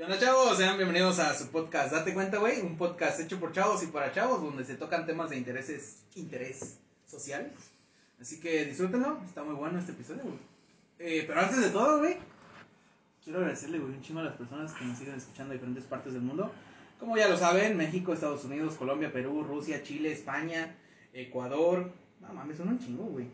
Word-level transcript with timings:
¿Qué 0.00 0.04
onda, 0.04 0.18
chavos? 0.18 0.56
Sean 0.56 0.78
bienvenidos 0.78 1.18
a 1.18 1.34
su 1.34 1.48
podcast 1.48 1.92
Date 1.92 2.14
Cuenta, 2.14 2.38
güey. 2.38 2.62
Un 2.62 2.78
podcast 2.78 3.20
hecho 3.20 3.38
por 3.38 3.52
chavos 3.52 3.82
y 3.82 3.88
para 3.88 4.10
chavos, 4.14 4.40
donde 4.40 4.64
se 4.64 4.76
tocan 4.76 5.04
temas 5.04 5.28
de 5.28 5.36
intereses, 5.36 5.98
interés 6.14 6.78
social. 7.06 7.52
Así 8.18 8.40
que 8.40 8.64
disfrútenlo, 8.64 9.20
está 9.26 9.44
muy 9.44 9.54
bueno 9.54 9.78
este 9.78 9.92
episodio, 9.92 10.22
güey. 10.22 10.38
Eh, 11.00 11.24
pero 11.26 11.40
antes 11.40 11.60
de 11.60 11.68
todo, 11.68 11.98
güey, 11.98 12.16
quiero 13.22 13.40
agradecerle, 13.40 13.78
güey, 13.78 13.92
un 13.92 14.00
chingo 14.00 14.20
a 14.20 14.22
las 14.22 14.36
personas 14.36 14.72
que 14.72 14.86
nos 14.86 14.96
siguen 14.96 15.16
escuchando 15.16 15.50
de 15.50 15.58
diferentes 15.58 15.84
partes 15.84 16.14
del 16.14 16.22
mundo. 16.22 16.50
Como 16.98 17.18
ya 17.18 17.28
lo 17.28 17.36
saben, 17.36 17.76
México, 17.76 18.14
Estados 18.14 18.42
Unidos, 18.46 18.76
Colombia, 18.76 19.12
Perú, 19.12 19.44
Rusia, 19.44 19.82
Chile, 19.82 20.12
España, 20.12 20.76
Ecuador. 21.12 21.92
No 22.20 22.32
mames, 22.32 22.56
son 22.56 22.68
un 22.68 22.78
chingo, 22.78 23.04
güey. 23.04 23.26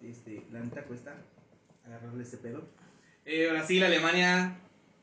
Este, 0.00 0.46
la 0.52 0.60
neta 0.60 0.84
cuesta 0.84 1.16
agarrarle 1.84 2.22
este 2.22 2.36
pedo. 2.36 2.62
Eh, 3.24 3.48
Brasil, 3.50 3.82
Alemania, 3.82 4.56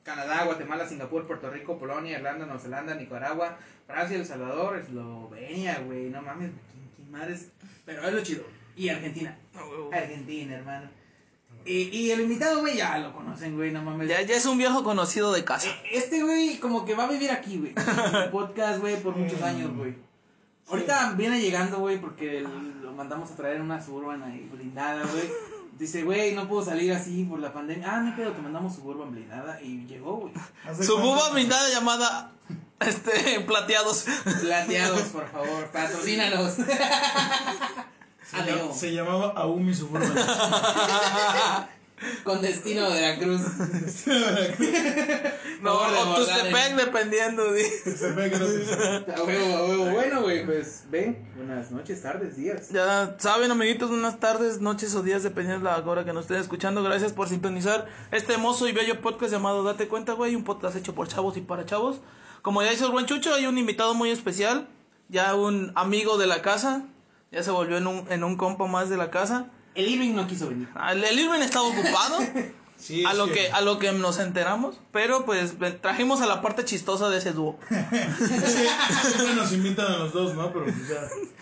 Canadá, 0.09 0.43
Guatemala, 0.45 0.87
Singapur, 0.87 1.27
Puerto 1.27 1.51
Rico, 1.51 1.77
Polonia, 1.77 2.17
Irlanda, 2.17 2.45
Nueva 2.47 2.59
Zelanda, 2.59 2.95
Nicaragua, 2.95 3.57
Francia, 3.85 4.17
El 4.17 4.25
Salvador, 4.25 4.77
Eslovenia, 4.77 5.79
güey, 5.85 6.09
no 6.09 6.23
mames, 6.23 6.49
¿quién, 6.71 6.89
quién 6.95 7.11
madres? 7.11 7.49
Pero 7.85 8.07
es 8.07 8.13
lo 8.13 8.23
chido. 8.23 8.43
Y 8.75 8.89
Argentina. 8.89 9.37
Argentina, 9.93 10.55
hermano. 10.55 10.89
Y, 11.63 11.89
y 11.95 12.09
el 12.09 12.21
invitado, 12.21 12.61
güey, 12.61 12.77
ya 12.77 12.97
lo 12.97 13.13
conocen, 13.13 13.55
güey, 13.55 13.71
no 13.71 13.83
mames. 13.83 14.09
Ya, 14.09 14.23
ya 14.23 14.35
es 14.35 14.47
un 14.47 14.57
viejo 14.57 14.83
conocido 14.83 15.31
de 15.31 15.43
casa. 15.43 15.69
Eh, 15.69 15.89
Este 15.91 16.23
güey 16.23 16.57
como 16.59 16.85
que 16.85 16.95
va 16.95 17.03
a 17.03 17.11
vivir 17.11 17.29
aquí, 17.29 17.59
güey. 17.59 17.75
podcast, 18.31 18.79
güey, 18.79 18.99
por 19.03 19.15
muchos 19.15 19.39
años, 19.43 19.75
güey. 19.75 19.93
Ahorita 20.69 21.13
viene 21.17 21.39
llegando, 21.39 21.77
güey, 21.79 21.99
porque 21.99 22.41
lo 22.41 22.93
mandamos 22.93 23.29
a 23.29 23.35
traer 23.35 23.61
una 23.61 23.79
suburban 23.79 24.23
ahí 24.23 24.49
blindada, 24.51 25.03
güey. 25.05 25.29
Dice, 25.79 26.03
güey, 26.03 26.35
no 26.35 26.47
puedo 26.49 26.63
salir 26.63 26.91
así 26.91 27.23
por 27.23 27.39
la 27.39 27.53
pandemia. 27.53 27.87
Ah, 27.89 28.01
no 28.01 28.13
pedo, 28.13 28.33
te 28.33 28.41
mandamos 28.41 28.75
suburban 28.75 29.11
blindada. 29.11 29.61
Y 29.61 29.85
llegó, 29.87 30.17
güey. 30.17 30.33
¿Hace 30.67 30.83
Su 30.83 30.97
buba 30.97 31.29
blindada 31.29 31.69
llamada 31.69 32.33
este 32.81 33.39
plateados. 33.47 34.05
Plateados, 34.41 35.03
por 35.03 35.29
favor, 35.29 35.67
patrocínanos. 35.71 36.55
Se 38.75 38.93
llamaba 38.93 39.33
Aumi 39.37 39.73
Suburban. 39.73 40.13
Con 42.23 42.41
destino 42.41 42.85
a 42.85 42.89
Veracruz. 42.89 43.41
No, 45.61 45.73
o 45.73 46.15
Tustepec, 46.15 46.75
dependiendo. 46.75 47.43
que 47.53 48.39
no 48.39 49.13
A 49.15 49.23
huevo, 49.23 49.57
a 49.57 49.67
huevo. 49.67 49.85
Bueno, 49.91 50.21
güey, 50.21 50.45
pues 50.45 50.85
ven. 50.89 51.27
Buenas 51.35 51.71
noches, 51.71 52.01
tardes, 52.01 52.37
días. 52.37 52.69
Ya 52.69 53.15
saben, 53.19 53.51
amiguitos, 53.51 53.89
buenas 53.89 54.19
tardes, 54.19 54.61
noches 54.61 54.95
o 54.95 55.03
días, 55.03 55.23
dependiendo 55.23 55.69
de 55.69 55.75
la 55.75 55.85
hora 55.85 56.05
que 56.05 56.13
nos 56.13 56.23
estén 56.25 56.37
escuchando. 56.37 56.81
Gracias 56.81 57.11
por 57.11 57.27
sintonizar 57.27 57.87
este 58.11 58.33
hermoso 58.33 58.69
y 58.69 58.71
bello 58.71 59.01
podcast 59.01 59.33
llamado 59.33 59.63
Date 59.63 59.89
Cuenta, 59.89 60.13
güey. 60.13 60.35
Un 60.35 60.45
podcast 60.45 60.77
hecho 60.77 60.95
por 60.95 61.09
chavos 61.09 61.35
y 61.35 61.41
para 61.41 61.65
chavos. 61.65 61.99
Como 62.41 62.63
ya 62.63 62.71
hizo 62.71 62.85
el 62.85 62.93
buen 62.93 63.05
Chucho, 63.05 63.33
hay 63.33 63.45
un 63.45 63.57
invitado 63.57 63.93
muy 63.93 64.11
especial. 64.11 64.69
Ya 65.09 65.35
un 65.35 65.73
amigo 65.75 66.17
de 66.17 66.27
la 66.27 66.41
casa. 66.41 66.83
Ya 67.31 67.43
se 67.43 67.51
volvió 67.51 67.77
en 67.77 67.87
un, 67.87 68.05
en 68.09 68.23
un 68.23 68.37
compa 68.37 68.65
más 68.67 68.89
de 68.89 68.95
la 68.95 69.11
casa. 69.11 69.51
El 69.79 69.87
Irving 69.89 70.13
no 70.15 70.27
quiso 70.27 70.49
venir. 70.49 70.67
Ah, 70.75 70.91
El, 70.93 71.03
el 71.03 71.19
Irving 71.19 71.39
estaba 71.41 71.65
ocupado. 71.67 72.19
Sí, 72.81 73.03
a 73.03 73.13
lo 73.13 73.25
sí. 73.27 73.33
que 73.33 73.51
a 73.51 73.59
lo 73.59 73.77
que 73.77 73.91
nos 73.91 74.19
enteramos 74.19 74.79
pero 74.93 75.25
pues 75.25 75.53
trajimos 75.81 76.21
a 76.21 76.27
la 76.27 76.41
parte 76.41 76.63
chistosa 76.63 77.09
de 77.09 77.17
ese 77.17 77.33
dúo 77.33 77.59
Siempre 77.69 79.35
nos 79.35 79.51
invitan 79.51 79.85
a 79.91 79.97
los 79.97 80.13
dos, 80.13 80.33
¿no? 80.33 80.53
Pero 80.53 80.63
pues 80.63 80.87
ya. 80.87 81.01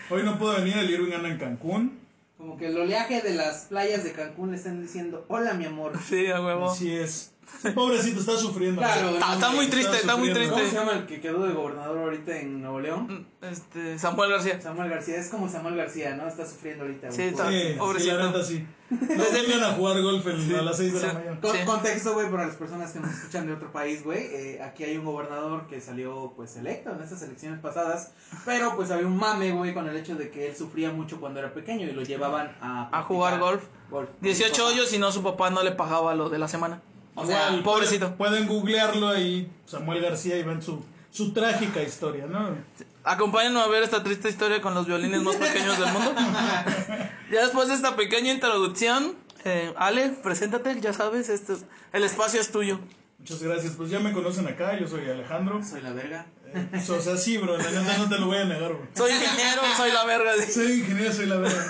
Hoy 0.10 0.24
no 0.24 0.40
puedo 0.40 0.56
venir, 0.56 0.76
el 0.78 0.90
Irving 0.90 1.12
anda 1.14 1.30
en 1.30 1.38
Cancún. 1.38 2.00
Como 2.40 2.58
que 2.58 2.68
el 2.70 2.78
oleaje 2.80 3.22
de 3.22 3.36
las 3.36 3.66
playas 3.66 4.04
de 4.04 4.14
Cancún 4.14 4.50
le 4.50 4.58
están 4.58 4.82
diciendo, 4.82 5.26
hola 5.28 5.54
mi 5.54 5.66
amor. 5.66 5.94
sí 6.10 6.26
a 6.26 6.42
huevo 6.42 6.72
Así 6.72 6.92
es. 6.96 7.32
Pobrecito, 7.76 8.20
está 8.20 8.38
sufriendo. 8.38 8.82
Claro, 8.82 9.10
está, 9.10 9.34
está 9.34 9.50
muy 9.52 9.68
triste 9.68 9.96
está 9.96 10.16
muy 10.16 10.28
sufriendo. 10.30 10.54
¿Cómo 10.54 10.66
se 10.66 10.70
triste 10.72 10.86
llama 10.86 11.00
el 11.00 11.06
que 11.08 11.22
quedó 11.22 11.46
de 11.46 11.54
gobernador 11.54 11.98
ahorita 11.98 12.38
en 12.40 12.62
Nuevo 12.62 12.80
León? 12.80 13.28
este 13.42 13.98
Samuel 14.00 14.32
García 14.32 14.60
Samuel 14.62 14.90
García, 14.90 15.18
es 15.18 15.30
como 15.30 15.48
Samuel 15.50 15.76
García, 15.78 16.16
¿no? 16.16 16.28
Está 16.28 16.46
sufriendo 16.46 16.84
ahorita. 16.84 17.12
Sí, 17.12 17.22
está- 17.24 17.44
por- 17.46 17.52
Sí, 17.54 17.62
sí, 17.68 17.74
Pobrecito. 17.78 18.18
la 18.18 18.26
neta 18.28 18.44
sí. 18.44 18.66
No 18.90 19.24
vengan 19.34 19.64
a 19.64 19.74
jugar 19.74 20.02
golf 20.02 20.26
en- 20.28 20.56
a 20.56 20.62
las 20.62 20.78
6 20.78 20.94
de 20.94 21.00
la 21.02 21.10
Sí. 21.10 21.16
mañana. 21.16 21.42
Con- 21.42 21.52
Sí. 21.52 21.58
Contexto, 21.66 22.14
güey, 22.14 22.30
para 22.32 22.48
las 22.48 22.56
personas 22.56 22.92
que 22.92 23.00
nos 23.00 23.12
escuchan 23.12 23.48
de 23.48 23.54
otro 23.54 23.72
país, 23.72 24.04
güey. 24.04 24.20
eh, 24.32 24.62
aquí 24.62 24.84
hay 24.84 24.98
un 24.98 25.06
gobernador 25.06 25.68
que 25.68 25.82
salió, 25.82 26.34
pues, 26.36 26.56
electo 26.58 26.92
en 26.92 27.02
estas 27.02 27.22
elecciones 27.24 27.60
pasadas. 27.60 28.12
Pero, 28.46 28.76
pues, 28.76 28.92
había 28.92 29.08
un 29.08 29.18
mame, 29.18 29.52
güey, 29.52 29.74
con 29.74 29.88
el 29.90 29.96
hecho 29.98 30.16
de 30.16 30.30
que 30.32 30.48
él 30.48 30.56
sufría 30.56 30.92
mucho 30.92 31.20
cuando 31.20 31.40
era 31.40 31.54
pequeño 31.54 31.86
y 31.88 31.92
lo 31.92 32.02
llevaban 32.04 32.56
a... 32.62 32.90
a 32.98 33.04
jugar 33.04 33.40
golf 33.40 33.64
golf. 33.90 34.10
18 34.22 34.66
hoyos 34.68 34.92
y 34.94 35.00
no 35.00 35.12
su 35.12 35.24
papá 35.24 35.50
no 35.50 35.64
le 35.64 35.72
pagaba 35.72 36.14
lo 36.14 36.30
de 36.30 36.38
la 36.40 36.48
semana 36.50 36.82
O 37.20 37.26
sea, 37.26 37.48
Igual, 37.48 37.64
pobrecito. 37.64 38.16
Pueden, 38.16 38.46
pueden 38.46 38.48
googlearlo 38.48 39.10
ahí, 39.10 39.52
Samuel 39.66 40.02
García, 40.02 40.38
y 40.38 40.44
ven 40.44 40.62
su, 40.62 40.84
su 41.12 41.34
trágica 41.34 41.82
historia, 41.82 42.26
¿no? 42.28 42.56
acompáñenos 43.04 43.64
a 43.64 43.68
ver 43.70 43.84
esta 43.84 44.04
triste 44.04 44.28
historia 44.28 44.62
con 44.62 44.74
los 44.74 44.86
violines 44.86 45.22
más 45.22 45.38
pequeños 45.38 45.80
del 45.80 45.94
mundo 45.94 46.14
ya 47.32 47.42
después 47.42 47.70
de 47.70 47.76
esta 47.76 47.96
pequeña 47.96 48.34
introducción 48.34 49.16
eh, 49.46 49.74
Ale 49.78 50.10
preséntate 50.10 50.78
ya 50.82 50.92
sabes 50.92 51.30
este 51.30 51.54
es- 51.54 51.64
el 51.94 52.04
espacio 52.04 52.42
es 52.42 52.52
tuyo 52.52 52.80
Muchas 53.20 53.42
gracias. 53.42 53.74
Pues 53.76 53.90
ya 53.90 54.00
me 54.00 54.14
conocen 54.14 54.48
acá, 54.48 54.80
yo 54.80 54.88
soy 54.88 55.10
Alejandro. 55.10 55.62
Soy 55.64 55.82
la 55.82 55.92
verga. 55.92 56.28
Eh, 56.54 56.68
pues, 56.72 56.90
o 56.92 57.02
sea, 57.02 57.18
sí, 57.18 57.38
bro, 57.38 57.58
la 57.58 57.72
neta 57.72 57.98
no 57.98 58.08
te 58.08 58.20
lo 58.20 58.28
voy 58.28 58.38
a 58.38 58.46
negar, 58.46 58.70
bro. 58.74 58.88
soy 58.96 59.12
ingeniero 59.12 59.62
soy 59.76 59.92
la 59.92 60.06
verga 60.06 60.34
dice. 60.36 60.52
Soy 60.54 60.72
ingeniero, 60.82 61.12
soy 61.12 61.26
la 61.26 61.38
verdad. 61.38 61.66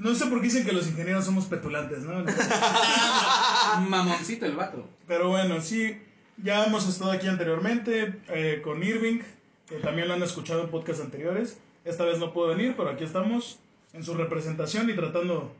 No 0.00 0.14
sé 0.14 0.26
por 0.26 0.38
qué 0.40 0.44
dicen 0.46 0.64
que 0.64 0.72
los 0.72 0.86
ingenieros 0.86 1.26
somos 1.26 1.44
petulantes, 1.44 2.04
¿no? 2.04 2.24
Mamoncito 3.88 4.46
el 4.46 4.56
vato. 4.56 4.88
Pero 5.06 5.28
bueno, 5.28 5.60
sí, 5.60 6.00
ya 6.38 6.64
hemos 6.64 6.88
estado 6.88 7.12
aquí 7.12 7.28
anteriormente 7.28 8.18
eh, 8.28 8.62
con 8.64 8.82
Irving, 8.82 9.20
que 9.68 9.76
también 9.76 10.08
lo 10.08 10.14
han 10.14 10.22
escuchado 10.22 10.62
en 10.62 10.70
podcasts 10.70 11.02
anteriores. 11.02 11.58
Esta 11.84 12.04
vez 12.04 12.18
no 12.18 12.32
puedo 12.32 12.48
venir, 12.48 12.74
pero 12.78 12.88
aquí 12.88 13.04
estamos 13.04 13.58
en 13.92 14.02
su 14.02 14.14
representación 14.14 14.88
y 14.88 14.94
tratando 14.94 15.54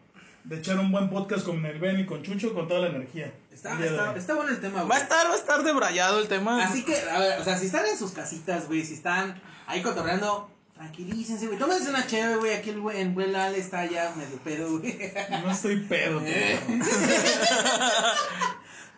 de 0.44 0.56
echar 0.56 0.78
un 0.78 0.90
buen 0.90 1.10
podcast 1.10 1.44
con 1.44 1.64
el 1.66 1.78
Ben 1.78 2.00
y 2.00 2.06
con 2.06 2.22
Chucho 2.22 2.54
con 2.54 2.66
toda 2.66 2.80
la 2.80 2.88
energía. 2.88 3.34
Está, 3.52 3.78
está, 3.84 4.16
está 4.16 4.34
bueno 4.34 4.52
el 4.52 4.60
tema, 4.60 4.76
va 4.76 4.80
a 4.80 4.86
güey. 4.86 5.02
estar 5.02 5.26
va 5.26 5.34
a 5.34 5.36
estar 5.36 5.62
debrayado 5.62 6.18
el 6.18 6.28
tema 6.28 6.64
Así 6.64 6.82
que, 6.82 6.96
a 6.96 7.18
ver, 7.18 7.40
o 7.40 7.44
sea, 7.44 7.58
si 7.58 7.66
están 7.66 7.84
en 7.84 7.98
sus 7.98 8.12
casitas, 8.12 8.66
güey, 8.68 8.84
si 8.86 8.94
están 8.94 9.38
ahí 9.66 9.82
cotorreando, 9.82 10.50
tranquilícense, 10.80 11.46
güey. 11.46 11.58
Tómense 11.58 11.91
una 11.91 12.06
chévere, 12.06 12.36
güey. 12.36 12.54
Aquí 12.54 12.70
el 12.70 12.80
güey, 12.80 13.00
el 13.02 13.10
buen 13.10 13.32
Lal 13.32 13.54
está 13.54 13.84
ya 13.84 14.14
medio 14.16 14.38
pedo, 14.38 14.78
güey. 14.78 14.98
No 15.44 15.50
estoy 15.50 15.76
pedo. 15.80 16.22
Eh. 16.24 16.58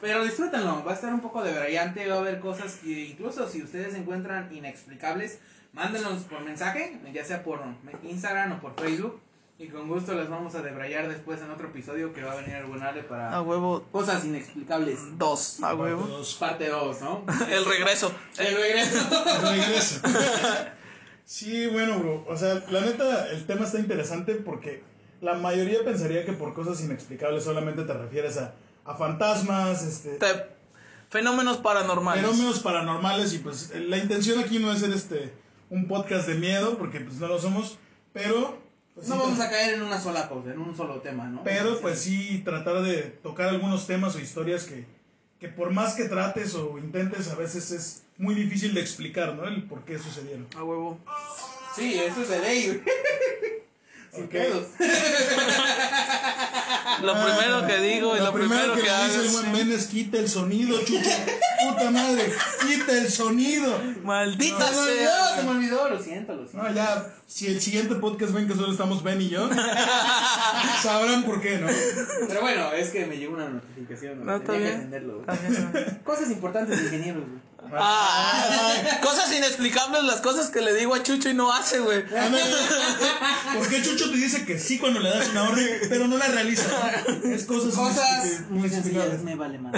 Pero 0.00 0.24
disfrútenlo, 0.24 0.84
va 0.84 0.92
a 0.92 0.94
estar 0.94 1.12
un 1.12 1.20
poco 1.20 1.42
de 1.42 1.52
brillante, 1.52 2.08
va 2.08 2.16
a 2.16 2.18
haber 2.18 2.40
cosas 2.40 2.74
que 2.76 3.06
incluso 3.06 3.48
si 3.48 3.62
ustedes 3.62 3.94
encuentran 3.94 4.52
inexplicables, 4.52 5.38
mándenos 5.72 6.22
por 6.24 6.40
mensaje, 6.40 7.00
ya 7.12 7.24
sea 7.24 7.44
por 7.44 7.60
Instagram 8.02 8.52
o 8.52 8.60
por 8.60 8.74
Facebook, 8.80 9.20
y 9.58 9.68
con 9.68 9.88
gusto 9.88 10.14
las 10.14 10.28
vamos 10.28 10.56
a 10.56 10.62
debrayar 10.62 11.08
después 11.08 11.40
en 11.40 11.50
otro 11.50 11.68
episodio 11.68 12.12
que 12.12 12.24
va 12.24 12.32
a 12.32 12.36
venir 12.36 12.56
el 12.56 12.64
buen 12.64 12.82
Ale 12.82 13.04
para 13.04 13.32
a 13.32 13.42
huevo 13.42 13.84
cosas 13.92 14.24
inexplicables. 14.24 15.18
dos 15.18 15.62
a 15.62 15.74
huevo 15.74 16.04
Dos. 16.04 16.34
Parte 16.34 16.68
2, 16.68 17.00
¿no? 17.00 17.24
el 17.48 17.64
regreso 17.64 18.12
El 18.38 18.56
regreso. 18.56 19.08
Regreso. 19.42 20.00
Sí, 21.24 21.66
bueno, 21.68 21.98
bro. 21.98 22.24
O 22.28 22.36
sea, 22.36 22.62
la 22.70 22.80
neta, 22.80 23.28
el 23.30 23.46
tema 23.46 23.64
está 23.64 23.78
interesante 23.78 24.34
porque 24.34 24.82
la 25.20 25.34
mayoría 25.34 25.84
pensaría 25.84 26.24
que 26.24 26.32
por 26.32 26.52
cosas 26.54 26.80
inexplicables 26.82 27.44
solamente 27.44 27.84
te 27.84 27.92
refieres 27.94 28.38
a, 28.38 28.54
a 28.84 28.94
fantasmas, 28.96 29.84
este, 29.84 30.10
Te- 30.16 30.46
fenómenos 31.10 31.58
paranormales 31.58 32.24
fenómenos 32.24 32.58
paranormales 32.60 33.32
y 33.34 33.38
pues 33.38 33.72
la 33.74 33.98
intención 33.98 34.38
aquí 34.40 34.58
no 34.58 34.72
es 34.72 34.80
ser 34.80 34.92
este 34.92 35.32
un 35.70 35.86
podcast 35.88 36.26
de 36.26 36.34
miedo 36.34 36.76
porque 36.76 37.00
pues 37.00 37.16
no 37.16 37.28
lo 37.28 37.38
somos, 37.38 37.78
pero 38.12 38.58
pues, 38.94 39.08
No 39.08 39.14
sí, 39.14 39.20
vamos 39.22 39.40
a 39.40 39.48
caer 39.48 39.74
en 39.74 39.82
una 39.82 40.00
sola 40.00 40.28
cosa, 40.28 40.52
en 40.52 40.58
un 40.58 40.76
solo 40.76 40.96
tema, 41.00 41.24
¿no? 41.28 41.44
pero 41.44 41.80
pues 41.80 42.00
sí 42.00 42.42
tratar 42.44 42.82
de 42.82 42.96
tocar 43.22 43.48
algunos 43.48 43.86
temas 43.86 44.14
o 44.16 44.18
historias 44.18 44.64
que, 44.64 44.84
que 45.42 45.48
por 45.48 45.72
más 45.72 45.94
que 45.94 46.04
trates 46.04 46.54
o 46.54 46.78
intentes 46.78 47.28
a 47.28 47.34
veces 47.34 47.72
es 47.72 48.04
muy 48.16 48.32
difícil 48.36 48.74
de 48.74 48.80
explicar, 48.80 49.34
¿no? 49.34 49.42
El 49.44 49.64
por 49.64 49.84
qué 49.84 49.98
sucedieron. 49.98 50.46
a 50.56 50.62
huevo 50.62 51.00
Sí, 51.74 51.98
eso 51.98 52.22
es 52.22 52.28
de 52.28 52.38
ley. 52.38 52.80
Sin 54.14 54.28
pedos. 54.28 54.68
lo 57.00 57.12
primero 57.14 57.66
que 57.66 57.78
digo 57.80 58.16
y 58.16 58.18
Lo 58.18 58.26
lo 58.26 58.32
primero 58.32 58.74
que 58.74 58.82
le 58.82 59.04
dice 59.04 59.20
el 59.20 59.28
hago 59.28 59.50
buen 59.50 59.72
es 59.72 59.86
quita 59.86 60.18
el 60.18 60.28
sonido, 60.28 60.78
chucho. 60.84 61.10
Puta 61.68 61.90
madre, 61.90 62.32
quita 62.60 62.92
el 62.98 63.08
sonido. 63.08 63.78
maldita 64.02 64.68
Se 64.68 64.74
me 64.74 64.80
olvidó, 64.80 65.28
se 65.28 65.34
sea 65.34 65.42
me 65.44 65.50
olvidó, 65.50 65.88
lo 65.88 66.02
siento, 66.02 66.34
lo 66.34 66.46
siento. 66.46 66.68
No, 66.68 66.74
ya, 66.74 67.14
si 67.26 67.46
el 67.46 67.60
siguiente 67.60 67.94
podcast 67.96 68.32
ven 68.32 68.48
que 68.48 68.54
solo 68.54 68.72
estamos 68.72 69.02
Ben 69.02 69.20
y 69.20 69.28
yo, 69.28 69.48
sabrán 70.82 71.22
por 71.24 71.40
qué, 71.40 71.58
¿no? 71.58 71.68
Pero 72.28 72.40
bueno, 72.40 72.72
es 72.72 72.90
que 72.90 73.06
me 73.06 73.16
llegó 73.16 73.34
una 73.34 73.48
notificación. 73.48 74.18
No, 74.18 74.24
No, 74.24 74.36
está 74.36 74.52
bien. 74.52 74.90
Cosas 76.04 76.30
importantes 76.30 76.78
de 76.78 76.84
ingenieros, 76.84 77.24
güey. 77.28 77.51
Ah, 77.80 78.98
cosas 79.02 79.32
inexplicables, 79.32 80.02
las 80.04 80.20
cosas 80.20 80.50
que 80.50 80.60
le 80.60 80.74
digo 80.74 80.94
a 80.94 81.02
Chucho 81.02 81.30
y 81.30 81.34
no 81.34 81.52
hace, 81.52 81.80
güey. 81.80 82.04
¿Por 82.06 83.68
qué 83.68 83.82
Chucho 83.82 84.10
te 84.10 84.16
dice 84.16 84.44
que 84.44 84.58
sí 84.58 84.78
cuando 84.78 85.00
le 85.00 85.10
das 85.10 85.28
una 85.30 85.44
orden, 85.44 85.80
pero 85.88 86.06
no 86.08 86.18
la 86.18 86.26
realiza? 86.28 86.64
Es 87.24 87.44
cosas, 87.44 87.74
Cosas 87.74 88.42
inexplicables. 88.50 89.18
muy 89.22 89.24
me 89.24 89.34
vale 89.36 89.58
más. 89.58 89.72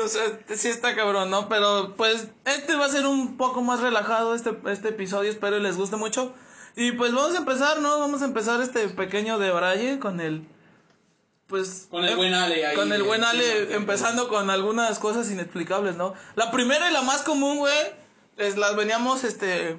O 0.00 0.06
sea, 0.06 0.22
sí 0.54 0.68
está 0.68 0.94
cabrón, 0.94 1.28
¿no? 1.30 1.48
Pero 1.48 1.94
pues 1.96 2.28
este 2.44 2.76
va 2.76 2.86
a 2.86 2.88
ser 2.88 3.06
un 3.06 3.36
poco 3.36 3.62
más 3.62 3.80
relajado 3.80 4.34
este, 4.34 4.56
este 4.66 4.90
episodio, 4.90 5.30
espero 5.30 5.58
les 5.58 5.76
guste 5.76 5.96
mucho. 5.96 6.34
Y 6.76 6.92
pues 6.92 7.12
vamos 7.12 7.34
a 7.34 7.38
empezar, 7.38 7.80
¿no? 7.80 7.98
Vamos 7.98 8.22
a 8.22 8.26
empezar 8.26 8.60
este 8.60 8.88
pequeño 8.88 9.38
de 9.38 9.50
Braille 9.50 9.98
con 9.98 10.20
el... 10.20 10.46
Pues... 11.48 11.86
Con 11.90 12.04
el 12.04 12.14
buen 12.16 12.34
Ale 12.34 12.66
ahí. 12.66 12.76
Con 12.76 12.92
el 12.92 13.02
buen 13.02 13.24
Ale, 13.24 13.66
sí, 13.68 13.72
empezando 13.72 14.28
con 14.28 14.50
algunas 14.50 14.98
cosas 14.98 15.30
inexplicables, 15.30 15.96
¿no? 15.96 16.14
La 16.36 16.50
primera 16.50 16.90
y 16.90 16.92
la 16.92 17.02
más 17.02 17.22
común, 17.22 17.58
güey, 17.58 17.74
es 18.36 18.56
las 18.56 18.76
veníamos, 18.76 19.24
este, 19.24 19.78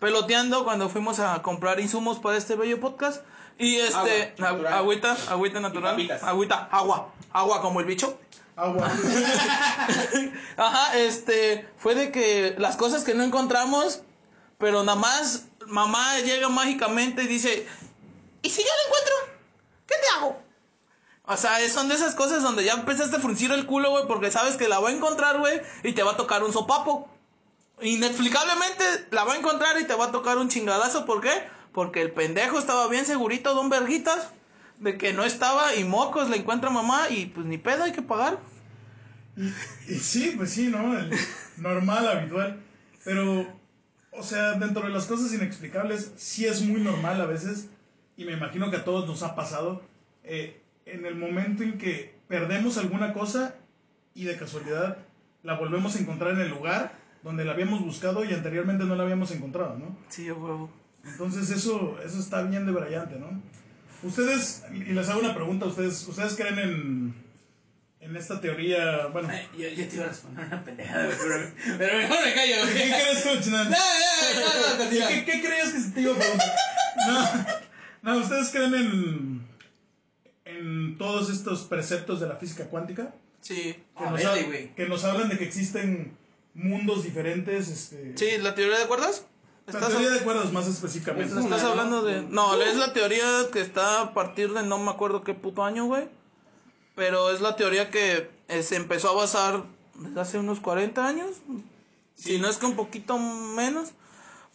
peloteando 0.00 0.64
cuando 0.64 0.88
fuimos 0.88 1.20
a 1.20 1.40
comprar 1.42 1.78
insumos 1.80 2.18
para 2.18 2.36
este 2.36 2.56
bello 2.56 2.80
podcast. 2.80 3.22
Y 3.58 3.76
este, 3.76 4.34
Agua, 4.38 4.50
agu- 4.50 4.66
agüita, 4.74 5.16
agüita 5.28 5.60
natural, 5.60 5.96
agüita, 6.22 6.68
agua, 6.70 7.14
agua 7.32 7.62
como 7.62 7.80
el 7.80 7.86
bicho. 7.86 8.18
Agua. 8.56 8.90
Ajá, 10.56 10.98
este, 10.98 11.68
fue 11.78 11.94
de 11.94 12.10
que 12.10 12.54
las 12.58 12.76
cosas 12.76 13.04
que 13.04 13.14
no 13.14 13.22
encontramos, 13.22 14.02
pero 14.58 14.82
nada 14.82 14.98
más 14.98 15.44
mamá 15.66 16.18
llega 16.20 16.48
mágicamente 16.48 17.22
y 17.22 17.26
dice, 17.26 17.66
¿y 18.42 18.50
si 18.50 18.62
yo 18.62 18.68
lo 18.68 18.86
encuentro? 18.88 19.14
¿Qué 19.86 19.94
te 19.94 20.06
hago? 20.18 20.42
O 21.26 21.36
sea, 21.36 21.60
es- 21.60 21.72
son 21.72 21.88
de 21.88 21.94
esas 21.94 22.14
cosas 22.14 22.42
donde 22.42 22.64
ya 22.64 22.74
empezaste 22.74 23.16
a 23.16 23.20
fruncir 23.20 23.50
el 23.52 23.66
culo, 23.66 23.90
güey, 23.90 24.06
porque 24.06 24.30
sabes 24.30 24.56
que 24.56 24.68
la 24.68 24.78
va 24.78 24.90
a 24.90 24.92
encontrar, 24.92 25.38
güey, 25.38 25.60
y 25.82 25.92
te 25.92 26.02
va 26.02 26.12
a 26.12 26.16
tocar 26.16 26.44
un 26.44 26.52
sopapo. 26.52 27.08
Inexplicablemente 27.82 28.84
la 29.10 29.24
va 29.24 29.34
a 29.34 29.36
encontrar 29.36 29.78
y 29.80 29.84
te 29.84 29.94
va 29.94 30.06
a 30.06 30.12
tocar 30.12 30.38
un 30.38 30.48
chingadazo, 30.48 31.04
¿por 31.04 31.20
qué? 31.20 31.30
Porque 31.72 32.00
el 32.00 32.12
pendejo 32.12 32.58
estaba 32.58 32.88
bien 32.88 33.04
segurito, 33.04 33.54
don 33.54 33.68
Verguitas, 33.68 34.30
de 34.78 34.96
que 34.96 35.12
no 35.12 35.24
estaba 35.24 35.74
y 35.74 35.84
mocos 35.84 36.30
le 36.30 36.36
encuentra 36.36 36.70
mamá 36.70 37.08
y 37.10 37.26
pues 37.26 37.46
ni 37.46 37.58
pedo 37.58 37.84
hay 37.84 37.92
que 37.92 38.02
pagar. 38.02 38.38
Y 39.88 39.94
sí, 39.98 40.32
pues 40.36 40.52
sí, 40.52 40.68
¿no? 40.68 40.94
Normal, 41.58 42.08
habitual. 42.08 42.62
Pero, 43.04 43.46
o 44.12 44.22
sea, 44.22 44.52
dentro 44.52 44.82
de 44.84 44.88
las 44.90 45.04
cosas 45.06 45.32
inexplicables, 45.32 46.12
sí 46.16 46.46
es 46.46 46.62
muy 46.62 46.80
normal 46.80 47.20
a 47.20 47.26
veces, 47.26 47.66
y 48.16 48.24
me 48.24 48.32
imagino 48.32 48.70
que 48.70 48.76
a 48.78 48.84
todos 48.84 49.06
nos 49.06 49.22
ha 49.22 49.34
pasado, 49.34 49.82
eh, 50.24 50.62
en 50.86 51.04
el 51.04 51.16
momento 51.16 51.62
en 51.62 51.78
que 51.78 52.14
perdemos 52.28 52.78
alguna 52.78 53.12
cosa 53.12 53.56
y 54.14 54.24
de 54.24 54.36
casualidad 54.36 54.98
la 55.42 55.54
volvemos 55.54 55.96
a 55.96 55.98
encontrar 55.98 56.32
en 56.32 56.40
el 56.40 56.48
lugar 56.48 56.92
donde 57.22 57.44
la 57.44 57.52
habíamos 57.52 57.84
buscado 57.84 58.24
y 58.24 58.32
anteriormente 58.32 58.84
no 58.84 58.94
la 58.94 59.02
habíamos 59.02 59.30
encontrado, 59.32 59.76
¿no? 59.78 59.96
Sí, 60.08 60.28
a 60.28 60.34
huevo. 60.34 60.70
Entonces 61.04 61.50
eso, 61.50 61.98
eso 62.04 62.18
está 62.18 62.42
bien 62.42 62.66
de 62.66 62.72
brillante, 62.72 63.16
¿no? 63.18 63.42
Ustedes, 64.02 64.64
y 64.72 64.92
les 64.92 65.08
hago 65.08 65.20
una 65.20 65.34
pregunta, 65.34 65.66
¿ustedes, 65.66 66.06
ustedes 66.06 66.36
creen 66.36 66.58
en, 66.58 67.14
en 68.00 68.16
esta 68.16 68.40
teoría, 68.40 69.06
bueno... 69.08 69.28
Ay, 69.30 69.48
Yo, 69.56 69.68
yo 69.68 69.88
te 69.88 69.96
iba 69.96 70.04
a 70.04 70.08
responder 70.08 70.46
una 70.46 70.64
pendejada, 70.64 71.08
pero, 71.08 71.78
pero 71.78 71.98
mejor 71.98 72.16
me 72.24 72.34
callo, 72.34 72.56
¿Qué 72.66 72.92
crees 72.92 73.22
tú, 73.22 73.42
Chinan? 73.42 73.70
No, 73.70 73.76
no, 73.76 74.40
no, 74.40 74.70
no, 74.72 74.78
continúa. 74.78 75.08
¿Qué, 75.08 75.24
qué 75.24 75.40
que 75.42 75.80
se 75.80 75.90
te 75.90 76.00
iba 76.00 76.14
a 76.14 76.18
preguntar? 76.18 76.48
No, 77.06 77.46
no, 78.02 78.18
¿ustedes 78.18 78.50
creen 78.50 78.74
en, 78.74 79.35
en 80.66 80.98
todos 80.98 81.30
estos 81.30 81.62
preceptos 81.62 82.20
de 82.20 82.26
la 82.28 82.36
física 82.36 82.64
cuántica? 82.68 83.14
Sí. 83.40 83.76
Que, 83.96 84.04
A 84.04 84.10
nos, 84.10 84.18
ver, 84.18 84.26
hab- 84.26 84.46
güey. 84.46 84.74
que 84.74 84.86
nos 84.88 85.04
hablan 85.04 85.28
de 85.28 85.38
que 85.38 85.44
existen 85.44 86.16
mundos 86.54 87.04
diferentes. 87.04 87.68
Este, 87.68 88.16
Sí, 88.16 88.38
¿la 88.42 88.54
teoría 88.54 88.78
de 88.78 88.86
cuerdas? 88.86 89.24
La 89.66 89.72
¿Estás, 89.72 89.88
teoría 89.90 90.10
de 90.10 90.20
cuerdas 90.20 90.52
más 90.52 90.66
específicamente. 90.68 91.32
Es 91.38 91.44
estás 91.44 91.62
hablando 91.64 91.96
¿no? 92.00 92.02
de...? 92.04 92.22
No, 92.22 92.60
es 92.62 92.76
la 92.76 92.92
teoría 92.92 93.26
que 93.52 93.60
está 93.60 94.02
a 94.02 94.14
partir 94.14 94.52
de 94.52 94.62
no 94.62 94.78
me 94.78 94.90
acuerdo 94.90 95.22
qué 95.24 95.34
puto 95.34 95.64
año, 95.64 95.86
güey. 95.86 96.08
Pero 96.94 97.30
es 97.30 97.40
la 97.40 97.56
teoría 97.56 97.90
que 97.90 98.30
eh, 98.48 98.62
se 98.62 98.76
empezó 98.76 99.10
a 99.10 99.14
basar 99.14 99.64
desde 99.96 100.20
hace 100.20 100.38
unos 100.38 100.60
40 100.60 101.06
años. 101.06 101.30
Si 102.14 102.38
no 102.38 102.48
es 102.48 102.56
que 102.58 102.66
un 102.66 102.76
poquito 102.76 103.18
menos. 103.18 103.90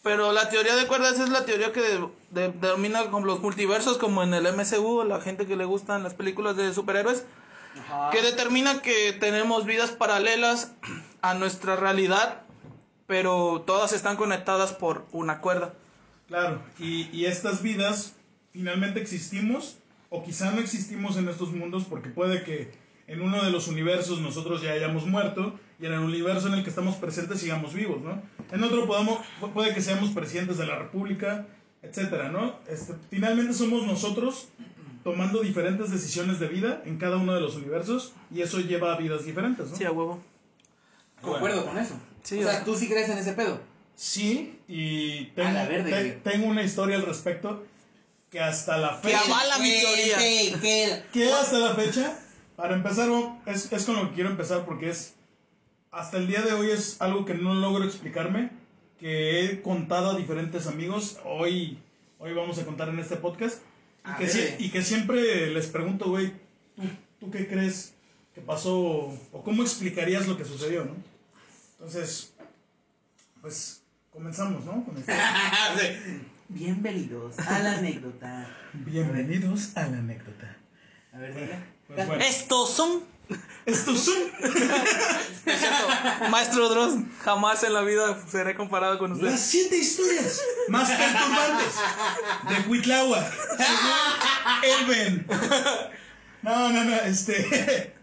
Pero 0.02 0.32
la 0.32 0.48
teoría 0.48 0.74
de 0.74 0.86
cuerdas 0.86 1.18
es 1.20 1.28
la 1.28 1.44
teoría 1.44 1.72
que 1.72 1.80
de- 1.80 2.08
de- 2.30 2.48
denomina 2.52 3.04
como 3.10 3.26
los 3.26 3.40
multiversos, 3.40 3.98
como 3.98 4.22
en 4.22 4.34
el 4.34 4.46
MCU, 4.46 5.04
la 5.04 5.20
gente 5.20 5.46
que 5.46 5.56
le 5.56 5.64
gustan 5.64 6.02
las 6.02 6.14
películas 6.14 6.56
de 6.56 6.72
superhéroes. 6.74 7.24
Ajá. 7.74 8.10
que 8.10 8.20
determina 8.20 8.82
que 8.82 9.14
tenemos 9.14 9.64
vidas 9.64 9.92
paralelas 9.92 10.72
a 11.22 11.32
nuestra 11.32 11.74
realidad, 11.74 12.42
pero 13.06 13.62
todas 13.66 13.94
están 13.94 14.16
conectadas 14.16 14.74
por 14.74 15.06
una 15.10 15.40
cuerda. 15.40 15.72
Claro, 16.28 16.60
y, 16.78 17.08
y 17.16 17.24
estas 17.24 17.62
vidas 17.62 18.12
finalmente 18.52 19.00
existimos 19.00 19.78
o 20.10 20.22
quizá 20.22 20.50
no 20.50 20.60
existimos 20.60 21.16
en 21.16 21.28
estos 21.30 21.50
mundos 21.52 21.84
porque 21.88 22.10
puede 22.10 22.44
que 22.44 22.72
en 23.06 23.22
uno 23.22 23.42
de 23.42 23.50
los 23.50 23.68
universos 23.68 24.20
nosotros 24.20 24.60
ya 24.60 24.72
hayamos 24.72 25.06
muerto 25.06 25.58
y 25.82 25.86
en 25.86 25.92
el 25.94 25.98
universo 25.98 26.46
en 26.48 26.54
el 26.54 26.62
que 26.62 26.70
estamos 26.70 26.96
presentes 26.96 27.40
sigamos 27.40 27.74
vivos, 27.74 28.00
¿no? 28.00 28.22
En 28.52 28.62
otro 28.62 28.86
podamos, 28.86 29.18
pu- 29.40 29.52
puede 29.52 29.74
que 29.74 29.82
seamos 29.82 30.10
presidentes 30.10 30.56
de 30.58 30.66
la 30.66 30.76
república, 30.78 31.46
etcétera, 31.82 32.28
¿no? 32.30 32.54
Este, 32.68 32.94
finalmente 33.10 33.52
somos 33.52 33.84
nosotros 33.86 34.48
tomando 35.02 35.40
diferentes 35.42 35.90
decisiones 35.90 36.38
de 36.38 36.46
vida 36.46 36.82
en 36.86 36.96
cada 36.98 37.16
uno 37.16 37.34
de 37.34 37.40
los 37.40 37.56
universos 37.56 38.12
y 38.30 38.42
eso 38.42 38.60
lleva 38.60 38.94
a 38.94 38.96
vidas 38.96 39.24
diferentes, 39.24 39.68
¿no? 39.70 39.76
Sí, 39.76 39.84
a 39.84 39.90
huevo. 39.90 40.22
Concuerdo 41.20 41.66
con 41.66 41.76
eso. 41.78 41.94
Sí, 42.22 42.38
o 42.38 42.42
sea- 42.44 42.52
sea, 42.52 42.64
tú 42.64 42.76
sí 42.76 42.88
crees 42.88 43.08
en 43.08 43.18
ese 43.18 43.32
pedo. 43.32 43.60
Sí, 43.94 44.58
y 44.68 45.26
tengo, 45.34 45.48
A 45.48 45.52
la 45.52 45.68
verde, 45.68 45.90
te- 45.90 46.30
tengo 46.30 46.46
una 46.46 46.62
historia 46.62 46.96
al 46.96 47.02
respecto 47.06 47.64
que 48.30 48.40
hasta 48.40 48.76
la 48.78 49.00
Que 49.00 49.08
fecha... 49.08 49.20
avala 49.26 49.58
mi 49.58 49.70
teoría. 49.70 50.16
Que, 50.18 50.54
que, 50.60 51.02
que 51.12 51.32
hasta 51.32 51.58
la 51.58 51.74
fecha, 51.74 52.18
para 52.56 52.74
empezar, 52.74 53.08
es, 53.46 53.70
es 53.72 53.84
con 53.84 53.96
lo 53.96 54.08
que 54.08 54.14
quiero 54.14 54.30
empezar 54.30 54.64
porque 54.64 54.88
es, 54.90 55.14
hasta 55.92 56.16
el 56.16 56.26
día 56.26 56.40
de 56.40 56.54
hoy 56.54 56.70
es 56.70 57.00
algo 57.00 57.24
que 57.26 57.34
no 57.34 57.54
logro 57.54 57.84
explicarme, 57.84 58.50
que 58.98 59.44
he 59.44 59.62
contado 59.62 60.10
a 60.10 60.16
diferentes 60.16 60.66
amigos, 60.66 61.20
hoy, 61.24 61.78
hoy 62.18 62.32
vamos 62.32 62.58
a 62.58 62.64
contar 62.64 62.88
en 62.88 62.98
este 62.98 63.16
podcast, 63.16 63.60
y, 64.04 64.10
A 64.10 64.16
que, 64.16 64.56
y 64.58 64.70
que 64.70 64.82
siempre 64.82 65.48
les 65.48 65.66
pregunto, 65.66 66.08
güey, 66.08 66.32
¿tú, 66.74 66.82
¿tú 67.20 67.30
qué 67.30 67.46
crees 67.46 67.94
que 68.34 68.40
pasó 68.40 68.74
o 68.80 69.42
cómo 69.44 69.62
explicarías 69.62 70.26
lo 70.26 70.36
que 70.36 70.46
sucedió, 70.46 70.84
no? 70.86 70.96
Entonces, 71.74 72.32
pues 73.42 73.82
comenzamos, 74.10 74.64
¿no? 74.64 74.84
Con 74.84 74.96
esto. 74.96 75.12
Bienvenidos 76.48 77.38
a 77.38 77.58
la 77.58 77.78
anécdota. 77.78 78.48
Bienvenidos 78.72 79.76
a 79.76 79.88
la 79.88 79.98
anécdota. 79.98 80.56
A 81.12 81.18
ver, 81.18 81.34
diga. 81.34 81.66
Pues 81.86 82.06
bueno, 82.06 82.24
Estos 82.24 82.70
son... 82.70 83.11
Es 85.44 85.60
cierto, 85.60 85.88
Maestro 86.30 86.68
Dross, 86.68 86.94
jamás 87.24 87.62
en 87.62 87.74
la 87.74 87.82
vida 87.82 88.18
seré 88.28 88.56
comparado 88.56 88.98
con 88.98 89.12
usted. 89.12 89.26
Las 89.26 89.40
siete 89.40 89.76
historias 89.76 90.40
más 90.68 90.90
perturbantes 90.90 91.74
de 92.48 92.68
Huitláhuac. 92.68 93.32
según 93.56 94.80
Elben. 94.80 95.26
No, 96.42 96.70
no, 96.70 96.84
no, 96.84 96.94
este. 96.96 97.94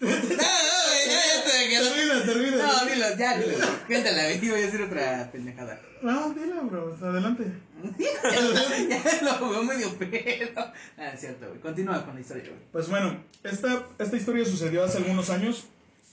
No, 0.00 0.08
no, 0.08 0.14
güey, 0.16 1.06
ya, 1.06 1.20
ya 1.26 1.44
te. 1.44 1.58
Termina, 1.68 2.24
termina. 2.24 2.56
No, 2.66 2.86
dilo, 2.86 3.16
ya, 3.16 3.38
dilo. 3.38 3.56
Cuéntala, 3.86 4.32
iba 4.32 4.56
a 4.56 4.60
decir 4.60 4.82
otra 4.82 5.28
pendejada. 5.32 5.80
No, 6.02 6.30
dile, 6.30 6.54
bro, 6.62 6.96
adelante. 7.02 7.44
ya 7.98 9.22
lo 9.22 9.50
veo 9.50 9.62
medio 9.64 9.92
pedo. 9.98 10.72
Ah, 10.96 11.08
es 11.14 11.20
cierto, 11.20 11.48
güey. 11.48 11.60
Continúa 11.60 12.04
con 12.04 12.14
la 12.14 12.20
historia, 12.20 12.44
güey. 12.44 12.60
Pues 12.72 12.88
bueno, 12.88 13.16
esta, 13.42 13.86
esta 13.98 14.16
historia 14.16 14.44
sucedió 14.44 14.84
hace 14.84 14.98
algunos 14.98 15.30
años. 15.30 15.64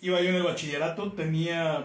Iba 0.02 0.22
yo 0.22 0.30
en 0.30 0.36
el 0.36 0.44
bachillerato, 0.44 1.14
tenía 1.14 1.84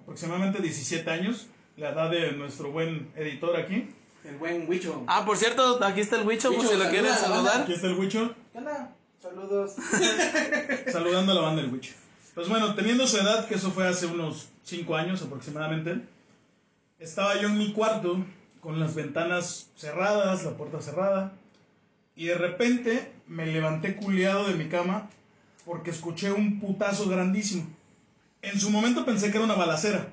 aproximadamente 0.00 0.62
17 0.62 1.10
años, 1.10 1.48
la 1.76 1.90
edad 1.90 2.10
de 2.10 2.32
nuestro 2.32 2.70
buen 2.70 3.10
editor 3.16 3.56
aquí. 3.56 3.90
El 4.24 4.36
buen 4.36 4.68
Wicho. 4.68 5.04
Ah, 5.06 5.24
por 5.24 5.36
cierto, 5.36 5.82
aquí 5.82 6.00
está 6.00 6.16
el 6.20 6.26
Wicho, 6.26 6.50
por 6.50 6.60
Wicho, 6.60 6.72
si 6.72 6.76
lo 6.78 6.84
quieren 6.90 7.10
banda. 7.10 7.20
saludar. 7.20 7.62
Aquí 7.62 7.72
está 7.72 7.86
el 7.86 7.94
Huicho. 7.94 8.34
¿Qué 8.52 8.58
onda? 8.58 8.94
Saludos. 9.20 9.74
saludando 10.92 11.32
a 11.32 11.34
la 11.34 11.40
banda 11.42 11.60
del 11.60 11.70
Witch. 11.70 11.92
Pues 12.34 12.48
bueno, 12.48 12.74
teniendo 12.74 13.06
su 13.06 13.18
edad, 13.18 13.46
que 13.46 13.56
eso 13.56 13.70
fue 13.70 13.86
hace 13.86 14.06
unos 14.06 14.48
5 14.64 14.96
años 14.96 15.20
aproximadamente, 15.20 16.00
estaba 16.98 17.38
yo 17.38 17.48
en 17.48 17.58
mi 17.58 17.72
cuarto 17.72 18.24
con 18.60 18.80
las 18.80 18.94
ventanas 18.94 19.68
cerradas, 19.76 20.44
la 20.44 20.52
puerta 20.52 20.80
cerrada, 20.80 21.32
y 22.16 22.26
de 22.26 22.34
repente 22.34 23.12
me 23.26 23.44
levanté 23.44 23.96
culeado 23.96 24.48
de 24.48 24.54
mi 24.54 24.68
cama 24.68 25.10
porque 25.66 25.90
escuché 25.90 26.32
un 26.32 26.58
putazo 26.58 27.06
grandísimo. 27.06 27.66
En 28.40 28.58
su 28.58 28.70
momento 28.70 29.04
pensé 29.04 29.30
que 29.30 29.36
era 29.36 29.44
una 29.44 29.54
balacera, 29.54 30.08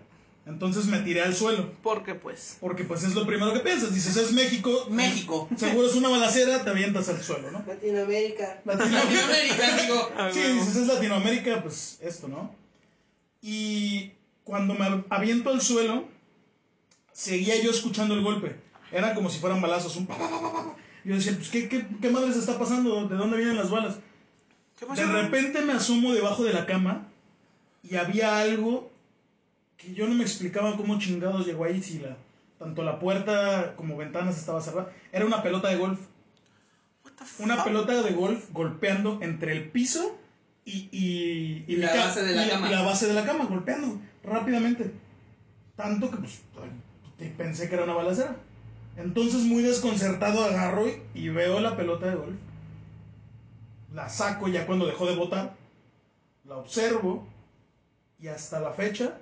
entonces 0.48 0.86
me 0.86 1.00
tiré 1.00 1.22
al 1.22 1.36
suelo, 1.36 1.74
Porque 1.84 2.16
pues... 2.16 2.58
porque 2.62 2.86
pues 2.86 3.04
es 3.04 3.14
lo 3.14 3.28
primero 3.28 3.54
que 3.54 3.60
piensas, 3.60 3.94
dices 3.94 4.16
es 4.16 4.32
México, 4.32 4.88
México. 4.90 5.50
seguro 5.58 5.88
es 5.88 5.96
una 5.96 6.08
balacera, 6.08 6.64
te 6.64 6.70
avientas 6.70 7.10
al 7.10 7.22
suelo, 7.22 7.52
¿no? 7.52 7.64
Latinoamérica. 7.68 8.62
Latinoamérica. 8.64 9.04
Latinoamérica, 9.04 9.74
amigo. 9.74 10.10
Ah, 10.18 10.30
Sí, 10.32 10.40
dices, 10.40 10.76
es 10.78 10.88
Latinoamérica, 10.88 11.62
pues 11.62 12.00
esto, 12.02 12.30
¿no? 12.30 12.56
Y 13.42 14.14
cuando 14.46 14.74
me 14.74 15.04
aviento 15.10 15.50
al 15.50 15.62
suelo, 15.62 16.06
seguía 17.12 17.62
yo 17.62 17.70
escuchando 17.70 18.14
el 18.14 18.22
golpe. 18.22 18.56
Era 18.92 19.14
como 19.14 19.30
si 19.30 19.40
fueran 19.40 19.62
balazos. 19.62 19.98
Un... 19.98 20.08
Yo 21.04 21.16
decía, 21.16 21.34
pues, 21.36 21.50
¿qué, 21.50 21.68
qué, 21.68 21.86
qué 22.02 22.10
madres 22.10 22.38
está 22.38 22.58
pasando? 22.58 23.06
¿De 23.06 23.16
dónde 23.16 23.36
vienen 23.36 23.58
las 23.58 23.70
balas? 23.70 23.96
¿Qué? 24.80 24.86
De 24.86 25.06
repente 25.06 25.62
me 25.62 25.74
asomo 25.74 26.14
debajo 26.14 26.46
de 26.46 26.54
la 26.54 26.66
cama 26.66 27.10
y 27.84 27.98
había 27.98 28.40
algo 28.40 28.96
que 29.78 29.94
yo 29.94 30.08
no 30.08 30.16
me 30.16 30.24
explicaba 30.24 30.76
cómo 30.76 31.00
chingados 31.00 31.46
llegó 31.46 31.66
ahí 31.66 31.82
si 31.82 32.00
la, 32.00 32.18
tanto 32.58 32.84
la 32.84 33.00
puerta 33.00 33.76
como 33.76 33.96
ventanas 33.96 34.38
estaba 34.38 34.62
cerrada. 34.62 34.92
Era 35.12 35.26
una 35.26 35.44
pelota 35.44 35.70
de 35.70 35.78
golf. 35.78 36.00
What 37.06 37.12
the 37.18 37.26
fuck? 37.26 37.46
Una 37.46 37.64
pelota 37.64 38.02
de 38.02 38.12
golf 38.12 38.52
golpeando 38.52 39.20
entre 39.22 39.52
el 39.54 39.70
piso 39.70 40.18
y, 40.66 40.90
y, 40.92 41.64
Y 41.68 41.76
la 41.78 41.96
base 41.96 42.24
de 42.24 42.36
la 42.36 42.46
y 42.46 42.50
cama. 42.50 42.70
la 42.72 42.82
base 42.82 43.08
de 43.08 43.14
la 43.14 43.26
cama, 43.26 43.46
golpeando 43.46 44.02
rápidamente. 44.24 44.92
Tanto 45.76 46.10
que 46.10 46.18
pues, 46.18 46.42
pensé 47.38 47.70
que 47.70 47.76
era 47.76 47.84
una 47.84 47.94
balacera. 47.94 48.36
Entonces, 48.98 49.44
muy 49.44 49.62
desconcertado, 49.62 50.44
agarro 50.44 50.88
y, 50.88 51.02
y 51.14 51.30
veo 51.30 51.60
la 51.60 51.78
pelota 51.78 52.08
de 52.08 52.16
golf. 52.16 52.36
La 53.94 54.10
saco 54.10 54.48
ya 54.48 54.66
cuando 54.66 54.88
dejó 54.88 55.06
de 55.06 55.16
botar. 55.16 55.56
La 56.46 56.58
observo. 56.58 57.28
Y 58.20 58.28
hasta 58.28 58.60
la 58.60 58.72
fecha 58.72 59.20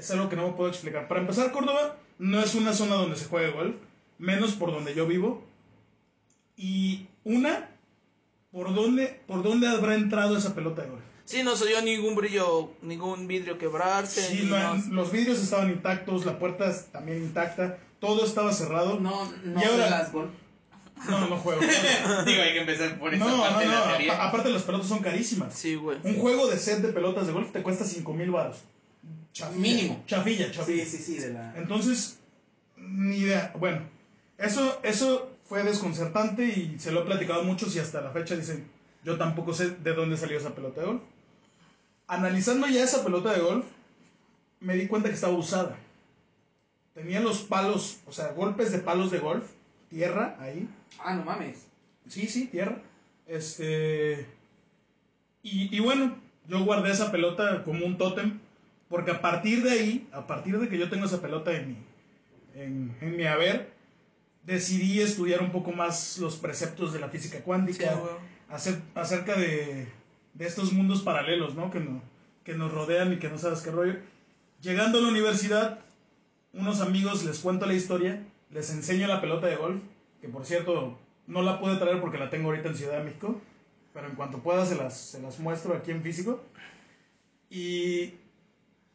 es 0.00 0.10
algo 0.10 0.28
que 0.28 0.36
no 0.36 0.46
me 0.48 0.52
puedo 0.54 0.68
explicar. 0.68 1.06
Para 1.08 1.20
empezar, 1.20 1.52
Córdoba 1.52 1.96
no 2.18 2.40
es 2.40 2.54
una 2.54 2.72
zona 2.72 2.96
donde 2.96 3.16
se 3.16 3.26
juegue 3.26 3.50
golf. 3.52 3.76
Menos 4.18 4.52
por 4.52 4.72
donde 4.72 4.94
yo 4.94 5.06
vivo. 5.06 5.42
Y 6.56 7.06
una, 7.24 7.70
¿por 8.52 8.74
dónde, 8.74 9.20
¿por 9.26 9.42
dónde 9.42 9.66
habrá 9.68 9.94
entrado 9.94 10.36
esa 10.36 10.54
pelota 10.54 10.82
de 10.82 10.90
golf? 10.90 11.02
Sí, 11.24 11.42
no 11.42 11.54
se 11.56 11.64
oyó 11.64 11.80
ningún 11.82 12.14
brillo, 12.16 12.72
ningún 12.82 13.26
vidrio 13.28 13.56
quebrarse. 13.56 14.20
Sí, 14.20 14.48
no, 14.50 14.74
los 14.90 15.12
vidrios 15.12 15.38
estaban 15.38 15.70
intactos, 15.70 16.26
la 16.26 16.38
puerta 16.38 16.70
también 16.90 17.18
intacta, 17.22 17.78
todo 18.00 18.24
estaba 18.24 18.52
cerrado. 18.52 18.98
No, 19.00 19.30
no 19.44 19.60
Y 19.60 19.64
ahora- 19.64 20.08
golf. 20.12 20.30
no, 21.08 21.28
no 21.28 21.36
juego. 21.38 21.60
Digo, 22.26 22.42
hay 22.42 22.52
que 22.52 22.60
empezar 22.60 22.98
por 22.98 23.14
esa 23.14 23.24
No, 23.24 23.36
no, 23.36 23.42
parte 23.42 23.60
de 23.60 23.66
no, 23.66 23.72
la 23.72 23.78
apa- 23.80 23.90
teoría. 23.92 24.22
aparte 24.28 24.48
las 24.50 24.62
pelotas 24.64 24.88
son 24.88 24.98
carísimas. 24.98 25.54
Sí, 25.54 25.76
güey. 25.76 25.98
Un 26.02 26.16
juego 26.18 26.48
de 26.48 26.58
set 26.58 26.80
de 26.80 26.92
pelotas 26.92 27.26
de 27.28 27.32
golf 27.32 27.52
te 27.52 27.62
cuesta 27.62 27.84
5 27.84 28.12
mil 28.12 28.30
baros. 28.32 28.56
Mínimo. 29.56 30.02
Chafilla, 30.06 30.50
chafilla. 30.50 30.84
Sí, 30.84 30.98
sí, 30.98 31.02
sí, 31.02 31.18
de 31.18 31.32
la... 31.32 31.56
Entonces, 31.56 32.18
ni 32.76 33.18
idea. 33.18 33.52
Bueno, 33.58 33.82
eso, 34.38 34.80
eso 34.82 35.36
fue 35.44 35.62
desconcertante 35.62 36.44
y 36.44 36.78
se 36.78 36.92
lo 36.92 37.02
he 37.02 37.06
platicado 37.06 37.40
a 37.40 37.44
muchos 37.44 37.74
y 37.74 37.78
hasta 37.78 38.00
la 38.00 38.10
fecha 38.10 38.36
dicen, 38.36 38.68
yo 39.04 39.16
tampoco 39.18 39.54
sé 39.54 39.70
de 39.70 39.94
dónde 39.94 40.16
salió 40.16 40.38
esa 40.38 40.54
pelota 40.54 40.80
de 40.80 40.86
golf. 40.86 41.02
Analizando 42.06 42.66
ya 42.66 42.82
esa 42.82 43.04
pelota 43.04 43.32
de 43.32 43.40
golf, 43.40 43.66
me 44.60 44.76
di 44.76 44.86
cuenta 44.88 45.08
que 45.08 45.14
estaba 45.14 45.36
usada. 45.36 45.76
Tenía 46.94 47.20
los 47.20 47.42
palos, 47.42 48.00
o 48.06 48.12
sea, 48.12 48.32
golpes 48.32 48.72
de 48.72 48.80
palos 48.80 49.10
de 49.10 49.20
golf, 49.20 49.48
tierra 49.88 50.36
ahí. 50.40 50.68
Ah, 50.98 51.14
no 51.14 51.24
mames. 51.24 51.66
Sí, 52.08 52.26
sí, 52.26 52.46
tierra. 52.46 52.82
Este. 53.26 54.26
Y, 55.42 55.74
y 55.74 55.80
bueno, 55.80 56.16
yo 56.48 56.64
guardé 56.64 56.90
esa 56.90 57.12
pelota 57.12 57.62
como 57.64 57.86
un 57.86 57.96
tótem. 57.96 58.40
Porque 58.90 59.12
a 59.12 59.22
partir 59.22 59.62
de 59.62 59.70
ahí, 59.70 60.08
a 60.12 60.26
partir 60.26 60.58
de 60.58 60.68
que 60.68 60.76
yo 60.76 60.90
tengo 60.90 61.06
esa 61.06 61.22
pelota 61.22 61.52
en 61.56 61.68
mi, 61.68 61.76
en, 62.54 62.94
en 63.00 63.16
mi 63.16 63.24
haber, 63.24 63.70
decidí 64.44 65.00
estudiar 65.00 65.40
un 65.40 65.52
poco 65.52 65.72
más 65.72 66.18
los 66.18 66.36
preceptos 66.36 66.92
de 66.92 66.98
la 67.00 67.08
física 67.08 67.38
Sí, 67.38 67.42
cuántica, 67.44 67.98
acer- 68.50 68.82
acerca 68.94 69.36
de, 69.36 69.86
de 70.34 70.46
estos 70.46 70.72
mundos 70.72 71.02
paralelos, 71.02 71.54
¿no? 71.54 71.70
Que, 71.70 71.80
no, 71.80 72.02
que 72.44 72.54
nos 72.54 72.72
rodean 72.72 73.12
y 73.12 73.18
que 73.18 73.28
no 73.30 73.38
sabes 73.38 73.60
qué 73.62 73.70
rollo. 73.70 73.94
Llegando 74.60 74.98
a 74.98 75.02
la 75.02 75.08
universidad, 75.08 75.78
unos 76.52 76.80
amigos 76.80 77.24
les 77.24 77.38
cuento 77.38 77.64
la 77.66 77.74
historia, 77.74 78.22
les 78.50 78.70
enseño 78.70 79.06
la 79.06 79.20
pelota 79.20 79.46
de 79.46 79.56
golf, 79.56 79.80
que 80.20 80.28
por 80.28 80.44
cierto 80.44 80.98
no 81.28 81.42
la 81.42 81.60
pude 81.60 81.76
traer 81.76 82.00
porque 82.00 82.18
la 82.18 82.28
tengo 82.28 82.48
ahorita 82.50 82.68
en 82.70 82.74
Ciudad 82.76 82.98
de 82.98 83.04
México, 83.04 83.40
pero 83.94 84.08
en 84.08 84.16
cuanto 84.16 84.38
pueda 84.38 84.66
se 84.66 84.74
las, 84.74 84.98
se 84.98 85.22
las 85.22 85.38
muestro 85.38 85.74
aquí 85.74 85.92
en 85.92 86.02
físico. 86.02 86.42
Y, 87.50 88.14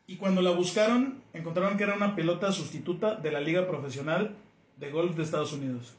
y 0.07 0.17
cuando 0.17 0.41
la 0.41 0.51
buscaron, 0.51 1.21
encontraron 1.33 1.77
que 1.77 1.83
era 1.83 1.95
una 1.95 2.15
pelota 2.15 2.51
sustituta 2.51 3.15
de 3.15 3.31
la 3.31 3.39
Liga 3.39 3.67
Profesional 3.67 4.35
de 4.77 4.91
Golf 4.91 5.15
de 5.15 5.24
Estados 5.24 5.53
Unidos. 5.53 5.95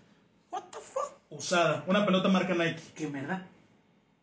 What 0.50 0.64
the 0.70 0.78
fuck? 0.78 1.12
Usada, 1.30 1.84
una 1.86 2.04
pelota 2.06 2.28
marca 2.28 2.54
Nike. 2.54 2.80
¿Qué 2.94 3.06
verdad? 3.08 3.46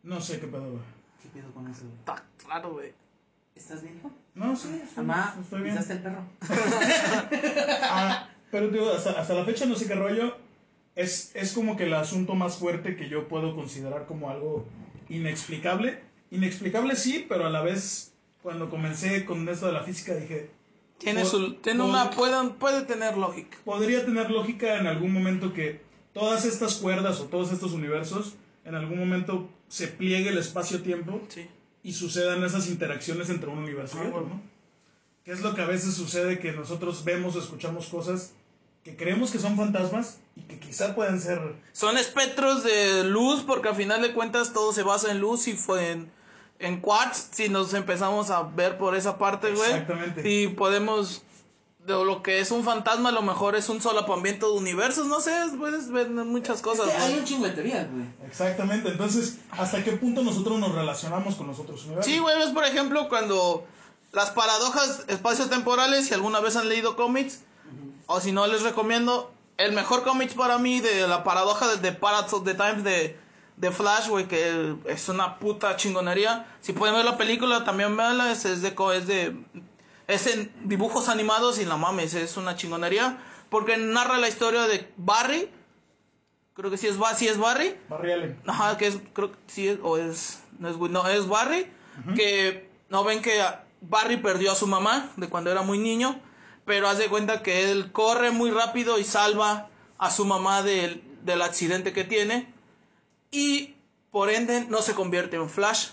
No 0.02 0.20
sé 0.20 0.40
qué 0.40 0.46
pedo, 0.46 0.70
güey. 0.70 0.82
¿Qué 1.22 1.28
pedo 1.28 1.52
con 1.52 1.68
eso, 1.68 1.82
güey? 1.82 1.96
Está 1.98 2.24
claro, 2.38 2.72
güey. 2.72 2.92
¿Estás 3.54 3.82
bien, 3.82 3.96
hijo? 3.98 4.10
No, 4.34 4.56
sí, 4.56 4.80
estoy, 4.82 5.04
Mamá, 5.04 5.36
estoy 5.40 5.62
bien. 5.62 5.74
¿pisaste 5.76 5.92
el 5.94 6.02
perro? 6.02 6.24
Ah, 7.82 8.28
pero 8.50 8.68
digo, 8.68 8.90
hasta, 8.90 9.12
hasta 9.12 9.34
la 9.34 9.44
fecha 9.44 9.66
no 9.66 9.74
sé 9.76 9.86
qué 9.86 9.94
rollo. 9.94 10.36
Es, 10.96 11.34
es 11.34 11.52
como 11.52 11.76
que 11.76 11.84
el 11.84 11.94
asunto 11.94 12.34
más 12.34 12.56
fuerte 12.56 12.96
que 12.96 13.08
yo 13.08 13.28
puedo 13.28 13.54
considerar 13.54 14.06
como 14.06 14.30
algo 14.30 14.64
inexplicable. 15.08 16.00
Inexplicable 16.30 16.96
sí, 16.96 17.26
pero 17.28 17.46
a 17.46 17.50
la 17.50 17.62
vez, 17.62 18.13
cuando 18.44 18.68
comencé 18.68 19.24
con 19.24 19.48
esto 19.48 19.66
de 19.66 19.72
la 19.72 19.82
física, 19.82 20.14
dije, 20.14 20.50
Tiene 20.98 21.24
su. 21.24 21.54
Tiene 21.54 21.82
una. 21.82 22.10
Puede, 22.10 22.50
puede 22.50 22.82
tener 22.82 23.16
lógica. 23.16 23.56
podría 23.64 24.04
tener 24.04 24.30
lógica 24.30 24.78
en 24.78 24.86
algún 24.86 25.12
momento 25.14 25.54
que 25.54 25.80
todas 26.12 26.44
estas 26.44 26.74
cuerdas 26.74 27.20
o 27.20 27.24
todos 27.24 27.50
estos 27.52 27.72
universos, 27.72 28.34
en 28.66 28.74
algún 28.74 28.98
momento 28.98 29.48
se 29.68 29.88
pliegue 29.88 30.28
el 30.28 30.36
espacio-tiempo 30.36 31.22
Sí. 31.28 31.46
y 31.82 31.94
sucedan 31.94 32.44
esas 32.44 32.68
interacciones 32.68 33.30
entre 33.30 33.48
un 33.48 33.58
universo 33.60 33.96
y 33.96 34.00
Ah, 34.00 34.08
otro, 34.08 34.20
bueno. 34.20 34.34
¿no? 34.36 34.42
Que 35.24 35.32
es 35.32 35.40
lo 35.40 35.54
que 35.54 35.62
a 35.62 35.66
veces 35.66 35.94
sucede 35.94 36.38
que 36.38 36.52
nosotros 36.52 37.02
vemos 37.02 37.34
o 37.36 37.38
escuchamos 37.38 37.86
cosas 37.86 38.34
que 38.84 38.94
creemos 38.94 39.30
que 39.30 39.38
son 39.38 39.56
fantasmas 39.56 40.18
y 40.36 40.42
que 40.42 40.58
quizá 40.60 40.94
pueden 40.94 41.18
ser... 41.18 41.40
Son 41.72 41.96
espectros 41.96 42.62
de 42.62 43.04
luz, 43.04 43.42
porque 43.42 43.68
al 43.68 43.74
final 43.74 44.02
de 44.02 44.12
cuentas 44.12 44.52
todo 44.52 44.74
se 44.74 44.82
basa 44.82 45.10
en 45.10 45.20
luz 45.20 45.48
y 45.48 45.54
fue 45.54 45.92
en, 45.92 46.10
en 46.58 46.80
quartz. 46.80 47.28
Si 47.32 47.48
nos 47.48 47.74
empezamos 47.74 48.30
a 48.30 48.42
ver 48.42 48.78
por 48.78 48.96
esa 48.96 49.18
parte, 49.18 49.52
güey. 49.52 49.70
Exactamente. 49.70 50.28
Y 50.28 50.48
podemos. 50.48 51.22
De 51.86 51.92
lo 51.92 52.22
que 52.22 52.40
es 52.40 52.50
un 52.50 52.64
fantasma, 52.64 53.10
a 53.10 53.12
lo 53.12 53.20
mejor 53.20 53.56
es 53.56 53.68
un 53.68 53.82
solapamiento 53.82 54.50
de 54.50 54.56
universos. 54.56 55.06
No 55.06 55.20
sé, 55.20 55.32
puedes 55.58 55.90
ver 55.90 56.08
muchas 56.08 56.62
cosas, 56.62 56.88
Es 56.88 56.94
que 56.94 57.02
hay 57.02 57.18
un 57.18 57.24
chingo 57.26 57.44
de 57.44 57.50
teorías, 57.50 57.90
güey. 57.90 58.06
Exactamente, 58.26 58.88
entonces, 58.88 59.36
¿hasta 59.50 59.84
qué 59.84 59.92
punto 59.92 60.22
nosotros 60.22 60.58
nos 60.58 60.74
relacionamos 60.74 61.34
con 61.34 61.46
los 61.46 61.58
otros 61.58 61.84
universos? 61.84 62.10
Sí, 62.10 62.18
güey, 62.20 62.40
es 62.40 62.52
por 62.52 62.64
ejemplo 62.64 63.10
cuando 63.10 63.66
las 64.12 64.30
paradojas 64.30 65.04
espaciotemporales, 65.08 66.06
si 66.06 66.14
alguna 66.14 66.40
vez 66.40 66.56
han 66.56 66.70
leído 66.70 66.96
cómics, 66.96 67.40
o 68.06 68.18
si 68.18 68.32
no 68.32 68.46
les 68.46 68.62
recomiendo, 68.62 69.30
el 69.58 69.72
mejor 69.72 70.04
cómic 70.04 70.32
para 70.32 70.56
mí 70.56 70.80
de 70.80 71.06
la 71.06 71.22
paradoja 71.22 71.68
de, 71.68 71.76
de 71.76 71.92
Paradox 71.92 72.32
of 72.32 72.44
the 72.44 72.54
Times 72.54 72.82
de, 72.82 73.18
de 73.56 73.70
Flash, 73.70 74.08
güey, 74.08 74.26
que 74.26 74.76
es 74.86 75.08
una 75.08 75.38
puta 75.38 75.76
chingonería. 75.76 76.46
Si 76.60 76.72
pueden 76.72 76.94
ver 76.94 77.04
la 77.04 77.16
película, 77.16 77.64
también 77.64 77.96
véanla, 77.96 78.32
es, 78.32 78.44
es 78.44 78.62
de, 78.62 78.74
es 78.96 79.06
de, 79.06 79.36
es 80.08 80.26
en 80.26 80.52
dibujos 80.64 81.08
animados 81.08 81.58
y 81.58 81.64
la 81.64 81.76
mames, 81.76 82.14
es 82.14 82.36
una 82.36 82.56
chingonería, 82.56 83.18
porque 83.50 83.76
narra 83.76 84.18
la 84.18 84.28
historia 84.28 84.66
de 84.66 84.92
Barry, 84.96 85.50
creo 86.54 86.70
que 86.70 86.76
sí 86.76 86.88
es, 86.88 86.96
sí 87.16 87.28
es 87.28 87.38
Barry, 87.38 87.76
Barry 87.88 88.12
Allen. 88.12 88.40
Ajá, 88.46 88.76
que 88.76 88.88
es, 88.88 88.98
creo 89.12 89.32
que 89.32 89.38
sí 89.46 89.68
es, 89.68 89.78
o 89.82 89.96
es, 89.96 90.42
no 90.58 90.68
es, 90.68 90.76
no, 90.76 91.06
es 91.08 91.28
Barry, 91.28 91.70
que 92.16 92.68
no 92.88 93.04
ven 93.04 93.22
que 93.22 93.40
Barry 93.80 94.16
perdió 94.16 94.52
a 94.52 94.56
su 94.56 94.66
mamá 94.66 95.10
de 95.16 95.28
cuando 95.28 95.52
era 95.52 95.62
muy 95.62 95.78
niño, 95.78 96.20
pero 96.64 96.88
hace 96.88 97.06
cuenta 97.06 97.42
que 97.42 97.70
él 97.70 97.92
corre 97.92 98.30
muy 98.30 98.50
rápido 98.50 98.98
y 98.98 99.04
salva 99.04 99.68
a 99.98 100.10
su 100.10 100.24
mamá 100.24 100.62
del, 100.62 101.02
del 101.22 101.42
accidente 101.42 101.92
que 101.92 102.04
tiene 102.04 102.53
y 103.34 103.74
por 104.10 104.30
ende 104.30 104.64
no 104.68 104.80
se 104.82 104.94
convierte 104.94 105.36
en 105.36 105.48
Flash. 105.50 105.88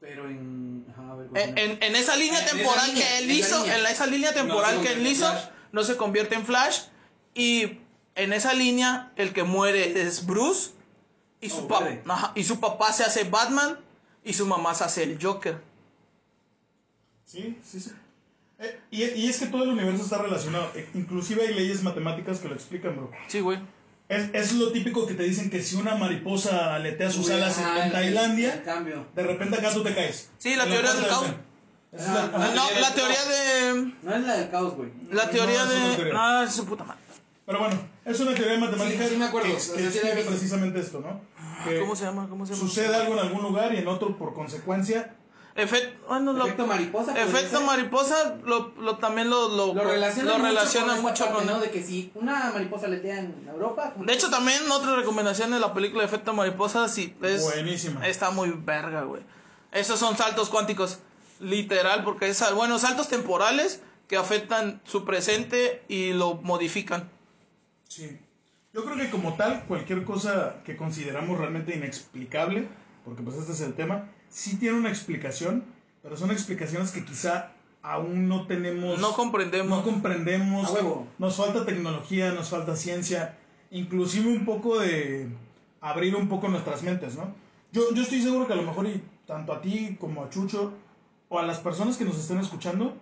Pero 0.00 0.26
en... 0.28 0.84
Ajá, 0.90 1.12
a 1.12 1.14
ver, 1.16 1.28
En, 1.34 1.58
en- 1.58 1.82
en 1.82 1.94
esa 1.96 2.16
línea 2.16 2.40
En 2.40 2.46
esa 2.46 2.56
temporal 2.56 2.86
línea, 2.88 3.06
que 3.06 3.18
él 3.18 3.24
en 3.24 3.30
esa 3.30 3.46
hizo, 3.48 3.58
línea. 3.60 3.76
en 3.76 3.82
la- 3.82 3.90
esa 3.90 4.06
línea 4.06 4.30
No 4.30 4.36
temporal 4.36 4.76
se 4.76 4.82
que 4.82 4.88
él 4.88 4.94
convierte 4.94 5.08
en 5.08 5.12
hizo, 5.16 5.30
Flash. 5.30 5.44
no 5.72 5.82
se 5.84 5.96
convierte 5.96 6.34
en 6.34 6.46
Flash. 6.46 6.80
Y 7.34 7.78
en 8.14 8.32
esa 8.32 8.52
línea, 8.54 9.12
el 9.16 9.32
que 9.32 9.42
muere 9.44 10.02
es 10.02 10.26
Bruce. 10.26 10.70
Y 11.42 11.48
su, 11.50 11.58
Oh, 11.60 11.68
pa- 11.68 11.80
muere. 11.80 12.02
ajá, 12.08 12.32
y 12.34 12.44
su 12.44 12.58
papá 12.60 12.92
se 12.92 13.04
hace 13.04 13.24
Batman. 13.24 13.78
Y 14.24 14.32
su 14.34 14.46
mamá 14.46 14.74
se 14.74 14.84
hace 14.84 15.02
el 15.04 15.18
Joker. 15.22 15.60
Sí, 17.24 17.56
sí, 17.64 17.80
sí. 17.80 17.92
Eh, 18.58 18.78
y, 18.90 19.04
y 19.04 19.28
es 19.28 19.38
que 19.38 19.46
todo 19.46 19.62
el 19.64 19.70
universo 19.70 20.02
está 20.02 20.18
relacionado. 20.18 20.70
Eh, 20.74 20.88
inclusive 20.94 21.46
hay 21.46 21.54
leyes 21.54 21.82
matemáticas 21.82 22.40
que 22.40 22.48
lo 22.48 22.54
explican, 22.54 22.96
bro. 22.96 23.10
Sí, 23.28 23.40
güey. 23.40 23.58
Es, 24.10 24.28
es 24.34 24.52
lo 24.54 24.72
típico 24.72 25.06
que 25.06 25.14
te 25.14 25.22
dicen 25.22 25.48
que 25.50 25.62
si 25.62 25.76
una 25.76 25.94
mariposa 25.94 26.74
aletea 26.74 27.10
sus 27.10 27.30
alas 27.30 27.56
en, 27.58 27.82
en 27.84 27.92
Tailandia, 27.92 28.62
cambio. 28.64 29.06
de 29.14 29.22
repente 29.22 29.56
acá 29.56 29.72
tú 29.72 29.84
te 29.84 29.94
caes. 29.94 30.28
Sí, 30.36 30.56
la 30.56 30.64
teoría 30.66 30.92
del 30.92 31.06
caos. 31.06 31.26
Ah, 31.96 31.96
la- 31.98 32.30
Ah, 32.34 32.52
no, 32.54 32.80
la 32.80 32.92
teoría 32.92 33.24
de. 33.24 33.92
No 34.02 34.14
es 34.16 34.22
la 34.24 34.36
del 34.36 34.50
caos, 34.50 34.74
güey. 34.74 34.90
La 35.12 35.24
No, 35.26 35.30
teoría 35.30 35.64
de. 35.64 36.12
Ah, 36.14 36.44
es 36.46 36.52
su 36.54 36.66
puta 36.66 36.82
madre. 36.82 37.00
Pero 37.46 37.58
bueno, 37.60 37.80
es 38.04 38.18
una 38.20 38.34
teoría 38.34 38.58
matemática 38.58 39.04
Sí, 39.04 39.10
sí 39.10 39.16
me 39.16 39.24
acuerdo. 39.26 39.48
que, 39.48 39.72
que 39.76 39.86
explica 39.86 40.28
precisamente 40.28 40.80
esto, 40.80 41.00
¿no? 41.00 41.20
Que 41.64 41.78
¿Cómo 41.80 41.94
se 41.94 42.04
llama? 42.04 42.26
¿Cómo 42.28 42.44
se 42.46 42.54
llama? 42.54 42.66
sucede 42.68 42.94
algo 42.94 43.14
en 43.14 43.20
algún 43.20 43.42
lugar 43.42 43.72
y 43.74 43.78
en 43.78 43.86
otro 43.88 44.16
por 44.18 44.34
consecuencia. 44.34 45.14
Efecto, 45.56 46.06
bueno, 46.08 46.32
lo- 46.32 46.44
Efecto 46.44 46.66
mariposa. 46.66 47.06
podría 47.06 47.24
efecto 47.24 47.58
ser. 47.58 47.66
mariposa 47.66 48.36
lo, 48.44 48.72
lo- 48.80 48.98
también 48.98 49.28
lo, 49.28 49.48
lo, 49.48 49.74
Lo 49.74 49.84
relaciona 49.84 50.32
mucho, 50.34 50.44
relaciona 50.46 50.86
con, 50.86 50.96
esta 50.96 51.08
mucho 51.10 51.24
parte, 51.24 51.38
con 51.38 51.46
¿no? 51.46 51.60
De 51.60 51.70
que 51.70 51.82
si 51.82 52.12
una 52.14 52.50
mariposa 52.52 52.86
letea 52.88 53.18
en 53.18 53.48
Europa... 53.48 53.92
De 53.96 54.12
hecho, 54.12 54.30
también 54.30 54.70
otra 54.70 54.94
recomendación 54.96 55.50
de 55.50 55.58
la 55.58 55.74
película 55.74 56.04
Efecto 56.04 56.32
Mariposa, 56.32 56.88
sí, 56.88 57.14
es, 57.22 57.42
Buenísima. 57.42 58.06
está 58.06 58.30
muy 58.30 58.50
verga, 58.50 59.02
güey. 59.02 59.22
Esos 59.72 59.98
son 59.98 60.16
saltos 60.16 60.48
cuánticos. 60.50 60.98
literal, 61.40 62.04
porque 62.04 62.28
es, 62.28 62.36
sal- 62.36 62.54
bueno, 62.54 62.78
saltos 62.78 63.08
temporales 63.08 63.82
que 64.08 64.16
afectan 64.16 64.80
su 64.84 65.04
presente 65.04 65.82
y 65.88 66.12
lo 66.12 66.34
modifican. 66.34 67.08
Sí. 67.88 68.18
Yo 68.72 68.84
creo 68.84 68.96
que 68.96 69.10
como 69.10 69.34
tal, 69.36 69.64
cualquier 69.66 70.04
cosa 70.04 70.56
que 70.64 70.76
consideramos 70.76 71.38
realmente 71.38 71.74
inexplicable, 71.74 72.68
porque 73.04 73.22
pues 73.22 73.36
este 73.36 73.52
es 73.52 73.60
el 73.62 73.74
tema, 73.74 74.08
sí 74.30 74.56
tiene 74.56 74.78
una 74.78 74.88
explicación, 74.88 75.64
pero 76.02 76.16
son 76.16 76.30
explicaciones 76.30 76.92
que 76.92 77.04
quizá 77.04 77.52
aún 77.82 78.28
no 78.28 78.46
tenemos... 78.46 78.98
No 78.98 79.12
comprendemos. 79.12 79.78
No 79.78 79.84
comprendemos. 79.84 80.68
A 80.68 80.72
huevo. 80.72 81.06
Nos 81.18 81.36
falta 81.36 81.66
tecnología, 81.66 82.32
nos 82.32 82.48
falta 82.48 82.76
ciencia, 82.76 83.36
inclusive 83.70 84.28
un 84.28 84.44
poco 84.46 84.78
de 84.78 85.28
abrir 85.80 86.16
un 86.16 86.28
poco 86.28 86.48
nuestras 86.48 86.82
mentes, 86.82 87.16
¿no? 87.16 87.34
Yo, 87.72 87.92
yo 87.94 88.02
estoy 88.02 88.22
seguro 88.22 88.46
que 88.46 88.54
a 88.54 88.56
lo 88.56 88.62
mejor 88.62 88.86
y 88.86 89.02
tanto 89.26 89.52
a 89.52 89.60
ti 89.60 89.96
como 90.00 90.24
a 90.24 90.30
Chucho 90.30 90.72
o 91.28 91.38
a 91.38 91.42
las 91.44 91.58
personas 91.58 91.96
que 91.96 92.04
nos 92.04 92.18
estén 92.18 92.38
escuchando 92.38 92.96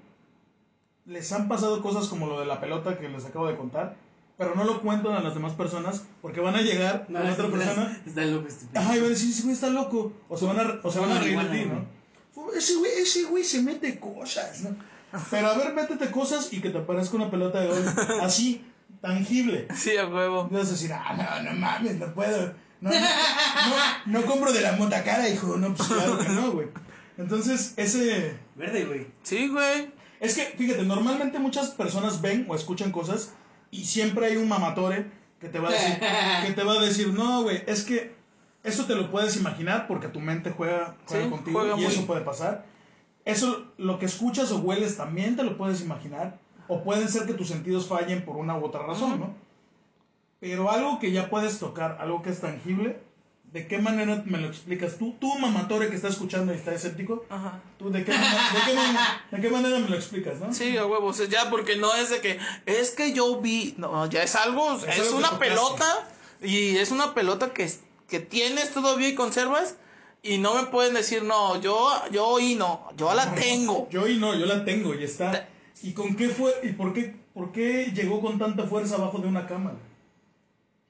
les 1.06 1.32
han 1.32 1.48
pasado 1.48 1.82
cosas 1.82 2.06
como 2.08 2.26
lo 2.26 2.38
de 2.38 2.46
la 2.46 2.60
pelota 2.60 2.98
que 2.98 3.08
les 3.08 3.24
acabo 3.24 3.46
de 3.46 3.56
contar, 3.56 3.96
pero 4.38 4.54
no 4.54 4.62
lo 4.64 4.80
cuentan 4.80 5.14
a 5.14 5.20
las 5.20 5.34
demás 5.34 5.52
personas 5.54 6.04
porque 6.22 6.40
van 6.40 6.54
a 6.54 6.62
llegar 6.62 7.06
No, 7.08 7.20
con 7.20 7.28
otra 7.30 7.48
persona 7.48 8.00
Está 8.06 8.24
loco 8.24 8.46
este. 8.46 8.78
Ajá, 8.78 8.96
y 8.96 9.00
van 9.00 9.06
a 9.06 9.10
decir, 9.10 9.30
ese 9.30 9.42
güey 9.42 9.54
está 9.54 9.68
loco. 9.68 10.12
O 10.28 10.38
se 10.38 10.46
van 10.46 10.60
a, 10.60 10.80
o 10.82 10.90
se 10.92 11.00
van 11.00 11.10
a 11.10 11.18
reír 11.18 11.38
de 11.38 11.58
ti, 11.58 11.68
¿no? 11.68 11.98
Ese 12.56 12.76
güey, 12.76 12.92
ese 12.92 13.24
güey 13.24 13.42
se 13.42 13.60
mete 13.60 13.98
cosas, 13.98 14.62
¿no? 14.62 14.76
Pero 15.30 15.48
a 15.48 15.58
ver, 15.58 15.74
métete 15.74 16.10
cosas 16.12 16.52
y 16.52 16.60
que 16.60 16.70
te 16.70 16.78
aparezca 16.78 17.16
una 17.16 17.30
pelota 17.30 17.60
de 17.60 17.66
golf 17.66 17.98
así, 18.22 18.64
tangible. 19.00 19.66
Sí, 19.74 19.96
a 19.96 20.06
huevo. 20.06 20.48
Y 20.50 20.54
vas 20.54 20.68
a 20.68 20.70
decir, 20.70 20.92
ah, 20.92 21.42
no, 21.42 21.50
no 21.50 21.58
mames, 21.58 21.96
no 21.96 22.14
puedo. 22.14 22.54
No, 22.80 22.90
no, 22.90 23.00
no, 23.00 24.20
no 24.20 24.26
compro 24.26 24.52
de 24.52 24.60
la 24.60 24.72
motacara, 24.72 25.28
hijo. 25.28 25.56
No, 25.56 25.74
pues 25.74 25.88
claro 25.88 26.16
que 26.16 26.28
no, 26.28 26.52
güey. 26.52 26.68
Entonces, 27.16 27.74
ese... 27.76 28.38
Verde, 28.54 28.84
güey. 28.84 29.06
Sí, 29.24 29.48
güey. 29.48 29.92
Es 30.20 30.36
que, 30.36 30.42
fíjate, 30.56 30.84
normalmente 30.84 31.40
muchas 31.40 31.70
personas 31.70 32.20
ven 32.20 32.46
o 32.48 32.54
escuchan 32.54 32.92
cosas 32.92 33.32
y 33.70 33.84
siempre 33.84 34.26
hay 34.26 34.36
un 34.36 34.48
mamatore 34.48 35.06
que 35.40 35.48
te 35.48 35.58
va 35.58 35.68
a 35.68 35.72
decir, 35.72 35.98
que 36.46 36.52
te 36.52 36.64
va 36.64 36.72
a 36.74 36.80
decir, 36.82 37.12
no, 37.12 37.42
güey, 37.42 37.62
es 37.66 37.84
que 37.84 38.12
eso 38.64 38.84
te 38.86 38.94
lo 38.94 39.10
puedes 39.10 39.36
imaginar 39.36 39.86
porque 39.86 40.08
tu 40.08 40.20
mente 40.20 40.50
juega, 40.50 40.96
juega 41.06 41.24
Sí, 41.24 41.30
contigo 41.30 41.58
juega 41.60 41.74
y 41.76 41.82
muy- 41.82 41.86
eso 41.92 42.06
puede 42.06 42.22
pasar. 42.22 42.64
Eso, 43.24 43.66
lo 43.76 43.98
que 43.98 44.06
escuchas 44.06 44.50
o 44.52 44.58
hueles 44.58 44.96
también 44.96 45.36
te 45.36 45.42
lo 45.44 45.56
puedes 45.58 45.82
imaginar 45.82 46.38
o 46.66 46.82
pueden 46.82 47.08
ser 47.08 47.26
que 47.26 47.34
tus 47.34 47.48
sentidos 47.48 47.86
fallen 47.86 48.24
por 48.24 48.36
una 48.36 48.56
u 48.58 48.64
otra 48.64 48.82
razón, 48.86 49.20
¿no? 49.20 49.34
Pero 50.40 50.70
algo 50.70 50.98
que 50.98 51.10
ya 51.12 51.28
puedes 51.30 51.58
tocar, 51.58 51.98
algo 52.00 52.22
que 52.22 52.30
es 52.30 52.40
tangible, 52.40 52.98
¿de 53.52 53.66
qué 53.66 53.78
manera 53.78 54.22
me 54.26 54.38
lo 54.38 54.48
explicas 54.48 54.98
tú? 54.98 55.14
Tú, 55.18 55.38
mamatore 55.38 55.88
que 55.88 55.96
está 55.96 56.08
escuchando 56.08 56.52
y 56.52 56.56
está 56.56 56.74
escéptico, 56.74 57.24
Ajá. 57.30 57.60
¿tú 57.78 57.90
de 57.90 58.04
qué, 58.04 58.12
manera, 58.12 58.42
de 58.54 58.60
qué 58.70 58.74
manera- 58.76 59.22
de 59.30 59.40
qué 59.40 59.48
manera 59.50 59.78
me 59.78 59.88
lo 59.88 59.96
explicas, 59.96 60.38
no? 60.40 60.52
Sí, 60.52 60.76
a 60.76 60.86
huevo. 60.86 61.06
O 61.08 61.12
sea, 61.12 61.26
ya, 61.28 61.48
porque 61.50 61.76
no 61.76 61.94
es 61.94 62.10
de 62.10 62.20
que, 62.20 62.38
es 62.66 62.90
que 62.90 63.12
yo 63.12 63.40
vi. 63.40 63.74
No, 63.78 64.06
ya 64.08 64.22
es 64.22 64.34
algo. 64.36 64.74
Es 64.76 64.82
Es, 64.84 64.98
algo 65.00 65.10
que 65.10 65.16
una 65.16 65.38
pelota. 65.38 66.08
Y 66.42 66.76
es 66.76 66.90
una 66.90 67.14
pelota 67.14 67.52
que, 67.52 67.70
que 68.08 68.20
tienes 68.20 68.72
todavía 68.72 69.08
y 69.08 69.14
conservas. 69.14 69.76
Y 70.22 70.38
no 70.38 70.54
me 70.54 70.64
pueden 70.66 70.94
decir, 70.94 71.22
no, 71.22 71.60
yo, 71.60 71.90
yo 72.10 72.26
oí 72.26 72.54
no. 72.56 72.88
Yo 72.96 73.14
la 73.14 73.34
tengo. 73.34 73.88
Yo 73.90 74.06
y 74.08 74.18
no, 74.18 74.34
yo 74.34 74.46
la 74.46 74.64
tengo 74.64 74.94
y 74.94 75.04
está. 75.04 75.48
¿Y 75.82 75.92
con 75.92 76.16
qué 76.16 76.28
fue? 76.28 76.52
¿Y 76.64 76.72
por 76.72 76.92
qué, 76.92 77.14
por 77.32 77.52
qué 77.52 77.92
llegó 77.94 78.20
con 78.20 78.38
tanta 78.38 78.64
fuerza 78.66 78.96
abajo 78.96 79.18
de 79.18 79.28
una 79.28 79.46
cámara? 79.46 79.76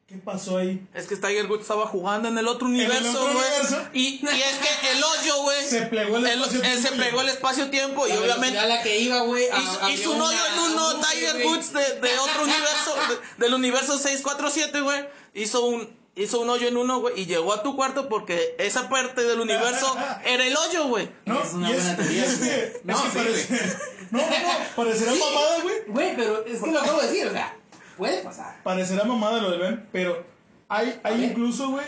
¿Qué 0.09 0.17
pasó 0.17 0.57
ahí? 0.57 0.87
Es 0.95 1.07
que 1.07 1.17
Tiger 1.17 1.47
Woods 1.50 1.62
estaba 1.62 1.87
jugando 1.87 2.29
en 2.29 2.38
el 2.38 2.49
otro 2.49 2.67
universo, 2.67 3.29
güey. 3.31 3.45
Y, 3.93 4.21
y 4.25 4.27
es 4.27 4.59
que 4.59 4.93
el 4.93 5.05
hoyo, 5.05 5.43
güey. 5.43 5.67
Se 5.69 5.83
plegó 5.83 6.17
el 6.17 6.27
el- 6.27 6.41
espacio-tiempo 6.41 6.67
eh, 6.67 6.81
se 6.83 6.95
y- 6.95 6.97
plegó 6.99 7.21
el 7.21 7.29
espacio-tiempo. 7.29 8.07
Y 8.07 8.12
La 8.15 8.21
obviamente. 8.21 8.59
a 8.59 8.67
la 8.67 8.83
que 8.83 8.99
iba, 9.00 9.21
güey. 9.21 9.45
Hizo, 9.93 10.12
un 10.12 10.23
hoyo 10.23 10.38
en 10.55 10.59
uno 10.73 10.95
un- 10.95 11.00
Tiger. 11.03 11.45
Woods 11.47 11.73
de, 11.75 12.00
de 12.00 12.19
otro 12.21 12.43
universo, 12.43 12.94
de- 13.37 13.44
del 13.44 13.53
universo 13.55 13.99
647, 13.99 14.81
güey. 14.81 15.05
Hizo 15.35 15.66
un, 15.66 15.94
hizo 16.16 16.40
un 16.40 16.49
hoyo 16.49 16.68
en 16.68 16.79
uno, 16.79 17.01
güey, 17.01 17.21
y 17.21 17.27
llegó 17.27 17.53
a 17.53 17.62
tu 17.62 17.77
cuarto 17.77 18.09
porque 18.09 18.57
esa 18.59 18.88
parte 18.88 19.23
del 19.25 19.40
universo 19.40 19.94
era 20.25 20.47
el 20.47 20.57
hoyo, 20.57 20.85
güey. 20.88 21.11
No, 21.27 21.42
Es 21.42 21.53
una 21.53 21.68
buena 21.71 21.97
teoría, 21.97 22.23
y 22.23 22.25
es 22.25 22.38
güey. 22.38 22.49
que, 22.51 22.81
No, 22.85 22.97
es 22.97 23.03
que 23.03 23.11
sí, 23.11 23.18
parece- 23.18 23.79
no, 24.11 24.18
no, 24.21 24.27
no, 24.27 24.53
parecerá 24.75 25.12
mamada, 25.14 25.61
güey. 25.62 25.75
Güey, 25.87 26.16
pero 26.16 26.47
es 26.47 26.62
que 26.62 26.71
lo 26.73 26.81
acabo 26.81 27.03
de 27.03 27.09
decir, 27.09 27.27
o 27.27 27.33
sea, 27.33 27.55
puede 27.99 28.23
pasar. 28.23 28.63
Parecerá 28.63 29.05
mamada 29.05 29.43
lo 29.43 29.51
del 29.51 29.61
Ben, 29.61 29.87
pero 29.93 30.25
hay, 30.69 30.99
hay 31.03 31.25
incluso, 31.25 31.71
güey, 31.71 31.87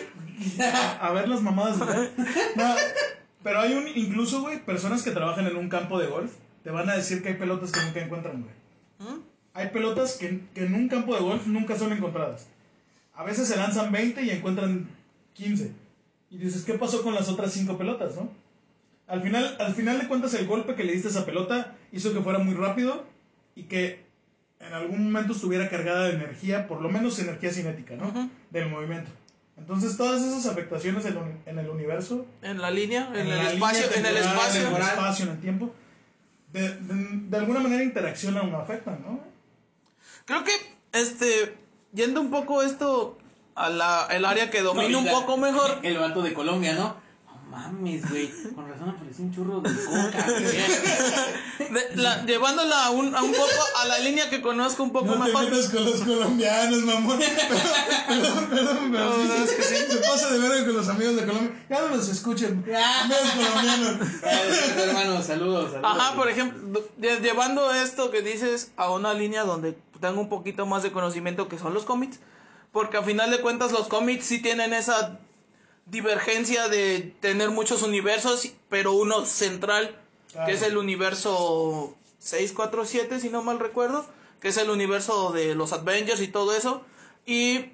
a, 0.60 1.06
a 1.06 1.12
ver 1.12 1.28
las 1.28 1.40
mamadas 1.40 1.78
Ben. 1.78 2.10
No, 2.56 2.74
pero 3.42 3.60
hay 3.60 3.74
un, 3.74 3.88
incluso, 3.88 4.42
güey, 4.42 4.62
personas 4.64 5.02
que 5.02 5.12
trabajan 5.12 5.46
en 5.46 5.56
un 5.56 5.68
campo 5.70 5.98
de 5.98 6.08
golf, 6.08 6.32
te 6.62 6.70
van 6.70 6.90
a 6.90 6.96
decir 6.96 7.22
que 7.22 7.30
hay 7.30 7.34
pelotas 7.36 7.72
que 7.72 7.80
nunca 7.80 8.00
encuentran, 8.00 8.42
güey. 8.42 8.54
¿Mm? 9.10 9.20
Hay 9.54 9.68
pelotas 9.68 10.16
que, 10.18 10.42
que 10.54 10.64
en 10.64 10.74
un 10.74 10.88
campo 10.88 11.14
de 11.14 11.22
golf 11.22 11.46
nunca 11.46 11.78
son 11.78 11.92
encontradas. 11.92 12.46
A 13.14 13.24
veces 13.24 13.48
se 13.48 13.56
lanzan 13.56 13.92
20 13.92 14.22
y 14.22 14.30
encuentran 14.30 14.88
15. 15.34 15.72
Y 16.30 16.38
dices, 16.38 16.64
¿qué 16.64 16.74
pasó 16.74 17.02
con 17.02 17.14
las 17.14 17.28
otras 17.28 17.52
5 17.52 17.76
pelotas, 17.76 18.14
no? 18.16 18.30
Al 19.06 19.22
final, 19.22 19.56
al 19.58 19.74
final 19.74 19.98
de 19.98 20.06
cuentas, 20.06 20.34
el 20.34 20.46
golpe 20.46 20.74
que 20.74 20.84
le 20.84 20.92
diste 20.92 21.08
a 21.08 21.10
esa 21.10 21.26
pelota 21.26 21.74
hizo 21.92 22.12
que 22.12 22.20
fuera 22.20 22.38
muy 22.38 22.54
rápido 22.54 23.04
y 23.56 23.64
que 23.64 24.04
en 24.70 24.76
algún 24.76 25.04
momento 25.10 25.32
estuviera 25.32 25.68
cargada 25.68 26.04
de 26.04 26.14
energía, 26.14 26.68
por 26.68 26.80
lo 26.80 26.88
menos 26.88 27.18
energía 27.18 27.52
cinética, 27.52 27.96
¿no? 27.96 28.30
Del 28.50 28.68
movimiento. 28.68 29.10
Entonces, 29.58 29.96
todas 29.96 30.22
esas 30.22 30.46
afectaciones 30.46 31.04
en, 31.04 31.58
el 31.58 31.68
universo, 31.68 32.24
En 32.40 32.60
la 32.60 32.70
línea, 32.70 33.10
en, 33.12 33.26
el 33.26 33.46
espacio, 33.48 33.88
línea 33.88 33.98
en 33.98 34.06
el 34.06 34.22
temporal, 34.22 34.36
espacio. 34.36 34.60
en 34.60 34.76
el 34.76 34.82
espacio, 34.82 35.24
en 35.24 35.30
el 35.32 35.40
tiempo, 35.40 35.74
de, 36.52 36.68
de, 36.68 36.94
de 37.28 37.36
alguna 37.36 37.58
manera 37.58 37.82
interaccionan 37.82 38.54
o 38.54 38.58
afectan, 38.58 39.00
¿no? 39.04 39.20
Creo 40.24 40.44
que, 40.44 40.52
este, 40.92 41.56
yendo 41.92 42.20
un 42.20 42.30
poco 42.30 42.62
esto 42.62 43.18
a 43.56 43.70
la, 43.70 44.06
el 44.12 44.24
área 44.24 44.50
que 44.50 44.62
domina 44.62 44.88
No, 44.88 45.00
un 45.00 45.08
poco 45.08 45.36
mejor. 45.36 45.80
El 45.82 45.98
vato 45.98 46.22
de 46.22 46.32
Colombia, 46.32 46.74
¿no? 46.74 46.94
Mames, 47.50 48.08
güey. 48.08 48.30
Con 48.54 48.68
razón 48.68 48.90
apareció 48.90 49.24
un 49.24 49.34
churro 49.34 49.60
de 49.60 49.70
coca, 49.84 50.24
güey. 50.28 51.70
de- 51.70 51.96
la- 51.96 52.24
llevándola 52.24 52.86
a 52.86 52.90
un, 52.90 53.14
a 53.14 53.22
un 53.22 53.32
poco 53.32 53.50
a 53.82 53.84
la 53.86 53.98
línea 53.98 54.30
que 54.30 54.40
conozco 54.40 54.82
un 54.84 54.92
poco 54.92 55.06
No 55.06 55.24
te 55.24 55.32
mejor. 55.32 55.44
metas 55.50 55.68
con 55.70 55.84
los 55.84 56.00
colombianos, 56.00 56.78
mamón. 56.82 57.18
Perdón, 58.08 58.46
perdón, 58.50 58.88
pero 58.92 59.16
No, 59.16 59.22
es 59.44 59.50
que 59.52 59.62
sí. 59.62 59.74
se 59.88 59.96
pasa 59.98 60.30
de 60.32 60.38
ver 60.48 60.64
con 60.64 60.76
los 60.76 60.88
amigos 60.88 61.16
de 61.16 61.26
Colombia. 61.26 61.64
Ya 61.68 61.80
no 61.80 61.88
los 61.96 62.08
escuchen. 62.08 62.64
Amigos 62.64 63.30
colombianos. 63.36 64.08
Hermano, 64.78 65.22
saludos, 65.22 65.72
saludos. 65.72 65.80
Ajá, 65.84 66.14
por 66.16 66.28
ejemplo, 66.28 66.82
lle- 67.00 67.20
llevando 67.20 67.72
esto 67.72 68.10
que 68.10 68.22
dices 68.22 68.70
a 68.76 68.90
una 68.90 69.12
línea 69.14 69.42
donde 69.44 69.76
tengo 70.00 70.20
un 70.20 70.28
poquito 70.28 70.66
más 70.66 70.82
de 70.82 70.92
conocimiento 70.92 71.48
que 71.48 71.58
son 71.58 71.74
los 71.74 71.84
cómics, 71.84 72.18
porque 72.72 72.96
a 72.96 73.02
final 73.02 73.30
de 73.30 73.40
cuentas 73.40 73.72
los 73.72 73.88
cómics 73.88 74.24
sí 74.26 74.40
tienen 74.40 74.72
esa 74.72 75.18
divergencia 75.90 76.68
de 76.68 77.14
tener 77.20 77.50
muchos 77.50 77.82
universos, 77.82 78.48
pero 78.68 78.92
uno 78.92 79.26
central, 79.26 79.96
Claro. 80.32 80.46
que 80.46 80.52
es 80.52 80.62
el 80.62 80.76
universo 80.76 81.96
647, 82.20 83.18
si 83.20 83.30
no 83.30 83.42
mal 83.42 83.58
recuerdo, 83.58 84.06
que 84.40 84.48
es 84.48 84.56
el 84.56 84.70
universo 84.70 85.32
de 85.32 85.54
los 85.54 85.72
Avengers 85.72 86.20
y 86.20 86.28
todo 86.28 86.54
eso, 86.54 86.82
y 87.26 87.72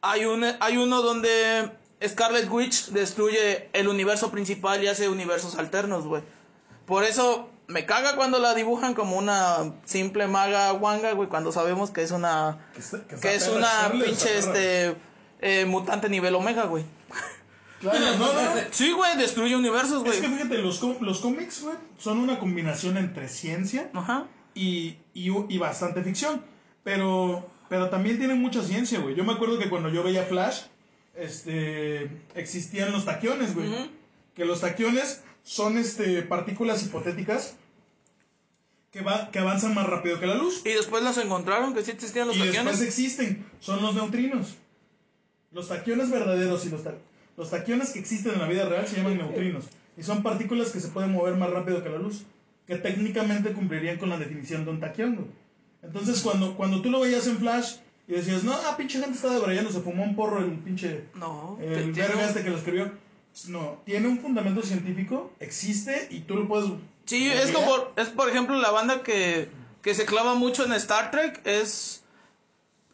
hay, 0.00 0.24
un, 0.24 0.44
hay 0.60 0.76
uno 0.78 1.02
donde 1.02 1.70
Scarlet 2.06 2.48
Witch 2.50 2.86
destruye 2.88 3.68
el 3.72 3.88
universo 3.88 4.30
principal 4.30 4.82
y 4.82 4.86
hace 4.88 5.08
universos 5.08 5.56
alternos, 5.56 6.06
güey. 6.06 6.22
Por 6.86 7.04
eso 7.04 7.50
me 7.66 7.84
caga 7.84 8.16
cuando 8.16 8.38
la 8.38 8.54
dibujan 8.54 8.94
como 8.94 9.16
una 9.18 9.74
simple 9.84 10.26
maga 10.28 10.72
wanga, 10.72 11.12
güey, 11.12 11.28
cuando 11.28 11.52
sabemos 11.52 11.90
que 11.90 12.02
es 12.02 12.10
una 12.12 12.70
Que, 13.20 13.34
es 13.34 13.48
una 13.48 13.90
pinche 13.92 14.38
este 14.38 14.96
eh, 15.40 15.66
mutante 15.66 16.08
nivel 16.08 16.34
omega, 16.34 16.64
güey. 16.64 16.84
Claro, 17.80 17.98
no, 18.18 18.32
no, 18.32 18.54
no. 18.54 18.60
Sí, 18.72 18.90
güey, 18.92 19.16
destruye 19.16 19.54
universos, 19.54 20.04
Es 20.06 20.16
que 20.16 20.26
güey. 20.26 20.38
fíjate, 20.38 20.58
los, 20.58 20.82
los 21.00 21.20
cómics, 21.20 21.62
güey, 21.62 21.76
son 21.98 22.18
una 22.18 22.38
combinación 22.38 22.96
entre 22.96 23.28
ciencia 23.28 23.90
Ajá. 23.94 24.26
y, 24.54 24.96
y, 25.14 25.30
y 25.48 25.58
bastante 25.58 26.02
ficción. 26.02 26.42
Pero, 26.82 27.48
pero 27.68 27.88
también 27.90 28.18
tienen 28.18 28.40
mucha 28.40 28.62
ciencia, 28.62 28.98
güey. 28.98 29.14
Yo 29.14 29.22
me 29.24 29.32
acuerdo 29.32 29.58
que 29.58 29.68
cuando 29.68 29.90
yo 29.90 30.02
veía 30.02 30.24
Flash, 30.24 30.62
este, 31.14 32.10
existían 32.34 32.92
los 32.92 33.04
taquiones, 33.04 33.54
güey. 33.54 33.68
Que 34.34 34.44
los 34.44 34.60
taquiones 34.60 35.22
son 35.44 35.78
este, 35.78 36.22
partículas 36.22 36.82
hipotéticas 36.84 37.54
que, 38.90 39.02
va, 39.02 39.30
que 39.30 39.38
avanzan 39.38 39.74
más 39.74 39.86
rápido 39.86 40.18
que 40.18 40.26
la 40.26 40.34
luz. 40.34 40.62
Y 40.64 40.70
después 40.70 41.02
las 41.02 41.18
encontraron 41.18 41.74
que 41.74 41.84
sí 41.84 41.90
existían 41.90 42.26
los 42.28 42.36
y 42.36 42.40
después 42.40 42.56
taquiones. 42.56 42.82
existen, 42.82 43.46
son 43.60 43.82
los 43.82 43.94
neutrinos. 43.94 44.54
Los 45.52 45.68
taquiones 45.68 46.10
verdaderos 46.10 46.64
y 46.66 46.70
los, 46.70 46.84
ta- 46.84 46.94
los 47.38 47.50
taquiones 47.50 47.90
que 47.90 48.00
existen 48.00 48.34
en 48.34 48.40
la 48.40 48.48
vida 48.48 48.68
real 48.68 48.86
se 48.86 48.96
llaman 48.96 49.16
neutrinos. 49.16 49.64
Y 49.96 50.02
son 50.02 50.22
partículas 50.22 50.70
que 50.70 50.80
se 50.80 50.88
pueden 50.88 51.12
mover 51.12 51.34
más 51.36 51.48
rápido 51.50 51.82
que 51.82 51.88
la 51.88 51.98
luz. 51.98 52.24
Que 52.66 52.76
técnicamente 52.76 53.52
cumplirían 53.52 53.96
con 53.96 54.10
la 54.10 54.18
definición 54.18 54.66
de 54.66 54.72
un 54.72 54.80
taquión, 54.80 55.14
güey. 55.14 55.28
Entonces, 55.82 56.20
cuando, 56.20 56.54
cuando 56.56 56.82
tú 56.82 56.90
lo 56.90 57.00
veías 57.00 57.26
en 57.26 57.38
Flash 57.38 57.76
y 58.06 58.12
decías, 58.12 58.44
no, 58.44 58.52
ah, 58.52 58.76
pinche 58.76 58.98
gente 59.00 59.14
está 59.16 59.30
debrayando, 59.32 59.70
se 59.70 59.80
fumó 59.80 60.02
un 60.04 60.14
porro 60.16 60.40
el 60.40 60.50
pinche. 60.58 61.04
No, 61.14 61.56
El 61.62 61.92
verga 61.92 62.16
un- 62.18 62.24
este 62.24 62.42
que 62.42 62.50
lo 62.50 62.58
escribió. 62.58 62.92
No, 63.46 63.80
tiene 63.84 64.08
un 64.08 64.18
fundamento 64.18 64.62
científico, 64.62 65.32
existe 65.38 66.08
y 66.10 66.20
tú 66.20 66.34
lo 66.34 66.48
puedes. 66.48 66.70
Sí, 67.04 67.28
es 67.30 67.52
como, 67.52 67.70
es 67.96 68.08
por 68.08 68.28
ejemplo 68.28 68.56
la 68.58 68.70
banda 68.72 69.02
que, 69.04 69.48
que 69.80 69.94
se 69.94 70.04
clava 70.04 70.34
mucho 70.34 70.64
en 70.64 70.72
Star 70.72 71.10
Trek, 71.12 71.40
es 71.46 71.97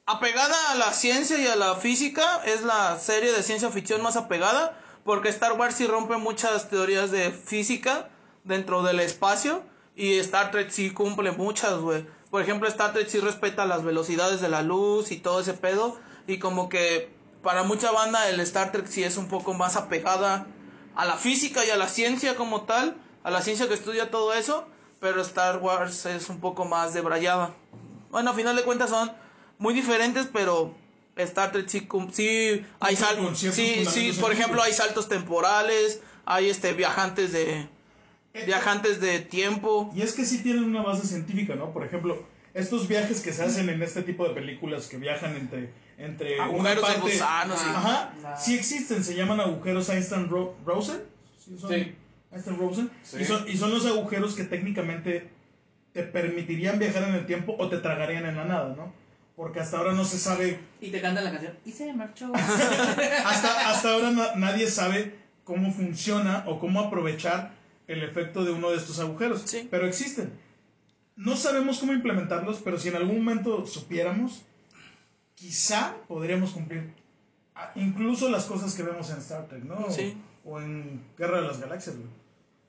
apegada 0.06 0.72
a 0.72 0.74
la 0.74 0.92
ciencia 0.92 1.38
y 1.38 1.46
a 1.46 1.56
la 1.56 1.76
física, 1.76 2.42
es 2.44 2.62
la 2.62 2.98
serie 2.98 3.32
de 3.32 3.42
ciencia 3.42 3.70
ficción 3.70 4.02
más 4.02 4.16
apegada, 4.16 4.78
porque 5.04 5.28
Star 5.28 5.52
Wars 5.52 5.76
sí 5.76 5.86
rompe 5.86 6.16
muchas 6.16 6.68
teorías 6.68 7.10
de 7.10 7.30
física 7.30 8.10
dentro 8.44 8.82
del 8.82 9.00
espacio, 9.00 9.62
y 9.96 10.18
Star 10.18 10.50
Trek 10.50 10.70
sí 10.70 10.90
cumple 10.90 11.32
muchas, 11.32 11.78
güey. 11.78 12.06
Por 12.30 12.42
ejemplo, 12.42 12.68
Star 12.68 12.92
Trek 12.92 13.08
sí 13.08 13.20
respeta 13.20 13.64
las 13.64 13.84
velocidades 13.84 14.40
de 14.40 14.48
la 14.48 14.62
luz 14.62 15.12
y 15.12 15.18
todo 15.18 15.40
ese 15.40 15.54
pedo, 15.54 15.98
y 16.26 16.38
como 16.38 16.68
que 16.68 17.14
para 17.42 17.62
mucha 17.62 17.90
banda 17.90 18.28
el 18.28 18.40
Star 18.40 18.72
Trek 18.72 18.86
sí 18.86 19.04
es 19.04 19.16
un 19.16 19.28
poco 19.28 19.54
más 19.54 19.76
apegada 19.76 20.46
a 20.96 21.04
la 21.04 21.16
física 21.16 21.64
y 21.64 21.70
a 21.70 21.76
la 21.76 21.88
ciencia 21.88 22.36
como 22.36 22.62
tal, 22.62 22.96
a 23.22 23.30
la 23.30 23.40
ciencia 23.40 23.68
que 23.68 23.74
estudia 23.74 24.10
todo 24.10 24.34
eso, 24.34 24.66
pero 25.00 25.22
Star 25.22 25.58
Wars 25.58 26.06
es 26.06 26.28
un 26.28 26.40
poco 26.40 26.64
más 26.64 26.92
debrayada. 26.92 27.54
Bueno, 28.10 28.30
a 28.30 28.34
final 28.34 28.56
de 28.56 28.62
cuentas 28.62 28.90
son 28.90 29.12
muy 29.58 29.74
diferentes, 29.74 30.28
pero 30.32 30.74
Star 31.16 31.52
Trek 31.52 31.68
sí, 31.68 31.86
sí 32.12 32.64
hay 32.80 32.96
saltos, 32.96 33.38
sí, 33.38 33.84
sí, 33.86 34.12
por 34.20 34.32
ejemplo 34.32 34.62
hay 34.62 34.72
saltos 34.72 35.08
temporales, 35.08 36.00
hay 36.24 36.48
este 36.50 36.72
viajantes 36.72 37.32
de 37.32 37.68
viajantes 38.46 39.00
de 39.00 39.20
tiempo. 39.20 39.92
Y 39.94 40.02
es 40.02 40.12
que 40.12 40.24
sí 40.24 40.42
tienen 40.42 40.64
una 40.64 40.82
base 40.82 41.06
científica, 41.06 41.54
¿no? 41.54 41.72
Por 41.72 41.84
ejemplo, 41.84 42.26
estos 42.52 42.88
viajes 42.88 43.20
que 43.20 43.32
se 43.32 43.44
hacen 43.44 43.68
en 43.68 43.80
este 43.82 44.02
tipo 44.02 44.26
de 44.26 44.34
películas 44.34 44.88
que 44.88 44.96
viajan 44.96 45.36
entre, 45.36 45.70
entre 45.98 46.34
una 46.40 46.44
Agujeros 46.70 46.88
de 46.88 46.94
parte... 46.94 47.00
gusano, 47.12 47.56
sí. 47.56 47.64
Ajá, 47.68 48.12
Ah. 48.24 48.36
sí 48.36 48.54
existen, 48.56 49.04
se 49.04 49.14
llaman 49.14 49.40
agujeros 49.40 49.88
Einstein-Rosen. 49.88 51.02
Sí, 51.44 51.56
son 51.58 51.70
Sí. 51.70 51.94
Einstein-Rosen. 52.32 52.90
Sí. 53.04 53.18
Y, 53.20 53.24
son, 53.24 53.48
y 53.48 53.56
son 53.56 53.70
los 53.70 53.86
agujeros 53.86 54.34
que 54.34 54.42
técnicamente 54.44 55.30
te 55.92 56.02
permitirían 56.02 56.80
viajar 56.80 57.04
en 57.04 57.14
el 57.14 57.26
tiempo 57.26 57.54
o 57.56 57.68
te 57.68 57.78
tragarían 57.78 58.26
en 58.26 58.34
la 58.36 58.44
nada, 58.46 58.74
¿no? 58.76 58.92
Porque 59.36 59.60
hasta 59.60 59.78
ahora 59.78 59.92
no 59.92 60.04
se 60.04 60.18
sabe 60.18 60.60
Y 60.80 60.90
te 60.90 61.00
cantan 61.00 61.24
la 61.24 61.32
canción. 61.32 61.54
Y 61.64 61.72
se 61.72 61.92
marchó. 61.92 62.32
hasta, 62.34 63.70
hasta 63.70 63.92
ahora 63.92 64.10
na- 64.12 64.34
nadie 64.36 64.68
sabe 64.68 65.18
cómo 65.42 65.72
funciona 65.72 66.44
o 66.46 66.60
cómo 66.60 66.80
aprovechar 66.80 67.52
el 67.88 68.02
efecto 68.02 68.44
de 68.44 68.52
uno 68.52 68.70
de 68.70 68.76
estos 68.76 68.98
agujeros. 69.00 69.42
Sí. 69.44 69.66
Pero 69.70 69.86
existen. 69.86 70.32
No 71.16 71.36
sabemos 71.36 71.78
cómo 71.78 71.92
implementarlos, 71.92 72.60
pero 72.64 72.78
si 72.78 72.88
en 72.88 72.96
algún 72.96 73.16
momento 73.24 73.66
supiéramos, 73.66 74.42
quizá 75.34 75.94
podríamos 76.08 76.50
cumplir 76.52 76.92
incluso 77.76 78.30
las 78.30 78.46
cosas 78.46 78.74
que 78.74 78.82
vemos 78.82 79.10
en 79.10 79.18
Star 79.18 79.46
Trek, 79.48 79.64
¿no? 79.64 79.90
Sí. 79.90 80.16
O 80.44 80.60
en 80.60 81.02
Guerra 81.18 81.40
de 81.40 81.46
las 81.48 81.60
Galaxias, 81.60 81.96
güey. 81.96 82.08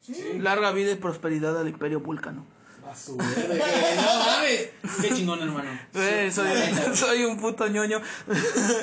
Sí. 0.01 0.37
Larga 0.39 0.71
vida 0.71 0.91
y 0.91 0.95
prosperidad 0.95 1.59
al 1.59 1.67
Imperio 1.67 1.99
Vulcano. 1.99 2.45
A 2.89 2.95
su 2.95 3.17
verde. 3.17 3.59
No 3.95 4.25
mames. 4.25 4.69
Qué 5.01 5.15
chingón, 5.15 5.41
hermano. 5.41 5.69
Güey, 5.93 6.31
soy, 6.31 6.47
soy 6.93 7.23
un 7.25 7.37
puto 7.39 7.67
ñoño. 7.67 8.01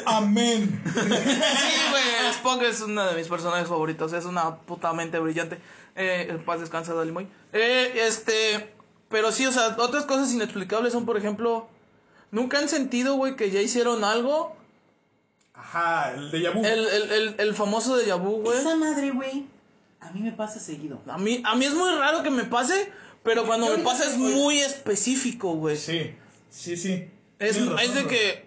Amén. 0.07 0.83
Sí, 0.93 1.01
güey, 1.91 2.31
Spock 2.33 2.63
es 2.63 2.81
uno 2.81 3.07
de 3.07 3.15
mis 3.15 3.29
personajes 3.29 3.69
favoritos. 3.69 4.13
Es 4.13 4.25
una 4.25 4.57
puta 4.57 4.93
mente 4.93 5.19
brillante. 5.19 5.61
Eh, 5.95 6.27
en 6.31 6.45
paz 6.45 6.61
descansa, 6.61 6.95
Dali 6.95 7.13
Moy. 7.13 7.29
Eh, 7.53 7.93
este. 8.07 8.75
Pero 9.09 9.31
sí, 9.31 9.47
o 9.47 9.53
sea, 9.53 9.77
otras 9.79 10.05
cosas 10.05 10.33
inexplicables 10.33 10.93
son, 10.93 11.07
por 11.07 11.17
ejemplo. 11.17 11.69
Nunca 12.31 12.59
han 12.59 12.69
sentido, 12.69 13.15
güey, 13.15 13.37
que 13.37 13.51
ya 13.51 13.61
hicieron 13.61 14.05
algo. 14.05 14.57
Ajá, 15.55 16.13
el 16.15 16.31
de 16.31 16.49
vu. 16.51 16.65
El, 16.65 16.87
el, 16.89 17.13
el, 17.13 17.35
el 17.39 17.55
famoso 17.55 17.97
de 17.97 18.07
Yabu, 18.07 18.43
güey. 18.43 18.59
Esa 18.59 18.75
madre, 18.75 19.11
güey. 19.11 19.47
A 20.01 20.11
mí 20.11 20.21
me 20.21 20.33
pasa 20.33 20.59
seguido. 20.59 21.01
A 21.07 21.19
mí, 21.19 21.43
a 21.45 21.55
mí 21.55 21.67
es 21.67 21.75
muy 21.75 21.91
raro 21.91 22.23
que 22.23 22.31
me 22.31 22.45
pase, 22.45 22.91
pero 23.23 23.47
cuando 23.47 23.69
Yo 23.69 23.79
me 23.79 23.85
pasa 23.85 24.05
es 24.05 24.19
muy 24.19 24.59
específico, 24.59 25.55
güey. 25.55 25.77
Sí, 25.77 26.15
sí, 26.51 26.77
sí. 26.77 27.09
Es, 27.39 27.61
razón, 27.61 27.79
es 27.81 27.95
de 27.95 28.01
bro. 28.03 28.11
que 28.11 28.47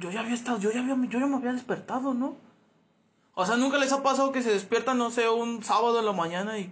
yo 0.00 0.10
ya 0.10 0.20
había 0.20 0.34
estado, 0.34 0.58
yo 0.58 0.70
ya 0.72 0.80
había, 0.80 0.96
yo 1.08 1.18
ya 1.20 1.26
me 1.26 1.36
había 1.36 1.52
despertado, 1.52 2.14
¿no? 2.14 2.36
O 3.34 3.46
sea, 3.46 3.56
nunca 3.56 3.78
les 3.78 3.92
ha 3.92 4.02
pasado 4.02 4.32
que 4.32 4.42
se 4.42 4.50
despiertan, 4.52 4.98
no 4.98 5.10
sé, 5.10 5.28
un 5.28 5.62
sábado 5.62 5.98
en 6.00 6.06
la 6.06 6.12
mañana 6.12 6.58
y 6.58 6.70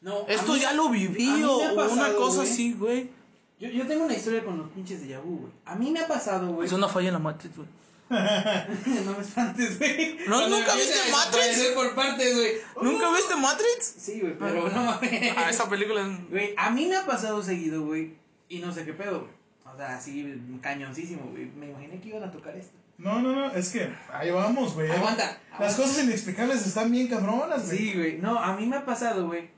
No, 0.00 0.26
esto 0.28 0.54
mí- 0.54 0.60
ya 0.60 0.72
lo 0.72 0.88
viví 0.88 1.42
o 1.44 1.58
una 1.58 2.14
cosa 2.14 2.36
güey. 2.38 2.48
así, 2.50 2.72
güey. 2.72 3.10
Yo, 3.58 3.68
yo 3.70 3.86
tengo 3.86 4.04
una 4.04 4.14
historia 4.14 4.44
con 4.44 4.58
los 4.58 4.68
pinches 4.70 5.00
de 5.00 5.08
Yabu, 5.08 5.38
güey. 5.38 5.52
A 5.64 5.74
mí 5.76 5.90
me 5.90 6.00
ha 6.00 6.06
pasado, 6.06 6.52
güey. 6.52 6.66
Es 6.66 6.72
una 6.72 6.88
falla 6.88 7.08
en 7.08 7.14
la 7.14 7.18
Matrix, 7.20 7.56
güey. 7.56 7.68
No 8.08 9.12
me 9.16 9.20
espantes, 9.20 9.78
güey. 9.78 10.16
¿No- 10.26 10.36
Cuando 10.38 10.58
nunca 10.58 10.74
viste 10.76 11.10
Matrix? 11.10 11.70
por 11.74 11.94
partes, 11.94 12.34
güey. 12.36 12.52
¿Nunca 12.82 13.10
viste 13.14 13.36
Matrix? 13.36 13.94
Sí, 13.98 14.20
güey, 14.20 14.38
pero 14.38 14.68
no 14.68 14.84
mames. 14.84 15.32
Ah, 15.36 15.50
esa 15.50 15.68
película 15.68 16.02
es... 16.06 16.30
Güey, 16.30 16.54
a 16.56 16.70
mí 16.70 16.86
me 16.86 16.96
ha 16.96 17.04
pasado 17.06 17.42
seguido, 17.42 17.84
güey. 17.84 18.14
Y 18.48 18.60
no 18.60 18.72
sé 18.72 18.84
qué 18.84 18.92
pedo, 18.92 19.20
güey. 19.20 19.32
O 19.74 19.76
sea, 19.76 19.96
así, 19.96 20.40
cañoncísimo, 20.60 21.30
güey. 21.32 21.46
Me 21.46 21.70
imaginé 21.70 22.00
que 22.00 22.08
iban 22.08 22.22
a 22.22 22.30
tocar 22.30 22.56
esto. 22.56 22.76
No, 22.98 23.20
no, 23.20 23.34
no, 23.34 23.50
es 23.52 23.70
que 23.70 23.92
ahí 24.12 24.30
vamos, 24.30 24.72
güey. 24.74 24.90
Aguanta, 24.90 25.24
Las 25.50 25.72
aguanta. 25.72 25.76
cosas 25.76 26.04
inexplicables 26.04 26.66
están 26.66 26.90
bien 26.90 27.08
cabronas, 27.08 27.66
güey. 27.66 27.78
Sí, 27.78 27.92
güey. 27.94 28.18
No, 28.18 28.38
a 28.38 28.56
mí 28.56 28.64
me 28.66 28.76
ha 28.76 28.86
pasado, 28.86 29.26
güey. 29.26 29.50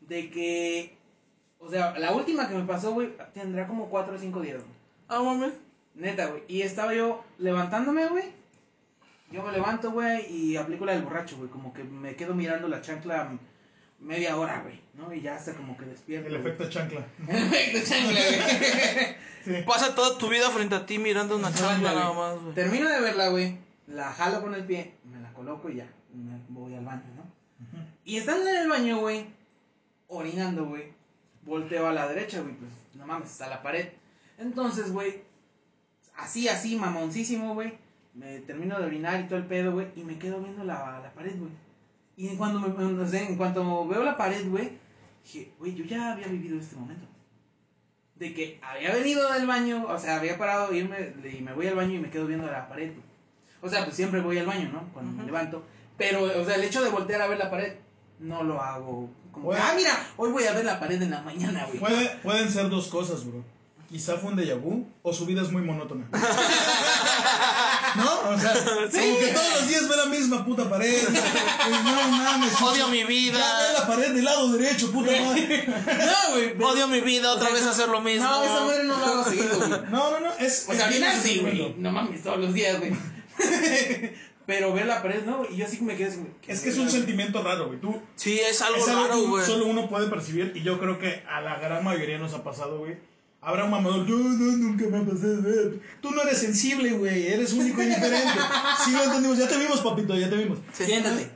De 0.00 0.30
que. 0.30 0.96
O 1.58 1.68
sea, 1.68 1.98
la 1.98 2.12
última 2.12 2.48
que 2.48 2.54
me 2.54 2.64
pasó, 2.64 2.92
güey, 2.92 3.10
tendrá 3.34 3.66
como 3.66 3.88
4 3.88 4.14
o 4.14 4.18
5 4.18 4.40
días, 4.42 4.58
güey. 4.62 4.74
Ah, 5.08 5.22
mames. 5.22 5.54
Neta, 5.98 6.26
güey. 6.26 6.42
Y 6.48 6.62
estaba 6.62 6.94
yo 6.94 7.24
levantándome, 7.38 8.06
güey. 8.06 8.24
Yo 9.30 9.42
me 9.42 9.52
levanto, 9.52 9.90
güey, 9.90 10.32
y 10.32 10.56
aplico 10.56 10.86
la 10.86 10.92
del 10.92 11.02
borracho, 11.02 11.36
güey. 11.36 11.50
Como 11.50 11.74
que 11.74 11.84
me 11.84 12.16
quedo 12.16 12.34
mirando 12.34 12.68
la 12.68 12.80
chancla 12.80 13.36
media 13.98 14.36
hora, 14.36 14.62
güey. 14.62 14.80
¿No? 14.94 15.12
Y 15.12 15.20
ya 15.20 15.34
hasta 15.34 15.54
como 15.54 15.76
que 15.76 15.84
despierto. 15.84 16.28
El 16.28 16.40
güey. 16.40 16.52
efecto 16.52 16.70
chancla. 16.70 17.04
El 17.28 17.36
efecto 17.36 17.78
chancla, 17.84 18.20
güey. 18.20 19.16
Sí. 19.44 19.54
Pasa 19.66 19.94
toda 19.94 20.18
tu 20.18 20.28
vida 20.28 20.50
frente 20.50 20.74
a 20.74 20.84
ti 20.84 20.98
mirando 20.98 21.36
una 21.36 21.54
chancla 21.54 21.94
nada 21.94 22.12
más, 22.12 22.38
güey. 22.42 22.54
Termino 22.54 22.86
de 22.90 23.00
verla, 23.00 23.28
güey. 23.28 23.56
La 23.86 24.12
jalo 24.12 24.42
con 24.42 24.54
el 24.54 24.64
pie, 24.64 24.94
me 25.04 25.20
la 25.20 25.32
coloco 25.32 25.70
y 25.70 25.76
ya. 25.76 25.88
Me 26.12 26.38
voy 26.48 26.74
al 26.74 26.84
baño, 26.84 27.04
¿no? 27.16 27.22
Y 28.04 28.18
estando 28.18 28.48
en 28.50 28.56
el 28.56 28.68
baño, 28.68 28.98
güey, 28.98 29.26
orinando, 30.08 30.66
güey, 30.66 30.92
volteo 31.42 31.86
a 31.86 31.92
la 31.92 32.08
derecha, 32.08 32.40
güey, 32.40 32.54
pues 32.56 32.70
no 32.94 33.06
mames, 33.06 33.30
está 33.30 33.48
la 33.48 33.62
pared. 33.62 33.88
Entonces, 34.38 34.92
güey, 34.92 35.22
así, 36.18 36.48
así, 36.48 36.76
mamoncísimo, 36.76 37.54
güey, 37.54 37.72
me 38.14 38.40
termino 38.40 38.78
de 38.78 38.84
orinar 38.86 39.20
y 39.20 39.24
todo 39.28 39.38
el 39.38 39.46
pedo, 39.46 39.72
güey, 39.72 39.86
y 39.96 40.02
me 40.02 40.18
quedo 40.18 40.40
viendo 40.40 40.64
la, 40.64 41.00
la 41.00 41.12
pared, 41.14 41.36
güey. 41.38 41.50
Y 42.16 42.28
en 42.28 42.36
cuanto, 42.36 42.58
me, 42.60 42.68
no 42.68 43.06
sé, 43.08 43.24
en 43.24 43.36
cuanto 43.36 43.86
veo 43.86 44.02
la 44.04 44.16
pared, 44.16 44.46
güey, 44.48 44.72
dije, 45.24 45.52
güey, 45.58 45.74
yo 45.74 45.84
ya 45.84 46.12
había 46.12 46.26
vivido 46.26 46.58
este 46.58 46.76
momento. 46.76 47.06
De 48.16 48.34
que 48.34 48.58
había 48.62 48.92
venido 48.92 49.32
del 49.32 49.46
baño, 49.46 49.86
o 49.88 49.98
sea, 49.98 50.16
había 50.16 50.36
parado 50.36 50.74
irme, 50.74 51.14
y 51.32 51.40
me 51.40 51.52
voy 51.54 51.68
al 51.68 51.76
baño 51.76 51.94
y 51.94 51.98
me 52.00 52.10
quedo 52.10 52.26
viendo 52.26 52.46
la 52.50 52.68
pared, 52.68 52.88
güey. 52.90 53.02
O 53.62 53.68
sea, 53.68 53.84
pues 53.84 53.94
siempre 53.96 54.20
voy 54.20 54.38
al 54.38 54.46
baño, 54.46 54.68
¿no? 54.72 54.92
Cuando 54.92 55.12
me 55.12 55.24
levanto. 55.24 55.64
Pero, 55.96 56.22
o 56.22 56.44
sea, 56.44 56.56
el 56.56 56.64
hecho 56.64 56.82
de 56.82 56.90
voltear 56.90 57.22
a 57.22 57.28
ver 57.28 57.38
la 57.38 57.50
pared, 57.50 57.74
no 58.18 58.42
lo 58.42 58.60
hago. 58.60 59.08
Como, 59.32 59.50
que, 59.50 59.56
ah, 59.56 59.72
mira, 59.76 59.92
hoy 60.16 60.30
voy 60.32 60.44
a 60.44 60.52
ver 60.52 60.64
la 60.64 60.80
pared 60.80 61.00
en 61.00 61.10
la 61.10 61.22
mañana, 61.22 61.64
güey. 61.66 61.78
Puede- 61.78 62.08
pueden 62.22 62.50
ser 62.50 62.68
dos 62.68 62.88
cosas, 62.88 63.24
bro. 63.24 63.44
Quizá 63.88 64.16
fue 64.18 64.30
un 64.32 64.36
déjà 64.36 64.54
vu 64.54 64.86
o 65.02 65.12
su 65.14 65.24
vida 65.24 65.40
es 65.42 65.50
muy 65.50 65.62
monótona. 65.62 66.04
¿No? 67.96 68.30
O 68.30 68.38
sea, 68.38 68.52
como 68.52 69.18
que 69.18 69.28
todos 69.32 69.52
los 69.60 69.68
días 69.68 69.88
ve 69.88 69.96
la 69.96 70.04
misma 70.06 70.44
puta 70.44 70.68
pared. 70.68 71.02
No 71.84 72.08
mames. 72.10 72.52
Odio 72.62 72.88
mi 72.88 73.00
Ya 73.00 73.06
vida. 73.06 73.38
ve 73.38 73.72
la 73.78 73.86
pared 73.86 74.12
del 74.12 74.24
lado 74.24 74.52
derecho, 74.52 74.92
puta 74.92 75.10
madre. 75.24 75.66
No, 75.66 76.32
güey. 76.34 76.52
pero- 76.54 76.68
Odio 76.68 76.86
mi 76.88 77.00
vida, 77.00 77.32
otra 77.32 77.48
vez 77.50 77.64
hacer 77.64 77.88
lo 77.88 78.00
mismo. 78.02 78.24
No, 78.28 78.42
esa 78.44 78.60
madre 78.64 78.84
no 78.84 78.96
lo 78.98 79.04
hago 79.06 79.24
seguido, 79.24 79.56
güey. 79.56 79.70
No, 79.90 80.10
no, 80.10 80.20
no. 80.20 80.32
Es, 80.38 80.66
O 80.68 80.74
sea, 80.74 80.86
es- 80.86 80.92
orinar 80.92 81.14
es- 81.16 81.22
sí, 81.22 81.38
güey. 81.40 81.74
No 81.78 81.90
mames, 81.90 82.22
todos 82.22 82.38
los 82.38 82.52
días, 82.52 82.78
güey. 82.78 82.92
Pero 84.46 84.72
ver 84.72 84.86
la 84.86 85.02
pared, 85.02 85.24
no, 85.24 85.46
y 85.50 85.56
yo 85.56 85.66
así 85.66 85.80
me 85.82 85.94
quedé 85.96 86.08
así. 86.08 86.20
Es 86.46 86.60
que 86.60 86.70
es 86.70 86.78
un 86.78 86.90
sentimiento 86.90 87.42
raro, 87.42 87.66
güey. 87.68 87.80
Tú, 87.80 88.00
Sí, 88.16 88.38
es 88.40 88.62
algo 88.62 88.78
es 88.78 88.88
algo 88.88 89.02
raro, 89.02 89.14
que 89.20 89.26
güey. 89.26 89.46
solo 89.46 89.66
uno 89.66 89.88
puede 89.88 90.08
percibir 90.08 90.52
y 90.54 90.62
yo 90.62 90.78
creo 90.78 90.98
que 90.98 91.22
a 91.30 91.40
la 91.42 91.56
gran 91.58 91.84
mayoría 91.84 92.18
nos 92.18 92.32
ha 92.34 92.42
pasado, 92.42 92.78
güey. 92.78 92.96
Habrá 93.40 93.64
un 93.64 93.70
mamador, 93.70 94.04
yo 94.04 94.16
no, 94.18 94.30
nunca 94.30 94.84
me 94.86 94.98
ha 94.98 95.04
pasado. 95.04 95.40
güey". 95.42 95.80
Tú 96.00 96.10
no 96.10 96.22
eres 96.22 96.38
sensible, 96.38 96.90
güey, 96.92 97.28
eres 97.28 97.52
único 97.52 97.80
y 97.82 97.86
diferente. 97.86 98.32
Sí 98.84 98.90
lo 98.90 99.04
entendimos, 99.04 99.38
ya 99.38 99.48
te 99.48 99.56
vimos, 99.56 99.80
papito, 99.80 100.16
ya 100.16 100.28
te 100.28 100.36
vimos. 100.36 100.58
Sí. 100.72 100.84
Siéntate. 100.86 101.30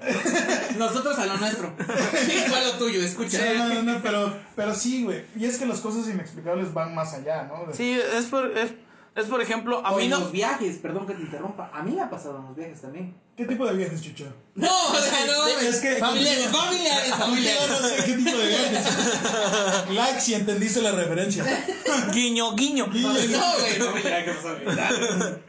Nosotros 0.78 1.16
a 1.18 1.26
lo 1.26 1.36
nuestro. 1.38 1.72
Y 1.78 2.48
tú 2.48 2.54
a 2.54 2.60
lo 2.60 2.72
tuyo, 2.72 3.00
escucha. 3.02 3.54
No, 3.54 3.68
no, 3.68 3.74
no, 3.74 3.82
no, 3.92 4.02
pero, 4.02 4.36
pero 4.56 4.74
sí, 4.74 5.04
güey. 5.04 5.24
Y 5.36 5.44
es 5.44 5.58
que 5.58 5.66
las 5.66 5.78
cosas 5.80 6.08
inexplicables 6.08 6.74
van 6.74 6.92
más 6.92 7.14
allá, 7.14 7.44
¿no? 7.44 7.72
Sí, 7.72 7.92
es 7.92 8.24
por, 8.26 8.46
es, 8.58 8.72
es 9.14 9.26
por 9.26 9.40
ejemplo, 9.42 9.82
a 9.84 9.92
O 9.92 9.96
mí 9.98 10.04
en 10.04 10.10
no... 10.10 10.20
los 10.20 10.32
viajes, 10.32 10.78
perdón 10.78 11.06
que 11.06 11.14
te 11.14 11.22
interrumpa. 11.22 11.70
A 11.72 11.82
mí 11.82 11.92
me 11.94 12.00
ha 12.02 12.08
pasado 12.10 12.38
en 12.38 12.46
los 12.46 12.56
viajes 12.56 12.80
también. 12.80 13.14
¿Qué 13.36 13.44
tipo 13.46 13.66
de 13.66 13.74
viajes, 13.76 14.02
Chucho? 14.02 14.32
No, 14.54 14.68
o 14.88 14.94
sea, 14.96 15.26
no, 15.26 15.46
Es 15.48 15.80
que- 15.80 15.96
familiares, 15.96 16.48
familiares, 16.48 17.08
no 17.10 17.16
familiares. 17.16 17.78
sé 17.78 18.04
qué 18.04 18.12
tipo 18.14 18.36
de 18.38 18.48
viajes. 18.48 19.90
like 19.90 20.20
si 20.20 20.34
entendiste 20.34 20.80
la 20.82 20.92
referencia. 20.92 21.44
Guiño, 22.12 22.54
guiño. 22.54 22.86
No, 22.86 22.92
güey, 23.12 23.28
familiar, 23.78 24.24
¿qué 24.24 24.32
pasó, 24.32 24.56
güey? 24.62 24.76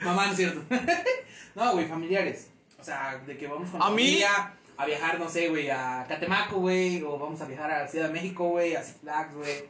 Mamá, 0.02 0.26
no 0.28 0.32
es 0.32 0.38
cierto. 0.38 0.62
No, 1.56 1.72
güey, 1.74 1.88
familiares. 1.88 2.48
O 2.80 2.84
sea, 2.84 3.22
de 3.26 3.38
que 3.38 3.48
vamos 3.48 3.70
con 3.70 3.82
A 3.82 3.86
la 3.90 3.92
mí- 3.96 4.04
familia 4.04 4.54
a 4.76 4.86
viajar, 4.86 5.20
no 5.20 5.30
sé, 5.30 5.50
güey, 5.50 5.70
a 5.70 6.04
Catemaco, 6.10 6.58
güey, 6.60 7.02
o 7.04 7.18
vamos 7.18 7.40
a 7.42 7.46
viajar 7.46 7.70
a 7.72 7.88
Ciudad 7.88 8.08
de 8.08 8.14
México, 8.14 8.50
güey, 8.50 8.76
a 8.76 8.84
Six 8.84 8.98
Flags, 9.02 9.36
güey, 9.36 9.66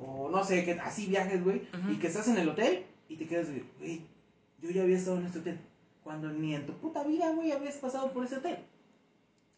o 0.00 0.28
no 0.30 0.44
sé, 0.44 0.64
que 0.64 0.72
así 0.72 1.06
viajes, 1.06 1.42
güey, 1.42 1.62
y 1.90 1.96
que 1.96 2.06
estás 2.06 2.28
en 2.28 2.38
el 2.38 2.48
hotel 2.48 2.86
y 3.08 3.16
te 3.16 3.26
quedas, 3.26 3.48
güey, 3.48 3.64
güey, 3.78 4.02
yo 4.60 4.70
ya 4.70 4.82
había 4.82 4.96
estado 4.96 5.18
en 5.18 5.26
este 5.26 5.38
hotel, 5.40 5.60
cuando 6.02 6.28
ni 6.28 6.54
en 6.54 6.66
tu 6.66 6.72
puta 6.74 7.02
vida, 7.04 7.30
güey, 7.32 7.52
habías 7.52 7.76
pasado 7.76 8.12
por 8.12 8.24
ese 8.24 8.36
hotel. 8.36 8.58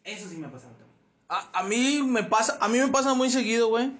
Eso 0.03 0.27
sí 0.29 0.37
me 0.37 0.47
ha 0.47 0.51
pasado 0.51 0.73
también. 0.73 0.87
A, 1.29 1.59
a 1.59 1.63
mí 1.63 2.01
me 2.01 2.23
pasa, 2.23 2.57
a 2.61 2.67
mí 2.67 2.79
me 2.79 2.87
pasa 2.87 3.13
muy 3.13 3.29
seguido, 3.29 3.69
güey. 3.69 3.91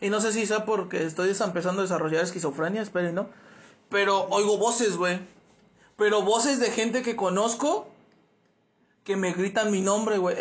Y 0.00 0.10
no 0.10 0.20
sé 0.20 0.32
si 0.32 0.46
sea 0.46 0.64
porque 0.64 1.04
estoy 1.04 1.30
empezando 1.30 1.80
a 1.80 1.84
desarrollar 1.84 2.24
esquizofrenia, 2.24 2.82
esperen, 2.82 3.14
¿no? 3.14 3.28
Pero 3.88 4.26
oigo 4.28 4.58
voces, 4.58 4.96
güey. 4.96 5.20
Pero 5.96 6.22
voces 6.22 6.60
de 6.60 6.70
gente 6.70 7.02
que 7.02 7.16
conozco 7.16 7.88
que 9.04 9.16
me 9.16 9.32
gritan 9.32 9.70
mi 9.70 9.80
nombre, 9.80 10.18
güey. 10.18 10.36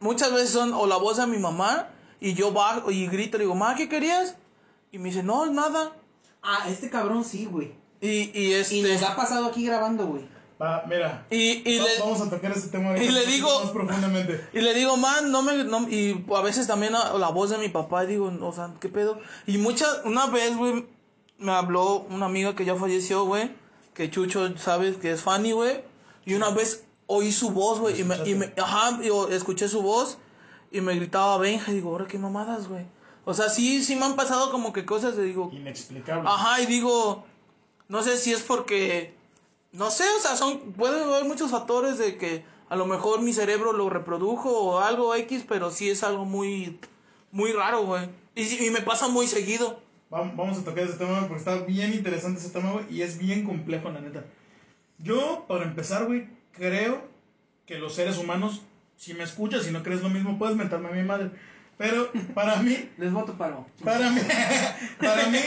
Muchas 0.00 0.32
veces 0.32 0.50
son 0.50 0.74
o 0.74 0.86
la 0.86 0.96
voz 0.96 1.16
de 1.16 1.26
mi 1.26 1.38
mamá 1.38 1.88
y 2.20 2.34
yo 2.34 2.52
bajo 2.52 2.90
y 2.90 3.06
grito, 3.06 3.38
le 3.38 3.44
digo, 3.44 3.54
ma, 3.54 3.74
¿qué 3.74 3.88
querías? 3.88 4.36
Y 4.92 4.98
me 4.98 5.08
dice, 5.08 5.22
no, 5.22 5.46
nada. 5.46 5.92
Ah, 6.42 6.66
este 6.68 6.90
cabrón 6.90 7.24
sí, 7.24 7.46
güey. 7.46 7.72
Y, 8.00 8.30
y 8.38 8.52
este. 8.54 8.76
Y 8.76 8.82
nos 8.82 9.02
ha 9.02 9.14
pasado 9.16 9.46
aquí 9.46 9.64
grabando, 9.66 10.06
güey. 10.06 10.24
Va, 10.60 10.84
mira. 10.88 11.26
y, 11.30 11.62
y 11.70 11.78
Va- 11.78 11.84
le, 11.86 11.98
Vamos 12.00 12.20
a 12.20 12.28
tocar 12.30 12.52
ese 12.52 12.68
tema 12.68 12.96
y 12.98 13.08
le 13.08 13.24
digo- 13.26 13.60
más 13.62 13.70
profundamente. 13.70 14.46
Y 14.52 14.60
le 14.60 14.74
digo, 14.74 14.96
man, 14.96 15.30
no 15.30 15.42
me. 15.42 15.64
No, 15.64 15.88
y 15.88 16.24
a 16.36 16.40
veces 16.42 16.66
también 16.66 16.94
a- 16.94 17.14
la 17.14 17.28
voz 17.28 17.50
de 17.50 17.58
mi 17.58 17.68
papá, 17.68 18.04
y 18.04 18.08
digo, 18.08 18.30
o 18.42 18.52
sea, 18.52 18.72
¿qué 18.80 18.88
pedo? 18.88 19.20
Y 19.46 19.58
muchas. 19.58 20.00
Una 20.04 20.26
vez, 20.26 20.56
güey, 20.56 20.86
me 21.38 21.52
habló 21.52 22.00
una 22.10 22.26
amiga 22.26 22.54
que 22.54 22.64
ya 22.64 22.74
falleció, 22.76 23.24
güey. 23.24 23.50
Que 23.94 24.10
Chucho, 24.10 24.56
sabes, 24.58 24.96
que 24.96 25.12
es 25.12 25.22
Fanny, 25.22 25.52
güey. 25.52 25.82
Y 26.26 26.34
una 26.34 26.50
vez 26.50 26.84
oí 27.06 27.32
su 27.32 27.50
voz, 27.50 27.80
güey. 27.80 28.00
Y 28.00 28.04
me, 28.04 28.16
y 28.28 28.34
me. 28.34 28.52
Ajá, 28.58 29.00
yo 29.02 29.28
escuché 29.28 29.68
su 29.68 29.82
voz. 29.82 30.18
Y 30.72 30.80
me 30.82 30.94
gritaba 30.94 31.36
Benja. 31.38 31.72
Y 31.72 31.76
digo, 31.76 31.90
ahora 31.90 32.06
qué 32.06 32.18
mamadas, 32.18 32.68
güey. 32.68 32.84
O 33.24 33.34
sea, 33.34 33.48
sí, 33.48 33.82
sí 33.84 33.96
me 33.96 34.04
han 34.04 34.16
pasado 34.16 34.50
como 34.50 34.72
que 34.72 34.84
cosas 34.84 35.16
de 35.16 35.24
digo. 35.24 35.50
Inexplicable. 35.52 36.28
Ajá, 36.28 36.60
y 36.60 36.66
digo, 36.66 37.24
no 37.88 38.02
sé 38.02 38.16
si 38.16 38.32
es 38.32 38.42
porque, 38.42 39.14
no 39.72 39.90
sé, 39.90 40.04
o 40.16 40.20
sea, 40.20 40.36
son, 40.36 40.72
puede 40.72 41.02
haber 41.02 41.24
muchos 41.24 41.50
factores 41.50 41.98
de 41.98 42.16
que 42.16 42.44
a 42.68 42.76
lo 42.76 42.86
mejor 42.86 43.20
mi 43.20 43.32
cerebro 43.32 43.72
lo 43.72 43.90
reprodujo 43.90 44.50
o 44.50 44.78
algo 44.80 45.14
X, 45.14 45.44
pero 45.48 45.70
sí 45.70 45.90
es 45.90 46.02
algo 46.02 46.24
muy, 46.24 46.78
muy 47.32 47.52
raro, 47.52 47.84
güey. 47.84 48.08
Y, 48.34 48.66
y 48.66 48.70
me 48.70 48.80
pasa 48.80 49.08
muy 49.08 49.26
seguido. 49.26 49.80
Vam- 50.10 50.34
Vamos 50.36 50.58
a 50.58 50.64
tocar 50.64 50.84
ese 50.84 50.96
tema 50.96 51.20
porque 51.22 51.36
está 51.36 51.56
bien 51.56 51.92
interesante 51.92 52.40
ese 52.40 52.50
tema, 52.50 52.72
güey, 52.72 52.84
y 52.90 53.02
es 53.02 53.18
bien 53.18 53.44
complejo, 53.44 53.90
la 53.90 54.00
neta. 54.00 54.24
Yo, 54.98 55.44
para 55.48 55.64
empezar, 55.64 56.06
güey, 56.06 56.28
creo 56.52 57.02
que 57.66 57.78
los 57.78 57.94
seres 57.94 58.18
humanos, 58.18 58.62
si 58.96 59.14
me 59.14 59.24
escuchas, 59.24 59.64
si 59.64 59.70
no 59.72 59.82
crees 59.82 60.02
lo 60.02 60.08
mismo, 60.10 60.38
puedes 60.38 60.56
mentarme 60.56 60.88
a 60.88 60.92
mi 60.92 61.02
madre. 61.02 61.30
Pero 61.80 62.10
para 62.34 62.56
mí, 62.56 62.90
Les 62.98 63.10
voto 63.10 63.32
paro. 63.38 63.66
para 63.82 64.10
mí, 64.10 64.20
para 65.00 65.28
mí, 65.30 65.38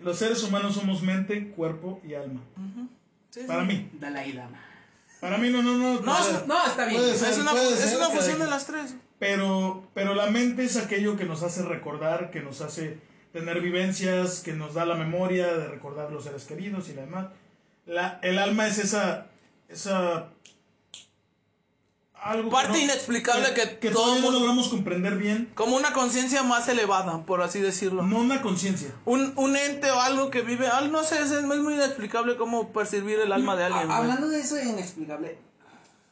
los 0.00 0.18
seres 0.18 0.42
humanos 0.42 0.74
somos 0.74 1.02
mente, 1.02 1.48
cuerpo 1.50 2.00
y 2.02 2.14
alma. 2.14 2.40
Para 3.46 3.64
mí. 3.64 3.90
Dale 4.00 4.18
ahí, 4.18 4.32
dama. 4.32 4.58
Para 5.20 5.36
mí, 5.36 5.50
no, 5.50 5.62
no, 5.62 5.76
no. 5.76 6.00
No, 6.00 6.18
es- 6.18 6.46
No, 6.46 6.66
está 6.66 6.86
bien. 6.86 6.98
Ser. 7.14 7.30
Es 7.32 7.38
una, 7.38 7.52
es 7.52 7.78
ser, 7.78 7.98
una 7.98 8.08
fusión 8.08 8.38
de 8.38 8.46
las 8.46 8.66
tres. 8.66 8.94
Pero, 9.18 9.86
pero 9.92 10.14
la 10.14 10.28
mente 10.30 10.64
es 10.64 10.78
aquello 10.78 11.14
que 11.18 11.26
nos 11.26 11.42
hace 11.42 11.62
recordar, 11.62 12.30
que 12.30 12.40
nos 12.40 12.62
hace 12.62 12.96
tener 13.34 13.60
vivencias, 13.60 14.40
que 14.40 14.54
nos 14.54 14.72
da 14.72 14.86
la 14.86 14.94
memoria 14.94 15.52
de 15.52 15.68
recordar 15.68 16.10
los 16.10 16.24
seres 16.24 16.44
queridos 16.46 16.88
y 16.88 16.94
demás. 16.94 17.26
La, 17.84 18.18
el 18.22 18.38
alma 18.38 18.66
es 18.66 18.78
esa, 18.78 19.26
esa 19.68 20.28
algo 22.22 22.48
que 22.48 22.50
Parte 22.54 22.78
inexplicable 22.80 23.52
que 23.54 23.78
que 23.78 23.90
todo 23.90 24.04
todavía 24.04 24.22
no 24.22 24.30
logramos 24.30 24.68
comprender 24.68 25.16
bien. 25.16 25.50
Como 25.54 25.76
una 25.76 25.92
conciencia 25.92 26.42
más 26.42 26.68
elevada, 26.68 27.24
por 27.24 27.42
así 27.42 27.60
decirlo. 27.60 28.02
No 28.02 28.18
una 28.20 28.40
conciencia. 28.42 28.88
Un, 29.04 29.32
un 29.36 29.56
ente 29.56 29.90
o 29.90 30.00
algo 30.00 30.30
que 30.30 30.42
vive, 30.42 30.68
al 30.68 30.92
no 30.92 31.02
sé, 31.02 31.20
es, 31.20 31.30
es 31.32 31.42
muy 31.44 31.58
inexplicable 31.74 32.36
cómo 32.36 32.68
percibir 32.72 33.18
el 33.18 33.32
alma 33.32 33.56
de 33.56 33.64
alguien. 33.64 33.90
A- 33.90 33.96
hablando 33.96 34.28
de 34.28 34.40
eso 34.40 34.60
inexplicable, 34.60 35.36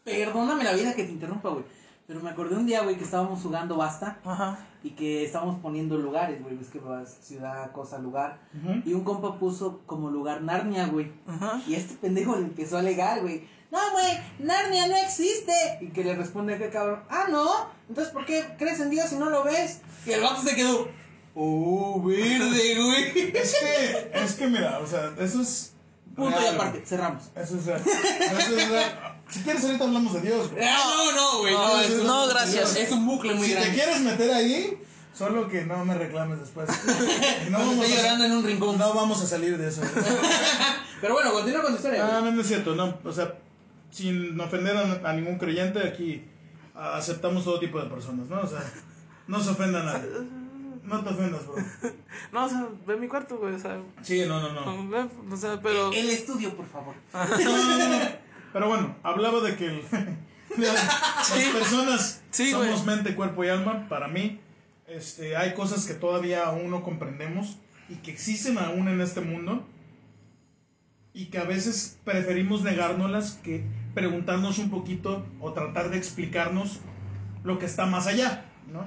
perdóname 0.04 0.64
la 0.64 0.72
vida 0.72 0.94
que 0.94 1.04
te 1.04 1.12
interrumpa, 1.12 1.48
güey. 1.50 1.64
Pero 2.06 2.20
me 2.20 2.30
acordé 2.30 2.56
un 2.56 2.66
día, 2.66 2.82
güey, 2.82 2.96
que 2.96 3.04
estábamos 3.04 3.40
jugando 3.40 3.76
basta 3.76 4.18
Ajá. 4.24 4.58
y 4.82 4.90
que 4.90 5.24
estábamos 5.24 5.60
poniendo 5.60 5.96
lugares, 5.96 6.42
güey. 6.42 6.56
Ves 6.56 6.66
que 6.66 6.80
vas 6.80 7.18
ciudad, 7.22 7.70
cosa, 7.70 7.98
lugar. 7.98 8.40
Ujú. 8.52 8.82
Y 8.84 8.94
un 8.94 9.04
compa 9.04 9.38
puso 9.38 9.82
como 9.86 10.10
lugar 10.10 10.42
Narnia, 10.42 10.86
güey. 10.86 11.12
Ajá. 11.28 11.60
Y 11.68 11.74
este 11.74 11.94
pendejo 11.94 12.34
le 12.34 12.42
empezó 12.46 12.76
a 12.78 12.80
alegar, 12.80 13.20
güey. 13.20 13.44
No, 13.70 13.78
güey, 13.92 14.18
Narnia 14.40 14.88
no 14.88 14.96
existe. 14.96 15.52
Y 15.80 15.88
que 15.88 16.02
le 16.04 16.16
responde 16.16 16.54
aquel 16.54 16.70
cabrón, 16.70 17.02
ah, 17.08 17.26
no. 17.30 17.48
Entonces, 17.88 18.12
¿por 18.12 18.26
qué 18.26 18.44
crees 18.58 18.80
en 18.80 18.90
Dios 18.90 19.10
si 19.10 19.16
no 19.16 19.30
lo 19.30 19.44
ves? 19.44 19.78
Y 20.06 20.10
el 20.12 20.20
vato 20.22 20.42
se 20.42 20.56
quedó, 20.56 20.88
oh, 21.34 22.02
verde, 22.02 22.74
güey. 22.76 23.36
Es 23.36 23.54
que, 23.54 24.10
es 24.14 24.34
que 24.34 24.46
mira, 24.48 24.78
o 24.80 24.86
sea, 24.86 25.12
eso 25.18 25.40
es. 25.42 25.72
Punto 26.16 26.36
y 26.38 26.42
real, 26.42 26.54
aparte, 26.56 26.78
güey. 26.78 26.88
cerramos. 26.88 27.22
Eso 27.36 27.56
es 27.56 27.66
real. 27.66 27.82
Eso 27.86 28.56
es 28.56 28.68
real. 28.68 29.16
Si 29.30 29.40
quieres, 29.42 29.64
ahorita 29.64 29.84
hablamos 29.84 30.12
de 30.14 30.20
Dios, 30.22 30.50
güey. 30.50 30.64
Ah, 30.64 30.82
no, 30.96 31.12
no, 31.12 31.38
güey. 31.38 31.52
No, 31.54 31.68
No, 31.68 31.80
es 31.80 31.90
un- 31.90 32.06
no, 32.06 32.26
gracias. 32.26 32.74
Es 32.76 32.90
un 32.90 33.06
bucle 33.06 33.34
muy 33.34 33.46
Si 33.46 33.54
te 33.54 33.60
grande. 33.60 33.76
quieres 33.76 34.00
meter 34.00 34.32
ahí, 34.32 34.82
solo 35.16 35.48
que 35.48 35.64
no 35.64 35.84
me 35.84 35.94
reclames 35.94 36.40
después. 36.40 36.68
No 37.50 37.58
vamos, 37.58 37.84
esté 37.84 37.94
a, 37.98 38.02
llorando 38.02 38.24
en 38.24 38.32
un 38.32 38.44
rincón. 38.44 38.76
no 38.78 38.92
vamos 38.94 39.22
a 39.22 39.26
salir 39.26 39.56
de 39.56 39.68
eso. 39.68 39.82
Pero 41.00 41.14
bueno, 41.14 41.32
continúa 41.32 41.62
con 41.62 41.70
tu 41.72 41.76
historia. 41.76 42.04
Ah, 42.04 42.20
no, 42.22 42.32
no 42.32 42.40
es 42.40 42.48
cierto, 42.48 42.74
no. 42.74 42.98
O 43.04 43.12
sea, 43.12 43.34
sin 43.90 44.38
ofender 44.40 44.76
a, 44.76 45.08
a 45.08 45.12
ningún 45.12 45.38
creyente, 45.38 45.80
aquí 45.86 46.24
aceptamos 46.74 47.44
todo 47.44 47.58
tipo 47.60 47.80
de 47.80 47.88
personas, 47.90 48.28
¿no? 48.28 48.40
O 48.40 48.46
sea, 48.46 48.62
no 49.26 49.40
se 49.40 49.50
ofenda 49.50 49.80
a 49.80 49.84
nadie. 49.84 50.08
No 50.84 51.04
te 51.04 51.10
ofendas, 51.10 51.46
bro. 51.46 51.56
No, 52.32 52.44
o 52.46 52.48
sea, 52.48 52.68
ve 52.86 52.96
mi 52.96 53.06
cuarto, 53.08 53.36
güey, 53.38 53.54
o 53.54 53.58
sea, 53.58 53.78
Sí, 54.02 54.24
no, 54.26 54.40
no, 54.40 54.52
no. 54.52 54.88
ve, 54.88 55.06
o 55.30 55.36
sea, 55.36 55.60
pero... 55.62 55.92
El 55.92 56.08
estudio, 56.10 56.54
por 56.56 56.66
favor. 56.66 56.94
No, 57.12 57.26
no, 57.78 57.88
no. 57.88 57.98
Pero 58.52 58.68
bueno, 58.68 58.96
hablaba 59.02 59.40
de 59.40 59.56
que 59.56 59.66
el- 59.66 59.82
las 60.58 61.26
Sí. 61.26 61.50
personas 61.52 62.22
Sí, 62.30 62.50
somos 62.52 62.82
güey. 62.84 62.96
mente, 62.96 63.14
cuerpo 63.14 63.44
y 63.44 63.48
alma. 63.48 63.86
Para 63.88 64.08
mí, 64.08 64.40
este, 64.88 65.36
hay 65.36 65.54
cosas 65.54 65.86
que 65.86 65.94
todavía 65.94 66.44
aún 66.46 66.70
no 66.70 66.82
comprendemos 66.82 67.58
y 67.88 67.96
que 67.96 68.10
existen 68.12 68.56
aún 68.58 68.88
en 68.88 69.00
este 69.00 69.20
mundo 69.20 69.64
y 71.12 71.26
que 71.26 71.38
a 71.38 71.44
veces 71.44 71.98
preferimos 72.04 72.62
negárnoslas 72.62 73.32
que 73.42 73.64
preguntarnos 73.94 74.58
un 74.58 74.70
poquito 74.70 75.24
o 75.40 75.52
tratar 75.52 75.90
de 75.90 75.98
explicarnos 75.98 76.80
lo 77.44 77.58
que 77.58 77.66
está 77.66 77.86
más 77.86 78.06
allá, 78.06 78.44
¿no? 78.72 78.84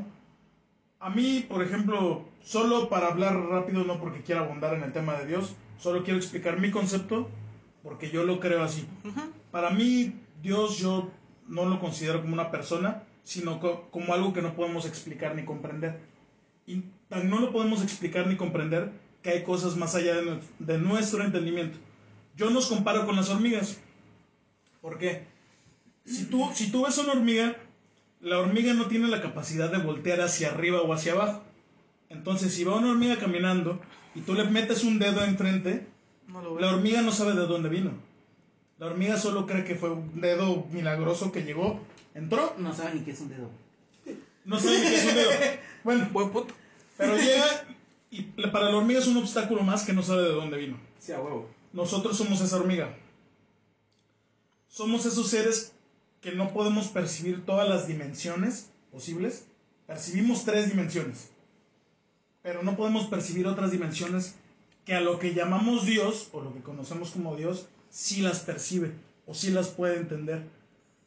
A 1.00 1.10
mí, 1.10 1.46
por 1.50 1.62
ejemplo, 1.63 2.24
solo 2.42 2.88
para 2.89 3.08
hablar 3.08 3.36
rápido, 3.50 3.84
no 3.84 4.00
porque 4.00 4.22
quiera 4.22 4.42
abundar 4.42 4.74
en 4.74 4.84
el 4.84 4.94
tema 4.94 5.16
de 5.16 5.26
Dios, 5.28 5.56
solo 5.78 6.04
quiero 6.04 6.18
explicar 6.20 6.60
mi 6.60 6.72
concepto 6.72 7.28
porque 7.84 8.10
yo 8.10 8.24
lo 8.24 8.39
creo 8.39 8.63
así. 8.63 8.88
Para 9.52 9.70
mí, 9.72 10.13
Dios 10.42 10.78
yo 10.78 11.10
no 11.48 11.66
lo 11.66 11.80
considero 11.80 12.22
como 12.22 12.34
una 12.34 12.52
persona, 12.52 13.04
sino 13.24 13.60
co- 13.60 13.89
como 13.92 14.13
algo 14.13 14.32
que 14.32 14.42
no 14.42 14.54
podemos 14.56 14.86
explicar 14.86 15.36
ni 15.36 15.44
comprender. 15.44 16.00
Y 16.66 16.84
tan 17.10 17.30
no 17.30 17.39
lo 17.39 17.52
podemos 17.52 17.84
explicar 17.84 18.28
ni 18.28 18.38
comprender 18.38 18.92
que 19.22 19.32
hay 19.32 19.44
cosas 19.44 19.76
más 19.76 19.96
allá 19.96 20.16
de 20.60 20.78
nuestro 20.78 21.24
entendimiento. 21.24 21.78
Yo 22.38 22.50
nos 22.50 22.68
comparo 22.68 23.06
con 23.06 23.18
las 23.18 23.30
hormigas. 23.30 23.82
¿Por 24.84 24.98
qué? 24.98 25.24
Si 26.06 26.26
tú, 26.26 26.50
si 26.54 26.69
tú 26.72 26.84
ves 26.84 26.98
una 26.98 27.13
hormiga, 27.13 27.56
la 28.19 28.38
hormiga 28.39 28.74
no 28.74 28.88
tiene 28.88 29.08
la 29.08 29.22
capacidad 29.22 29.72
de 29.72 29.78
voltear 29.78 30.19
hacia 30.19 30.50
arriba 30.52 30.82
o 30.82 30.91
hacia 30.91 31.13
abajo. 31.13 31.41
Entonces, 32.10 32.54
si 32.54 32.65
va 32.65 32.76
una 32.76 32.91
hormiga 32.91 33.17
caminando 33.17 33.80
y 34.13 34.19
tú 34.22 34.34
le 34.34 34.43
metes 34.43 34.84
un 34.84 35.00
dedo 35.00 35.24
enfrente, 35.24 35.88
No 36.28 36.41
lo 36.41 36.60
la 36.60 36.67
hormiga 36.76 37.02
no 37.02 37.13
sabe 37.13 37.32
de 37.32 37.48
dónde 37.48 37.69
vino. 37.69 37.91
La 38.78 38.88
hormiga 38.88 39.15
solo 39.17 39.46
cree 39.48 39.63
que 39.63 39.76
fue 39.76 39.89
un 39.91 40.19
dedo 40.19 40.65
milagroso 40.72 41.32
que 41.32 41.43
llegó, 41.43 41.80
entró, 42.13 42.54
No 42.58 42.76
saben 42.76 42.96
ni 42.96 43.06
qué 43.06 43.12
es 43.12 43.22
un 43.22 43.30
dedo. 43.30 43.50
no 44.43 44.60
sabe 44.60 44.80
ni 44.80 44.88
qué 44.89 44.96
es 44.96 45.06
un 45.06 45.15
dedo. 45.15 45.30
Bueno, 45.86 46.10
Buen 46.12 46.30
punto. 46.30 46.54
pero 46.98 47.15
llega 47.15 47.46
y 48.12 48.22
para 48.52 48.69
la 48.69 48.76
hormiga 48.78 49.00
es 49.00 49.08
un 49.08 49.17
obstáculo 49.17 49.63
más 49.63 49.84
que 49.86 49.93
no 49.93 50.04
sabe 50.04 50.24
de 50.24 50.32
dónde 50.34 50.58
vino. 50.58 50.78
Sí, 51.00 51.13
a 51.13 51.22
huevo. 51.22 51.50
Nosotros 51.72 52.17
somos 52.17 52.41
esa 52.41 52.58
hormiga. 52.58 52.93
Somos 54.73 55.05
esos 55.05 55.29
seres 55.29 55.71
que 56.19 56.31
no 56.31 56.51
podemos 56.51 56.88
percibir 56.88 57.45
todas 57.45 57.69
las 57.69 57.88
dimensiones 57.88 58.71
posibles. 58.91 59.45
Percibimos 59.86 60.45
tres 60.45 60.67
dimensiones. 60.67 61.29
Pero 62.41 62.63
no 62.63 62.75
podemos 62.75 63.05
percibir 63.05 63.45
otras 63.45 63.69
dimensiones 63.69 64.33
que 64.83 64.95
a 64.95 65.01
lo 65.01 65.19
que 65.19 65.36
llamamos 65.36 65.86
Dios, 65.86 66.29
o 66.31 66.41
lo 66.41 66.51
que 66.55 66.62
conocemos 66.62 67.12
como 67.12 67.36
Dios, 67.36 67.67
sí 67.91 68.21
las 68.21 68.39
percibe 68.39 68.93
o 69.27 69.36
sí 69.36 69.51
las 69.51 69.67
puede 69.67 69.97
entender. 69.97 70.41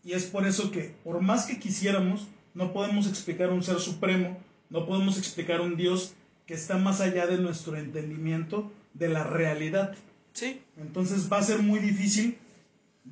Y 0.05 0.13
es 0.13 0.27
por 0.27 0.47
eso 0.47 0.71
que, 0.71 0.95
por 1.03 1.21
más 1.21 1.47
que 1.47 1.59
quisiéramos, 1.59 2.29
no 2.55 2.73
podemos 2.73 3.09
explicar 3.09 3.51
un 3.51 3.65
ser 3.65 3.81
supremo, 3.81 4.39
no 4.71 4.87
podemos 4.87 5.19
explicar 5.19 5.61
un 5.61 5.77
Dios 5.77 6.15
que 6.47 6.55
está 6.55 6.79
más 6.79 7.01
allá 7.01 7.27
de 7.27 7.39
nuestro 7.39 7.77
entendimiento 7.77 8.71
de 8.95 9.09
la 9.09 9.25
realidad. 9.25 9.97
Sí. 10.35 10.63
Entonces 10.77 11.33
va 11.33 11.39
a 11.39 11.43
ser 11.43 11.63
muy 11.63 11.81
difícil 11.81 12.39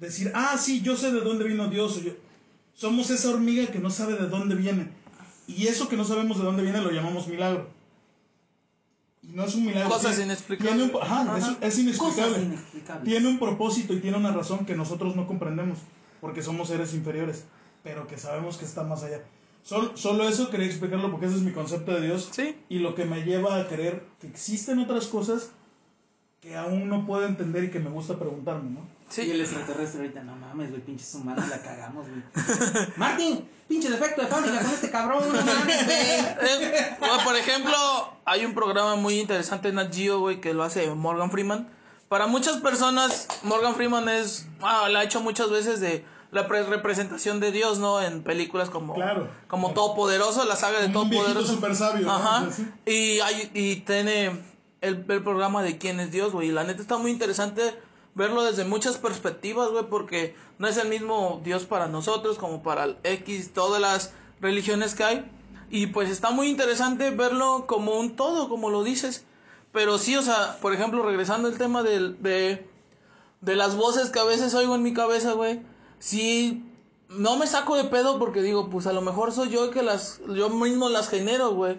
decir, 0.01 0.31
ah, 0.35 0.57
sí, 0.59 0.81
yo 0.83 0.97
sé 0.97 1.13
de 1.13 1.21
dónde 1.21 1.45
vino 1.45 1.69
Dios. 1.69 1.97
o 1.97 2.01
yo- 2.01 2.13
Somos 2.75 3.11
esa 3.11 3.31
hormiga 3.31 3.67
que 3.69 3.79
no 3.79 3.91
sabe 3.91 4.15
de 4.15 4.27
dónde 4.29 4.55
viene. 4.57 4.89
Y 5.47 5.67
eso 5.69 5.89
que 5.89 5.97
no 5.97 6.05
sabemos 6.05 6.39
de 6.39 6.45
dónde 6.45 6.63
viene 6.63 6.81
lo 6.81 6.91
llamamos 6.91 7.29
milagro. 7.29 7.69
Y 9.23 9.29
no 9.29 9.45
es 9.45 9.55
un 9.55 9.65
milagro. 9.67 9.89
Cosas 9.91 10.13
tiene- 10.17 10.25
inexplicables. 10.33 10.75
tiene 10.77 10.93
un- 10.93 11.03
ajá, 11.03 11.21
Ajá. 11.23 11.57
Es, 11.61 11.75
es 11.75 11.79
inexplicable. 11.79 12.29
Cosas 12.35 12.43
inexplicables. 12.45 13.05
Tiene 13.05 13.29
un 13.29 13.39
propósito 13.39 13.93
y 13.95 14.01
tiene 14.01 14.17
una 14.17 14.33
razón 14.33 14.67
que 14.67 14.75
nosotros 14.75 15.17
no 15.17 15.27
comprendemos. 15.27 15.79
Porque 16.21 16.43
somos 16.43 16.69
seres 16.69 16.95
inferiores. 16.95 17.45
Pero 17.83 18.07
que 18.07 18.19
sabemos 18.19 18.57
que 18.57 18.65
está 18.65 18.83
más 18.83 19.03
allá. 19.03 19.23
Sol- 19.63 19.93
solo 19.95 20.29
eso 20.29 20.51
quería 20.51 20.67
explicarlo 20.67 21.11
porque 21.11 21.27
ese 21.27 21.37
es 21.37 21.43
mi 21.43 21.53
concepto 21.53 21.93
de 21.93 22.03
Dios. 22.07 22.29
Sí. 22.33 22.57
Y 22.69 22.79
lo 22.81 22.95
que 22.95 23.05
me 23.07 23.23
lleva 23.25 23.59
a 23.59 23.69
creer 23.69 24.05
que 24.21 24.27
existen 24.27 24.79
otras 24.79 25.07
cosas 25.07 25.51
que 26.45 26.55
aún 26.57 26.89
no 26.91 27.07
puedo 27.07 27.25
entender 27.27 27.65
y 27.65 27.71
que 27.71 27.79
me 27.81 27.89
gusta 27.91 28.19
preguntarme, 28.19 28.71
¿no? 28.71 28.81
Y 28.81 29.13
Sí. 29.15 29.31
el 29.31 29.41
extraterrestre 29.41 30.01
ahorita, 30.03 30.23
no 30.25 30.37
mames, 30.37 30.71
güey, 30.71 30.83
pinches 30.83 31.15
humanos 31.15 31.49
la 31.49 31.63
cagamos, 31.63 32.07
güey. 32.07 32.23
Martín, 32.97 33.49
pinche 33.69 33.89
defecto 33.91 34.21
de 34.23 34.27
fábrica 34.29 34.61
con 34.61 34.71
este 34.71 34.91
cabrón, 34.91 35.25
no 35.33 35.43
mames, 35.45 35.85
güey. 35.87 35.99
Eh, 36.45 36.97
bueno, 37.01 37.15
por 37.25 37.35
ejemplo, 37.37 37.75
hay 38.27 38.45
un 38.45 38.53
programa 38.55 38.95
muy 38.97 39.19
interesante 39.21 39.69
en 39.69 39.77
Nat 39.77 39.95
Geo, 39.95 40.21
güey, 40.21 40.41
que 40.43 40.53
lo 40.53 40.63
hace 40.65 40.89
Morgan 40.95 41.31
Freeman. 41.31 41.69
Para 42.09 42.27
muchas 42.27 42.59
personas, 42.59 43.27
Morgan 43.43 43.75
Freeman 43.75 44.09
es, 44.11 44.47
ah, 44.61 44.89
la 44.91 45.01
ha 45.01 45.05
hecho 45.05 45.21
muchas 45.23 45.49
veces 45.51 45.81
de 45.81 46.05
la 46.31 46.47
pre- 46.47 46.65
representación 46.65 47.41
de 47.41 47.53
Dios, 47.53 47.79
¿no? 47.79 48.03
En 48.03 48.23
películas 48.23 48.69
como, 48.69 48.95
Claro. 48.95 49.29
como 49.49 49.73
Todopoderoso, 49.73 50.45
la 50.45 50.57
saga 50.57 50.81
de 50.81 50.87
Como 50.89 51.03
un 51.05 51.11
viejito 51.11 51.33
Todopoderoso. 51.33 51.55
súper 51.55 51.77
sabio. 51.77 52.11
Ajá. 52.11 52.47
Y, 52.85 53.21
hay, 53.21 53.51
y 53.55 53.77
tiene 53.77 54.43
el, 54.85 55.05
el 55.09 55.23
programa 55.23 55.63
de 55.63 55.79
quién 55.79 56.01
es 56.01 56.11
Dios, 56.13 56.33
güey. 56.33 56.49
Y 56.49 56.53
la 56.53 56.65
neta 56.65 56.83
está 56.83 56.99
muy 56.99 57.11
interesante 57.11 57.75
verlo 58.15 58.45
desde 58.45 58.65
muchas 58.65 58.97
perspectivas, 58.97 59.71
güey, 59.71 59.85
porque 59.89 60.37
no 60.59 60.69
es 60.69 60.77
el 60.77 60.89
mismo 60.89 61.41
Dios 61.45 61.65
para 61.65 61.89
nosotros 61.89 62.39
como 62.39 62.63
para 62.63 62.85
el 62.85 62.97
X, 63.03 63.53
todas 63.53 63.81
las 63.81 64.13
religiones 64.41 64.95
que 64.95 65.05
hay. 65.05 65.31
Y 65.71 65.89
pues 65.89 66.11
está 66.11 66.31
muy 66.31 66.49
interesante 66.49 67.11
verlo 67.11 67.65
como 67.67 67.99
un 67.99 68.17
todo, 68.17 68.49
como 68.49 68.71
lo 68.71 68.85
dices. 68.85 69.25
Pero 69.73 69.99
sí, 69.99 70.15
o 70.17 70.23
sea, 70.23 70.59
por 70.61 70.73
ejemplo, 70.73 71.03
regresando 71.03 71.49
al 71.49 71.59
tema 71.59 71.83
del, 71.83 72.23
de, 72.23 72.69
de 73.41 73.57
las 73.57 73.75
voces 73.75 74.11
que 74.11 74.21
a 74.21 74.25
veces 74.25 74.55
oigo 74.55 74.75
en 74.77 74.83
mi 74.83 74.95
cabeza, 74.95 75.33
güey. 75.33 75.63
Sí, 75.99 76.65
no 77.09 77.37
me 77.37 77.47
saco 77.47 77.77
de 77.77 77.85
pedo 77.85 78.19
porque 78.19 78.43
digo, 78.43 78.71
pues 78.71 78.87
a 78.87 78.93
lo 78.93 79.01
mejor 79.01 79.33
soy 79.33 79.51
yo 79.51 79.71
que 79.71 79.83
las, 79.83 80.21
yo 80.29 80.49
mismo 80.51 80.89
las 80.89 81.09
genero, 81.09 81.55
güey. 81.55 81.79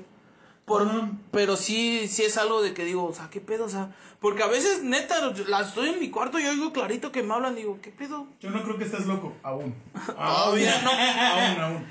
Por, 0.66 0.90
pero 1.32 1.56
sí, 1.58 2.08
sí 2.08 2.24
es 2.24 2.38
algo 2.38 2.62
de 2.64 2.74
que 2.74 2.86
digo, 2.86 3.06
o 3.06 3.14
sea, 3.14 3.30
¿qué 3.30 3.40
pedo? 3.40 3.66
O 3.66 3.70
sea, 3.70 3.96
porque 4.20 4.42
a 4.42 4.48
veces, 4.48 4.84
neta, 4.84 5.32
las 5.48 5.68
estoy 5.70 5.90
en 5.90 6.00
mi 6.00 6.10
cuarto 6.10 6.40
y 6.40 6.46
oigo 6.46 6.74
clarito 6.74 7.12
que 7.12 7.22
me 7.22 7.34
hablan, 7.36 7.56
digo, 7.56 7.80
¿qué 7.84 7.92
pedo? 7.92 8.28
Yo 8.40 8.50
no 8.50 8.64
creo 8.64 8.78
que 8.78 8.86
estés 8.86 9.06
loco, 9.06 9.36
aún. 9.44 9.76
No. 9.94 10.22
aún, 10.22 11.62
aún. 11.62 11.86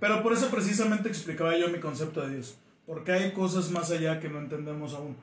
Pero 0.00 0.22
por 0.22 0.32
eso 0.32 0.48
precisamente 0.50 1.08
explicaba 1.08 1.56
yo 1.58 1.68
mi 1.68 1.80
concepto 1.80 2.22
de 2.22 2.34
Dios. 2.34 2.56
Porque 2.86 3.12
hay 3.12 3.32
cosas 3.32 3.70
más 3.70 3.90
allá 3.90 4.20
que 4.20 4.28
no 4.28 4.38
entendemos 4.38 4.94
aún. 4.94 5.16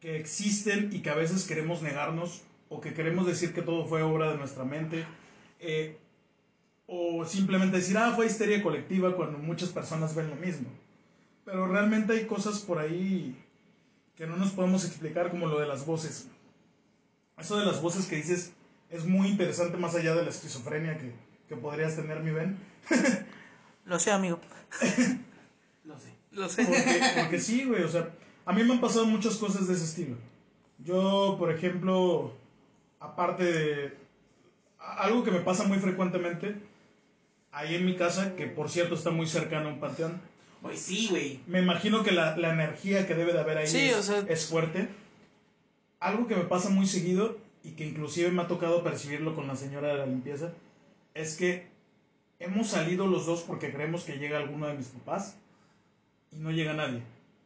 Que 0.00 0.16
existen 0.16 0.90
y 0.92 1.00
que 1.00 1.10
a 1.10 1.14
veces 1.14 1.44
queremos 1.44 1.82
negarnos. 1.82 2.42
O 2.68 2.80
que 2.80 2.92
queremos 2.94 3.26
decir 3.26 3.54
que 3.54 3.62
todo 3.62 3.86
fue 3.86 4.02
obra 4.02 4.30
de 4.30 4.38
nuestra 4.38 4.64
mente. 4.64 5.06
eh, 5.60 5.98
o 6.88 7.24
simplemente 7.24 7.78
decir, 7.78 7.98
ah, 7.98 8.12
fue 8.14 8.26
histeria 8.26 8.62
colectiva 8.62 9.16
cuando 9.16 9.38
muchas 9.38 9.70
personas 9.70 10.14
ven 10.14 10.30
lo 10.30 10.36
mismo. 10.36 10.68
Pero 11.46 11.68
realmente 11.68 12.12
hay 12.12 12.26
cosas 12.26 12.58
por 12.58 12.78
ahí 12.78 13.40
que 14.16 14.26
no 14.26 14.36
nos 14.36 14.50
podemos 14.50 14.84
explicar 14.84 15.30
como 15.30 15.46
lo 15.46 15.60
de 15.60 15.66
las 15.66 15.86
voces. 15.86 16.28
Eso 17.38 17.56
de 17.56 17.64
las 17.64 17.80
voces 17.80 18.06
que 18.06 18.16
dices 18.16 18.52
es 18.90 19.04
muy 19.04 19.28
interesante 19.28 19.76
más 19.76 19.94
allá 19.94 20.14
de 20.16 20.24
la 20.24 20.30
esquizofrenia 20.30 20.98
que, 20.98 21.12
que 21.48 21.56
podrías 21.56 21.94
tener, 21.94 22.20
mi 22.20 22.32
Ben. 22.32 22.58
Lo 23.84 24.00
sé, 24.00 24.10
amigo. 24.10 24.40
Lo 25.84 25.96
sé. 25.96 26.12
Lo 26.32 26.48
sé. 26.48 26.64
Porque, 26.64 27.00
porque 27.20 27.38
sí, 27.38 27.64
güey, 27.64 27.84
o 27.84 27.88
sea, 27.88 28.10
a 28.44 28.52
mí 28.52 28.64
me 28.64 28.74
han 28.74 28.80
pasado 28.80 29.06
muchas 29.06 29.36
cosas 29.36 29.68
de 29.68 29.74
ese 29.74 29.84
estilo. 29.84 30.16
Yo, 30.78 31.36
por 31.38 31.52
ejemplo, 31.52 32.34
aparte 32.98 33.44
de 33.44 33.96
algo 34.80 35.22
que 35.22 35.30
me 35.30 35.40
pasa 35.40 35.62
muy 35.62 35.78
frecuentemente, 35.78 36.56
ahí 37.52 37.76
en 37.76 37.86
mi 37.86 37.94
casa, 37.94 38.34
que 38.34 38.48
por 38.48 38.68
cierto 38.68 38.96
está 38.96 39.10
muy 39.10 39.28
cercano 39.28 39.68
a 39.68 39.72
un 39.72 39.80
panteón, 39.80 40.20
Pues 40.66 40.80
sí, 40.80 41.06
güey. 41.10 41.40
me 41.46 41.60
imagino 41.60 42.02
que 42.02 42.12
la, 42.12 42.36
la 42.36 42.52
energía 42.52 43.06
que 43.06 43.14
debe 43.14 43.32
de 43.32 43.40
haber 43.40 43.58
ahí 43.58 43.66
Sí, 43.66 43.78
es, 43.88 43.96
o 43.96 44.02
sea- 44.02 44.24
es 44.28 44.46
fuerte. 44.46 44.88
Algo 46.00 46.26
que 46.26 46.36
me 46.36 46.44
pasa 46.44 46.68
muy 46.70 46.86
seguido 46.86 47.38
y 47.64 47.70
que 47.70 47.86
inclusive 47.86 48.30
me 48.30 48.42
ha 48.42 48.48
tocado 48.48 48.82
percibirlo 48.84 49.34
con 49.34 49.46
la 49.48 49.56
señora 49.56 49.88
de 49.88 49.94
la 49.98 50.06
limpieza 50.06 50.52
es 51.14 51.36
que 51.36 51.66
hemos 52.38 52.68
salido 52.68 53.06
los 53.06 53.26
dos 53.26 53.40
porque 53.42 53.72
creemos 53.72 54.04
que 54.04 54.18
llega 54.18 54.38
alguno 54.38 54.66
de 54.66 54.74
mis 54.74 54.88
papás 54.88 55.36
y 56.32 56.36
no 56.36 56.50
llega 56.50 56.74
nadie. 56.74 57.00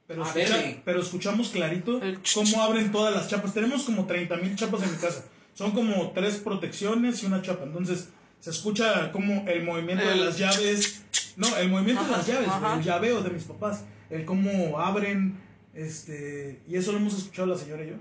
Pero, 0.08 0.24
escucha- 0.24 0.82
pero 0.84 1.00
escuchamos 1.00 1.50
clarito 1.50 2.00
cómo 2.34 2.62
abren 2.62 2.90
todas 2.90 3.14
las 3.14 3.28
chapas. 3.28 3.54
Tenemos 3.54 3.84
como 3.84 4.06
30 4.06 4.36
mil 4.38 4.56
chapas 4.56 4.82
en 4.82 4.90
mi 4.90 4.96
casa. 4.96 5.24
Son 5.54 5.70
como 5.70 6.10
tres 6.10 6.36
protecciones 6.38 7.22
y 7.22 7.26
una 7.26 7.40
chapa. 7.42 7.62
Entonces 7.64 8.08
se 8.40 8.50
escucha 8.50 9.12
como 9.12 9.46
el 9.48 9.62
movimiento 9.64 10.06
de 10.08 10.16
las 10.16 10.38
llaves. 10.38 11.02
No, 11.36 11.54
el 11.56 11.68
movimiento 11.68 12.02
de 12.04 12.10
las 12.10 12.20
Ajá, 12.20 12.32
llaves, 12.32 12.48
ajá. 12.48 12.74
el 12.76 12.82
llaveo 12.82 13.22
de 13.22 13.30
mis 13.30 13.44
papás. 13.44 13.84
El 14.10 14.24
cómo 14.24 14.78
abren. 14.80 15.38
Este, 15.74 16.60
y 16.68 16.74
eso 16.76 16.90
lo 16.92 16.98
hemos 16.98 17.14
escuchado 17.16 17.46
la 17.48 17.56
señora 17.58 17.84
y 17.84 17.90
yo. 17.90 17.94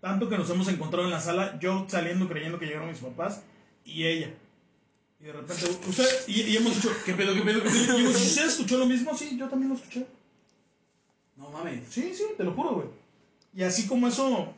Tanto 0.00 0.28
que 0.28 0.38
nos 0.38 0.48
hemos 0.50 0.68
encontrado 0.68 1.04
en 1.06 1.10
la 1.12 1.20
sala, 1.20 1.58
yo 1.60 1.86
saliendo 1.88 2.28
creyendo 2.28 2.58
que 2.58 2.66
llegaron 2.66 2.88
mis 2.88 2.98
papás 2.98 3.42
y 3.84 4.04
ella. 4.04 4.32
Y 5.20 5.24
de 5.24 5.32
repente, 5.32 5.64
usted, 5.88 6.06
y, 6.26 6.42
y 6.42 6.56
hemos 6.56 6.74
dicho, 6.74 6.90
¿qué 7.06 7.14
pedo, 7.14 7.34
qué 7.34 7.40
pedo, 7.42 7.62
qué 7.62 7.70
pedo? 7.70 7.94
Y 7.98 8.02
digo, 8.02 8.10
¿usted 8.10 8.46
escuchó 8.46 8.78
lo 8.78 8.86
mismo? 8.86 9.16
Sí, 9.16 9.36
yo 9.38 9.48
también 9.48 9.70
lo 9.70 9.76
escuché. 9.76 10.06
No 11.36 11.50
mames. 11.50 11.80
Sí, 11.90 12.12
sí, 12.14 12.24
te 12.36 12.44
lo 12.44 12.52
juro, 12.52 12.74
güey. 12.74 12.88
Y 13.54 13.62
así 13.62 13.86
como 13.86 14.06
eso, 14.08 14.52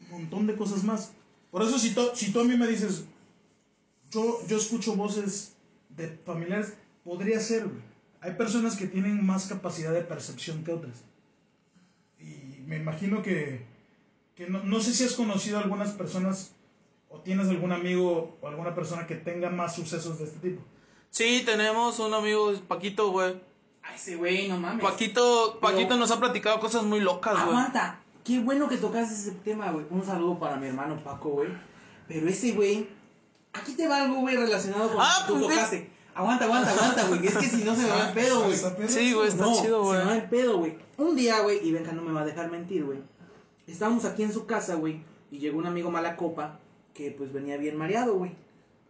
un 0.00 0.10
montón 0.10 0.46
de 0.46 0.56
cosas 0.56 0.82
más. 0.84 1.12
Por 1.50 1.62
eso, 1.62 1.78
si, 1.78 1.90
tú- 1.94 2.10
si 2.14 2.32
tú 2.32 2.40
a 2.40 2.44
mí 2.44 2.56
me 2.56 2.66
dices, 2.66 3.04
yo, 4.10 4.38
yo 4.46 4.56
escucho 4.56 4.94
voces 4.96 5.54
de 5.90 6.08
familiares, 6.24 6.74
podría 7.04 7.40
ser, 7.40 7.64
güey. 7.64 7.82
Hay 8.20 8.34
personas 8.34 8.76
que 8.76 8.86
tienen 8.86 9.24
más 9.24 9.46
capacidad 9.46 9.92
de 9.92 10.02
percepción 10.02 10.62
que 10.62 10.72
otras. 10.72 11.04
Y 12.18 12.60
me 12.66 12.76
imagino 12.76 13.22
que, 13.22 13.64
que 14.34 14.46
no, 14.48 14.62
no 14.62 14.80
sé 14.80 14.92
si 14.92 15.04
has 15.04 15.14
conocido 15.14 15.58
a 15.58 15.62
algunas 15.62 15.92
personas 15.92 16.52
o 17.08 17.20
tienes 17.20 17.48
algún 17.48 17.72
amigo 17.72 18.36
o 18.40 18.48
alguna 18.48 18.74
persona 18.74 19.06
que 19.06 19.16
tenga 19.16 19.48
más 19.50 19.74
sucesos 19.74 20.18
de 20.18 20.24
este 20.24 20.38
tipo. 20.50 20.62
Sí, 21.10 21.42
tenemos 21.44 21.98
un 21.98 22.12
amigo, 22.14 22.52
Paquito, 22.68 23.10
güey. 23.10 23.40
Ay, 23.82 23.96
ese 23.96 24.16
güey, 24.16 24.48
no 24.48 24.58
mames. 24.58 24.84
Paquito, 24.84 25.58
Paquito 25.60 25.88
Pero- 25.88 26.00
nos 26.00 26.10
ha 26.10 26.20
platicado 26.20 26.60
cosas 26.60 26.84
muy 26.84 27.00
locas, 27.00 27.32
güey. 27.34 27.48
Aguanta. 27.48 28.00
Qué 28.22 28.38
bueno 28.38 28.68
que 28.68 28.76
tocaste 28.76 29.14
ese 29.14 29.32
tema, 29.42 29.72
güey. 29.72 29.86
Un 29.90 30.04
saludo 30.04 30.38
para 30.38 30.56
mi 30.56 30.66
hermano 30.68 31.02
Paco, 31.02 31.30
güey. 31.30 31.48
Pero 32.06 32.28
ese 32.28 32.52
güey. 32.52 32.86
Aquí 33.52 33.72
te 33.72 33.88
va 33.88 34.02
algo, 34.02 34.20
güey, 34.20 34.36
relacionado 34.36 34.88
con 34.88 34.98
Ah, 35.00 35.18
lo 35.20 35.26
que 35.26 35.32
tú 35.32 35.46
pues, 35.46 35.56
tocaste. 35.56 35.90
Aguanta, 36.14 36.44
aguanta, 36.44 36.70
aguanta, 36.72 37.08
güey. 37.08 37.26
Es 37.26 37.36
que 37.36 37.46
si 37.46 37.64
no 37.64 37.74
se 37.74 37.82
me 37.82 37.88
va 37.88 38.08
el 38.08 38.14
pedo, 38.14 38.44
güey. 38.44 38.56
Sí, 38.88 39.12
güey, 39.12 39.28
está 39.28 39.44
no, 39.44 39.60
chido, 39.60 39.82
güey. 39.82 39.98
Se 39.98 40.04
me 40.04 40.10
va 40.10 40.16
el 40.16 40.28
pedo, 40.28 40.58
güey. 40.58 40.78
Un 40.98 41.16
día, 41.16 41.40
güey, 41.40 41.66
y 41.66 41.72
Benja 41.72 41.92
no 41.92 42.02
me 42.02 42.12
va 42.12 42.22
a 42.22 42.24
dejar 42.24 42.50
mentir, 42.50 42.84
güey. 42.84 42.98
Estábamos 43.66 44.04
aquí 44.04 44.22
en 44.22 44.32
su 44.32 44.46
casa, 44.46 44.74
güey. 44.74 45.02
Y 45.30 45.38
llegó 45.38 45.58
un 45.58 45.66
amigo 45.66 45.90
mala 45.90 46.16
copa 46.16 46.58
que 46.94 47.10
pues 47.12 47.32
venía 47.32 47.56
bien 47.56 47.76
mareado, 47.76 48.14
güey. 48.14 48.32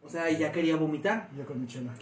O 0.02 0.08
sea, 0.08 0.30
y 0.30 0.38
ya 0.38 0.50
quería 0.50 0.76
vomitar. 0.76 1.28
Yo 1.36 1.44
con 1.44 1.60
mi 1.60 1.66
chela. 1.66 1.92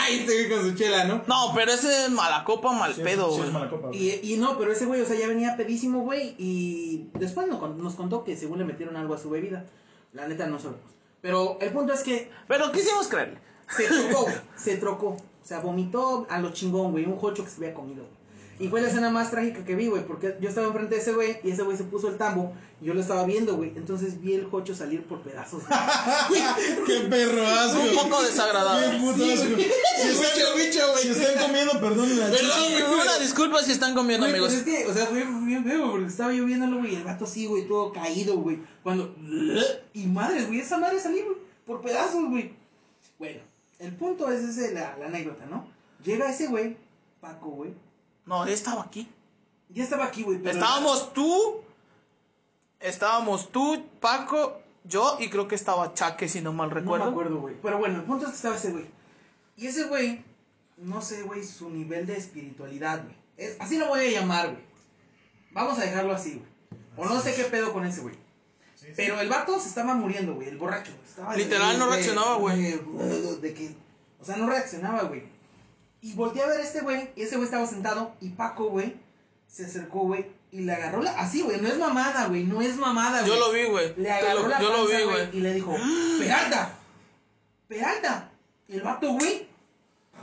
Ahí 0.00 0.20
estoy 0.20 0.48
con 0.48 0.62
su 0.62 0.74
chela, 0.74 1.04
¿no? 1.04 1.22
No, 1.26 1.52
pero 1.54 1.72
ese 1.72 2.06
es 2.06 2.10
mala 2.10 2.42
copa, 2.44 2.72
mal 2.72 2.94
Sí, 2.94 3.02
pedo, 3.02 3.30
sí 3.30 3.36
güey. 3.36 3.48
es 3.48 3.52
mala 3.52 3.68
copa, 3.68 3.88
güey. 3.88 4.02
Y, 4.24 4.32
y 4.32 4.36
no, 4.38 4.56
pero 4.58 4.72
ese 4.72 4.86
güey, 4.86 5.02
o 5.02 5.06
sea, 5.06 5.16
ya 5.16 5.28
venía 5.28 5.56
pedísimo, 5.56 6.00
güey. 6.00 6.34
Y 6.38 7.10
después 7.18 7.46
nos 7.46 7.94
contó 7.94 8.24
que 8.24 8.36
según 8.36 8.58
le 8.58 8.64
metieron 8.64 8.96
algo 8.96 9.14
a 9.14 9.18
su 9.18 9.28
bebida. 9.28 9.66
La 10.14 10.26
neta 10.26 10.46
no 10.46 10.58
sabemos. 10.58 10.93
Pero 11.24 11.56
el 11.62 11.72
punto 11.72 11.94
es 11.94 12.02
que 12.02 12.30
Pero 12.46 12.70
quisimos 12.70 13.08
creerle. 13.08 13.38
se 13.74 13.84
trocó. 13.88 14.26
Se 14.56 14.76
trocó. 14.76 15.06
O 15.08 15.46
sea, 15.46 15.60
vomitó 15.60 16.26
a 16.28 16.38
lo 16.38 16.52
chingón, 16.52 16.92
güey. 16.92 17.06
Un 17.06 17.16
jocho 17.16 17.44
que 17.44 17.48
se 17.50 17.56
había 17.64 17.72
comido. 17.72 18.04
Y 18.58 18.68
fue 18.68 18.80
la 18.80 18.88
escena 18.88 19.10
más 19.10 19.30
trágica 19.30 19.64
que 19.64 19.74
vi, 19.74 19.88
güey. 19.88 20.04
Porque 20.06 20.36
yo 20.40 20.48
estaba 20.48 20.68
enfrente 20.68 20.94
de 20.94 21.00
ese 21.00 21.12
güey 21.12 21.38
y 21.42 21.50
ese 21.50 21.62
güey 21.62 21.76
se 21.76 21.84
puso 21.84 22.08
el 22.08 22.16
tambo. 22.16 22.52
Y 22.80 22.86
yo 22.86 22.94
lo 22.94 23.00
estaba 23.00 23.24
viendo, 23.24 23.56
güey. 23.56 23.72
Entonces 23.76 24.20
vi 24.20 24.34
el 24.34 24.44
jocho 24.46 24.74
salir 24.74 25.02
por 25.04 25.20
pedazos. 25.22 25.62
güey. 26.28 26.40
¡Qué 26.86 27.00
perro 27.08 27.46
asco! 27.46 27.80
Un 27.80 27.94
poco 28.08 28.22
desagradable. 28.22 28.90
¡Qué 28.90 28.98
puto 28.98 29.24
asco! 29.24 29.46
Si 29.56 30.08
están, 30.08 30.98
si 31.00 31.08
están 31.08 31.46
comiendo, 31.46 31.72
perdón 31.80 32.18
la 32.18 32.26
Perdón, 32.30 32.50
chica. 32.68 32.88
güey, 32.88 33.00
una 33.00 33.18
disculpa 33.18 33.62
si 33.62 33.72
están 33.72 33.94
comiendo, 33.94 34.26
Güey, 34.26 34.38
amigos. 34.38 34.54
pues 34.54 34.66
es 34.66 34.84
que, 34.84 34.90
o 34.90 34.94
sea, 34.94 35.06
fue 35.06 35.24
bien 35.44 35.64
feo, 35.64 35.90
porque 35.90 36.06
estaba 36.06 36.32
yo 36.32 36.44
viéndolo, 36.44 36.78
güey, 36.78 36.92
y 36.92 36.96
el 36.96 37.04
vato 37.04 37.24
así, 37.24 37.46
güey, 37.46 37.66
todo 37.66 37.92
caído, 37.92 38.36
güey. 38.38 38.58
Cuando. 38.82 39.14
Y 39.92 40.06
madre, 40.06 40.44
güey, 40.44 40.60
esa 40.60 40.78
madre 40.78 41.00
salió, 41.00 41.24
güey, 41.24 41.36
por 41.66 41.80
pedazos, 41.80 42.28
güey. 42.28 42.52
Bueno, 43.18 43.40
el 43.78 43.92
punto 43.94 44.30
es 44.30 44.42
ese, 44.42 44.72
la, 44.72 44.96
la 44.98 45.06
anécdota, 45.06 45.46
¿no? 45.46 45.66
Llega 46.04 46.30
ese 46.30 46.46
güey, 46.48 46.76
Paco, 47.20 47.50
güey. 47.50 47.72
No, 48.26 48.44
él 48.44 48.52
estaba 48.52 48.82
aquí. 48.82 49.08
Ya 49.70 49.84
estaba 49.84 50.04
aquí, 50.04 50.22
güey. 50.22 50.40
Estábamos 50.46 51.12
tú, 51.12 51.62
estábamos 52.80 53.50
tú, 53.50 53.84
Paco, 54.00 54.60
yo 54.84 55.16
y 55.20 55.28
creo 55.30 55.48
que 55.48 55.54
estaba 55.54 55.94
Chaque, 55.94 56.28
si 56.28 56.40
no 56.40 56.52
mal 56.52 56.68
No 56.68 56.74
me 56.74 56.80
recuerdo. 56.80 57.04
acuerdo, 57.10 57.40
güey. 57.40 57.54
Pero 57.62 57.78
bueno, 57.78 57.96
el 57.96 58.02
punto 58.04 58.24
es 58.26 58.30
que 58.32 58.36
estaba 58.36 58.56
ese 58.56 58.70
güey. 58.72 58.86
Y 59.56 59.66
ese 59.66 59.84
güey, 59.84 60.24
no 60.78 61.00
sé, 61.02 61.22
güey, 61.22 61.44
su 61.44 61.70
nivel 61.70 62.06
de 62.06 62.16
espiritualidad, 62.16 63.02
güey. 63.04 63.16
Es- 63.36 63.56
así 63.60 63.78
lo 63.78 63.88
voy 63.88 64.00
a 64.06 64.10
llamar, 64.20 64.50
güey. 64.50 64.62
Vamos 65.52 65.78
a 65.78 65.82
dejarlo 65.82 66.12
así, 66.14 66.34
güey. 66.34 66.54
O 66.96 67.12
no 67.12 67.20
sé 67.20 67.34
qué 67.34 67.44
pedo 67.44 67.72
con 67.72 67.84
ese, 67.84 68.00
güey. 68.00 68.14
Sí, 68.74 68.86
sí. 68.88 68.92
Pero 68.96 69.20
el 69.20 69.28
vato 69.28 69.58
se 69.58 69.68
estaba 69.68 69.94
muriendo, 69.94 70.34
güey, 70.34 70.48
el 70.48 70.58
borracho. 70.58 70.92
güey. 70.92 71.04
Estaba 71.08 71.36
Literal, 71.36 71.78
no 71.78 71.88
reaccionaba, 71.88 72.36
güey. 72.36 72.62
De, 72.62 73.36
de 73.40 73.54
que, 73.54 73.74
o 74.20 74.24
sea, 74.24 74.36
no 74.36 74.46
reaccionaba, 74.48 75.02
güey. 75.04 75.24
Y 76.04 76.12
volteé 76.12 76.42
a 76.42 76.46
ver 76.46 76.60
a 76.60 76.62
este 76.62 76.82
güey, 76.82 77.10
y 77.16 77.22
ese 77.22 77.36
güey 77.36 77.46
estaba 77.46 77.66
sentado, 77.66 78.14
y 78.20 78.28
Paco, 78.28 78.66
güey, 78.66 78.94
se 79.48 79.64
acercó, 79.64 80.00
güey, 80.00 80.26
y 80.52 80.60
le 80.60 80.72
agarró 80.74 81.02
la, 81.02 81.12
así, 81.18 81.40
güey, 81.40 81.60
no 81.60 81.66
es 81.68 81.78
mamada, 81.78 82.26
güey, 82.26 82.44
no 82.44 82.60
es 82.60 82.76
mamada, 82.76 83.20
güey. 83.22 83.32
Yo 83.32 83.38
lo 83.40 83.50
vi, 83.52 83.64
güey. 83.64 83.94
Le 83.96 84.10
agarró 84.12 84.42
lo- 84.42 84.48
la 84.48 84.60
Yo 84.60 84.68
lo 84.70 84.86
vi, 84.86 84.92
güey, 84.92 85.04
güey. 85.06 85.28
y 85.32 85.40
le 85.40 85.54
dijo, 85.54 85.74
Peralta, 86.18 86.76
Peralta. 87.68 88.30
Y 88.68 88.74
el 88.74 88.82
vato, 88.82 89.12
güey, 89.12 89.46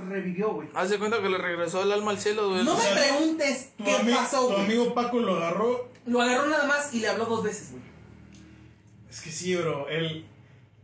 revivió, 0.08 0.54
güey. 0.54 0.70
Haz 0.76 0.90
de 0.92 1.00
cuenta 1.00 1.22
que 1.22 1.30
le 1.30 1.38
regresó 1.40 1.82
el 1.84 1.92
alma 1.92 2.12
al 2.12 2.20
cielo, 2.20 2.50
güey. 2.52 2.64
No 2.64 2.76
me 2.76 2.82
sea, 2.82 2.94
preguntes 2.94 3.70
Tu, 3.78 3.84
qué 3.84 3.92
ami- 3.98 4.16
pasó, 4.16 4.42
tu 4.48 4.54
güey. 4.54 4.66
amigo 4.66 4.94
Paco 4.94 5.20
lo 5.20 5.36
agarró. 5.38 5.90
Lo 6.06 6.22
agarró 6.22 6.48
nada 6.48 6.66
más 6.66 6.94
y 6.94 7.00
le 7.00 7.08
habló 7.10 7.26
dos 7.26 7.44
veces, 7.44 7.72
güey. 7.72 7.84
Es 9.10 9.22
que 9.22 9.32
sí, 9.32 9.56
bro. 9.56 9.88
Él. 9.90 10.26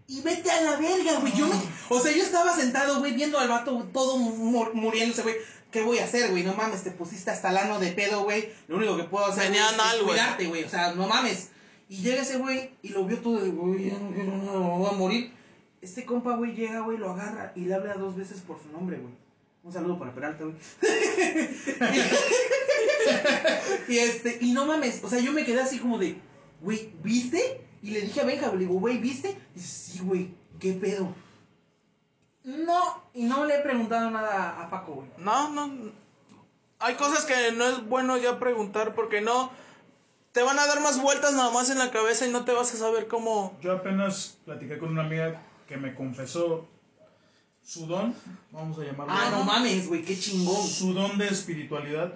Y 0.07 0.21
vete 0.21 0.49
a 0.49 0.61
la 0.61 0.77
verga, 0.77 1.19
güey. 1.19 1.33
Yo 1.35 1.47
me... 1.47 1.55
O 1.89 1.99
sea, 1.99 2.15
yo 2.15 2.23
estaba 2.23 2.55
sentado, 2.55 2.99
güey, 2.99 3.13
viendo 3.13 3.37
al 3.39 3.49
vato 3.49 3.89
todo 3.91 4.17
mu- 4.17 4.73
muriéndose, 4.73 5.21
güey. 5.21 5.35
¿Qué 5.71 5.83
voy 5.83 5.99
a 5.99 6.05
hacer, 6.05 6.31
güey? 6.31 6.43
No 6.43 6.53
mames, 6.53 6.83
te 6.83 6.91
pusiste 6.91 7.29
hasta 7.29 7.49
el 7.49 7.57
ano 7.57 7.79
de 7.79 7.91
pedo, 7.91 8.23
güey. 8.23 8.49
Lo 8.69 8.77
único 8.77 8.95
que 8.95 9.03
puedo 9.03 9.25
hacer 9.25 9.49
güey, 9.51 9.59
es 9.59 10.03
cuidarte, 10.03 10.47
güey. 10.47 10.63
O 10.63 10.69
sea, 10.69 10.93
no 10.93 11.07
mames. 11.07 11.49
Y 11.89 11.97
llega 11.97 12.21
ese 12.21 12.37
güey 12.37 12.71
y 12.81 12.89
lo 12.89 13.05
vio 13.05 13.17
todo 13.19 13.39
de, 13.39 13.49
güey, 13.49 13.89
ya 13.89 13.97
no 13.97 14.11
quiero 14.13 14.37
nada, 14.37 14.59
voy 14.59 14.89
a 14.89 14.93
morir. 14.93 15.33
Este 15.81 16.05
compa, 16.05 16.35
güey, 16.35 16.55
llega, 16.55 16.79
güey, 16.81 16.97
lo 16.97 17.11
agarra 17.11 17.51
y 17.55 17.61
le 17.61 17.73
habla 17.75 17.95
dos 17.95 18.15
veces 18.15 18.39
por 18.41 18.61
su 18.61 18.69
nombre, 18.71 18.97
güey. 18.97 19.13
Un 19.63 19.73
saludo 19.73 19.99
para 19.99 20.13
Peralta, 20.13 20.43
güey. 20.45 20.55
y 23.87 23.97
este, 23.99 24.37
y 24.41 24.51
no 24.53 24.65
mames, 24.65 25.03
o 25.03 25.09
sea, 25.09 25.19
yo 25.19 25.31
me 25.33 25.45
quedé 25.45 25.61
así 25.61 25.79
como 25.79 25.97
de, 25.97 26.17
güey, 26.61 26.91
¿viste? 27.03 27.61
Y 27.81 27.91
le 27.91 28.01
dije 28.01 28.21
a 28.21 28.25
Benja, 28.25 28.51
le 28.51 28.59
digo, 28.59 28.75
güey, 28.75 28.97
¿viste? 28.97 29.37
Y 29.55 29.59
dice, 29.59 29.91
sí, 29.91 29.99
güey, 29.99 30.33
¿qué 30.59 30.73
pedo? 30.73 31.13
No, 32.43 33.03
y 33.13 33.23
no 33.23 33.45
le 33.45 33.57
he 33.57 33.61
preguntado 33.61 34.09
nada 34.09 34.61
a 34.61 34.69
Paco, 34.69 34.95
güey. 34.95 35.09
No, 35.17 35.49
no. 35.49 35.91
Hay 36.79 36.95
cosas 36.95 37.25
que 37.25 37.51
no 37.51 37.67
es 37.67 37.87
bueno 37.87 38.17
ya 38.17 38.39
preguntar 38.39 38.95
porque 38.95 39.21
no. 39.21 39.51
Te 40.31 40.43
van 40.43 40.59
a 40.59 40.67
dar 40.67 40.79
más 40.81 41.01
vueltas 41.01 41.33
nada 41.33 41.51
más 41.51 41.69
en 41.69 41.79
la 41.79 41.91
cabeza 41.91 42.27
y 42.27 42.31
no 42.31 42.45
te 42.45 42.53
vas 42.53 42.73
a 42.73 42.77
saber 42.77 43.07
cómo. 43.07 43.57
Yo 43.61 43.73
apenas 43.73 44.37
platiqué 44.45 44.77
con 44.77 44.89
una 44.89 45.03
amiga 45.03 45.41
que 45.67 45.77
me 45.77 45.95
confesó 45.95 46.67
su 47.63 47.87
don. 47.87 48.13
Vamos 48.51 48.77
a 48.79 48.83
llamarlo. 48.83 49.13
Ah, 49.15 49.29
no 49.31 49.43
mames, 49.43 49.87
güey, 49.87 50.03
qué 50.03 50.17
chingón. 50.17 50.67
Su 50.67 50.93
don 50.93 51.17
de 51.17 51.27
espiritualidad 51.27 52.13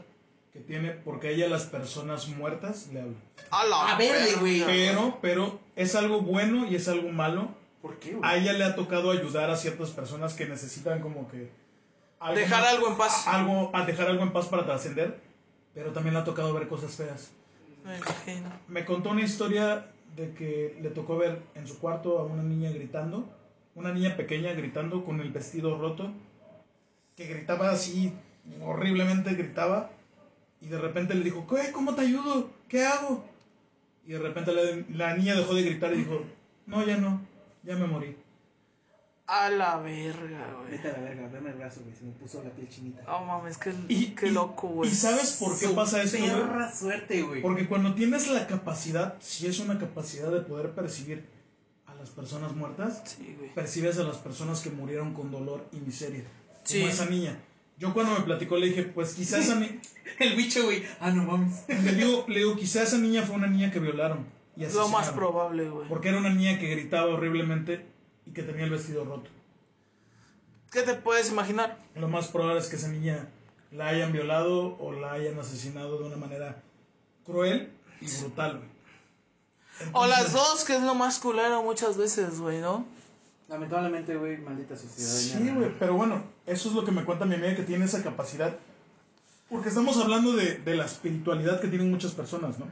que 0.54 0.60
tiene 0.60 0.92
porque 0.92 1.32
ella 1.34 1.48
las 1.48 1.66
personas 1.66 2.28
muertas 2.28 2.88
le 2.92 3.02
habla. 3.02 3.16
A 3.52 3.66
la 3.66 3.94
A 3.94 3.98
verle, 3.98 4.36
güey. 4.40 4.64
Pero, 4.66 5.18
pero 5.22 5.60
es 5.76 5.96
algo 5.96 6.22
bueno 6.22 6.66
y 6.68 6.76
es 6.76 6.88
algo 6.88 7.10
malo. 7.10 7.50
¿Por 7.82 7.98
qué, 8.00 8.14
güey? 8.14 8.30
A 8.30 8.36
ella 8.38 8.54
le 8.54 8.64
ha 8.66 8.76
tocado 8.76 9.12
ayudar 9.12 9.50
a 9.50 9.56
ciertas 9.56 9.90
personas 9.92 10.34
que 10.34 10.46
necesitan 10.48 11.00
como 11.02 11.28
que... 11.30 11.50
Dejar 12.36 12.64
algo 12.66 12.88
en 12.90 12.98
paz. 12.98 13.28
a- 13.28 13.40
Algo, 13.40 13.72
a 13.74 13.86
dejar 13.86 14.08
algo 14.10 14.24
en 14.24 14.32
paz 14.34 14.48
para 14.48 14.66
trascender. 14.66 15.20
Pero 15.74 15.92
también 15.92 16.14
le 16.14 16.20
ha 16.20 16.24
tocado 16.26 16.54
ver 16.54 16.68
cosas 16.68 16.96
feas. 16.96 17.32
Me 17.86 17.98
imagino. 17.98 18.50
Me 18.68 18.86
contó 18.86 19.10
una 19.10 19.22
historia 19.22 19.88
de 20.16 20.34
que 20.34 20.78
le 20.82 20.90
tocó 20.90 21.18
ver 21.18 21.42
en 21.56 21.66
su 21.66 21.80
cuarto 21.80 22.20
a 22.20 22.24
una 22.26 22.44
niña 22.44 22.70
gritando. 22.72 23.28
Una 23.74 23.94
niña 23.94 24.18
pequeña 24.18 24.52
gritando 24.54 25.04
con 25.06 25.22
el 25.22 25.32
vestido 25.32 25.78
roto. 25.80 26.12
Que 27.16 27.26
gritaba 27.26 27.72
así, 27.72 28.14
horriblemente 28.64 29.34
gritaba. 29.34 29.90
Y 30.62 30.68
de 30.68 30.78
repente 30.78 31.16
le 31.16 31.24
dijo, 31.24 31.46
¿qué? 31.48 31.72
¿Cómo 31.72 31.96
te 31.96 32.02
ayudo? 32.02 32.50
¿Qué 32.70 32.86
hago? 32.86 33.26
Y 34.06 34.12
de 34.14 34.20
repente 34.20 34.54
la, 34.54 34.62
la 35.08 35.18
niña 35.18 35.36
dejó 35.36 35.54
de 35.56 35.64
gritar 35.64 35.94
y 35.94 35.98
dijo, 35.98 36.22
no, 36.68 36.86
ya 36.86 36.98
no, 36.98 37.22
ya 37.64 37.76
me 37.76 37.88
morí. 37.88 38.16
A 39.28 39.50
la 39.50 39.78
verga, 39.78 40.54
güey. 40.60 40.72
Vete 40.72 40.90
a 40.90 40.92
la 40.94 41.00
verga, 41.00 41.28
veme 41.30 41.52
el 41.52 41.56
brazo, 41.56 41.82
güey, 41.84 41.96
se 41.96 42.04
me 42.04 42.12
puso 42.12 42.44
la 42.44 42.50
piel 42.50 42.68
chinita. 42.68 43.02
No 43.04 43.24
mames, 43.24 43.58
qué, 43.58 43.74
Y, 43.88 44.08
qué 44.08 44.28
y- 44.28 44.32
loco, 44.32 44.68
güey. 44.68 44.90
¿Y 44.90 44.94
sabes 44.94 45.38
por 45.40 45.58
qué 45.58 45.68
Su 45.68 45.76
pasa 45.76 46.02
esto? 46.04 46.18
güey? 46.18 46.30
perra 46.32 46.74
suerte, 46.76 47.22
güey. 47.22 47.42
Porque 47.42 47.68
cuando 47.68 47.96
tienes 47.96 48.28
la 48.30 48.46
capacidad, 48.46 49.16
si 49.22 49.48
es 49.48 49.60
una 49.60 49.80
capacidad 49.80 50.32
de 50.32 50.42
poder 50.42 50.72
percibir 50.72 51.26
a 51.86 51.96
las 51.96 52.10
personas 52.10 52.54
muertas, 52.56 53.02
Sí, 53.06 53.36
güey. 53.38 53.54
percibes 53.54 53.98
a 54.00 54.04
las 54.04 54.18
personas 54.18 54.60
que 54.62 54.70
murieron 54.70 55.14
con 55.14 55.32
dolor 55.32 55.66
y 55.72 55.78
miseria. 55.78 56.24
Como 56.50 56.66
Sí. 56.66 56.84
esa 56.84 57.06
niña. 57.06 57.38
Yo 57.82 57.96
cuando 57.96 58.14
me 58.14 58.22
platicó 58.22 58.58
le 58.58 58.68
dije, 58.68 58.84
pues 58.84 59.16
quizá 59.16 59.40
esa 59.40 59.56
niña... 59.56 59.82
El 60.20 60.36
bicho, 60.36 60.66
güey. 60.66 60.86
Ah, 61.00 61.10
no 61.10 61.24
mames. 61.24 61.64
le, 61.68 61.96
digo, 61.96 62.26
le 62.28 62.38
digo, 62.38 62.56
quizá 62.56 62.84
esa 62.84 63.00
niña 63.00 63.24
fue 63.24 63.36
una 63.36 63.48
niña 63.48 63.72
que 63.72 63.80
violaron. 63.80 64.28
Y 64.56 64.68
Lo 64.68 64.88
más 64.90 65.10
probable, 65.10 65.68
güey. 65.68 65.90
Porque 65.90 66.10
era 66.10 66.20
una 66.20 66.30
niña 66.30 66.60
que 66.60 66.70
gritaba 66.70 67.12
horriblemente 67.12 67.84
y 68.28 68.34
que 68.34 68.44
tenía 68.44 68.66
el 68.66 68.70
vestido 68.70 69.04
roto. 69.04 69.32
¿Qué 70.72 70.84
te 70.84 70.94
puedes 70.94 71.32
imaginar? 71.32 71.80
Lo 71.96 72.08
más 72.08 72.28
probable 72.28 72.60
es 72.60 72.68
que 72.68 72.76
esa 72.76 72.88
niña 72.88 73.28
la 73.72 73.88
hayan 73.88 74.14
violado 74.14 74.78
o 74.78 74.92
la 74.92 75.14
hayan 75.14 75.40
asesinado 75.40 75.98
de 75.98 76.04
una 76.06 76.18
manera 76.18 76.62
cruel 77.26 77.72
y 78.00 78.06
brutal, 78.20 78.58
güey. 78.60 79.92
O 79.94 80.06
las 80.06 80.34
dos, 80.34 80.66
que 80.66 80.76
es 80.76 80.84
lo 80.84 80.94
más 80.94 81.18
culero 81.18 81.64
muchas 81.64 81.98
veces, 81.98 82.40
güey, 82.40 82.60
¿no? 82.60 82.86
Lamentablemente, 83.52 84.16
güey, 84.16 84.38
maldita 84.38 84.78
sociedad. 84.78 85.12
Sí, 85.12 85.54
güey, 85.54 85.78
pero 85.78 85.96
bueno, 85.96 86.24
eso 86.46 86.70
es 86.70 86.74
lo 86.74 86.86
que 86.86 86.92
me 86.92 87.04
cuenta 87.04 87.26
mi 87.26 87.36
amiga 87.36 87.54
que 87.54 87.64
tiene 87.64 87.84
esa 87.84 88.02
capacidad. 88.02 88.56
Porque 89.50 89.68
estamos 89.68 89.98
hablando 89.98 90.32
de, 90.32 90.60
de 90.60 90.76
la 90.76 90.86
espiritualidad 90.86 91.60
que 91.60 91.68
tienen 91.68 91.92
muchas 91.92 92.14
personas, 92.14 92.58
¿no? 92.58 92.68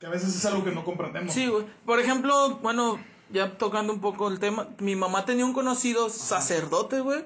Que 0.00 0.06
a 0.06 0.10
veces 0.10 0.34
es 0.34 0.44
algo 0.46 0.64
que 0.64 0.72
no 0.72 0.84
comprendemos. 0.84 1.32
Sí, 1.32 1.46
güey. 1.46 1.64
Por 1.86 2.00
ejemplo, 2.00 2.56
bueno, 2.56 2.98
ya 3.30 3.56
tocando 3.56 3.92
un 3.92 4.00
poco 4.00 4.26
el 4.26 4.40
tema, 4.40 4.66
mi 4.80 4.96
mamá 4.96 5.24
tenía 5.24 5.44
un 5.44 5.52
conocido 5.52 6.10
sacerdote, 6.10 6.98
güey, 6.98 7.24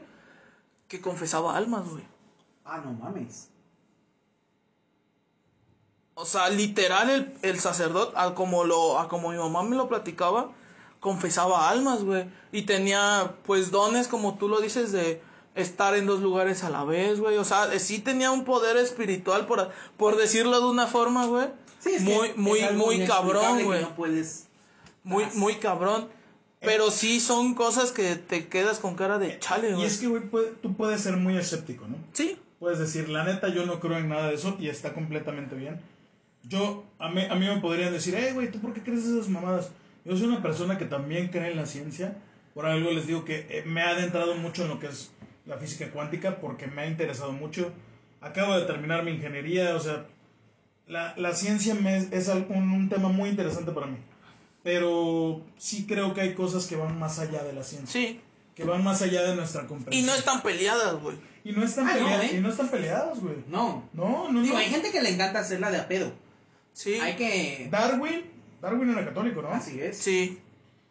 que 0.88 1.00
confesaba 1.00 1.56
almas, 1.56 1.88
güey. 1.88 2.04
Ah, 2.66 2.82
no 2.84 2.92
mames. 2.92 3.48
O 6.12 6.26
sea, 6.26 6.50
literal 6.50 7.08
el, 7.08 7.32
el 7.40 7.60
sacerdote, 7.60 8.12
a 8.14 8.34
como 8.34 8.64
lo, 8.64 8.98
a 8.98 9.08
como 9.08 9.30
mi 9.30 9.38
mamá 9.38 9.62
me 9.62 9.74
lo 9.74 9.88
platicaba, 9.88 10.52
confesaba 11.00 11.68
almas, 11.70 12.04
güey. 12.04 12.24
Y 12.52 12.62
tenía, 12.62 13.34
pues, 13.46 13.70
dones, 13.70 14.08
como 14.08 14.36
tú 14.36 14.48
lo 14.48 14.60
dices, 14.60 14.92
de 14.92 15.20
estar 15.54 15.94
en 15.96 16.06
dos 16.06 16.20
lugares 16.20 16.64
a 16.64 16.70
la 16.70 16.84
vez, 16.84 17.20
güey. 17.20 17.36
O 17.36 17.44
sea, 17.44 17.72
eh, 17.72 17.80
sí 17.80 17.98
tenía 17.98 18.30
un 18.30 18.44
poder 18.44 18.76
espiritual, 18.76 19.46
por, 19.46 19.70
por 19.96 20.16
decirlo 20.16 20.60
de 20.60 20.66
una 20.66 20.86
forma, 20.86 21.26
güey. 21.26 21.46
Sí, 21.80 21.90
es 21.94 22.02
muy, 22.02 22.28
es 22.28 22.36
muy, 22.36 22.60
muy 22.72 23.06
cabrón, 23.06 23.64
güey. 23.64 23.82
No 23.82 23.94
puedes. 23.94 24.46
Muy, 25.04 25.24
muy 25.34 25.54
cabrón. 25.56 26.08
Pero 26.60 26.90
sí 26.90 27.20
son 27.20 27.54
cosas 27.54 27.92
que 27.92 28.16
te 28.16 28.48
quedas 28.48 28.80
con 28.80 28.96
cara 28.96 29.18
de 29.18 29.38
chale, 29.38 29.70
Y 29.70 29.74
güey. 29.74 29.86
es 29.86 29.98
que, 29.98 30.08
güey, 30.08 30.24
tú 30.60 30.74
puedes 30.74 31.00
ser 31.00 31.16
muy 31.16 31.36
escéptico, 31.36 31.86
¿no? 31.86 31.96
Sí, 32.12 32.36
Puedes 32.58 32.80
decir, 32.80 33.08
la 33.08 33.22
neta, 33.22 33.48
yo 33.48 33.66
no 33.66 33.78
creo 33.78 33.98
en 33.98 34.08
nada 34.08 34.28
de 34.28 34.34
eso 34.34 34.56
y 34.58 34.68
está 34.68 34.92
completamente 34.92 35.54
bien. 35.54 35.80
Yo, 36.42 36.82
a 36.98 37.08
mí, 37.08 37.24
a 37.24 37.34
mí 37.36 37.46
me 37.46 37.60
podrían 37.60 37.92
decir, 37.92 38.16
hey, 38.18 38.30
güey, 38.34 38.50
¿tú 38.50 38.58
por 38.60 38.72
qué 38.72 38.82
crees 38.82 39.04
esas 39.04 39.28
mamadas? 39.28 39.70
Yo 40.04 40.16
soy 40.16 40.26
una 40.28 40.42
persona 40.42 40.78
que 40.78 40.84
también 40.86 41.28
cree 41.28 41.50
en 41.50 41.56
la 41.56 41.66
ciencia. 41.66 42.16
Por 42.54 42.66
algo 42.66 42.90
les 42.90 43.06
digo 43.06 43.24
que 43.24 43.46
eh, 43.50 43.62
me 43.66 43.82
ha 43.82 43.90
adentrado 43.90 44.34
mucho 44.34 44.62
en 44.62 44.68
lo 44.68 44.78
que 44.80 44.86
es 44.88 45.10
la 45.46 45.56
física 45.58 45.90
cuántica 45.90 46.36
porque 46.40 46.66
me 46.66 46.82
ha 46.82 46.86
interesado 46.86 47.32
mucho. 47.32 47.72
Acabo 48.20 48.58
de 48.58 48.66
terminar 48.66 49.04
mi 49.04 49.12
ingeniería, 49.12 49.74
o 49.76 49.80
sea, 49.80 50.06
la, 50.86 51.14
la 51.16 51.34
ciencia 51.34 51.74
me 51.74 51.96
es, 51.98 52.12
es 52.12 52.28
un, 52.28 52.70
un 52.72 52.88
tema 52.88 53.08
muy 53.10 53.28
interesante 53.30 53.70
para 53.72 53.86
mí. 53.86 53.98
Pero 54.62 55.42
sí 55.56 55.86
creo 55.86 56.14
que 56.14 56.20
hay 56.22 56.34
cosas 56.34 56.66
que 56.66 56.76
van 56.76 56.98
más 56.98 57.18
allá 57.18 57.42
de 57.44 57.52
la 57.52 57.62
ciencia. 57.62 58.00
sí. 58.00 58.20
Que 58.54 58.64
van 58.64 58.82
más 58.82 59.00
allá 59.02 59.22
de 59.22 59.36
nuestra 59.36 59.62
Y 59.62 59.66
comprensión. 59.66 60.06
no 60.06 60.14
están 60.16 60.42
peleadas, 60.42 61.00
güey. 61.00 61.16
Y 61.44 61.52
no 61.52 61.62
están, 61.64 61.86
Ah, 61.86 61.94
no, 61.96 62.06
pelea- 62.08 62.24
¿eh? 62.24 62.36
y 62.38 62.40
no 62.40 62.48
están 62.48 62.68
peleados, 62.68 63.20
güey. 63.20 63.36
No. 63.46 63.88
No, 63.92 64.32
no, 64.32 64.42
Digo, 64.42 64.54
no. 64.54 64.58
hay 64.60 64.66
gente 64.68 64.90
que 64.90 65.00
le 65.00 65.10
encanta 65.10 65.38
hacerla 65.38 65.70
de 65.70 65.78
a 65.78 65.86
pedo. 65.86 66.10
Sí. 66.72 66.94
Hay 66.94 67.14
que. 67.14 67.68
Darwin, 67.70 68.22
Darwin 68.60 68.90
era 68.90 69.04
católico, 69.04 69.42
¿no? 69.42 69.48
Así 69.50 69.80
es. 69.80 69.96
Sí. 69.98 70.38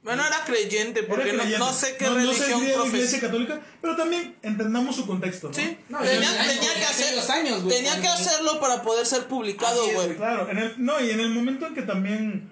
Bueno, 0.03 0.25
era 0.25 0.45
creyente, 0.45 0.99
Era 1.01 1.09
porque 1.09 1.33
no, 1.33 1.39
creyente. 1.39 1.59
no 1.59 1.73
sé 1.73 1.97
qué 1.97 2.05
No- 2.05 2.11
no 2.11 2.17
religión 2.17 2.61
sé 2.61 2.65
qué 2.67 2.75
profes- 2.77 2.87
iglesia 2.93 3.19
católica, 3.19 3.61
pero 3.81 3.95
también 3.97 4.35
entendamos 4.41 4.95
su 4.95 5.05
contexto, 5.05 5.49
¿no? 5.49 5.53
Sí, 5.53 5.77
No, 5.89 5.99
tenía, 5.99 6.29
tenía 6.29 6.73
en 6.73 6.79
que 6.79 6.85
hacer, 6.85 7.31
años, 7.31 7.63
güey, 7.63 7.75
tenía 7.75 7.99
que 7.99 8.07
hacerlo 8.07 8.59
para 8.61 8.81
poder 8.83 9.05
ser 9.05 9.25
publicado, 9.25 9.85
es, 9.85 9.93
güey. 9.95 10.15
Claro, 10.15 10.49
en 10.49 10.59
el, 10.59 10.73
no, 10.77 11.01
y 11.03 11.09
en 11.09 11.19
el 11.19 11.29
momento 11.31 11.67
en 11.67 11.73
que 11.73 11.81
también 11.81 12.49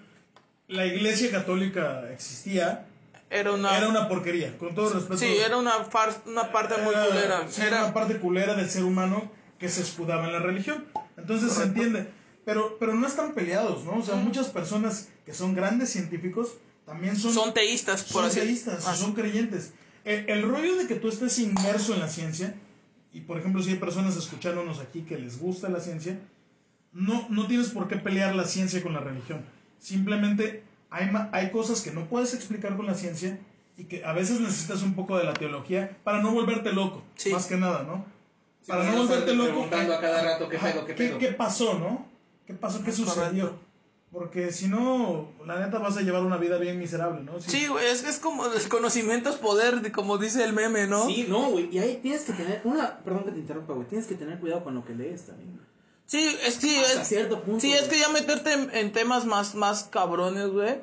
la 0.67 0.85
iglesia 0.85 1.31
católica 1.31 2.03
existía, 2.11 2.87
Era 3.29 3.53
una, 3.53 3.77
era 3.77 3.87
una 3.87 4.09
porquería, 4.09 4.57
con 4.57 4.75
todo 4.75 4.89
respeto. 4.93 5.17
sí, 5.17 5.37
era 5.37 5.55
una 5.55 5.85
far- 5.85 6.21
una 6.25 6.51
parte 6.51 6.75
muy 6.81 6.93
Era- 6.93 7.05
culera. 7.05 7.45
sí, 7.49 7.61
Era 7.61 7.85
una 7.85 7.93
parte 7.93 8.17
culera 8.17 8.55
del 8.55 8.69
ser 8.69 8.83
humano 8.83 9.31
que 9.59 9.69
se 9.69 9.81
escudaba 9.81 10.25
en 10.25 10.33
la 10.33 10.39
religión. 10.39 10.83
Entonces 11.15 11.51
se 11.53 11.59
Correcto. 11.59 11.81
entiende. 11.83 12.09
Pero, 12.45 12.77
pero 12.79 12.93
no 12.93 13.07
están 13.07 13.33
peleados, 13.33 13.83
¿no? 13.85 13.97
O 13.97 14.03
sea, 14.03 14.15
muchas 14.15 14.47
personas 14.49 15.09
que 15.25 15.33
son 15.33 15.55
grandes 15.55 15.89
científicos 15.89 16.53
también 16.85 17.15
son, 17.17 17.33
son 17.33 17.53
teístor, 17.53 17.95
por 17.95 18.05
son 18.21 18.25
así 18.25 18.39
teístas, 18.41 18.85
Ah, 18.87 18.95
son 18.95 19.13
creyentes. 19.13 19.73
el, 20.03 20.29
el 20.29 20.43
rollo 20.43 20.75
de 20.77 20.85
que 20.87 20.95
tú 20.95 21.09
estés 21.09 21.39
inmerso 21.39 21.95
en 21.95 21.99
la 22.01 22.07
ciencia, 22.07 22.53
y 23.11 23.21
por 23.21 23.39
ejemplo, 23.39 23.63
si 23.63 23.71
hay 23.71 23.77
personas 23.77 24.15
escuchándonos 24.15 24.79
aquí 24.79 25.01
que 25.01 25.17
les 25.17 25.39
gusta 25.39 25.69
la 25.69 25.79
ciencia, 25.79 26.19
no, 26.93 27.25
no 27.29 27.47
tienes 27.47 27.69
por 27.69 27.87
qué 27.87 27.95
pelear 27.97 28.35
la 28.35 28.45
ciencia 28.45 28.83
con 28.83 28.93
la 28.93 28.99
religión. 28.99 29.43
Simplemente 29.79 30.63
hay, 30.89 31.09
hay 31.31 31.51
cosas 31.51 31.81
que 31.81 31.91
no 31.91 32.05
puedes 32.07 32.33
explicar 32.33 32.75
con 32.77 32.85
la 32.85 32.93
ciencia 32.93 33.39
y 33.77 33.85
que 33.85 34.05
a 34.05 34.13
veces 34.13 34.39
necesitas 34.39 34.81
un 34.83 34.93
poco 34.93 35.17
de 35.17 35.23
la 35.25 35.33
teología 35.33 35.97
para 36.03 36.21
no 36.21 36.31
volverte 36.31 36.71
loco, 36.71 37.03
Sí. 37.15 37.31
más 37.31 37.47
que 37.47 37.57
nada, 37.57 37.83
¿no? 37.83 38.05
Sí, 38.61 38.67
para 38.67 38.83
no 38.83 38.97
volverte 38.97 39.33
loco. 39.33 39.49
preguntando 39.51 39.95
a 39.95 39.99
cada 40.01 40.23
rato, 40.23 40.47
¿qué 40.47 40.57
pedo, 40.57 40.85
qué 40.85 40.93
pedo? 40.93 41.37
pasó, 41.37 41.77
no? 41.79 42.13
¿Qué 42.45 42.53
pasó? 42.53 42.83
¿Qué 42.83 42.89
Es 42.91 42.95
sucedió? 42.97 43.15
correcto. 43.49 43.59
Porque 44.11 44.53
si 44.53 44.67
no, 44.69 45.33
la 45.45 45.59
neta 45.59 45.77
vas 45.79 45.97
a 45.97 46.01
llevar 46.01 46.23
una 46.23 46.37
vida 46.37 46.57
bien 46.57 46.79
miserable, 46.79 47.21
¿no? 47.23 47.41
Sí, 47.41 47.67
güey, 47.67 47.85
es, 47.87 48.03
es 48.05 48.17
como 48.19 48.45
el 48.45 48.69
conocimiento 48.69 49.29
es 49.29 49.35
poder, 49.35 49.81
de- 49.81 49.91
como 49.91 50.17
dice 50.17 50.43
el 50.45 50.53
meme, 50.53 50.87
¿no? 50.87 51.05
Sí, 51.07 51.25
no, 51.27 51.49
güey. 51.49 51.67
Y 51.75 51.79
ahí 51.79 51.99
tienes 52.01 52.21
que 52.21 52.31
tener. 52.31 52.61
Una, 52.63 52.99
perdón 52.99 53.25
que 53.25 53.31
te 53.31 53.39
interrumpa, 53.39 53.73
güey. 53.73 53.87
Tienes 53.87 54.07
que 54.07 54.15
tener 54.15 54.39
cuidado 54.39 54.63
con 54.63 54.73
lo 54.75 54.85
que 54.85 54.93
lees 54.95 55.25
también. 55.25 55.59
Sí, 56.05 56.37
es 56.45 56.59
que 56.59 56.79
Hasta 56.79 57.01
es, 57.01 57.07
cierto 57.09 57.41
punto. 57.41 57.59
sí, 57.59 57.73
es 57.73 57.89
que 57.89 57.99
ya 57.99 58.07
meterte 58.09 58.53
en, 58.53 58.69
en 58.73 58.93
temas 58.93 59.25
más, 59.25 59.53
más 59.55 59.83
cabrones, 59.85 60.47
güey. 60.49 60.77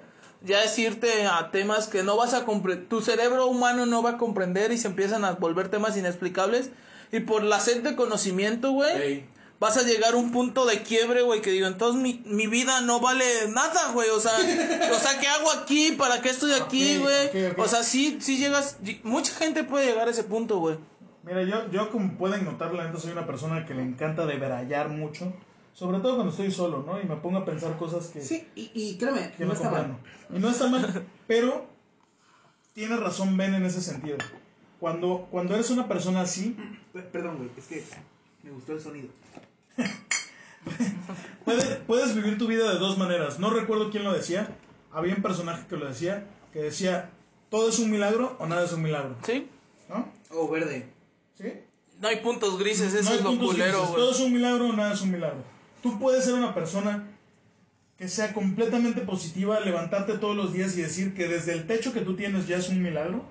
Ya 0.44 0.62
es 0.64 0.76
irte 0.78 1.24
a 1.26 1.50
temas 1.52 1.86
que 1.86 2.02
no 2.02 2.16
vas 2.16 2.34
a 2.34 2.44
comprender. 2.44 2.88
Tu 2.88 3.00
cerebro 3.00 3.46
humano 3.46 3.86
no 3.86 4.02
va 4.02 4.10
a 4.10 4.18
comprender 4.18 4.72
y 4.72 4.78
se 4.78 4.88
empiezan 4.88 5.24
a 5.24 5.32
volver 5.34 5.68
temas 5.70 5.96
inexplicables. 5.96 6.70
Y 7.12 7.20
por 7.20 7.44
la 7.44 7.60
sed 7.60 7.82
de 7.82 7.94
conocimiento, 7.94 8.72
güey, 8.72 9.00
Ey. 9.00 9.26
Vas 9.62 9.76
a 9.76 9.82
llegar 9.84 10.14
a 10.14 10.16
un 10.16 10.32
punto 10.32 10.66
de 10.66 10.82
quiebre, 10.82 11.22
güey, 11.22 11.40
que 11.40 11.52
digo, 11.52 11.68
entonces 11.68 12.02
mi, 12.02 12.20
mi 12.26 12.48
vida 12.48 12.80
no 12.80 12.98
vale 12.98 13.24
nada, 13.48 13.92
güey. 13.92 14.10
O 14.10 14.18
sea, 14.18 14.32
o 14.36 14.98
sea, 14.98 15.20
¿qué 15.20 15.28
hago 15.28 15.52
aquí? 15.52 15.92
¿Para 15.92 16.20
qué 16.20 16.30
estoy 16.30 16.52
aquí, 16.52 16.98
güey? 16.98 17.52
O 17.56 17.68
sea, 17.68 17.84
sí, 17.84 18.18
sí 18.20 18.38
llegas. 18.38 18.78
Mucha 19.04 19.32
gente 19.34 19.62
puede 19.62 19.86
llegar 19.86 20.08
a 20.08 20.10
ese 20.10 20.24
punto, 20.24 20.58
güey. 20.58 20.78
Mira, 21.22 21.44
yo, 21.44 21.70
yo 21.70 21.90
como 21.92 22.18
pueden 22.18 22.44
notar, 22.44 22.74
la 22.74 22.86
neta 22.88 22.98
soy 22.98 23.12
una 23.12 23.24
persona 23.24 23.64
que 23.64 23.74
le 23.74 23.82
encanta 23.82 24.26
debrayar 24.26 24.88
mucho. 24.88 25.32
Sobre 25.74 26.00
todo 26.00 26.16
cuando 26.16 26.32
estoy 26.32 26.50
solo, 26.50 26.82
¿no? 26.84 27.00
Y 27.00 27.04
me 27.04 27.14
pongo 27.16 27.38
a 27.38 27.44
pensar 27.44 27.78
cosas 27.78 28.08
que, 28.08 28.20
Sí, 28.20 28.46
y, 28.56 28.72
y 28.74 28.98
créeme, 28.98 29.32
que 29.38 29.44
no 29.44 29.52
está 29.52 29.70
mal. 29.70 29.82
comprendo. 29.86 30.08
Y 30.36 30.38
no 30.40 30.50
está 30.50 30.66
mal, 30.66 31.06
pero 31.28 31.66
tiene 32.72 32.96
razón 32.96 33.36
Ben 33.36 33.54
en 33.54 33.64
ese 33.64 33.80
sentido. 33.80 34.18
Cuando, 34.80 35.28
cuando 35.30 35.54
eres 35.54 35.70
una 35.70 35.86
persona 35.86 36.22
así, 36.22 36.56
Perdón, 37.12 37.36
güey. 37.38 37.50
Es 37.56 37.66
que 37.68 37.84
me 38.42 38.50
gustó 38.50 38.72
el 38.72 38.80
sonido. 38.80 39.08
puedes, 41.44 41.64
puedes 41.86 42.14
vivir 42.14 42.38
tu 42.38 42.46
vida 42.46 42.72
de 42.72 42.78
dos 42.78 42.98
maneras. 42.98 43.38
No 43.38 43.50
recuerdo 43.50 43.90
quién 43.90 44.04
lo 44.04 44.12
decía. 44.12 44.48
Había 44.92 45.14
un 45.14 45.22
personaje 45.22 45.66
que 45.68 45.76
lo 45.76 45.88
decía, 45.88 46.26
que 46.52 46.60
decía, 46.60 47.10
todo 47.50 47.68
es 47.68 47.78
un 47.78 47.90
milagro 47.90 48.36
o 48.38 48.46
nada 48.46 48.64
es 48.64 48.72
un 48.72 48.82
milagro. 48.82 49.16
¿Sí? 49.24 49.48
¿No? 49.88 50.08
Oh, 50.30 50.48
verde. 50.48 50.92
¿Sí? 51.36 51.52
No 52.00 52.08
hay 52.08 52.16
puntos 52.16 52.58
grises, 52.58 52.92
eso 52.92 53.04
no 53.04 53.10
hay 53.10 53.16
es 53.16 53.22
lo 53.22 53.30
puntos 53.30 53.50
culero, 53.52 53.78
grises. 53.78 53.94
Todo 53.94 54.10
es 54.10 54.20
un 54.20 54.32
milagro 54.32 54.68
o 54.68 54.72
nada 54.72 54.92
es 54.92 55.00
un 55.00 55.12
milagro. 55.12 55.44
Tú 55.82 55.98
puedes 55.98 56.24
ser 56.24 56.34
una 56.34 56.54
persona 56.54 57.08
que 57.96 58.08
sea 58.08 58.32
completamente 58.32 59.02
positiva, 59.02 59.60
levantarte 59.60 60.18
todos 60.18 60.36
los 60.36 60.52
días 60.52 60.76
y 60.76 60.82
decir 60.82 61.14
que 61.14 61.28
desde 61.28 61.52
el 61.52 61.66
techo 61.66 61.92
que 61.92 62.00
tú 62.00 62.16
tienes 62.16 62.48
ya 62.48 62.56
es 62.56 62.68
un 62.68 62.82
milagro. 62.82 63.24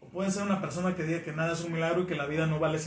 O 0.00 0.06
puedes 0.06 0.34
ser 0.34 0.44
una 0.44 0.60
persona 0.60 0.96
que 0.96 1.02
diga 1.02 1.22
que 1.22 1.32
nada 1.32 1.52
es 1.52 1.60
un 1.62 1.72
milagro 1.72 2.02
y 2.02 2.06
que 2.06 2.14
la 2.14 2.26
vida 2.26 2.46
no 2.46 2.58
vale, 2.58 2.78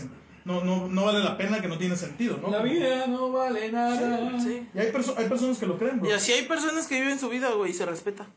no, 0.45 0.63
no, 0.63 0.87
no 0.87 1.05
vale 1.05 1.19
la 1.19 1.37
pena, 1.37 1.61
que 1.61 1.67
no 1.67 1.77
tiene 1.77 1.95
sentido, 1.95 2.37
¿no? 2.41 2.49
La 2.49 2.61
vida 2.63 3.07
no 3.07 3.31
vale 3.31 3.71
nada. 3.71 4.39
Sí. 4.41 4.67
Y 4.73 4.79
hay, 4.79 4.91
perso- 4.91 5.15
hay 5.17 5.27
personas 5.29 5.57
que 5.57 5.65
lo 5.65 5.77
creen, 5.77 5.99
bro. 5.99 6.09
Y 6.09 6.13
así 6.13 6.31
hay 6.31 6.43
personas 6.45 6.87
que 6.87 6.99
viven 6.99 7.19
su 7.19 7.29
vida, 7.29 7.49
güey, 7.51 7.71
y 7.71 7.73
se 7.73 7.85
respeta. 7.85 8.27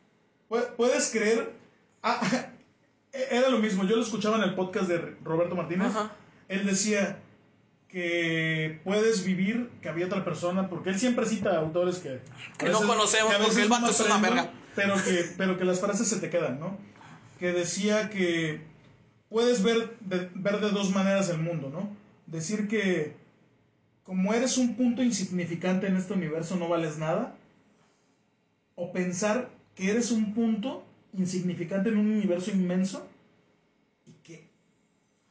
Pu- 0.50 0.66
Puedes 0.76 1.10
creer. 1.10 1.52
Ah, 2.02 2.20
era 3.12 3.48
lo 3.48 3.58
mismo. 3.58 3.84
Yo 3.84 3.96
lo 3.96 4.02
escuchaba 4.02 4.36
en 4.36 4.42
el 4.42 4.54
podcast 4.54 4.88
de 4.88 5.16
Roberto 5.24 5.54
Martínez. 5.54 5.88
Ajá. 5.88 6.12
Él 6.48 6.66
decía 6.66 7.18
que 7.88 8.80
puedes 8.84 9.24
vivir 9.24 9.70
que 9.80 9.88
había 9.88 10.06
otra 10.06 10.24
persona, 10.24 10.68
porque 10.68 10.90
él 10.90 10.98
siempre 10.98 11.26
cita 11.26 11.56
autores 11.56 11.98
que, 11.98 12.20
Que 12.58 12.66
a 12.66 12.70
no 12.70 12.80
conocemos, 12.80 13.30
que 13.30 13.36
a 13.36 13.44
porque 13.44 13.62
el 13.62 13.68
vato 13.68 13.90
es 13.90 14.00
una 14.00 14.18
verga. 14.18 14.50
Pero 14.74 14.94
que, 15.04 15.24
pero 15.38 15.56
que 15.56 15.64
las 15.64 15.80
frases 15.80 16.08
se 16.08 16.18
te 16.18 16.28
quedan, 16.28 16.58
¿no? 16.58 16.76
Que 17.38 17.52
decía 17.52 18.10
que 18.10 18.62
puedes 19.34 19.64
ver 19.64 19.96
de, 19.98 20.30
ver 20.36 20.60
de 20.60 20.70
dos 20.70 20.90
maneras 20.94 21.28
el 21.28 21.38
mundo, 21.38 21.68
¿no? 21.68 21.88
Decir 22.26 22.68
que 22.68 23.16
como 24.04 24.32
eres 24.32 24.58
un 24.58 24.76
punto 24.76 25.02
insignificante 25.02 25.88
en 25.88 25.96
este 25.96 26.12
universo 26.12 26.54
no 26.54 26.68
vales 26.68 26.98
nada, 26.98 27.34
o 28.76 28.92
pensar 28.92 29.50
que 29.74 29.90
eres 29.90 30.12
un 30.12 30.34
punto 30.34 30.84
insignificante 31.14 31.88
en 31.88 31.98
un 31.98 32.06
universo 32.12 32.52
inmenso 32.52 33.08
y 34.06 34.12
que 34.22 34.48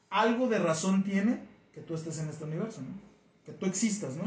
algo 0.09 0.47
de 0.49 0.59
razón 0.59 1.03
tiene 1.05 1.39
que 1.73 1.79
tú 1.79 1.95
estés 1.95 2.19
en 2.19 2.27
este 2.27 2.43
universo, 2.43 2.81
¿no? 2.81 2.93
Que 3.45 3.53
tú 3.53 3.65
existas, 3.67 4.15
¿no? 4.17 4.23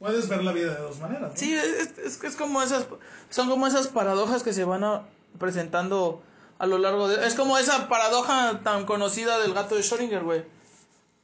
Puedes 0.00 0.28
ver 0.28 0.42
la 0.42 0.50
vida 0.52 0.74
de 0.74 0.80
dos 0.80 0.98
maneras, 0.98 1.30
¿no? 1.32 1.36
Sí, 1.38 1.54
es, 1.54 1.96
es, 1.98 2.22
es 2.24 2.34
como 2.36 2.60
esas, 2.62 2.86
son 3.30 3.48
como 3.48 3.68
esas 3.68 3.86
paradojas 3.86 4.42
que 4.42 4.52
se 4.52 4.64
van 4.64 4.82
a- 4.82 5.02
presentando 5.38 6.20
a 6.62 6.66
lo 6.66 6.78
largo 6.78 7.08
de... 7.08 7.26
Es 7.26 7.34
como 7.34 7.58
esa 7.58 7.88
paradoja 7.88 8.60
tan 8.62 8.86
conocida 8.86 9.40
del 9.40 9.52
gato 9.52 9.74
de 9.74 9.80
Schrödinger, 9.80 10.22
güey. 10.22 10.44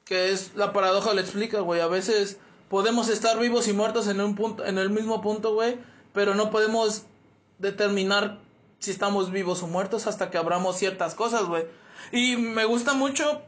Que 0.05 0.33
es 0.33 0.51
la 0.57 0.73
paradoja 0.73 1.15
lo 1.15 1.21
explica, 1.21 1.61
güey. 1.61 1.81
A 1.81 1.87
veces 1.87 2.39
podemos 2.69 3.09
estar 3.09 3.39
vivos 3.39 3.69
y 3.69 3.73
muertos 3.73 4.09
en 4.09 4.21
un 4.21 4.35
punto, 4.35 4.67
en 4.67 4.79
el 4.79 4.91
mismo 4.91 5.23
punto, 5.23 5.55
güey, 5.55 5.79
pero 6.13 6.35
no 6.35 6.51
podemos 6.51 7.05
determinar 7.61 8.41
si 8.81 8.91
estamos 8.91 9.31
vivos 9.31 9.63
o 9.63 9.69
muertos 9.69 10.09
hasta 10.09 10.29
que 10.29 10.39
abramos 10.39 10.77
ciertas 10.77 11.15
cosas, 11.15 11.45
güey. 11.45 11.67
Y 12.11 12.37
me 12.37 12.65
gusta 12.65 12.95
mucho, 12.95 13.41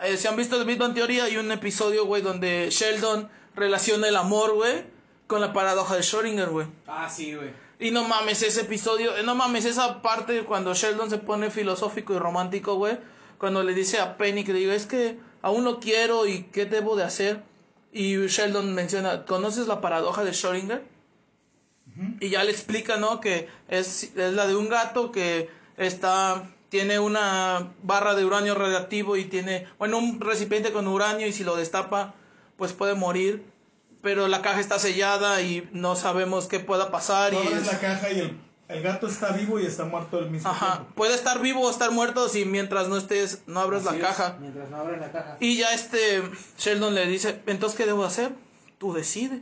eh, 0.00 0.18
si 0.18 0.28
han 0.28 0.36
visto 0.36 0.60
el 0.60 0.64
Big 0.64 0.78
Bang 0.78 0.94
Theory, 0.94 1.18
hay 1.18 1.38
un 1.38 1.50
episodio, 1.50 2.06
güey, 2.06 2.22
donde 2.22 2.68
Sheldon 2.70 3.28
relaciona 3.56 4.06
el 4.06 4.14
amor, 4.14 4.54
güey, 4.54 4.84
con 5.26 5.40
la 5.40 5.52
paradoja 5.52 5.96
de 5.96 6.02
Schrödinger, 6.02 6.50
güey. 6.50 6.68
Ah, 6.86 7.10
sí, 7.10 7.34
güey. 7.34 7.50
Y 7.82 7.90
no 7.90 8.04
mames 8.04 8.42
ese 8.44 8.60
episodio, 8.60 9.16
eh, 9.16 9.24
no 9.24 9.34
mames 9.34 9.64
esa 9.64 10.02
parte 10.02 10.44
cuando 10.44 10.72
Sheldon 10.72 11.10
se 11.10 11.18
pone 11.18 11.50
filosófico 11.50 12.14
y 12.14 12.18
romántico, 12.18 12.76
güey. 12.76 12.96
Cuando 13.38 13.64
le 13.64 13.74
dice 13.74 13.98
a 13.98 14.16
Penny 14.16 14.44
que 14.44 14.52
le 14.52 14.60
diga, 14.60 14.72
es 14.72 14.86
que 14.86 15.18
aún 15.42 15.64
lo 15.64 15.80
quiero 15.80 16.24
y 16.26 16.44
qué 16.44 16.64
debo 16.64 16.94
de 16.94 17.02
hacer. 17.02 17.42
Y 17.92 18.28
Sheldon 18.28 18.72
menciona, 18.72 19.24
¿conoces 19.24 19.66
la 19.66 19.80
paradoja 19.80 20.22
de 20.22 20.30
Schrödinger? 20.30 20.80
Y 22.20 22.28
ya 22.28 22.44
le 22.44 22.52
explica, 22.52 22.98
¿no? 22.98 23.20
Que 23.20 23.48
es, 23.66 24.12
es 24.16 24.32
la 24.32 24.46
de 24.46 24.54
un 24.54 24.68
gato 24.68 25.10
que 25.10 25.50
está, 25.76 26.48
tiene 26.68 27.00
una 27.00 27.72
barra 27.82 28.14
de 28.14 28.24
uranio 28.24 28.54
radiactivo 28.54 29.16
y 29.16 29.24
tiene, 29.24 29.66
bueno, 29.80 29.98
un 29.98 30.20
recipiente 30.20 30.72
con 30.72 30.86
uranio 30.86 31.26
y 31.26 31.32
si 31.32 31.42
lo 31.42 31.56
destapa, 31.56 32.14
pues 32.56 32.72
puede 32.72 32.94
morir. 32.94 33.44
Pero 34.02 34.26
la 34.28 34.42
caja 34.42 34.60
está 34.60 34.78
sellada 34.78 35.40
y 35.42 35.68
no 35.72 35.94
sabemos 35.96 36.46
qué 36.48 36.60
pueda 36.60 36.90
pasar. 36.90 37.32
Y 37.32 37.36
abres 37.36 37.52
es- 37.62 37.66
la 37.72 37.78
caja 37.80 38.10
y 38.10 38.18
el, 38.18 38.36
el 38.68 38.82
gato 38.82 39.06
está 39.06 39.32
vivo 39.32 39.60
y 39.60 39.66
está 39.66 39.84
muerto 39.84 40.18
al 40.18 40.30
mismo 40.30 40.48
Ajá, 40.50 40.76
tiempo. 40.78 40.94
puede 40.94 41.14
estar 41.14 41.40
vivo 41.40 41.60
o 41.60 41.70
estar 41.70 41.90
muerto 41.92 42.28
si 42.28 42.44
mientras 42.44 42.88
no 42.88 42.96
estés, 42.96 43.42
no 43.46 43.60
abres 43.60 43.86
Así 43.86 43.98
la 43.98 44.10
es, 44.10 44.16
caja. 44.16 44.36
Mientras 44.40 44.68
no 44.70 44.76
abren 44.78 45.00
la 45.00 45.12
caja. 45.12 45.36
Y 45.40 45.56
ya 45.56 45.72
este 45.72 46.22
Sheldon 46.58 46.94
le 46.94 47.06
dice, 47.06 47.40
entonces 47.46 47.76
¿qué 47.78 47.86
debo 47.86 48.04
hacer? 48.04 48.32
Tú 48.78 48.92
decide. 48.92 49.40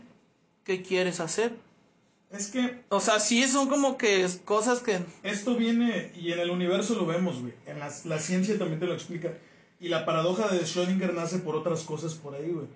¿Qué 0.65 0.83
quieres 0.83 1.21
hacer? 1.21 1.57
Es 2.31 2.49
que 2.49 2.85
O 2.91 3.01
sea, 3.01 3.19
sí 3.19 3.49
son 3.49 3.69
como 3.69 3.97
que 3.97 4.29
cosas 4.45 4.81
que... 4.81 5.01
esto 5.25 5.57
viene, 5.57 6.13
y 6.15 6.33
en 6.33 6.39
el 6.39 6.51
universo 6.51 6.95
lo 6.95 7.07
vemos, 7.07 7.41
güey. 7.41 7.55
En 7.67 7.79
la, 7.81 7.91
la 8.05 8.19
ciencia 8.21 8.57
también 8.59 8.79
te 8.79 8.87
lo 8.87 8.93
explica. 8.95 9.33
Y 9.81 9.89
la 9.89 10.05
paradoja 10.05 10.47
de 10.49 10.61
Schrödinger 10.61 11.13
nace 11.15 11.39
por 11.39 11.57
otras 11.57 11.81
cosas 11.83 12.15
por 12.15 12.35
ahí, 12.35 12.51
güey. 12.51 12.67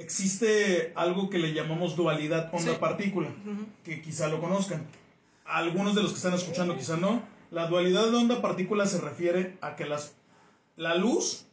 Existe 0.00 0.92
algo 0.96 1.28
que 1.28 1.38
le 1.38 1.52
llamamos 1.52 1.94
dualidad 1.94 2.48
onda-partícula, 2.54 3.28
que 3.84 4.00
quizá 4.00 4.28
lo 4.28 4.40
conozcan. 4.40 4.86
Algunos 5.44 5.94
de 5.94 6.02
los 6.02 6.12
que 6.12 6.16
están 6.16 6.32
escuchando 6.32 6.74
quizá 6.74 6.96
no. 6.96 7.22
La 7.50 7.66
dualidad 7.66 8.10
de 8.10 8.16
onda-partícula 8.16 8.86
se 8.86 8.98
refiere 8.98 9.58
a 9.60 9.76
que 9.76 9.84
las, 9.84 10.14
la 10.76 10.94
luz, 10.94 11.44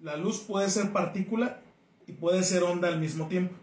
la 0.00 0.16
luz 0.16 0.40
puede 0.40 0.70
ser 0.70 0.92
partícula 0.92 1.60
y 2.08 2.12
puede 2.12 2.42
ser 2.42 2.64
onda 2.64 2.88
al 2.88 2.98
mismo 2.98 3.28
tiempo. 3.28 3.54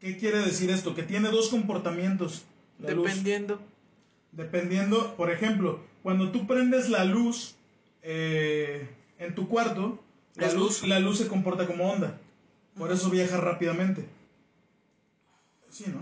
¿Qué 0.00 0.16
quiere 0.16 0.38
decir 0.38 0.70
esto? 0.70 0.96
Que 0.96 1.04
tiene 1.04 1.28
dos 1.28 1.48
comportamientos. 1.48 2.42
La 2.80 2.90
luz. 2.90 3.06
Dependiendo. 3.06 3.60
Dependiendo, 4.32 5.14
por 5.16 5.30
ejemplo, 5.30 5.78
cuando 6.02 6.32
tú 6.32 6.48
prendes 6.48 6.88
la 6.88 7.04
luz 7.04 7.54
eh, 8.02 8.88
en 9.20 9.36
tu 9.36 9.46
cuarto, 9.48 10.02
la 10.34 10.52
luz. 10.52 10.84
la 10.88 10.98
luz 10.98 11.18
se 11.18 11.28
comporta 11.28 11.68
como 11.68 11.88
onda. 11.88 12.18
Por 12.76 12.90
eso 12.92 13.10
viaja 13.10 13.36
rápidamente. 13.36 14.08
Sí, 15.70 15.84
¿no? 15.88 16.00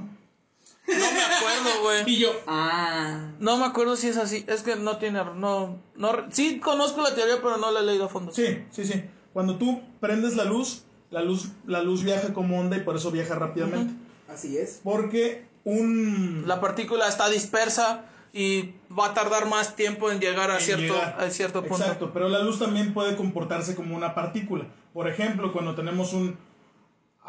No 0.86 1.12
me 1.12 1.22
acuerdo, 1.22 1.82
güey. 1.82 2.02
Y 2.06 2.18
yo, 2.18 2.32
ah. 2.46 3.30
No 3.38 3.56
me 3.56 3.66
acuerdo 3.66 3.96
si 3.96 4.08
es 4.08 4.16
así. 4.16 4.44
Es 4.48 4.62
que 4.62 4.76
no 4.76 4.98
tiene... 4.98 5.22
No, 5.36 5.78
no, 5.94 6.12
sí 6.30 6.58
conozco 6.58 7.02
la 7.02 7.14
teoría, 7.14 7.36
pero 7.36 7.56
no 7.58 7.70
la 7.70 7.80
he 7.80 7.84
leído 7.84 8.06
a 8.06 8.08
fondo. 8.08 8.32
Sí, 8.32 8.64
sí, 8.70 8.84
sí. 8.84 9.04
Cuando 9.32 9.56
tú 9.56 9.80
prendes 10.00 10.34
la 10.36 10.44
luz, 10.44 10.84
la 11.10 11.22
luz, 11.22 11.50
la 11.66 11.82
luz 11.82 12.02
viaja 12.02 12.32
como 12.32 12.58
onda 12.58 12.76
y 12.76 12.80
por 12.80 12.96
eso 12.96 13.10
viaja 13.10 13.34
rápidamente. 13.36 13.94
Así 14.28 14.56
es. 14.58 14.80
Porque 14.82 15.46
un... 15.64 16.44
La 16.46 16.60
partícula 16.60 17.06
está 17.08 17.28
dispersa 17.28 18.04
y 18.32 18.74
va 18.96 19.06
a 19.06 19.14
tardar 19.14 19.46
más 19.46 19.76
tiempo 19.76 20.10
en 20.10 20.20
llegar 20.20 20.50
a 20.50 20.56
en 20.56 20.60
cierto, 20.60 20.94
llegar. 20.94 21.16
a 21.18 21.30
cierto 21.30 21.62
punto. 21.62 21.84
Exacto, 21.84 22.10
pero 22.12 22.28
la 22.28 22.40
luz 22.40 22.58
también 22.58 22.94
puede 22.94 23.16
comportarse 23.16 23.74
como 23.74 23.96
una 23.96 24.14
partícula. 24.14 24.66
Por 24.92 25.08
ejemplo, 25.08 25.52
cuando 25.52 25.74
tenemos 25.74 26.12
un, 26.12 26.36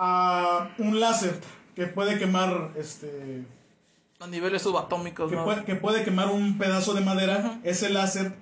ah, 0.03 0.69
un 0.79 0.99
láser 0.99 1.39
que 1.75 1.85
puede 1.87 2.17
quemar 2.17 2.71
este 2.75 3.45
A 4.19 4.25
niveles 4.27 4.63
subatómicos, 4.63 5.29
que, 5.29 5.35
¿no? 5.35 5.45
puede, 5.45 5.63
que 5.63 5.75
puede 5.75 6.03
quemar 6.03 6.27
un 6.29 6.57
pedazo 6.57 6.93
de 6.93 7.01
madera, 7.01 7.59
ese 7.63 7.89
láser 7.89 8.33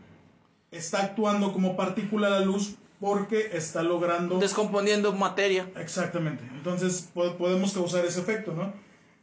está 0.72 1.01
actuando 1.03 1.51
como 1.51 1.76
partícula 1.76 2.28
a 2.28 2.32
la 2.32 2.39
luz 2.39 2.76
porque 2.99 3.49
está 3.53 3.82
logrando 3.84 4.39
Descomponiendo 4.39 5.12
materia. 5.14 5.70
Exactamente. 5.76 6.43
Entonces 6.53 7.10
po- 7.14 7.36
podemos 7.38 7.74
causar 7.74 8.05
ese 8.05 8.20
efecto, 8.22 8.53
¿no? 8.53 8.72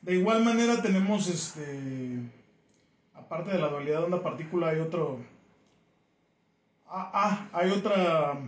De 0.03 0.15
igual 0.15 0.45
manera 0.45 0.83
tenemos 0.83 1.27
este 1.29 2.21
aparte 3.15 3.51
de 3.51 3.59
la 3.59 3.69
dualidad 3.69 4.05
onda-partícula 4.05 4.69
hay 4.69 4.81
otro 4.81 5.19
ah, 6.89 7.11
ah, 7.13 7.49
hay 7.53 7.71
otra 7.71 8.39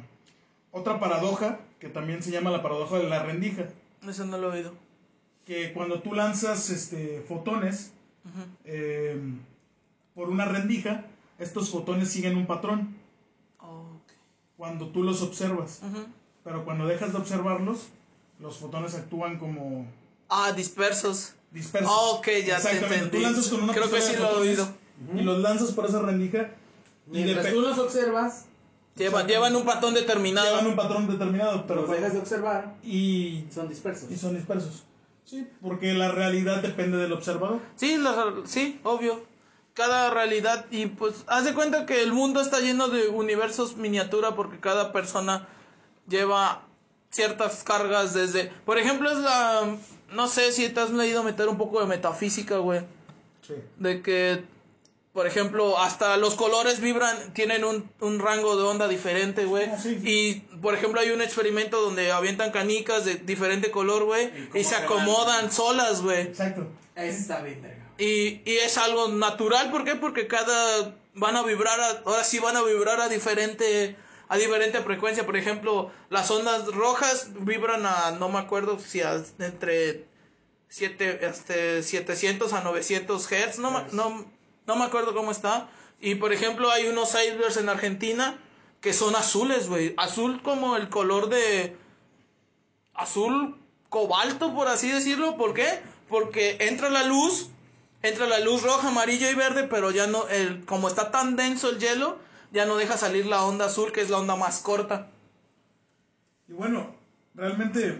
otra 0.70 1.00
paradoja 1.00 1.58
que 1.78 1.88
también 1.88 2.22
se 2.22 2.30
llama 2.30 2.50
la 2.50 2.62
paradoja 2.62 2.98
de 2.98 3.08
la 3.08 3.22
rendija, 3.22 3.66
Eso 4.08 4.24
no 4.24 4.38
lo 4.38 4.52
he 4.52 4.58
oído. 4.58 4.72
que 5.44 5.72
cuando 5.72 6.00
tú 6.02 6.14
lanzas 6.14 6.70
este 6.70 7.24
fotones 7.26 7.92
eh, 8.64 9.20
por 10.14 10.28
una 10.28 10.44
rendija, 10.44 11.04
estos 11.38 11.70
fotones 11.70 12.10
siguen 12.10 12.36
un 12.36 12.46
patrón 12.46 12.96
Ok. 13.60 14.12
cuando 14.56 14.88
tú 14.88 15.02
los 15.02 15.22
observas, 15.22 15.80
Ujú. 15.82 16.04
pero 16.44 16.64
cuando 16.64 16.86
dejas 16.86 17.12
de 17.12 17.18
observarlos, 17.18 17.88
los 18.40 18.58
fotones 18.58 18.94
actúan 18.94 19.38
como 19.38 19.86
Ah, 20.28 20.52
dispersos. 20.52 21.34
dispersos. 21.50 21.90
Ok, 21.90 22.26
ya 22.26 22.32
te 22.32 22.40
Exactamente. 22.70 22.94
entendí. 22.96 23.16
Tú 23.16 23.22
lanzas 23.22 23.48
con 23.48 23.62
una 23.62 23.72
Creo 23.72 23.90
que 23.90 24.00
sí 24.02 24.12
lo 24.18 24.30
he 24.44 24.48
oído. 24.48 24.68
Y 25.14 25.20
los 25.22 25.38
lanzas 25.38 25.72
por 25.72 25.86
esa 25.86 26.02
rendija 26.02 26.50
y 27.06 27.10
Mientras 27.22 27.46
depe- 27.46 27.52
tú 27.52 27.60
los 27.62 27.78
observas, 27.78 28.44
Llevan, 28.98 29.26
llevan 29.26 29.54
un 29.56 29.64
patrón 29.64 29.94
determinado. 29.94 30.46
llevan 30.48 30.66
un 30.66 30.76
patrón 30.76 31.08
determinado, 31.08 31.64
pero 31.66 31.82
los 31.82 31.90
dejas 31.90 32.12
de 32.12 32.18
observar, 32.18 32.74
y, 32.82 33.44
son 33.54 33.68
dispersos. 33.68 34.10
y 34.10 34.16
son 34.16 34.34
dispersos. 34.34 34.82
Sí, 35.24 35.46
porque 35.62 35.92
la 35.94 36.10
realidad 36.10 36.62
depende 36.62 36.96
del 36.96 37.12
observador. 37.12 37.60
Sí, 37.76 37.96
la- 37.98 38.32
sí, 38.44 38.80
obvio. 38.82 39.22
Cada 39.74 40.10
realidad 40.10 40.66
y 40.72 40.86
pues 40.86 41.22
haz 41.28 41.44
de 41.44 41.54
cuenta 41.54 41.86
que 41.86 42.02
el 42.02 42.12
mundo 42.12 42.40
está 42.40 42.58
lleno 42.60 42.88
de 42.88 43.08
universos 43.08 43.76
miniatura 43.76 44.34
porque 44.34 44.58
cada 44.58 44.92
persona 44.92 45.46
lleva 46.08 46.62
ciertas 47.10 47.62
cargas 47.62 48.12
desde, 48.14 48.50
por 48.64 48.78
ejemplo, 48.78 49.10
es 49.10 49.18
la 49.18 49.76
no 50.12 50.26
sé 50.26 50.50
si 50.52 50.68
te 50.70 50.80
has 50.80 50.90
leído 50.90 51.22
meter 51.22 51.48
un 51.48 51.58
poco 51.58 51.78
de 51.80 51.86
metafísica, 51.86 52.56
güey, 52.58 52.80
Sí. 53.46 53.54
de 53.76 54.02
que 54.02 54.44
por 55.18 55.26
ejemplo, 55.26 55.76
hasta 55.80 56.16
los 56.16 56.36
colores 56.36 56.78
vibran, 56.80 57.34
tienen 57.34 57.64
un, 57.64 57.90
un 57.98 58.20
rango 58.20 58.56
de 58.56 58.62
onda 58.62 58.86
diferente, 58.86 59.46
güey. 59.46 59.66
Ah, 59.68 59.76
sí. 59.76 59.98
Y, 60.04 60.34
por 60.58 60.74
ejemplo, 60.76 61.00
hay 61.00 61.10
un 61.10 61.20
experimento 61.20 61.80
donde 61.80 62.12
avientan 62.12 62.52
canicas 62.52 63.04
de 63.04 63.16
diferente 63.16 63.72
color, 63.72 64.04
güey. 64.04 64.30
¿Y 64.54 64.62
se 64.62 64.76
van? 64.76 64.84
acomodan 64.84 65.50
solas, 65.50 66.02
güey. 66.02 66.20
Exacto. 66.20 66.68
Ese 66.94 67.18
está 67.18 67.40
bien. 67.42 67.60
Y, 67.98 68.42
y 68.48 68.58
es 68.64 68.78
algo 68.78 69.08
natural, 69.08 69.72
¿por 69.72 69.82
qué? 69.82 69.96
Porque 69.96 70.28
cada 70.28 70.94
van 71.14 71.34
a 71.34 71.42
vibrar, 71.42 71.80
a- 71.80 72.02
ahora 72.06 72.22
sí 72.22 72.38
van 72.38 72.56
a 72.56 72.62
vibrar 72.62 73.00
a 73.00 73.08
diferente 73.08 73.96
a 74.28 74.36
diferente 74.36 74.80
frecuencia. 74.82 75.26
Por 75.26 75.36
ejemplo, 75.36 75.90
las 76.10 76.30
ondas 76.30 76.64
rojas 76.66 77.30
vibran 77.40 77.86
a, 77.86 78.12
no 78.12 78.28
me 78.28 78.38
acuerdo 78.38 78.78
si 78.78 79.00
a, 79.00 79.20
entre 79.40 80.04
siete, 80.68 81.26
este, 81.26 81.82
700 81.82 82.52
a 82.52 82.60
900 82.60 83.26
Hz, 83.26 83.58
no, 83.58 83.72
me- 83.72 83.84
no, 83.90 84.37
no 84.68 84.76
me 84.76 84.84
acuerdo 84.84 85.14
cómo 85.14 85.32
está. 85.32 85.68
Y 85.98 86.16
por 86.16 86.32
ejemplo, 86.32 86.70
hay 86.70 86.86
unos 86.86 87.14
icebergs 87.14 87.56
en 87.56 87.70
Argentina 87.70 88.38
que 88.80 88.92
son 88.92 89.16
azules, 89.16 89.68
güey. 89.68 89.94
Azul 89.96 90.42
como 90.42 90.76
el 90.76 90.88
color 90.90 91.28
de, 91.30 91.76
azul 92.94 93.56
cobalto, 93.88 94.54
por 94.54 94.68
así 94.68 94.92
decirlo. 94.92 95.36
¿Por 95.36 95.54
qué? 95.54 95.80
Porque 96.08 96.58
entra 96.60 96.90
la 96.90 97.02
luz, 97.02 97.48
entra 98.02 98.26
la 98.26 98.40
luz 98.40 98.62
roja, 98.62 98.88
amarilla 98.88 99.30
y 99.30 99.34
verde, 99.34 99.64
pero 99.64 99.90
ya 99.90 100.06
no, 100.06 100.28
el, 100.28 100.64
como 100.66 100.88
está 100.88 101.10
tan 101.10 101.34
denso 101.34 101.70
el 101.70 101.78
hielo, 101.78 102.18
ya 102.52 102.66
no 102.66 102.76
deja 102.76 102.98
salir 102.98 103.26
la 103.26 103.44
onda 103.44 103.64
azul, 103.64 103.90
que 103.90 104.02
es 104.02 104.10
la 104.10 104.18
onda 104.18 104.36
más 104.36 104.60
corta. 104.60 105.08
Y 106.46 106.52
bueno, 106.52 106.94
realmente 107.34 107.98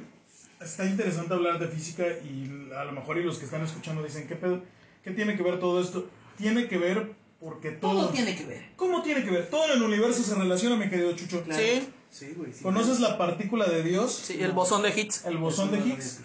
está 0.60 0.84
interesante 0.84 1.32
hablar 1.32 1.58
de 1.58 1.68
física 1.68 2.04
y 2.06 2.70
a 2.76 2.84
lo 2.84 2.92
mejor 2.92 3.18
y 3.18 3.22
los 3.22 3.38
que 3.38 3.46
están 3.46 3.62
escuchando 3.62 4.02
dicen, 4.02 4.28
¿qué 4.28 4.36
pedo? 4.36 4.62
¿Qué 5.02 5.10
tiene 5.12 5.36
que 5.36 5.42
ver 5.42 5.58
todo 5.58 5.80
esto? 5.80 6.08
Tiene 6.38 6.68
que 6.68 6.78
ver 6.78 7.12
porque 7.40 7.70
todo... 7.72 7.92
Todo 7.92 8.08
tiene 8.10 8.34
que 8.36 8.44
ver. 8.46 8.70
¿Cómo 8.76 9.02
tiene 9.02 9.24
que 9.24 9.30
ver? 9.30 9.48
Todo 9.50 9.64
en 9.66 9.72
el 9.72 9.82
universo 9.82 10.22
se 10.22 10.34
relaciona, 10.34 10.76
mi 10.76 10.88
querido 10.88 11.12
Chucho. 11.14 11.42
Claro. 11.44 11.60
Sí. 11.62 11.88
Sí, 12.10 12.32
güey. 12.34 12.54
Sí, 12.54 12.62
¿Conoces 12.62 13.00
la 13.00 13.18
partícula 13.18 13.66
de 13.66 13.82
Dios? 13.82 14.12
Sí, 14.14 14.38
el 14.42 14.52
bosón 14.52 14.80
de 14.80 14.88
Higgs. 14.98 15.26
El 15.26 15.36
bosón 15.36 15.70
de 15.70 15.78
Higgs. 15.78 16.22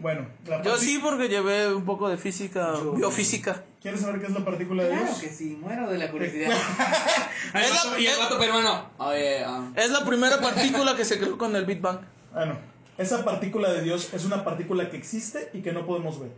Bueno, 0.00 0.26
la 0.46 0.62
Yo 0.62 0.76
sí, 0.76 0.98
porque 1.00 1.28
llevé 1.28 1.72
un 1.72 1.84
poco 1.84 2.08
de 2.08 2.16
física, 2.16 2.72
Yo- 2.74 2.92
biofísica. 2.94 3.62
¿Quieres 3.80 4.00
saber 4.00 4.20
qué 4.20 4.26
es 4.26 4.32
la 4.32 4.44
partícula 4.44 4.82
de 4.82 4.88
Claro 4.90 5.04
Dios? 5.06 5.18
que 5.18 5.28
sí, 5.28 5.56
muero 5.60 5.88
de 5.88 5.98
la 5.98 6.10
curiosidad. 6.10 6.50
Es 7.54 7.84
la- 7.84 8.00
y 8.00 8.06
el 8.06 8.18
vato 8.18 8.36
peruano. 8.38 8.90
Ah, 8.98 9.70
Es 9.76 9.90
la 9.90 10.04
primera 10.04 10.40
partícula 10.40 10.96
que 10.96 11.04
se 11.04 11.18
creó 11.20 11.38
con 11.38 11.54
el 11.54 11.66
Big 11.66 11.80
Bang. 11.80 12.00
Bueno, 12.32 12.58
esa 12.98 13.24
partícula 13.24 13.70
de 13.72 13.82
Dios 13.82 14.12
es 14.12 14.24
una 14.24 14.42
partícula 14.44 14.90
que 14.90 14.96
existe 14.96 15.50
y 15.52 15.62
que 15.62 15.72
no 15.72 15.86
podemos 15.86 16.18
ver. 16.20 16.32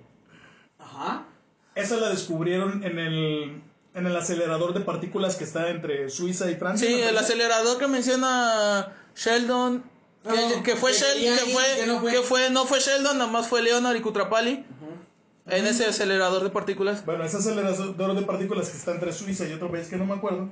Ajá. 0.79 1.25
Esa 1.75 1.97
la 1.97 2.09
descubrieron 2.11 2.85
en 2.85 2.99
el, 2.99 3.63
en 3.95 4.07
el 4.07 4.17
acelerador 4.17 4.75
de 4.75 4.81
partículas 4.81 5.37
que 5.37 5.45
está 5.45 5.71
entre 5.71 6.09
Suiza 6.11 6.51
y 6.51 6.55
Francia. 6.57 6.87
Sí, 6.87 7.01
el 7.01 7.17
acelerador 7.19 7.79
que 7.79 7.89
menciona 7.89 8.93
Sheldon, 9.17 9.83
que, 10.23 10.29
No, 10.31 10.63
que 10.63 10.77
fue 10.77 10.93
que 10.93 10.99
Sheldon, 10.99 11.39
que 11.47 11.53
fue, 11.53 11.63
que 11.81 11.87
no 11.87 12.01
fue. 12.01 12.13
que 12.13 12.19
fue- 12.23 12.51
no 12.51 12.65
fue 12.67 12.81
Sheldon, 12.81 13.19
nada 13.19 13.31
más 13.31 13.49
fue 13.49 13.63
Leonard 13.63 13.97
y 13.97 14.01
Kutrapali 14.01 14.65
en 15.47 15.67
ese 15.67 15.85
acelerador 15.85 16.43
de 16.43 16.49
partículas. 16.51 17.05
Bueno, 17.05 17.23
ese 17.25 17.37
acelerador 17.37 18.15
de 18.15 18.23
partículas 18.23 18.71
que 18.71 18.79
está 18.79 18.93
entre 18.93 19.13
Suiza 19.13 19.47
y 19.47 19.53
otro 19.53 19.71
país 19.71 19.89
que 19.89 19.97
no 19.97 20.07
me 20.07 20.15
acuerdo. 20.15 20.49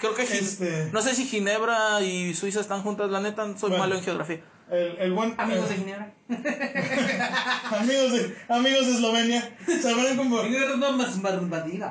Creo 0.00 0.14
que 0.14 0.22
Este- 0.38 0.90
no 0.92 1.02
sé 1.02 1.14
si 1.14 1.24
Ginebra 1.26 2.00
y 2.02 2.34
Suiza 2.34 2.60
están 2.60 2.82
juntas, 2.82 3.10
la 3.10 3.20
neta, 3.20 3.44
soy 3.58 3.70
Bueno. 3.70 3.78
malo 3.84 3.96
en 3.96 4.02
geografía. 4.04 4.40
El, 4.70 4.96
el 4.98 5.12
buen, 5.12 5.34
Amigos 5.36 5.68
de 5.68 5.76
Ginebra. 5.76 6.12
amigos, 6.28 8.12
de, 8.12 8.34
amigos 8.48 8.86
de 8.86 8.92
Eslovenia. 8.94 9.56
Sabrán 9.82 10.16
cómo. 10.16 10.42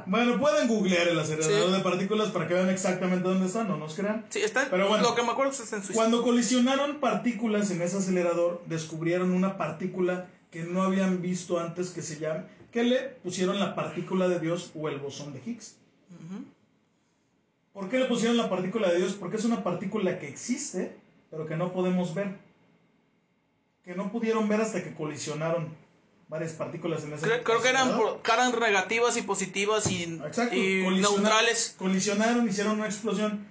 Bueno, 0.07 0.39
pueden 0.39 0.67
googlear 0.67 1.07
el 1.07 1.19
acelerador 1.19 1.67
Sí. 1.69 1.73
de 1.77 1.79
partículas 1.83 2.29
para 2.29 2.47
que 2.47 2.55
vean 2.55 2.69
exactamente 2.69 3.27
dónde 3.27 3.45
están, 3.45 3.67
no 3.67 3.77
nos 3.77 3.93
crean. 3.93 4.25
Sí, 4.29 4.39
está, 4.39 4.67
Pero 4.71 4.87
bueno. 4.87 5.03
lo 5.03 5.15
que 5.15 5.21
me 5.21 5.29
acuerdo 5.31 5.51
es 5.51 5.59
en 5.71 5.83
Suiza. 5.83 5.93
Cuando 5.93 6.23
colisionaron 6.23 6.99
partículas 6.99 7.69
en 7.71 7.81
ese 7.81 7.97
acelerador, 7.97 8.63
descubrieron 8.65 9.31
una 9.31 9.57
partícula 9.57 10.27
que 10.49 10.63
no 10.63 10.81
habían 10.83 11.21
visto 11.21 11.59
antes 11.59 11.91
que 11.91 12.01
se 12.01 12.19
llama, 12.19 12.45
que 12.71 12.83
le 12.83 12.97
pusieron 13.23 13.59
la 13.59 13.75
partícula 13.75 14.27
de 14.27 14.39
Dios 14.39 14.71
o 14.75 14.89
el 14.89 14.97
bosón 14.99 15.31
de 15.33 15.41
Higgs. 15.45 15.77
¿Por 17.71 17.89
qué 17.89 17.99
le 17.99 18.05
pusieron 18.05 18.37
la 18.37 18.49
partícula 18.49 18.89
de 18.91 18.97
Dios? 18.97 19.13
Porque 19.13 19.37
es 19.37 19.45
una 19.45 19.63
partícula 19.63 20.19
que 20.19 20.27
existe, 20.27 20.95
pero 21.31 21.45
que 21.47 21.55
no 21.55 21.71
podemos 21.71 22.13
ver. 22.13 22.37
Que 23.83 23.95
no 23.95 24.11
pudieron 24.11 24.47
ver 24.47 24.61
hasta 24.61 24.83
que 24.83 24.93
colisionaron 24.93 25.67
varias 26.29 26.53
partículas 26.53 27.03
en 27.03 27.13
ese 27.13 27.25
Creo, 27.25 27.43
creo 27.43 27.61
que 27.61 27.69
eran, 27.69 27.89
acelerador. 27.89 28.21
por- 28.21 28.33
eran 28.33 28.59
negativas 28.59 29.17
y 29.17 29.21
positivas 29.23 29.91
y, 29.91 30.03
Exacto, 30.25 30.55
y 30.55 30.83
colisiona- 30.83 31.17
neutrales. 31.21 31.75
Colisionaron, 31.77 32.47
hicieron 32.47 32.77
una 32.77 32.85
explosión 32.85 33.45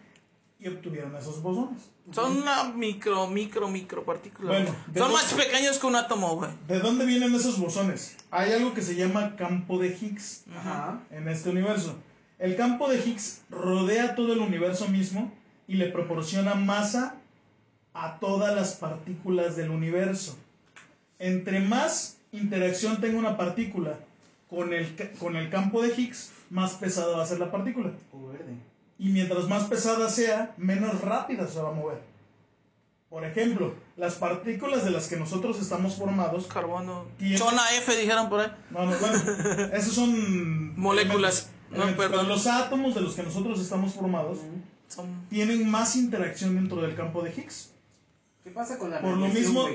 y 0.59 0.69
obtuvieron 0.69 1.15
esos 1.17 1.43
bosones. 1.43 1.83
Son 2.11 2.39
una 2.39 2.65
micro, 2.65 3.29
micro, 3.29 3.69
micro 3.69 4.05
partícula. 4.05 4.49
Bueno, 4.51 4.75
Son 4.97 5.13
más 5.13 5.33
pequeños 5.35 5.79
que 5.79 5.87
un 5.87 5.95
átomo, 5.97 6.35
güey. 6.37 6.51
¿De 6.67 6.81
dónde 6.81 7.05
vienen 7.07 7.33
esos 7.35 7.59
bosones? 7.61 8.17
Hay 8.31 8.53
algo 8.53 8.75
que 8.75 8.83
se 8.83 8.97
llama 8.97 9.37
campo 9.37 9.79
de 9.79 9.89
Higgs 9.89 10.45
Ajá. 10.57 11.01
en 11.11 11.29
este 11.29 11.51
universo. 11.51 11.95
El 12.41 12.57
campo 12.57 12.89
de 12.89 12.99
Higgs 12.99 13.43
rodea 13.51 14.17
todo 14.17 14.33
el 14.33 14.41
universo 14.41 14.89
mismo 14.89 15.33
y 15.69 15.75
le 15.75 15.87
proporciona 15.89 16.55
masa 16.55 17.17
a 17.95 18.19
todas 18.19 18.55
las 18.55 18.75
partículas 18.75 19.57
del 19.57 19.71
universo. 19.71 20.37
Entre 21.19 21.61
más 21.61 22.17
interacción 22.33 23.01
tenga 23.01 23.19
una 23.19 23.37
partícula 23.37 23.99
con 24.49 24.73
el, 24.73 24.95
con 25.19 25.37
el 25.37 25.51
campo 25.51 25.83
de 25.83 25.95
Higgs, 25.95 26.31
más 26.51 26.73
pesada 26.75 27.17
va 27.17 27.23
a 27.23 27.27
ser 27.27 27.39
la 27.39 27.51
partícula. 27.51 27.91
O 28.13 28.29
verde. 28.29 28.55
Y 28.99 29.09
mientras 29.09 29.49
más 29.49 29.65
pesada 29.65 30.09
sea, 30.09 30.55
menos 30.57 31.01
rápida 31.01 31.47
se 31.47 31.61
va 31.61 31.71
a 31.71 31.73
mover. 31.73 31.99
Por 33.09 33.25
ejemplo, 33.25 33.75
las 33.97 34.15
partículas 34.15 34.85
de 34.85 34.91
las 34.91 35.07
que 35.09 35.17
nosotros 35.19 35.61
estamos 35.61 35.97
formados 35.97 36.47
Carbono. 36.47 37.05
Tiene- 37.19 37.37
Zona 37.37 37.63
F, 37.77 37.95
dijeron 37.97 38.29
por 38.31 38.41
ahí. 38.41 38.51
no, 38.71 38.87
no, 38.87 38.97
bueno, 38.99 39.17
esos 39.75 39.95
son 39.95 40.79
Moléculas. 40.81 41.51
No, 41.71 41.79
perdón. 41.79 41.97
pero 41.97 42.23
los 42.25 42.47
átomos 42.47 42.95
de 42.95 43.01
los 43.03 43.15
que 43.15 43.23
nosotros 43.23 43.61
estamos 43.61 43.95
formados 43.95 44.39
Son... 44.89 45.27
tienen 45.31 45.71
más 45.71 45.97
interacción 45.97 46.55
dentro 46.55 46.81
del 46.83 46.95
campo 46.95 47.23
de 47.23 47.31
Higgs. 47.33 47.72
¿Qué 48.45 48.51
pasa 48.51 48.79
con 48.79 48.91
la 48.91 49.01
Por 49.01 49.17
lo 49.17 49.29
mismo, 49.29 49.67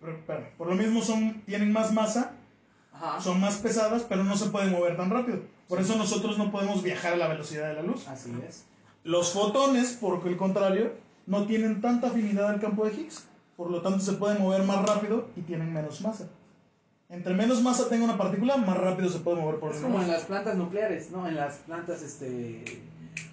pero, 0.00 0.48
por 0.56 0.68
lo 0.68 0.74
mismo 0.74 1.02
son 1.02 1.42
tienen 1.42 1.72
más 1.72 1.92
masa 1.92 2.32
Ajá. 2.92 3.20
son 3.20 3.40
más 3.40 3.56
pesadas, 3.56 4.04
pero 4.08 4.24
no 4.24 4.36
se 4.36 4.50
pueden 4.50 4.70
mover 4.72 4.96
tan 4.96 5.10
rápido. 5.10 5.40
Por 5.68 5.80
eso 5.80 5.96
nosotros 5.96 6.38
no 6.38 6.50
podemos 6.50 6.82
viajar 6.82 7.14
a 7.14 7.16
la 7.16 7.28
velocidad 7.28 7.68
de 7.68 7.74
la 7.74 7.82
luz. 7.82 8.06
Así 8.06 8.30
es. 8.46 8.64
Los 9.02 9.32
fotones, 9.32 9.94
por 9.94 10.26
el 10.26 10.36
contrario, 10.36 10.92
no 11.26 11.46
tienen 11.46 11.80
tanta 11.80 12.08
afinidad 12.08 12.50
al 12.50 12.60
campo 12.60 12.86
de 12.86 12.94
Higgs. 12.94 13.26
Por 13.56 13.70
lo 13.70 13.82
tanto, 13.82 14.00
se 14.00 14.14
pueden 14.14 14.42
mover 14.42 14.64
más 14.64 14.84
rápido 14.86 15.28
y 15.36 15.42
tienen 15.42 15.72
menos 15.72 16.00
masa. 16.00 16.28
Entre 17.08 17.34
menos 17.34 17.62
masa 17.62 17.88
tenga 17.88 18.04
una 18.04 18.16
partícula, 18.18 18.56
más 18.56 18.76
rápido 18.76 19.08
se 19.08 19.20
puede 19.20 19.40
mover 19.40 19.60
por 19.60 19.70
Es 19.70 19.76
el 19.76 19.82
como 19.84 20.00
en 20.02 20.08
las 20.08 20.24
plantas 20.24 20.56
nucleares, 20.56 21.10
¿no? 21.10 21.26
En 21.28 21.36
las 21.36 21.56
plantas, 21.58 22.02
este. 22.02 22.82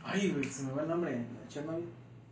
Ay, 0.04 0.36
se 0.52 0.64
me 0.64 0.74
va 0.74 0.84
el 0.84 0.89
nombre. 0.89 1.26
Chernobyl. 1.50 1.86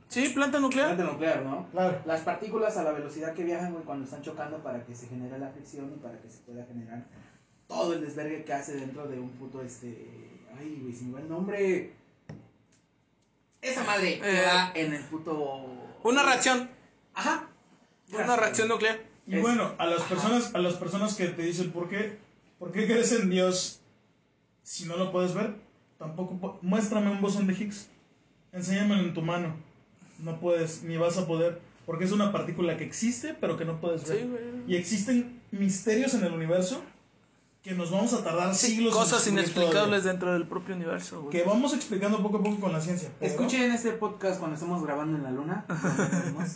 Sí, 0.09 0.29
planta 0.29 0.59
nuclear. 0.59 0.95
Planta 0.95 1.13
nuclear, 1.13 1.43
¿no? 1.43 1.67
Claro. 1.71 2.01
Las 2.05 2.21
partículas 2.21 2.75
a 2.77 2.83
la 2.83 2.91
velocidad 2.91 3.33
que 3.33 3.43
viajan, 3.43 3.71
güey, 3.73 3.83
cuando 3.85 4.05
están 4.05 4.21
chocando 4.23 4.57
para 4.63 4.83
que 4.85 4.95
se 4.95 5.07
genere 5.07 5.37
la 5.39 5.49
fricción 5.49 5.93
y 5.95 5.99
para 5.99 6.19
que 6.19 6.29
se 6.29 6.39
pueda 6.39 6.65
generar 6.65 7.05
todo 7.67 7.93
el 7.93 8.01
desvergue 8.01 8.43
que 8.43 8.53
hace 8.53 8.75
dentro 8.75 9.07
de 9.07 9.19
un 9.19 9.29
puto, 9.31 9.61
este... 9.61 10.41
Ay, 10.57 10.79
güey, 10.81 10.93
se 10.95 11.03
me 11.05 11.13
va 11.13 11.19
el 11.21 11.29
nombre. 11.29 11.93
Esa 13.61 13.83
madre 13.83 14.19
que 14.19 14.39
Eh, 14.39 14.45
va 14.45 14.71
en 14.73 14.93
el 14.93 15.03
puto... 15.03 15.65
Una 16.03 16.23
reacción. 16.23 16.69
Ajá. 17.13 17.47
Una 18.11 18.35
reacción 18.35 18.67
nuclear. 18.67 18.99
Y 19.27 19.35
Es- 19.35 19.41
bueno, 19.43 19.73
a 19.77 19.85
las 19.85 19.99
Ajá. 20.01 20.09
personas, 20.09 20.55
a 20.55 20.57
las 20.59 20.73
personas 20.75 21.13
que 21.15 21.27
te 21.27 21.43
dicen 21.43 21.71
por 21.71 21.87
qué, 21.87 22.17
por 22.57 22.71
qué 22.71 22.87
crees 22.87 23.11
en 23.11 23.29
Dios 23.29 23.81
si 24.63 24.85
no 24.85 24.97
lo 24.97 25.11
puedes 25.11 25.33
ver, 25.35 25.55
tampoco 25.99 26.57
muéstrame 26.63 27.11
un 27.11 27.21
bosón 27.21 27.45
de 27.47 27.53
Higgs. 27.53 27.89
Enséñamelo 28.51 29.01
en 29.01 29.13
tu 29.13 29.21
mano. 29.21 29.55
No 30.19 30.39
puedes, 30.39 30.83
ni 30.83 30.97
vas 30.97 31.17
a 31.17 31.25
poder, 31.27 31.59
porque 31.85 32.05
es 32.05 32.11
una 32.11 32.31
partícula 32.31 32.77
que 32.77 32.83
existe, 32.83 33.33
pero 33.39 33.57
que 33.57 33.65
no 33.65 33.79
puedes 33.79 34.07
ver. 34.07 34.19
Sí. 34.19 34.63
Y 34.67 34.75
existen 34.75 35.41
misterios 35.51 36.13
en 36.13 36.23
el 36.25 36.33
universo 36.33 36.81
que 37.63 37.71
nos 37.73 37.91
vamos 37.91 38.13
a 38.13 38.23
tardar 38.23 38.53
Sí, 38.55 38.67
siglos 38.67 38.93
en 38.93 38.99
cosas 38.99 39.27
inexplicables 39.27 39.83
todavía. 39.83 40.11
dentro 40.11 40.33
del 40.33 40.47
propio 40.47 40.75
universo, 40.75 41.21
güey. 41.23 41.31
Que 41.31 41.43
vamos 41.43 41.73
explicando 41.73 42.21
poco 42.23 42.37
a 42.37 42.43
poco 42.43 42.59
con 42.59 42.71
la 42.71 42.79
ciencia. 42.81 43.09
pero- 43.19 43.31
Escuchen 43.31 43.71
este 43.71 43.91
podcast 43.91 44.39
cuando 44.39 44.55
estamos 44.55 44.83
grabando 44.83 45.17
en 45.17 45.23
la 45.23 45.31
luna. 45.31 45.65
vemos. 46.23 46.49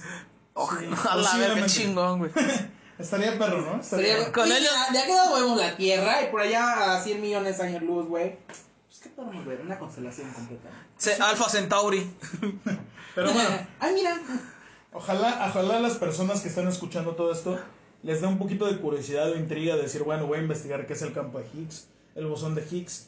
Ojo, 0.54 0.78
Sí, 0.80 0.86
posiblemente. 1.14 1.70
chingón, 1.70 2.20
güey. 2.20 2.32
Estaría 3.00 3.38
perro, 3.40 3.62
¿no? 3.62 3.82
Estaría 3.82 4.32
Con 4.32 4.46
ellos- 4.46 4.60
ya- 4.62 4.94
De 4.94 5.00
aquel 5.00 5.16
vemos 5.36 5.58
la 5.58 5.76
Tierra 5.76 6.22
y 6.24 6.32
por 6.32 6.42
allá 6.42 6.96
a 6.96 7.02
100 7.02 7.22
millones 7.22 7.58
de 7.58 7.64
años 7.64 7.82
luz, 7.82 8.08
güey. 8.08 8.38
Pues, 8.46 9.00
¿qué 9.02 9.10
podemos 9.10 9.46
ver? 9.46 9.62
Una 9.62 9.78
constelación 9.80 10.30
completa. 10.32 10.70
Se- 10.98 11.16
Alpha 11.16 11.50
Centauri. 11.50 12.10
Pero 13.16 13.32
bueno, 13.34 13.50
Ay, 13.80 13.94
mira. 13.94 14.20
Ojalá, 14.92 15.46
ojalá 15.50 15.80
las 15.80 15.96
personas 15.98 16.42
que 16.42 16.50
están 16.50 16.68
escuchando 16.68 17.16
todo 17.16 17.32
esto 17.32 17.60
les 18.04 18.22
dé 18.22 18.28
un 18.28 18.38
poquito 18.38 18.66
de 18.66 18.78
curiosidad 18.80 19.32
o 19.32 19.36
intriga 19.36 19.76
de 19.76 19.84
decir, 19.84 20.04
bueno, 20.04 20.28
voy 20.28 20.40
a 20.40 20.42
investigar 20.42 20.86
qué 20.86 20.94
es 20.94 21.02
el 21.02 21.14
campo 21.14 21.40
de 21.40 21.46
Higgs, 21.54 21.88
el 22.16 22.28
bosón 22.28 22.54
de 22.54 22.66
Higgs, 22.70 23.08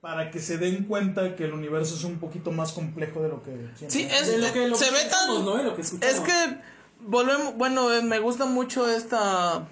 para 0.00 0.30
que 0.30 0.38
se 0.40 0.58
den 0.58 0.84
cuenta 0.84 1.36
que 1.36 1.44
el 1.44 1.52
universo 1.52 1.94
es 1.96 2.04
un 2.04 2.18
poquito 2.18 2.50
más 2.52 2.72
complejo 2.72 3.20
de 3.22 3.28
lo 3.28 3.42
que 3.42 3.50
siempre 3.76 3.90
Sí, 3.90 4.08
es- 4.10 4.28
De 4.28 4.38
lo 4.38 4.52
que, 4.52 4.68
lo 4.68 4.76
se 4.76 4.86
que 4.86 4.90
ve 4.92 5.04
tan- 5.10 5.44
¿no? 5.44 5.62
Lo 5.62 5.74
que 5.76 5.82
escuchamos. 5.82 6.14
Es 6.14 6.20
que 6.20 6.56
volvemos, 7.00 7.56
bueno, 7.56 7.92
eh, 7.92 8.02
me 8.02 8.18
gusta 8.20 8.44
mucho 8.46 8.88
esta 8.88 9.66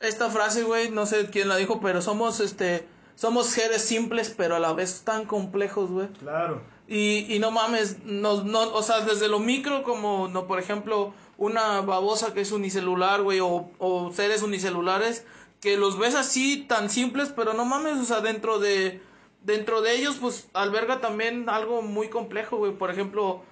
esta 0.00 0.28
frase, 0.30 0.64
güey, 0.64 0.90
no 0.90 1.06
sé 1.06 1.30
quién 1.30 1.48
la 1.48 1.56
dijo, 1.56 1.80
pero 1.80 2.02
somos 2.02 2.40
este 2.40 2.86
somos 3.14 3.46
seres 3.46 3.82
simples, 3.82 4.32
pero 4.36 4.56
a 4.56 4.60
la 4.60 4.72
vez 4.72 5.02
tan 5.04 5.24
complejos, 5.24 5.90
güey. 5.90 6.08
Claro. 6.18 6.62
Y, 6.86 7.32
y 7.34 7.38
no 7.38 7.50
mames, 7.50 8.04
no, 8.04 8.44
no, 8.44 8.72
o 8.74 8.82
sea, 8.82 9.00
desde 9.00 9.28
lo 9.28 9.38
micro 9.38 9.82
como, 9.82 10.28
no, 10.28 10.46
por 10.46 10.58
ejemplo, 10.58 11.14
una 11.38 11.80
babosa 11.80 12.34
que 12.34 12.42
es 12.42 12.52
unicelular, 12.52 13.22
güey, 13.22 13.40
o, 13.40 13.70
o 13.78 14.12
seres 14.12 14.42
unicelulares, 14.42 15.24
que 15.60 15.76
los 15.78 15.98
ves 15.98 16.14
así 16.14 16.66
tan 16.68 16.90
simples, 16.90 17.32
pero 17.34 17.54
no 17.54 17.64
mames, 17.64 17.98
o 17.98 18.04
sea, 18.04 18.20
dentro 18.20 18.58
de, 18.58 19.00
dentro 19.42 19.80
de 19.80 19.96
ellos, 19.96 20.18
pues, 20.20 20.48
alberga 20.52 21.00
también 21.00 21.48
algo 21.48 21.80
muy 21.80 22.08
complejo, 22.08 22.58
güey, 22.58 22.72
por 22.72 22.90
ejemplo, 22.90 23.42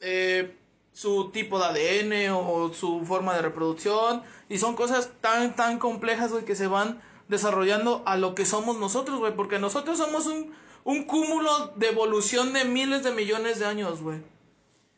eh, 0.00 0.56
su 0.92 1.30
tipo 1.30 1.58
de 1.58 1.64
ADN 1.66 2.32
o, 2.32 2.72
su 2.72 3.04
forma 3.04 3.34
de 3.34 3.42
reproducción, 3.42 4.22
y 4.48 4.56
son 4.56 4.76
cosas 4.76 5.10
tan, 5.20 5.54
tan 5.54 5.78
complejas, 5.78 6.32
güey, 6.32 6.46
que 6.46 6.54
se 6.56 6.68
van 6.68 7.02
desarrollando 7.28 8.02
a 8.06 8.16
lo 8.16 8.34
que 8.34 8.46
somos 8.46 8.78
nosotros, 8.78 9.18
güey, 9.18 9.34
porque 9.34 9.58
nosotros 9.58 9.98
somos 9.98 10.26
un, 10.26 10.52
un 10.84 11.04
cúmulo 11.04 11.72
de 11.76 11.88
evolución 11.88 12.52
de 12.52 12.64
miles 12.64 13.02
de 13.02 13.12
millones 13.12 13.58
de 13.58 13.66
años, 13.66 14.00
güey. 14.02 14.18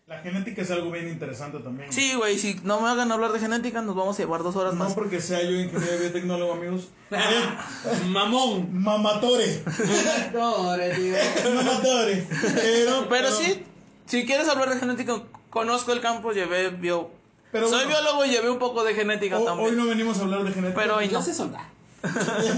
La 0.07 0.21
genética 0.21 0.63
es 0.63 0.71
algo 0.71 0.91
bien 0.91 1.07
interesante 1.09 1.59
también. 1.59 1.93
Sí, 1.93 2.15
güey, 2.15 2.39
si 2.39 2.55
no 2.65 2.81
me 2.81 2.89
hagan 2.89 3.13
hablar 3.13 3.31
de 3.33 3.41
genética, 3.41 3.83
nos 3.83 3.95
vamos 3.95 4.19
a 4.19 4.23
llevar 4.23 4.43
dos 4.43 4.57
horas 4.57 4.73
No 4.73 4.85
más. 4.85 4.95
porque 4.95 5.21
sea 5.21 5.43
yo 5.43 5.51
ingeniero 5.51 5.99
biotecnólogo, 6.01 6.55
amigos. 6.55 6.89
Mamón. 8.07 8.69
Mamatore. 8.73 9.63
Pobre, 10.33 10.95
tío. 10.95 11.15
Mamatore. 11.55 12.27
Pero, 12.55 13.07
Pero 13.09 13.31
sí, 13.33 13.63
si 14.07 14.25
quieres 14.27 14.49
hablar 14.49 14.71
de 14.73 14.81
genética, 14.81 15.23
conozco 15.51 15.93
el 15.93 16.01
campo, 16.01 16.33
llevé 16.33 16.71
bio... 16.71 17.11
Pero 17.53 17.69
Soy 17.69 17.85
bueno. 17.87 18.01
biólogo 18.01 18.25
y 18.27 18.31
llevé 18.31 18.51
un 18.51 18.59
poco 18.59 18.85
de 18.85 18.95
genética 18.95 19.39
ho- 19.39 19.45
también. 19.45 19.71
hoy 19.71 19.77
no 19.77 19.87
venimos 19.87 20.19
a 20.19 20.23
hablar 20.23 20.45
de 20.45 20.53
genética. 20.53 20.81
Pero 20.81 20.97
hoy 20.97 21.09
Yo 21.09 21.19
no. 21.19 21.25
sé 21.25 21.33
soldar. 21.33 21.65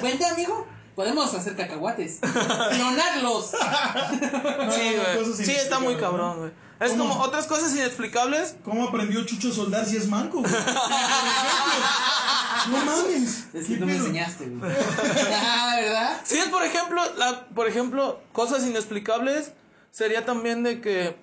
Vente, 0.03 0.27
amigo. 0.27 0.67
Podemos 0.95 1.33
hacer 1.35 1.57
cacahuates. 1.57 2.19
Clonarlos. 2.21 3.53
No, 3.53 4.73
Sí, 4.73 4.97
no, 4.97 5.23
güey. 5.23 5.35
Sí, 5.35 5.53
está 5.53 5.79
muy 5.79 5.97
cabrón, 5.97 6.35
¿no? 6.35 6.39
güey. 6.41 6.51
Es 6.81 6.93
¿Cómo? 6.93 7.09
como 7.11 7.23
otras 7.23 7.47
cosas 7.47 7.73
inexplicables. 7.75 8.57
¿Cómo 8.65 8.89
aprendió 8.89 9.25
Chucho 9.25 9.51
a 9.51 9.53
soldar 9.53 9.87
si 9.87 9.97
es 9.97 10.09
manco? 10.09 10.41
güey? 10.41 10.51
no 12.71 12.85
mames. 12.85 13.47
Es 13.53 13.67
¿Qué 13.67 13.75
que 13.75 13.81
tú 13.81 13.87
me 13.87 13.97
enseñaste, 13.97 14.47
güey. 14.49 14.73
Ah, 15.33 15.77
¿verdad? 15.81 16.21
Sí, 16.25 16.39
por 16.51 16.63
ejemplo, 16.65 17.03
la, 17.17 17.47
por 17.49 17.69
ejemplo, 17.69 18.21
cosas 18.33 18.65
inexplicables 18.65 19.53
sería 19.91 20.25
también 20.25 20.63
de 20.63 20.81
que 20.81 21.17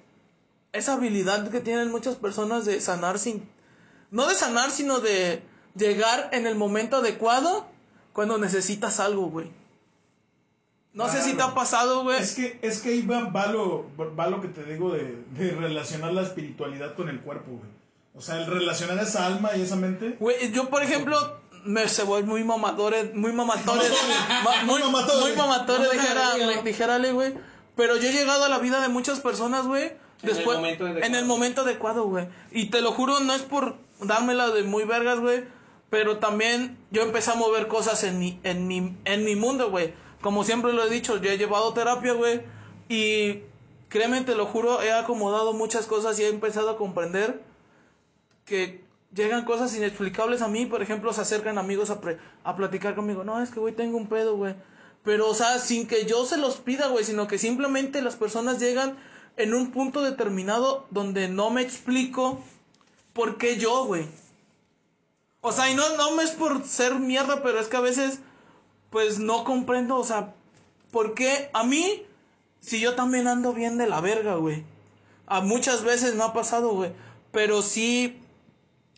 esa 0.73 0.93
habilidad 0.93 1.49
que 1.49 1.59
tienen 1.59 1.91
muchas 1.91 2.15
personas 2.15 2.65
de 2.65 2.82
sanar 2.82 3.19
sin 3.19 3.47
no 4.11 4.25
de 4.28 4.36
sanar, 4.36 4.71
sino 4.71 4.99
de 4.99 5.43
llegar 5.75 6.30
en 6.32 6.47
el 6.47 6.55
momento 6.55 6.97
adecuado 6.97 7.67
cuando 8.18 8.39
necesitas 8.39 8.99
algo, 8.99 9.28
güey. 9.28 9.47
No 10.93 11.07
sé 11.07 11.22
si 11.22 11.36
te 11.36 11.43
ha 11.43 11.53
pasado, 11.53 12.01
güey. 12.01 12.20
Es 12.20 12.34
que, 12.34 12.57
es 12.63 12.82
que 12.82 12.89
ahí 12.89 13.05
va, 13.05 13.26
va 13.30 13.45
lo, 13.45 13.86
va 14.20 14.26
lo 14.28 14.41
que 14.41 14.47
te 14.47 14.63
digo 14.63 14.91
de, 14.91 15.24
de 15.36 15.51
relacionar 15.51 16.11
la 16.13 16.24
espiritualidad 16.24 16.95
con 16.95 17.09
el 17.09 17.22
cuerpo, 17.22 17.51
güey. 17.51 17.70
O 18.15 18.22
sea, 18.22 18.38
el 18.41 18.47
relacionar 18.47 18.97
esa 18.97 19.28
alma 19.28 19.55
y 19.55 19.61
esa 19.61 19.76
mente. 19.76 20.18
Güey, 20.20 20.51
yo 20.51 20.68
por 20.72 20.82
ejemplo 20.82 21.15
me 21.63 21.88
se 21.88 22.01
voy 22.01 22.24
muy 22.24 22.43
mamadores, 22.43 23.13
muy 23.13 23.34
mamatores, 23.34 23.91
ma- 24.43 24.63
muy, 24.63 24.82
Muy 24.82 24.91
mamatores. 24.91 25.22
muy 25.28 25.36
mamatores, 25.38 25.91
dijera, 25.91 26.30
Mamadores. 26.32 26.63
dijérale, 26.63 27.11
güey. 27.11 27.36
Pero 27.76 27.97
yo 27.97 28.09
he 28.09 28.13
llegado 28.13 28.45
a 28.45 28.49
la 28.49 28.57
vida 28.57 28.82
de 28.82 28.88
muchas 28.88 29.20
personas, 29.20 29.68
güey. 29.68 29.84
En 30.24 30.30
el 30.30 30.36
Después, 30.36 30.57
en 30.80 31.13
el 31.13 31.26
momento 31.26 31.61
adecuado, 31.61 32.05
güey. 32.05 32.28
Y 32.51 32.72
te 32.72 32.82
lo 32.82 32.93
juro, 32.93 33.20
no 33.20 33.36
es 33.36 33.43
por 33.43 33.76
dármela 34.01 34.49
de 34.49 34.63
muy 34.63 34.86
vergas, 34.86 35.20
güey. 35.20 35.55
Pero 35.90 36.18
también 36.18 36.78
yo 36.92 37.02
empecé 37.02 37.32
a 37.32 37.36
mover 37.36 37.68
cosas 37.68 38.04
en 38.04 38.20
mi, 38.20 38.40
en 38.44 38.68
mi, 38.68 38.96
en 39.06 39.24
mi 39.24 39.36
mundo, 39.36 39.70
güey. 39.70 39.94
Como 40.22 40.44
siempre 40.44 40.74
lo 40.74 40.84
he 40.84 40.90
dicho, 40.90 41.18
yo 41.18 41.32
he 41.32 41.38
llevado 41.38 41.74
terapia, 41.74 42.14
güey. 42.14 42.42
Y 42.90 43.42
créeme, 43.90 44.22
te 44.22 44.36
lo 44.36 44.46
juro, 44.46 44.82
he 44.82 44.92
acomodado 44.92 45.54
muchas 45.54 45.86
cosas 45.86 46.20
y 46.20 46.24
he 46.24 46.28
empezado 46.28 46.70
a 46.70 46.78
comprender 46.78 47.42
que 48.46 48.84
llegan 49.14 49.46
cosas 49.46 49.76
inexplicables 49.76 50.42
a 50.42 50.48
mí, 50.48 50.66
por 50.66 50.82
ejemplo, 50.82 51.14
se 51.14 51.22
acercan 51.22 51.58
amigos 51.58 51.90
a, 51.90 52.02
pre- 52.02 52.18
a 52.44 52.56
platicar 52.56 52.96
conmigo, 52.96 53.24
no, 53.24 53.42
es 53.42 53.50
que, 53.50 53.60
güey, 53.60 53.74
tengo 53.74 53.98
un 53.98 54.08
pedo, 54.08 54.36
güey. 54.36 54.56
Pero, 55.04 55.30
o 55.30 55.34
sea, 55.34 55.60
sin 55.60 55.88
que 55.88 56.06
yo 56.06 56.26
se 56.26 56.38
los 56.38 56.58
pida, 56.58 56.88
güey, 56.88 57.06
sino 57.06 57.28
que 57.28 57.38
simplemente 57.38 58.02
las 58.02 58.16
personas 58.18 58.60
llegan 58.60 58.98
en 59.38 59.54
un 59.54 59.72
punto 59.72 60.02
determinado 60.02 60.86
donde 60.90 61.30
no 61.30 61.50
me 61.50 61.62
explico 61.62 62.42
por 63.14 63.38
qué 63.38 63.58
yo, 63.58 63.86
güey. 63.86 64.06
O 65.42 65.52
sea, 65.52 65.70
y 65.72 65.76
no, 65.76 65.84
no 65.98 66.20
es 66.22 66.32
por 66.32 66.66
ser 66.66 66.96
mierda, 66.96 67.42
pero 67.44 67.60
es 67.60 67.68
que 67.68 67.78
a 67.78 67.82
veces, 67.82 68.20
pues, 68.90 69.20
no 69.20 69.44
comprendo, 69.44 69.98
o 69.98 70.04
sea, 70.04 70.34
por 70.92 71.14
qué 71.14 71.50
a 71.54 71.64
mí, 71.64 72.04
si 72.60 72.80
yo 72.80 72.96
también 72.96 73.28
ando 73.28 73.54
bien 73.54 73.78
de 73.78 73.88
la 73.88 74.02
verga, 74.02 74.36
güey. 74.36 74.64
A 75.28 75.42
muchas 75.42 75.84
veces 75.84 76.16
me 76.16 76.24
ha 76.24 76.34
pasado, 76.34 76.70
güey. 76.74 76.92
Pero 77.32 77.62
sí 77.62 78.20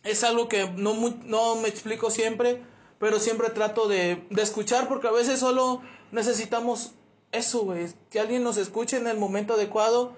es 0.04 0.24
algo 0.24 0.48
que 0.48 0.70
no, 0.70 0.94
mu- 0.94 1.18
no 1.24 1.56
me 1.56 1.68
explico 1.68 2.10
siempre, 2.10 2.62
pero 2.98 3.18
siempre 3.18 3.50
trato 3.50 3.86
de, 3.88 4.24
de 4.30 4.42
escuchar 4.42 4.88
porque 4.88 5.08
a 5.08 5.12
veces 5.12 5.40
solo 5.40 5.82
necesitamos 6.12 6.92
eso, 7.32 7.60
güey. 7.64 7.88
Que 8.10 8.20
alguien 8.20 8.42
nos 8.44 8.56
escuche 8.56 8.96
en 8.96 9.06
el 9.08 9.18
momento 9.18 9.54
adecuado, 9.54 10.16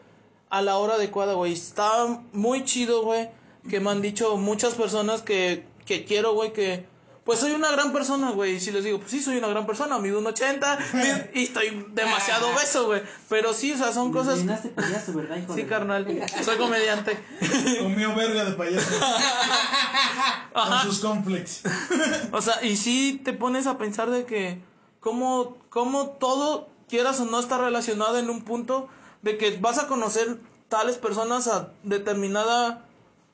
a 0.50 0.60
la 0.62 0.76
hora 0.76 0.94
adecuada, 0.94 1.34
güey. 1.34 1.52
Está 1.54 2.22
muy 2.32 2.64
chido, 2.64 3.02
güey, 3.02 3.30
que 3.68 3.80
me 3.80 3.90
han 3.90 4.02
dicho 4.02 4.36
muchas 4.36 4.74
personas 4.74 5.22
que, 5.22 5.64
que 5.86 6.04
quiero, 6.04 6.32
güey, 6.34 6.52
que 6.52 6.90
pues 7.24 7.38
soy 7.38 7.52
una 7.52 7.70
gran 7.70 7.92
persona, 7.92 8.30
güey. 8.32 8.56
Y 8.56 8.60
si 8.60 8.72
les 8.72 8.82
digo, 8.82 8.98
pues 8.98 9.10
sí, 9.12 9.22
soy 9.22 9.36
una 9.36 9.46
gran 9.46 9.64
persona, 9.64 9.96
mido 9.98 10.18
un 10.18 10.26
80 10.26 10.78
mido- 10.94 11.24
y 11.34 11.44
estoy 11.44 11.86
demasiado 11.92 12.48
obeso, 12.54 12.86
güey. 12.86 13.02
Pero 13.28 13.54
sí, 13.54 13.72
o 13.72 13.76
sea, 13.78 13.92
son 13.92 14.12
cosas... 14.12 14.38
Llenaste 14.38 14.70
payaso, 14.70 15.12
¿verdad, 15.12 15.36
hijo 15.36 15.54
Sí, 15.54 15.62
de- 15.62 15.68
carnal, 15.68 16.06
soy 16.44 16.56
comediante. 16.56 17.16
Comió 17.80 18.14
verga 18.16 18.44
de 18.44 18.52
payaso. 18.52 18.88
Con 20.52 20.80
sus 20.82 20.98
conflicts. 21.00 21.62
O 22.32 22.42
sea, 22.42 22.62
y 22.64 22.76
sí 22.76 23.20
te 23.24 23.32
pones 23.32 23.66
a 23.66 23.78
pensar 23.78 24.10
de 24.10 24.24
que 24.24 24.60
cómo, 25.00 25.56
cómo 25.70 26.10
todo, 26.10 26.68
quieras 26.88 27.20
o 27.20 27.24
no, 27.24 27.40
está 27.40 27.56
relacionado 27.58 28.18
en 28.18 28.28
un 28.30 28.42
punto 28.42 28.88
de 29.22 29.38
que 29.38 29.56
vas 29.58 29.78
a 29.78 29.86
conocer 29.86 30.38
tales 30.68 30.96
personas 30.98 31.46
a 31.48 31.72
determinada 31.84 32.84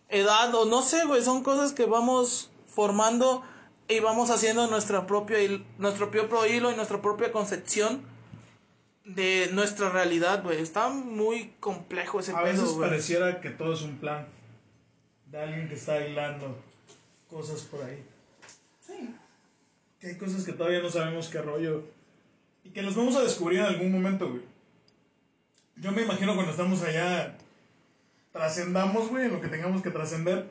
edad 0.09 0.55
o 0.55 0.65
no 0.65 0.83
sé, 0.83 1.05
güey, 1.05 1.23
son 1.23 1.43
cosas 1.43 1.73
que 1.73 1.85
vamos 1.87 2.51
formando 2.67 3.43
y 3.89 4.01
vamos 4.01 4.31
haciendo 4.31 4.67
nuestra 4.67 5.07
propia 5.07 5.39
nuestro 5.79 6.11
propio 6.11 6.47
hilo 6.47 6.71
y 6.71 6.77
nuestra 6.77 7.01
propia 7.01 7.33
concepción 7.33 8.03
de 9.05 9.49
nuestra 9.53 9.89
realidad, 9.89 10.43
güey. 10.43 10.61
Está 10.61 10.89
muy 10.91 11.55
complejo 11.61 12.21
ese 12.21 12.33
A 12.33 12.43
veces 12.43 12.61
pedo, 12.61 12.75
güey. 12.75 12.91
pareciera 12.91 13.41
que 13.41 13.51
todo 13.51 13.73
es 13.73 13.83
un 13.83 13.97
plan 13.99 14.27
de 15.27 15.41
alguien 15.41 15.69
que 15.69 15.75
está 15.75 16.07
hilando 16.07 16.59
cosas 17.31 17.63
por 17.63 17.83
ahí. 17.85 18.03
Sí. 18.87 19.15
Que 20.01 20.09
hay 20.09 20.19
cosas 20.19 20.45
que 20.45 20.53
todavía 20.53 20.81
no 20.81 20.91
sabemos 20.91 21.29
qué 21.29 21.41
rollo 21.41 21.85
y 22.65 22.71
que 22.71 22.83
las 22.83 22.95
vamos 22.95 23.17
a 23.17 23.23
descubrir 23.23 23.61
en 23.61 23.67
algún 23.67 23.91
momento, 23.91 24.29
güey. 24.29 24.43
Yo 25.77 25.93
me 25.93 26.03
imagino 26.03 26.35
cuando 26.35 26.51
estamos 26.53 26.83
allá, 26.83 27.38
trascendamos, 28.39 29.09
güey, 29.09 29.25
en 29.27 29.33
lo 29.33 29.41
que 29.41 29.49
tengamos 29.49 29.83
que 29.83 29.91
trascender. 29.91 30.47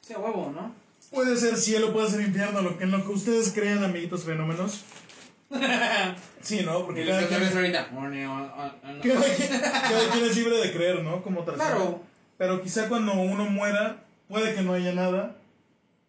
Sí, 0.00 0.12
a 0.14 0.18
huevo, 0.18 0.52
¿no? 0.54 0.72
Puede 1.10 1.36
ser 1.36 1.56
cielo, 1.56 1.92
puede 1.92 2.08
ser 2.10 2.20
infierno, 2.20 2.62
lo 2.62 2.78
que, 2.78 2.84
en 2.84 2.92
lo 2.92 3.04
que 3.04 3.10
ustedes 3.10 3.50
crean, 3.52 3.82
amiguitos 3.82 4.24
fenómenos. 4.24 4.84
Sí, 6.40 6.62
¿no? 6.64 6.86
Porque 6.86 7.04
cada 7.04 7.26
quien, 7.26 7.40
ves 7.40 7.56
ahorita. 7.56 7.88
Cada 7.90 9.00
quien- 9.00 9.60
cada 9.60 10.10
quien 10.12 10.24
es 10.24 10.36
libre 10.36 10.56
de 10.58 10.72
creer, 10.72 11.02
¿no? 11.02 11.20
Como 11.22 11.42
trascender. 11.42 11.76
Claro. 11.76 12.02
Pero 12.38 12.62
quizá 12.62 12.88
cuando 12.88 13.14
uno 13.14 13.44
muera, 13.46 14.04
puede 14.28 14.54
que 14.54 14.62
no 14.62 14.74
haya 14.74 14.92
nada. 14.92 15.36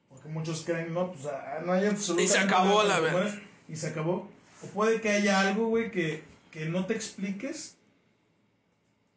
Porque 0.07 0.29
muchos 0.29 0.61
creen, 0.63 0.93
no, 0.93 1.11
pues 1.11 1.25
ah, 1.25 1.61
no 1.65 1.73
hay 1.73 1.87
absolutamente 1.87 2.23
Y 2.23 2.27
se 2.27 2.37
acabó 2.37 2.83
nada 2.83 2.89
la 2.89 2.99
verdad. 2.99 3.33
Y 3.67 3.75
se 3.75 3.87
acabó. 3.87 4.29
O 4.61 4.67
puede 4.67 5.01
que 5.01 5.09
haya 5.09 5.39
algo, 5.39 5.67
güey, 5.69 5.89
que, 5.89 6.23
que 6.51 6.65
no 6.65 6.85
te 6.85 6.93
expliques 6.93 7.75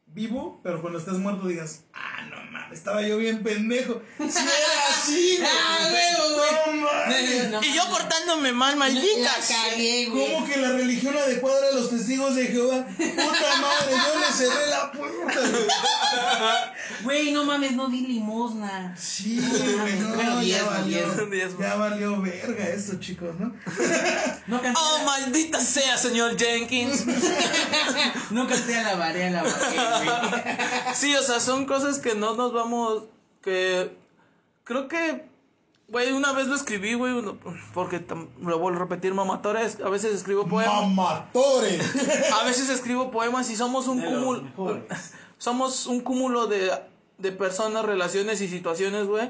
vivo, 0.07 0.61
pero 0.63 0.81
cuando 0.81 0.99
estés 0.99 1.15
muerto 1.15 1.47
digas, 1.49 1.85
ah, 1.95 2.23
no 2.29 2.37
mames, 2.51 2.79
estaba 2.79 3.03
yo 3.03 3.17
bien 3.19 3.43
pendejo. 3.43 4.03
Si 4.19 4.25
era 4.39 4.89
así, 4.91 5.37
güey. 5.39 5.49
Ah, 5.51 5.89
güey. 5.91 6.77
No 6.77 6.83
mames. 6.83 7.51
No, 7.51 7.63
Y 7.63 7.75
yo 7.75 7.83
portándome 7.91 8.53
mal, 8.53 8.77
maldita. 8.77 9.31
¿Cómo 10.11 10.47
que 10.47 10.57
la 10.59 10.73
religión 10.73 11.17
adecuada 11.17 11.59
era 11.69 11.77
los 11.77 11.91
testigos 11.91 12.35
de 12.37 12.47
Jehová? 12.47 12.87
Puta 12.97 13.57
madre, 13.61 13.91
yo 13.91 14.21
le 14.21 14.33
cerré 14.33 14.67
la 14.69 14.93
puerta, 14.93 15.41
güey. 15.41 15.67
Güey, 17.05 17.33
no 17.33 17.45
mames, 17.45 17.73
no 17.73 17.89
di 17.89 18.01
limosna. 18.07 18.95
Sí, 18.97 19.41
güey, 19.81 19.99
no, 19.99 20.15
Bueno, 20.15 20.43
ya 20.43 20.65
valió, 20.65 21.59
ya 21.59 21.75
valió 21.77 22.21
verga 22.21 22.69
esto, 22.69 22.99
chicos, 23.01 23.35
¿no? 23.39 23.53
No 24.47 24.61
canté, 24.63 24.79
Oh, 24.81 24.99
maldita 25.05 25.61
sea, 25.61 25.97
señor 25.97 26.37
Jenkins. 26.39 27.05
no 28.31 28.47
canté 28.47 28.79
a 28.79 28.83
la 28.83 28.95
varé, 28.97 29.29
a 29.29 29.31
la 29.31 29.43
güey. 29.43 30.95
Sí, 30.95 31.15
o 31.15 31.23
sea, 31.23 31.41
son 31.41 31.67
cosas 31.67 31.99
que 31.99 32.15
no 32.15 32.35
nos 32.35 32.53
vamos. 32.53 33.05
Que. 33.43 33.97
Creo 34.65 34.89
que. 34.89 35.31
Güey, 35.89 36.13
una 36.13 36.33
vez 36.33 36.47
lo 36.47 36.55
escribí, 36.55 36.95
güey, 36.95 37.13
uno- 37.13 37.37
porque 37.75 38.03
lo 38.41 38.59
vuelvo 38.59 38.79
a 38.79 38.83
repetir, 38.85 39.13
mamatores. 39.13 39.77
A 39.85 39.91
veces 39.91 40.15
escribo 40.15 40.47
poemas. 40.47 40.75
Mamatore. 40.89 41.79
A 42.41 42.45
veces 42.45 42.71
escribo 42.71 43.11
poemas 43.11 43.51
y 43.51 43.57
somos 43.57 43.89
un 43.89 44.01
cúmulo. 44.01 44.43
Somos 45.43 45.87
un 45.89 46.03
cúmulo 46.03 46.47
de, 46.47 46.71
de 47.19 47.33
personas, 47.33 47.85
relaciones 47.85 48.41
y 48.41 48.47
situaciones, 48.47 49.07
güey. 49.09 49.29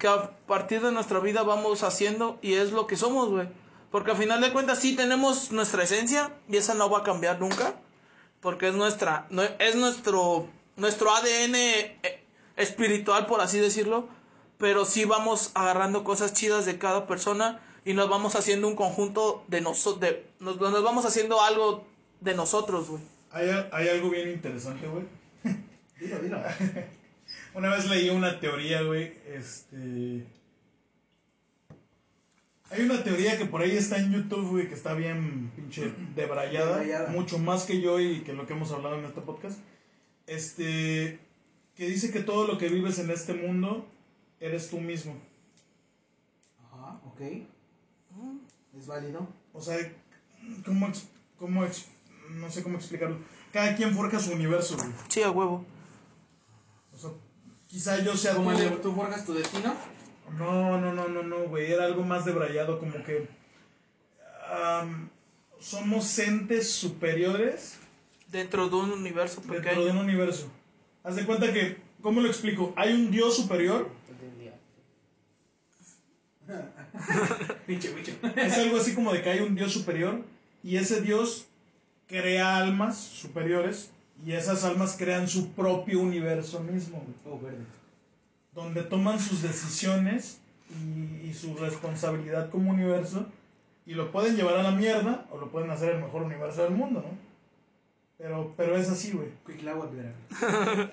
Que 0.00 0.08
a 0.08 0.30
partir 0.48 0.80
de 0.82 0.90
nuestra 0.90 1.20
vida 1.20 1.44
vamos 1.44 1.84
haciendo 1.84 2.40
y 2.42 2.54
es 2.54 2.72
lo 2.72 2.88
que 2.88 2.96
somos, 2.96 3.28
güey. 3.30 3.46
Porque 3.92 4.10
al 4.10 4.16
final 4.16 4.40
de 4.40 4.52
cuentas 4.52 4.80
sí 4.80 4.96
tenemos 4.96 5.52
nuestra 5.52 5.84
esencia 5.84 6.32
y 6.48 6.56
esa 6.56 6.74
no 6.74 6.90
va 6.90 6.98
a 6.98 7.02
cambiar 7.04 7.38
nunca. 7.38 7.74
Porque 8.40 8.66
es 8.66 8.74
nuestra, 8.74 9.26
no- 9.30 9.44
es 9.44 9.76
nuestro, 9.76 10.48
nuestro 10.74 11.14
ADN 11.14 11.54
eh, 11.54 12.24
espiritual, 12.56 13.26
por 13.26 13.40
así 13.40 13.60
decirlo. 13.60 14.08
Pero 14.58 14.84
sí 14.84 15.04
vamos 15.04 15.52
agarrando 15.54 16.02
cosas 16.02 16.32
chidas 16.32 16.66
de 16.66 16.78
cada 16.78 17.06
persona 17.06 17.60
y 17.84 17.94
nos 17.94 18.08
vamos 18.08 18.34
haciendo 18.34 18.66
un 18.66 18.74
conjunto 18.74 19.44
de 19.46 19.60
nosotros, 19.60 20.14
nos, 20.40 20.58
nos 20.58 20.82
vamos 20.82 21.04
haciendo 21.04 21.40
algo 21.42 21.84
de 22.20 22.34
nosotros, 22.34 22.88
güey. 22.88 23.02
Hay, 23.30 23.48
hay 23.70 23.88
algo 23.88 24.10
bien 24.10 24.30
interesante, 24.30 24.88
güey. 24.88 25.04
Dilo, 26.00 26.18
dilo. 26.18 26.42
Una 27.54 27.70
vez 27.70 27.88
leí 27.88 28.10
una 28.10 28.40
teoría, 28.40 28.82
güey, 28.82 29.16
este... 29.26 30.26
Hay 32.70 32.82
una 32.82 33.04
teoría 33.04 33.38
que 33.38 33.44
por 33.44 33.62
ahí 33.62 33.76
está 33.76 33.98
en 33.98 34.12
YouTube, 34.12 34.50
güey, 34.50 34.68
que 34.68 34.74
está 34.74 34.94
bien 34.94 35.52
pinche 35.54 35.92
debrayada, 36.16 36.78
Debrayada. 36.78 37.10
mucho 37.10 37.38
más 37.38 37.64
que 37.64 37.80
yo 37.80 38.00
y 38.00 38.20
que 38.22 38.32
lo 38.32 38.46
que 38.46 38.54
hemos 38.54 38.72
hablado 38.72 38.98
en 38.98 39.04
este 39.04 39.20
podcast. 39.20 39.60
Este, 40.26 41.20
que 41.76 41.86
dice 41.86 42.10
que 42.10 42.20
todo 42.20 42.46
lo 42.46 42.58
que 42.58 42.68
vives 42.68 42.98
en 42.98 43.10
este 43.10 43.34
mundo 43.34 43.86
eres 44.40 44.70
tú 44.70 44.80
mismo. 44.80 45.16
Ajá, 46.64 47.00
ok. 47.04 47.20
Es 48.76 48.86
válido. 48.86 49.28
O 49.52 49.60
sea, 49.60 49.76
¿cómo, 50.64 50.90
cómo 51.38 51.64
no 52.30 52.50
sé 52.50 52.62
cómo 52.62 52.76
explicarlo. 52.76 53.18
Cada 53.54 53.76
quien 53.76 53.94
forja 53.94 54.18
su 54.18 54.32
universo, 54.32 54.76
güey. 54.76 54.88
Sí, 55.06 55.22
a 55.22 55.30
huevo. 55.30 55.64
O 56.92 56.98
sea, 56.98 57.10
quizá 57.68 58.02
yo 58.02 58.16
sea 58.16 58.34
Como 58.34 58.52
tú. 58.52 58.58
el 58.58 58.80
tú 58.80 58.92
forjas 58.92 59.24
tu 59.24 59.32
destino. 59.32 59.72
No, 60.36 60.80
no, 60.80 60.92
no, 60.92 61.06
no, 61.06 61.22
no, 61.22 61.44
güey. 61.44 61.70
Era 61.70 61.84
algo 61.84 62.02
más 62.02 62.24
debrayado, 62.24 62.80
como 62.80 63.04
que. 63.04 63.28
am, 64.50 65.08
somos 65.60 66.18
entes 66.18 66.72
superiores 66.72 67.78
Dentro 68.26 68.68
de 68.68 68.74
un 68.74 68.90
universo 68.90 69.40
dentro 69.40 69.60
de 69.60 69.60
pequeño. 69.60 69.90
un 69.92 69.98
universo. 69.98 70.48
Haz 71.04 71.14
de 71.14 71.24
cuenta 71.24 71.52
que. 71.52 71.78
¿Cómo 72.02 72.20
lo 72.20 72.26
explico? 72.26 72.72
Hay 72.74 72.92
un 72.92 73.12
dios 73.12 73.36
superior. 73.36 73.88
Es 78.36 78.58
algo 78.58 78.78
así 78.78 78.94
como 78.96 79.12
de 79.12 79.22
que 79.22 79.30
hay 79.30 79.40
un 79.40 79.54
dios 79.54 79.72
superior. 79.72 80.24
Y 80.64 80.76
ese 80.76 81.00
dios 81.00 81.46
crea 82.20 82.56
almas 82.58 82.96
superiores. 82.98 83.90
Y 84.24 84.32
esas 84.32 84.64
almas 84.64 84.96
crean 84.98 85.26
su 85.28 85.50
propio 85.52 86.00
universo 86.00 86.60
mismo. 86.60 87.02
Oh, 87.26 87.38
verde. 87.38 87.64
donde 88.54 88.82
toman 88.82 89.18
sus 89.18 89.42
decisiones 89.42 90.38
y, 90.70 91.28
y 91.28 91.34
su 91.34 91.56
responsabilidad 91.56 92.48
como 92.50 92.70
universo 92.70 93.26
y 93.86 93.94
lo 93.94 94.12
pueden 94.12 94.36
llevar 94.36 94.56
a 94.56 94.62
la 94.62 94.70
mierda 94.70 95.26
o 95.30 95.38
lo 95.38 95.50
pueden 95.50 95.70
hacer 95.70 95.90
el 95.96 96.00
mejor 96.02 96.22
universo 96.22 96.62
del 96.62 96.72
mundo, 96.72 97.00
¿no? 97.00 97.18
Pero, 98.16 98.54
pero 98.56 98.76
es 98.76 98.88
así, 98.88 99.10
güey. 99.10 99.28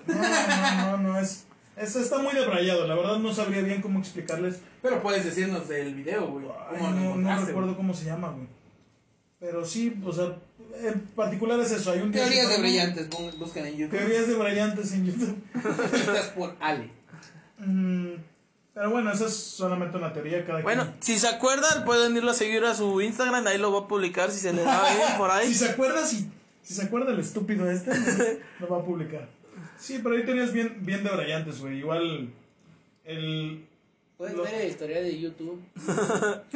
No, 0.06 0.14
no, 0.14 0.96
no, 0.96 0.96
no, 1.12 1.18
es, 1.20 1.46
es- 1.76 1.96
Está 1.96 2.18
muy 2.18 2.34
debrayado, 2.34 2.86
la 2.86 2.96
verdad 2.96 3.18
no 3.18 3.32
sabría 3.32 3.62
bien 3.62 3.80
cómo 3.80 4.00
explicarles. 4.00 4.60
Pero 4.82 5.00
puedes 5.00 5.24
decirnos 5.24 5.68
del 5.68 5.94
video, 5.94 6.26
güey. 6.26 6.46
Ay, 6.68 6.78
¿Cómo 6.78 6.90
lo 6.90 6.96
no, 6.96 7.16
no 7.16 7.46
recuerdo 7.46 7.76
cómo 7.76 7.94
se 7.94 8.04
llama, 8.06 8.30
güey. 8.30 8.46
Pero 9.42 9.66
sí, 9.66 10.00
o 10.06 10.12
sea, 10.12 10.36
en 10.84 11.00
particular 11.16 11.58
es 11.58 11.72
eso. 11.72 11.90
Hay 11.90 11.98
un 11.98 12.12
Teorías 12.12 12.48
de 12.48 12.58
brillantes, 12.58 13.08
buscan 13.36 13.66
en 13.66 13.76
YouTube. 13.76 13.98
Teorías 13.98 14.28
de 14.28 14.34
brillantes 14.36 14.92
en 14.92 15.04
YouTube. 15.06 15.36
Escritas 15.92 16.26
por 16.28 16.54
Ale. 16.60 16.88
Mm, 17.58 18.12
pero 18.72 18.90
bueno, 18.90 19.12
esa 19.12 19.26
es 19.26 19.34
solamente 19.34 19.96
una 19.96 20.12
teoría. 20.12 20.46
Cada 20.46 20.62
Bueno, 20.62 20.84
quien- 20.84 21.02
si 21.02 21.18
se 21.18 21.26
acuerdan, 21.26 21.84
pueden 21.84 22.16
irlo 22.16 22.30
a 22.30 22.34
seguir 22.34 22.64
a 22.64 22.74
su 22.76 23.00
Instagram. 23.00 23.44
Ahí 23.48 23.58
lo 23.58 23.72
va 23.72 23.80
a 23.80 23.88
publicar 23.88 24.30
si 24.30 24.38
se 24.38 24.52
le 24.52 24.62
da 24.62 24.80
bien 24.94 25.18
por 25.18 25.28
Si 25.32 25.36
ahí. 25.38 25.52
se 25.54 25.70
acuerda, 25.70 26.06
si, 26.06 26.30
si 26.62 26.74
se 26.74 26.82
acuerda 26.84 27.10
el 27.12 27.18
estúpido 27.18 27.68
este, 27.68 27.90
lo 28.60 28.68
va 28.68 28.78
a 28.78 28.84
publicar. 28.84 29.28
Sí, 29.76 29.98
pero 30.00 30.14
ahí 30.14 30.24
tenías 30.24 30.52
bien, 30.52 30.76
bien 30.82 31.02
de 31.02 31.10
brillantes, 31.10 31.58
güey. 31.60 31.78
Igual 31.78 32.32
el... 33.04 33.66
Puedes 34.16 34.36
Lo- 34.36 34.44
ver 34.44 34.54
el 34.54 34.68
historial 34.70 35.02
de 35.04 35.18
YouTube. 35.18 35.60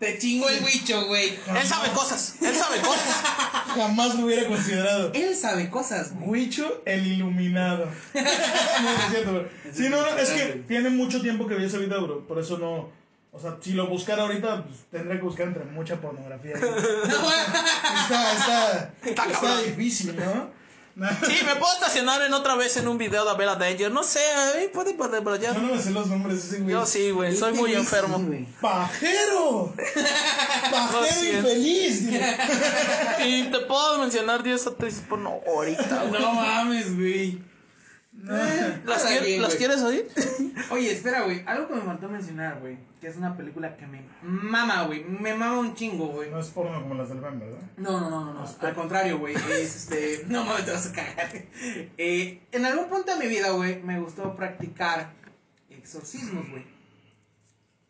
Te 0.00 0.18
chingo 0.18 0.48
el 0.48 0.64
bicho, 0.64 1.06
güey. 1.06 1.28
Él 1.30 1.66
sabe 1.66 1.90
cosas. 1.90 2.34
Él 2.42 2.54
sabe 2.54 2.80
cosas. 2.80 3.06
Jamás 3.76 4.14
lo 4.16 4.26
hubiera 4.26 4.46
considerado. 4.48 5.12
Él 5.14 5.36
sabe 5.36 5.70
cosas, 5.70 6.12
güey. 6.14 6.28
Huicho 6.28 6.82
el 6.84 7.06
iluminado. 7.06 7.86
no, 8.14 8.22
no 8.22 8.90
es 8.90 9.10
cierto, 9.10 9.32
bro. 9.32 9.48
Sí, 9.72 9.88
no, 9.88 10.00
no, 10.02 10.18
es 10.18 10.30
que 10.30 10.64
tiene 10.66 10.90
mucho 10.90 11.20
tiempo 11.22 11.46
que 11.46 11.54
vi 11.54 11.66
ese 11.66 11.78
video, 11.78 12.02
bro. 12.06 12.26
Por 12.26 12.38
eso 12.40 12.58
no... 12.58 12.90
O 13.34 13.40
sea, 13.40 13.56
si 13.62 13.72
lo 13.72 13.86
buscara 13.86 14.24
ahorita, 14.24 14.64
pues, 14.64 14.80
tendría 14.90 15.16
que 15.16 15.22
buscar 15.24 15.46
entre 15.48 15.64
mucha 15.64 15.98
pornografía. 16.00 16.52
está, 16.54 18.32
está, 18.32 18.94
está, 19.04 19.24
cabrón. 19.32 19.64
difícil, 19.64 20.14
¿no? 20.16 20.50
Sí, 21.26 21.38
me 21.44 21.56
puedo 21.56 21.72
estacionar 21.72 22.22
en 22.22 22.34
otra 22.34 22.54
vez 22.54 22.76
en 22.76 22.88
un 22.88 22.98
video 22.98 23.24
de 23.24 23.36
ver 23.36 23.48
a 23.48 23.56
Danger. 23.56 23.90
No 23.90 24.02
sé, 24.02 24.20
ahí 24.54 24.68
puede 24.68 24.94
poner, 24.94 25.22
pero 25.22 25.36
ya. 25.36 25.54
Yo 25.54 25.60
no 25.60 25.74
me 25.74 25.80
sé 25.80 25.90
los 25.90 26.06
nombres 26.06 26.44
ese 26.44 26.58
güey. 26.60 26.72
Yo 26.72 26.86
sí, 26.86 27.10
güey, 27.10 27.36
soy 27.36 27.54
muy 27.54 27.74
enfermo. 27.74 28.22
¡Pajero! 28.60 29.72
¡Pajero 30.70 31.38
infeliz! 31.38 32.02
Y 33.24 33.44
te 33.44 33.58
puedo 33.60 33.98
mencionar 33.98 34.42
10 34.42 34.66
actrices 34.66 35.02
porno 35.08 35.40
ahorita, 35.46 36.04
güey. 36.04 36.20
No 36.20 36.32
mames, 36.32 36.96
güey. 36.96 37.51
¿Las, 38.84 38.98
Está 38.98 39.08
quier- 39.08 39.24
bien, 39.24 39.42
¿las 39.42 39.50
güey. 39.50 39.58
quieres 39.58 39.82
oír? 39.82 40.08
Oye, 40.70 40.92
espera, 40.92 41.22
güey. 41.22 41.42
Algo 41.46 41.66
que 41.68 41.74
me 41.74 41.80
faltó 41.82 42.08
mencionar, 42.08 42.60
güey. 42.60 42.78
Que 43.00 43.08
es 43.08 43.16
una 43.16 43.36
película 43.36 43.76
que 43.76 43.84
me 43.86 44.02
mama, 44.22 44.84
güey. 44.84 45.02
Me 45.04 45.34
mama 45.34 45.58
un 45.58 45.74
chingo, 45.74 46.06
güey. 46.06 46.30
No 46.30 46.38
es 46.38 46.46
porno 46.50 46.80
como 46.82 46.94
las 46.94 47.08
del 47.08 47.20
Ben, 47.20 47.40
¿verdad? 47.40 47.58
No, 47.76 48.00
no, 48.00 48.08
no, 48.10 48.24
no, 48.24 48.34
no. 48.34 48.44
Al 48.60 48.74
contrario, 48.74 49.18
güey. 49.18 49.34
Es 49.34 49.74
este. 49.76 50.24
No 50.28 50.44
mames, 50.44 50.64
te 50.66 50.70
vas 50.70 50.86
a 50.86 50.92
cagar. 50.92 51.30
Eh, 51.98 52.42
en 52.52 52.64
algún 52.64 52.88
punto 52.88 53.12
de 53.16 53.18
mi 53.24 53.28
vida, 53.28 53.50
güey, 53.50 53.82
me 53.82 53.98
gustó 53.98 54.36
practicar 54.36 55.10
exorcismos, 55.70 56.48
güey. 56.48 56.64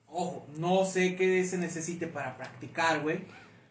Ojo, 0.09 0.47
no 0.57 0.85
sé 0.85 1.15
qué 1.17 1.45
se 1.45 1.59
necesite 1.59 2.07
para 2.07 2.37
practicar, 2.39 3.01
güey. 3.01 3.25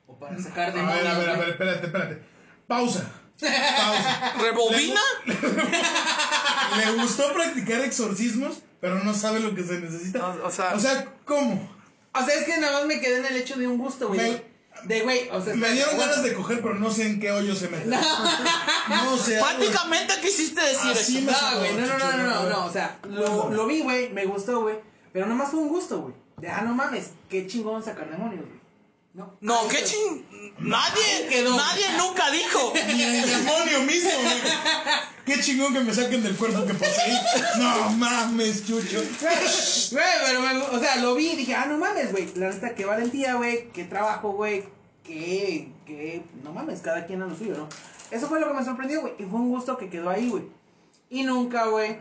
O 0.07 0.15
para 0.19 0.37
sacar 0.39 0.69
A 0.69 0.71
demonios. 0.73 0.97
ver, 1.03 1.07
a 1.07 1.17
ver, 1.17 1.29
a 1.29 1.37
ver, 1.37 1.49
espérate, 1.49 1.85
espérate. 1.87 2.21
Pausa. 2.67 3.11
Pausa. 3.41 4.33
¿Rebobina? 4.39 5.01
Le 6.77 6.91
gustó 7.01 7.33
practicar 7.33 7.81
exorcismos, 7.81 8.59
pero 8.79 9.03
no 9.03 9.13
sabe 9.13 9.39
lo 9.39 9.53
que 9.55 9.63
se 9.63 9.79
necesita. 9.79 10.25
O- 10.27 10.47
o 10.47 10.51
sea- 10.51 10.73
o 10.75 10.79
sea, 10.79 11.05
¿cómo? 11.25 11.69
O 12.13 12.25
sea, 12.25 12.35
es 12.35 12.45
que 12.45 12.57
nada 12.57 12.73
más 12.79 12.85
me 12.85 12.99
quedé 12.99 13.17
en 13.17 13.25
el 13.25 13.37
hecho 13.37 13.55
de 13.57 13.67
un 13.67 13.77
gusto, 13.77 14.07
güey. 14.07 14.19
Me- 14.19 14.51
De, 14.85 15.01
güey, 15.01 15.29
o 15.31 15.43
sea, 15.43 15.53
Me 15.53 15.71
dieron 15.73 15.97
ganas 15.97 16.23
de 16.23 16.33
coger, 16.33 16.61
pero 16.61 16.73
no 16.75 16.89
sé 16.89 17.03
en 17.05 17.19
qué 17.19 17.31
hoyo 17.31 17.53
se 17.55 17.67
mete. 17.67 17.85
No 18.89 19.17
sé. 19.17 19.37
Prácticamente 19.39 20.13
quisiste 20.21 20.59
decir 20.61 20.91
Así 20.91 21.17
eso. 21.17 21.25
me- 21.25 21.31
No, 21.31 21.59
güey, 21.59 21.73
no, 21.75 21.87
no, 21.87 21.97
no, 21.99 22.11
no, 22.17 22.23
no, 22.43 22.49
no, 22.49 22.65
o 22.65 22.71
sea, 22.71 22.97
lo, 23.07 23.49
lo 23.51 23.67
vi, 23.67 23.81
güey, 23.81 24.09
me 24.11 24.25
gustó, 24.25 24.61
güey, 24.61 24.75
pero 25.13 25.25
nomás 25.27 25.51
fue 25.51 25.59
un 25.59 25.69
gusto, 25.69 26.01
güey. 26.01 26.15
De, 26.37 26.49
ah, 26.49 26.61
no 26.61 26.73
mames, 26.73 27.11
qué 27.29 27.45
chingón 27.45 27.83
sacar 27.83 28.09
demonios, 28.09 28.45
güey. 28.45 28.60
No, 29.13 29.37
No, 29.41 29.59
Ahí 29.61 29.67
qué 29.69 29.83
ching... 29.83 30.25
Nadie, 30.59 31.27
quedó. 31.29 31.57
nadie 31.57 31.85
nunca 31.97 32.31
dijo. 32.31 32.73
Ni 32.87 33.01
el 33.03 33.25
demonio 33.29 33.81
mismo, 33.81 34.11
güey. 34.21 34.37
Qué 35.25 35.39
chingón 35.41 35.73
que 35.73 35.81
me 35.81 35.93
saquen 35.93 36.23
del 36.23 36.35
cuerpo 36.35 36.65
que 36.65 36.73
poseí. 36.73 37.17
No 37.57 37.89
mames, 37.91 38.65
chucho. 38.65 39.01
Güey, 39.91 40.03
pero 40.25 40.71
o 40.71 40.79
sea, 40.79 40.97
lo 40.97 41.15
vi 41.15 41.31
y 41.31 41.35
dije, 41.35 41.55
ah, 41.55 41.65
no 41.65 41.77
mames, 41.77 42.11
güey, 42.11 42.27
la 42.35 42.49
neta, 42.49 42.73
qué 42.75 42.85
valentía, 42.85 43.35
güey, 43.35 43.69
qué 43.71 43.83
trabajo, 43.83 44.31
güey, 44.31 44.65
qué, 45.03 45.71
qué, 45.85 46.23
no 46.43 46.53
mames, 46.53 46.81
cada 46.81 47.05
quien 47.05 47.21
a 47.21 47.27
lo 47.27 47.35
suyo, 47.35 47.55
¿no? 47.55 47.67
Eso 48.09 48.27
fue 48.27 48.39
lo 48.39 48.47
que 48.47 48.53
me 48.53 48.65
sorprendió, 48.65 49.01
güey, 49.01 49.13
y 49.19 49.23
fue 49.23 49.39
un 49.39 49.49
gusto 49.49 49.77
que 49.77 49.89
quedó 49.89 50.09
ahí, 50.09 50.29
güey. 50.29 50.43
Y 51.09 51.23
nunca, 51.23 51.65
güey, 51.65 51.97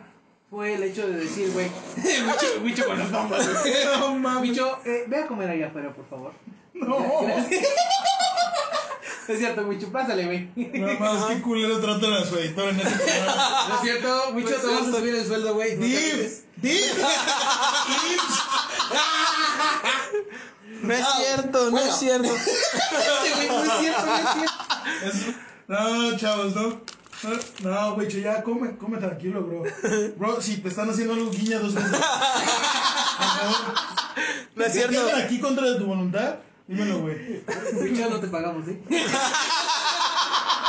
fue 0.49 0.75
el 0.75 0.83
hecho 0.83 1.07
de 1.07 1.17
decir, 1.17 1.51
güey, 1.53 1.67
Wicho, 1.97 2.63
Wicho 2.65 2.87
con 2.87 2.99
las 2.99 3.11
bombas, 3.13 3.63
güey. 3.63 3.75
No 4.01 4.15
mames. 4.15 4.51
Wicho, 4.51 4.79
eh, 4.85 5.05
ve 5.07 5.19
a 5.19 5.27
comer 5.27 5.51
allá 5.51 5.67
afuera, 5.69 5.93
por 5.93 6.09
favor. 6.09 6.33
No. 6.75 7.27
Es 9.29 9.39
cierto, 9.39 9.63
Wicho, 9.63 9.93
pásale, 9.93 10.25
güey. 10.27 10.51
No 10.57 10.99
mames, 10.99 11.25
qué 11.37 11.41
culero 11.43 11.79
tratan 11.79 12.15
a 12.15 12.25
su 12.25 12.37
editor 12.37 12.71
en 12.71 12.81
ese 12.81 12.91
programa. 12.91 13.67
¿No 13.69 13.75
es 13.77 13.81
cierto? 13.83 14.31
Wicho, 14.35 14.51
No 14.51 14.57
es 14.57 14.61
te 14.61 14.67
vamos 14.67 14.89
a 14.89 14.99
subir 14.99 15.15
el 15.15 15.25
sueldo, 15.27 15.55
güey. 15.55 15.77
No 15.77 15.83
te 15.83 15.87
Div, 15.87 15.99
agüites. 15.99 16.45
Div, 16.57 16.81
Ips. 18.13 18.43
No 20.83 20.95
es 20.95 21.07
cierto, 21.17 21.71
no 21.71 21.79
es 21.79 21.97
cierto. 21.97 22.29
No 22.29 22.35
es 22.35 22.43
cierto, 23.39 23.65
no 23.65 23.73
es 23.73 25.13
cierto. 25.13 25.41
No, 25.69 26.17
chavos, 26.17 26.55
no. 26.57 26.81
No, 27.63 27.95
güey, 27.95 28.09
ya 28.09 28.43
come, 28.43 28.77
come 28.79 28.99
tranquilo, 28.99 29.43
bro. 29.43 29.63
Bro, 30.17 30.41
si 30.41 30.57
te 30.57 30.69
están 30.69 30.89
haciendo 30.91 31.13
algo, 31.15 31.31
guiña 31.31 31.59
dos 31.59 31.75
veces. 31.75 31.91
Por 31.99 32.01
favor. 32.01 33.75
No 34.57 34.65
es 34.65 34.73
cierto. 34.73 35.01
aquí 35.17 35.39
contra 35.39 35.67
de 35.71 35.79
tu 35.79 35.87
voluntad, 35.87 36.37
dímelo, 36.75 37.01
güey. 37.01 37.43
No 38.11 38.21
te 38.21 38.29
pagamos, 38.29 38.67
¿eh? 38.69 38.81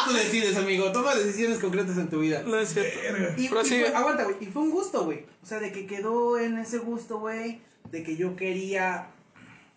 Tú 0.06 0.14
decides, 0.14 0.58
amigo. 0.58 0.92
Toma 0.92 1.14
decisiones 1.16 1.60
concretas 1.60 1.98
en 1.98 2.10
tu 2.10 2.20
vida. 2.20 2.42
No 2.44 2.58
es 2.58 2.74
cierto. 2.74 3.00
Y, 3.38 3.46
y 3.46 3.50
Prosigue. 3.50 3.86
fue- 3.86 3.96
aguanta, 3.96 4.24
güey. 4.24 4.36
Y 4.42 4.46
fue 4.48 4.64
un 4.64 4.72
gusto, 4.72 5.06
güey. 5.06 5.26
O 5.44 5.46
sea, 5.46 5.60
de 5.60 5.72
que 5.72 5.86
quedó 5.86 6.38
en 6.40 6.58
ese 6.58 6.80
gusto, 6.80 7.20
güey. 7.20 7.62
De 7.92 8.04
que 8.04 8.16
yo 8.18 8.36
quería 8.36 9.08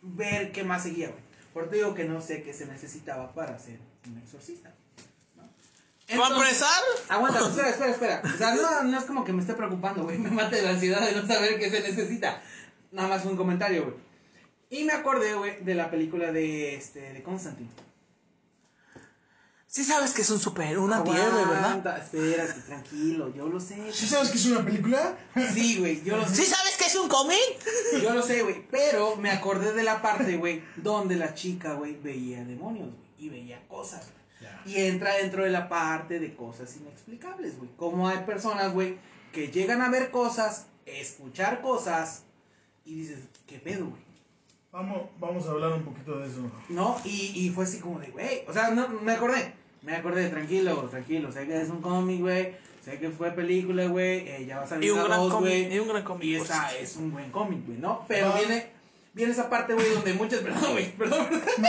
ver 0.02 0.50
qué 0.52 0.64
más 0.64 0.82
seguía, 0.84 1.08
güey. 1.08 1.22
Por 1.52 1.68
te 1.68 1.76
digo 1.76 1.94
que 1.94 2.04
no 2.04 2.20
sé 2.20 2.42
qué 2.42 2.52
se 2.52 2.66
necesitaba 2.66 3.32
para 3.34 3.58
ser 3.58 3.78
un 4.06 4.18
exorcista. 4.18 4.72
Entonces- 6.08 6.36
empezar, 6.38 6.82
Aguanta, 7.08 7.40
espera, 7.40 7.68
espera, 7.70 7.90
espera. 7.90 8.22
O 8.34 8.36
sea, 8.38 8.54
no, 8.54 8.82
no 8.84 8.98
es 8.98 9.04
como 9.04 9.24
que 9.24 9.32
me 9.32 9.40
esté 9.40 9.54
preocupando, 9.54 10.02
güey. 10.04 10.18
Me 10.24 10.30
mate 10.30 10.62
la 10.62 10.70
ansiedad 10.70 11.06
de 11.06 11.20
no 11.20 11.26
saber 11.26 11.58
qué 11.58 11.70
se 11.70 11.80
necesita. 11.80 12.42
Nada 12.92 13.08
más 13.08 13.24
un 13.24 13.36
comentario, 13.36 13.84
güey. 13.84 13.94
Y 14.70 14.84
me 14.84 14.92
acordé, 14.92 15.34
güey, 15.34 15.62
de 15.62 15.74
la 15.74 15.90
película 15.90 16.32
de, 16.32 16.74
este, 16.74 17.12
de 17.12 17.22
Constantine. 17.22 17.70
sí 19.66 19.84
sabes 19.84 20.12
que 20.12 20.22
es 20.22 20.30
un 20.30 20.40
super, 20.40 20.78
un 20.78 20.92
antihéroe, 20.92 21.44
¿verdad? 21.44 21.98
Espérate, 21.98 22.60
tranquilo, 22.62 23.32
yo 23.34 23.48
lo 23.48 23.60
sé. 23.60 23.92
¿Sí 23.92 24.06
sabes 24.06 24.30
que 24.30 24.38
es 24.38 24.46
una 24.46 24.64
película? 24.64 25.16
Sí, 25.52 25.78
güey, 25.78 26.02
yo 26.02 26.16
lo 26.16 26.26
sé. 26.28 26.34
¿Sí 26.36 26.44
sabes 26.46 26.76
que 26.76 26.86
es 26.86 26.94
un 26.96 27.08
cómic? 27.08 27.38
Yo 28.02 28.14
lo 28.14 28.22
sé, 28.22 28.42
güey. 28.42 28.66
Pero 28.70 29.16
me 29.16 29.30
acordé 29.30 29.72
de 29.72 29.82
la 29.82 30.02
parte, 30.02 30.36
güey, 30.36 30.62
donde 30.76 31.16
la 31.16 31.34
chica, 31.34 31.74
güey, 31.74 31.96
veía 32.00 32.44
demonios, 32.44 32.88
güey. 32.90 33.04
Y 33.18 33.28
veía 33.28 33.66
cosas. 33.68 34.02
güey. 34.02 34.76
Y 34.76 34.80
entra 34.86 35.14
dentro 35.14 35.44
de 35.44 35.50
la 35.50 35.68
parte 35.68 36.18
de 36.18 36.34
cosas 36.34 36.76
inexplicables, 36.76 37.58
güey. 37.58 37.70
Como 37.76 38.08
hay 38.08 38.18
personas, 38.24 38.72
güey, 38.72 38.98
que 39.32 39.48
llegan 39.48 39.82
a 39.82 39.90
ver 39.90 40.10
cosas, 40.10 40.66
escuchar 40.86 41.60
cosas, 41.60 42.22
y 42.84 42.94
dices, 42.94 43.18
¿qué 43.46 43.58
pedo, 43.58 43.86
güey? 43.86 44.02
Vamos, 44.74 45.02
vamos 45.20 45.46
a 45.46 45.52
hablar 45.52 45.72
un 45.72 45.84
poquito 45.84 46.18
de 46.18 46.26
eso. 46.26 46.40
¿No? 46.68 46.96
Y, 47.04 47.30
y 47.32 47.50
fue 47.50 47.62
así 47.62 47.78
como 47.78 48.00
de, 48.00 48.08
güey. 48.08 48.42
O 48.48 48.52
sea, 48.52 48.70
no, 48.70 48.88
me 48.88 49.12
acordé. 49.12 49.54
Me 49.82 49.94
acordé, 49.94 50.28
tranquilo, 50.30 50.74
tranquilo. 50.90 51.30
Sé 51.30 51.46
que 51.46 51.60
es 51.62 51.68
un 51.68 51.80
cómic, 51.80 52.20
güey. 52.20 52.56
Sé 52.84 52.98
que 52.98 53.10
fue 53.10 53.30
película, 53.30 53.86
güey. 53.86 54.28
eh, 54.28 54.44
ya 54.46 54.58
va 54.58 54.64
a 54.64 54.66
salir 54.66 54.88
Y 54.88 54.90
un 54.90 54.98
la 54.98 55.04
gran 55.04 55.20
dos, 55.20 55.32
cómic, 55.32 55.48
güey. 55.48 55.74
y 55.74 55.78
un 55.78 55.88
gran 55.88 56.02
cómic, 56.02 56.24
Y 56.24 56.34
esa 56.34 56.76
es 56.76 56.96
un 56.96 57.12
buen 57.12 57.30
cómic, 57.30 57.64
güey, 57.66 57.78
¿no? 57.78 58.04
Pero 58.08 58.32
viene, 58.32 58.66
viene 59.14 59.30
esa 59.32 59.48
parte, 59.48 59.74
güey, 59.74 59.88
donde 59.94 60.12
muchas 60.14 60.40
personas, 60.42 60.72
güey, 60.72 60.90
perdón, 60.96 61.28
No, 61.58 61.68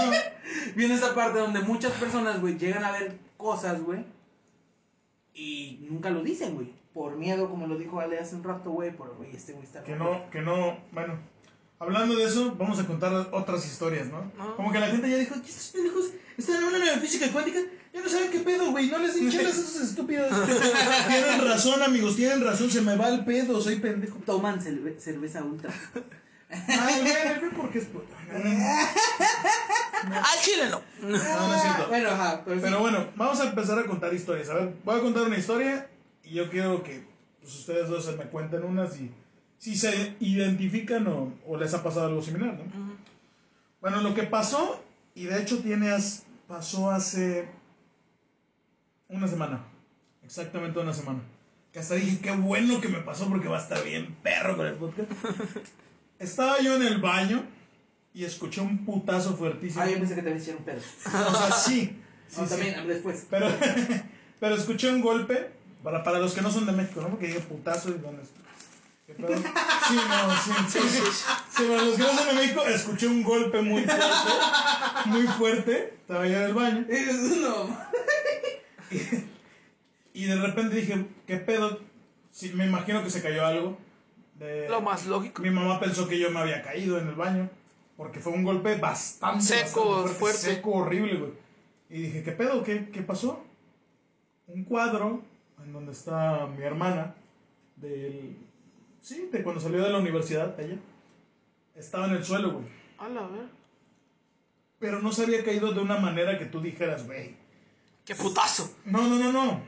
viene 0.75 0.95
esa 0.95 1.13
parte 1.13 1.37
donde 1.37 1.59
muchas 1.61 1.91
personas, 1.93 2.41
güey, 2.41 2.57
llegan 2.57 2.83
a 2.83 2.91
ver 2.91 3.17
cosas, 3.37 3.81
güey, 3.83 4.03
y 5.33 5.85
nunca 5.89 6.09
lo 6.09 6.21
dicen, 6.23 6.55
güey, 6.55 6.73
por 6.93 7.15
miedo, 7.15 7.49
como 7.49 7.67
lo 7.67 7.77
dijo 7.77 7.99
Ale 7.99 8.19
hace 8.19 8.35
un 8.35 8.43
rato, 8.43 8.71
güey, 8.71 8.91
por, 8.91 9.15
güey, 9.15 9.33
este 9.35 9.53
güey 9.53 9.63
está 9.65 9.83
que 9.83 9.95
no, 9.95 10.29
que 10.31 10.41
no, 10.41 10.77
bueno. 10.91 11.13
Hablando 11.79 12.15
de 12.15 12.23
eso, 12.23 12.55
vamos 12.57 12.79
a 12.79 12.85
contar 12.87 13.13
otras 13.31 13.65
historias, 13.65 14.07
¿no? 14.07 14.31
No. 14.37 14.55
Como 14.55 14.71
que 14.71 14.79
la 14.79 14.87
gente 14.87 15.09
ya 15.09 15.17
dijo, 15.17 15.35
¿y 15.35 15.49
estos 15.49 15.67
pendejos 15.73 16.05
están 16.37 16.63
hablando 16.63 16.85
de 16.85 16.97
física 16.99 17.29
cuántica? 17.31 17.59
Ya 17.93 18.01
no 18.01 18.09
saben 18.09 18.31
qué 18.31 18.39
pedo, 18.39 18.71
güey, 18.71 18.87
no 18.89 18.97
les 18.99 19.13
den 19.15 19.29
chelas 19.29 19.57
a 19.57 19.59
esos 19.59 19.81
estúpidos. 19.89 20.29
tienen 21.07 21.45
razón, 21.47 21.81
amigos, 21.83 22.15
tienen 22.15 22.43
razón, 22.43 22.71
se 22.71 22.81
me 22.81 22.95
va 22.95 23.09
el 23.09 23.25
pedo, 23.25 23.61
soy 23.61 23.77
pendejo. 23.79 24.17
Toman 24.25 24.59
cerve- 24.61 24.97
cerveza 24.99 25.43
ultra. 25.43 25.73
Ay, 26.49 27.01
güey, 27.01 27.39
güey, 27.39 27.51
porque 27.57 27.79
es... 27.79 27.87
Al 30.05 30.39
chile 30.41 30.69
no. 30.69 30.81
No, 31.01 31.09
no 31.09 31.55
es 31.55 31.61
cierto. 31.61 31.87
Bueno, 31.89 32.09
ajá, 32.09 32.41
pero, 32.45 32.57
sí. 32.57 32.61
Pero 32.63 32.79
bueno, 32.79 33.07
vamos 33.15 33.39
a 33.39 33.49
empezar 33.49 33.79
a 33.79 33.85
contar 33.85 34.13
historias. 34.13 34.49
A 34.49 34.53
ver, 34.55 34.73
voy 34.83 34.97
a 34.97 35.01
contar 35.01 35.23
una 35.23 35.37
historia 35.37 35.89
y 36.23 36.35
yo 36.35 36.49
quiero 36.49 36.83
que 36.83 37.05
pues, 37.41 37.53
ustedes 37.55 37.89
dos 37.89 38.05
se 38.05 38.13
me 38.13 38.25
cuenten 38.25 38.63
unas 38.63 38.97
y 38.99 39.11
si 39.57 39.75
se 39.75 40.15
identifican 40.19 41.07
o, 41.07 41.33
o 41.47 41.57
les 41.57 41.73
ha 41.73 41.83
pasado 41.83 42.07
algo 42.07 42.21
similar, 42.21 42.53
¿no? 42.57 42.95
Bueno, 43.81 44.01
lo 44.01 44.13
que 44.13 44.23
pasó, 44.23 44.81
y 45.13 45.25
de 45.25 45.41
hecho 45.41 45.59
tiene 45.59 45.89
as- 45.91 46.23
pasó 46.47 46.89
hace 46.91 47.47
una 49.09 49.27
semana, 49.27 49.61
exactamente 50.23 50.79
una 50.79 50.93
semana. 50.93 51.19
Que 51.71 51.79
hasta 51.79 51.95
dije, 51.95 52.19
qué 52.19 52.31
bueno 52.31 52.79
que 52.79 52.87
me 52.87 52.99
pasó 52.99 53.27
porque 53.27 53.47
va 53.47 53.57
a 53.57 53.61
estar 53.61 53.83
bien 53.83 54.15
perro 54.23 54.55
con 54.57 54.65
el 54.65 54.75
podcast. 54.75 55.11
Estaba 56.19 56.61
yo 56.61 56.75
en 56.75 56.83
el 56.83 56.99
baño 57.01 57.43
y 58.13 58.23
escuché 58.23 58.61
un 58.61 58.85
putazo 58.85 59.35
fuertísimo. 59.35 59.83
Ah, 59.83 59.89
yo 59.89 59.97
pensé 59.99 60.15
que 60.15 60.21
te 60.21 60.35
hicieron 60.35 60.63
pedo. 60.63 60.79
O 61.05 61.35
sea, 61.35 61.51
sí. 61.51 61.97
sí, 62.29 62.37
no, 62.41 62.43
sí. 62.47 62.49
también, 62.49 62.87
después. 62.87 63.27
Pero, 63.29 63.47
pero 64.39 64.55
escuché 64.55 64.89
un 64.89 65.01
golpe, 65.01 65.49
para, 65.83 66.01
para 66.03 66.19
los 66.19 66.33
que 66.33 66.41
no 66.41 66.49
son 66.49 66.65
de 66.65 66.71
México, 66.71 67.01
¿no? 67.01 67.09
Porque 67.09 67.27
dije 67.27 67.41
putazo 67.41 67.89
y 67.89 67.97
dónde 67.99 68.23
está. 68.23 68.39
¿Qué 69.07 69.13
pedo? 69.13 69.37
Sí, 69.37 69.95
no, 69.95 70.35
sí, 70.35 70.51
sí, 70.67 70.79
sí. 70.89 71.01
Sí, 71.57 71.63
para 71.69 71.83
los 71.83 71.95
que 71.95 72.01
no 72.03 72.07
son 72.09 72.27
de 72.27 72.33
México, 72.33 72.61
escuché 72.65 73.07
un 73.07 73.23
golpe 73.23 73.61
muy 73.61 73.83
fuerte, 73.83 74.03
muy 75.05 75.27
fuerte. 75.27 75.93
Estaba 76.01 76.27
yo 76.27 76.37
en 76.37 76.43
el 76.43 76.53
baño. 76.53 76.85
no. 77.41 77.77
Y 80.13 80.25
de 80.25 80.35
repente 80.35 80.75
dije, 80.77 81.05
¿qué 81.27 81.37
pedo? 81.37 81.79
Sí, 82.31 82.51
me 82.53 82.65
imagino 82.65 83.03
que 83.03 83.09
se 83.09 83.21
cayó 83.21 83.45
algo. 83.45 83.77
De- 84.35 84.67
Lo 84.69 84.81
más 84.81 85.05
lógico. 85.05 85.41
Mi 85.41 85.49
mamá 85.49 85.79
pensó 85.79 86.07
que 86.07 86.17
yo 86.19 86.31
me 86.31 86.39
había 86.39 86.61
caído 86.63 86.97
en 86.97 87.07
el 87.07 87.15
baño. 87.15 87.49
Porque 87.97 88.19
fue 88.19 88.33
un 88.33 88.43
golpe 88.43 88.75
bastante, 88.75 89.43
Seco, 89.43 89.89
bastante 89.91 90.19
fuerte. 90.19 90.39
Seco, 90.39 90.71
horrible, 90.71 91.15
güey. 91.15 91.31
Y 91.89 92.01
dije, 92.03 92.23
¿qué 92.23 92.31
pedo? 92.33 92.63
¿Qué, 92.63 92.89
qué 92.91 93.01
pasó? 93.01 93.41
un 94.47 94.63
cuadro 94.63 95.23
en 95.63 95.73
donde 95.73 95.91
está 95.91 96.45
mi 96.55 96.63
hermana, 96.63 97.15
del, 97.77 98.37
sí, 99.05 99.29
de 99.31 99.43
cuando 99.43 99.61
salió 99.61 99.83
de 99.83 99.91
la 99.91 99.99
universidad, 99.99 100.59
ella, 100.59 100.77
estaba 101.75 102.07
en 102.07 102.13
el 102.13 102.25
suelo, 102.25 102.53
güey. 102.53 102.65
A 102.97 103.07
la 103.07 103.27
ver. 103.27 103.47
Pero 104.79 105.01
no 105.01 105.11
se 105.11 105.23
había 105.23 105.43
caído 105.43 105.73
de 105.73 105.79
una 105.79 105.97
manera 105.97 106.39
que 106.39 106.45
tú 106.45 106.59
dijeras, 106.59 107.05
güey. 107.05 107.35
¡Qué 108.03 108.15
putazo! 108.15 108.75
No, 108.85 109.07
no, 109.07 109.17
no, 109.17 109.31
no. 109.31 109.61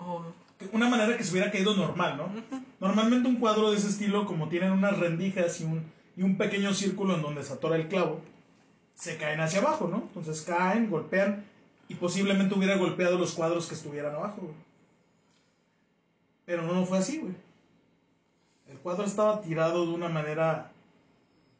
Oh, 0.00 0.24
Una 0.72 0.88
manera 0.88 1.16
que 1.16 1.24
se 1.24 1.32
hubiera 1.32 1.50
caído 1.50 1.74
normal, 1.76 2.16
¿no? 2.16 2.30
Normalmente 2.80 3.28
un 3.28 3.36
cuadro 3.36 3.70
de 3.70 3.76
ese 3.76 3.88
estilo, 3.88 4.26
como 4.26 4.48
tienen 4.48 4.72
unas 4.72 4.98
rendijas 4.98 5.60
y 5.60 5.64
un, 5.64 5.82
y 6.16 6.22
un 6.22 6.36
pequeño 6.36 6.72
círculo 6.72 7.16
en 7.16 7.22
donde 7.22 7.42
se 7.42 7.52
atora 7.52 7.76
el 7.76 7.88
clavo, 7.88 8.20
se 8.94 9.16
caen 9.16 9.40
hacia 9.40 9.60
abajo, 9.60 9.88
¿no? 9.88 10.02
Entonces 10.14 10.42
caen, 10.42 10.88
golpean 10.88 11.44
y 11.88 11.94
posiblemente 11.94 12.54
hubiera 12.54 12.76
golpeado 12.76 13.18
los 13.18 13.32
cuadros 13.32 13.66
que 13.66 13.74
estuvieran 13.74 14.14
abajo, 14.14 14.42
güey. 14.42 14.54
Pero 16.46 16.62
no, 16.62 16.74
no 16.74 16.86
fue 16.86 16.98
así, 16.98 17.18
güey. 17.18 17.34
El 18.78 18.82
cuadro 18.82 19.04
estaba 19.04 19.42
tirado 19.42 19.84
de 19.86 19.92
una 19.92 20.08
manera 20.08 20.70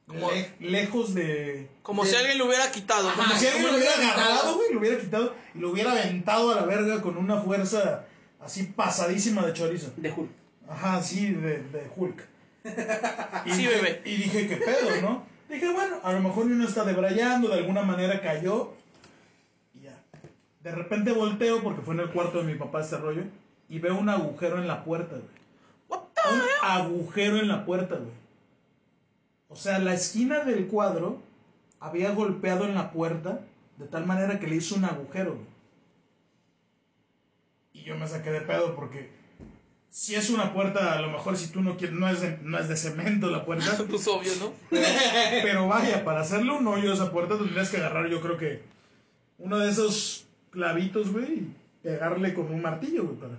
Como- 0.07 0.31
le- 0.31 0.53
lejos 0.61 1.15
de... 1.15 1.69
como 1.83 2.05
de- 2.05 2.11
si 2.11 2.17
alguien 2.17 2.39
lo 2.39 2.47
hubiera 2.47 2.71
quitado. 2.71 3.11
como 3.11 3.23
Ajá, 3.23 3.37
si 3.39 3.47
alguien 3.49 3.67
lo 3.73 3.77
hubiera 3.77 3.97
hubiera 3.97 4.13
agarrado, 4.15 4.55
güey, 4.55 4.73
lo 4.73 4.79
hubiera 4.79 4.99
quitado 5.01 5.35
y 5.55 5.59
lo 5.59 5.71
hubiera 5.71 5.93
aventado 5.93 6.53
a 6.53 6.55
la 6.55 6.63
verga 6.65 7.03
con 7.03 7.17
una 7.17 7.41
fuerza 7.41 8.05
así 8.41 8.65
pasadísima 8.65 9.45
de 9.45 9.53
chorizo. 9.53 9.93
De 9.97 10.13
Hulk. 10.13 10.31
Ajá, 10.69 11.03
sí, 11.03 11.33
de, 11.33 11.63
de 11.63 11.91
Hulk. 11.97 12.25
Y 13.47 13.51
Sí, 13.51 13.57
dije- 13.63 13.69
bebé. 13.75 14.03
Y 14.05 14.17
dije, 14.17 14.49
¿qué 14.49 14.57
pedo, 14.59 15.01
no? 15.03 15.27
Dije, 15.49 15.69
bueno, 15.73 15.97
a 16.05 16.13
lo 16.13 16.21
mejor 16.21 16.47
uno 16.47 16.67
está 16.69 16.85
debrayando, 16.85 17.49
de 17.49 17.55
alguna 17.55 17.83
manera 17.83 18.21
cayó. 18.23 18.75
Y 19.75 19.81
ya. 19.81 19.99
De 20.63 20.71
repente 20.71 21.11
volteo, 21.13 21.63
porque 21.63 21.83
fue 21.83 21.95
en 21.95 22.01
el 22.01 22.11
cuarto 22.11 22.39
de 22.39 22.45
mi 22.45 22.55
papá 22.59 22.81
este 22.83 22.97
rollo, 22.99 23.23
y 23.69 23.79
veo 23.81 23.97
un 23.99 24.09
agujero 24.09 24.59
en 24.59 24.69
la 24.69 24.85
puerta, 24.85 25.17
güey. 25.17 25.38
Un 26.33 26.41
agujero 26.63 27.39
en 27.39 27.49
la 27.49 27.65
puerta, 27.65 27.97
güey. 27.97 28.19
O 29.49 29.57
sea, 29.57 29.79
la 29.79 29.95
esquina 29.95 30.45
del 30.45 30.67
cuadro 30.67 31.21
había 31.81 32.11
golpeado 32.13 32.65
en 32.65 32.75
la 32.75 32.91
puerta 32.91 33.41
de 33.79 33.87
tal 33.87 34.07
manera 34.07 34.39
que 34.39 34.47
le 34.47 34.57
hizo 34.57 34.75
un 34.75 34.85
agujero, 34.85 35.35
güey. 35.35 35.47
Y 37.73 37.85
yo 37.85 37.97
me 37.97 38.09
saqué 38.09 38.31
de 38.31 38.41
pedo 38.41 38.75
porque 38.75 39.11
si 39.91 40.15
es 40.15 40.31
una 40.31 40.53
puerta, 40.53 40.95
a 40.95 41.01
lo 41.01 41.11
mejor 41.11 41.37
si 41.37 41.51
tú 41.51 41.63
no 41.63 41.77
quieres, 41.77 41.97
no 41.97 42.09
es 42.09 42.21
de, 42.21 42.39
no 42.43 42.59
es 42.59 42.69
de 42.69 42.77
cemento 42.77 43.31
la 43.31 43.45
puerta, 43.45 43.77
Pues 43.89 44.07
obvio, 44.09 44.33
¿no? 44.41 44.53
pero 44.71 45.67
vaya, 45.69 46.05
para 46.05 46.21
hacerle 46.21 46.53
un 46.53 46.67
hoyo 46.67 46.91
a 46.91 46.95
esa 46.95 47.11
puerta 47.11 47.39
tendrías 47.39 47.71
que 47.71 47.79
agarrar, 47.79 48.09
yo 48.09 48.21
creo 48.21 48.37
que 48.37 48.63
uno 49.39 49.59
de 49.59 49.71
esos 49.71 50.27
clavitos, 50.51 51.13
güey, 51.13 51.33
y 51.33 51.55
pegarle 51.83 52.35
con 52.35 52.53
un 52.53 52.61
martillo, 52.61 53.05
güey, 53.05 53.17
para, 53.17 53.35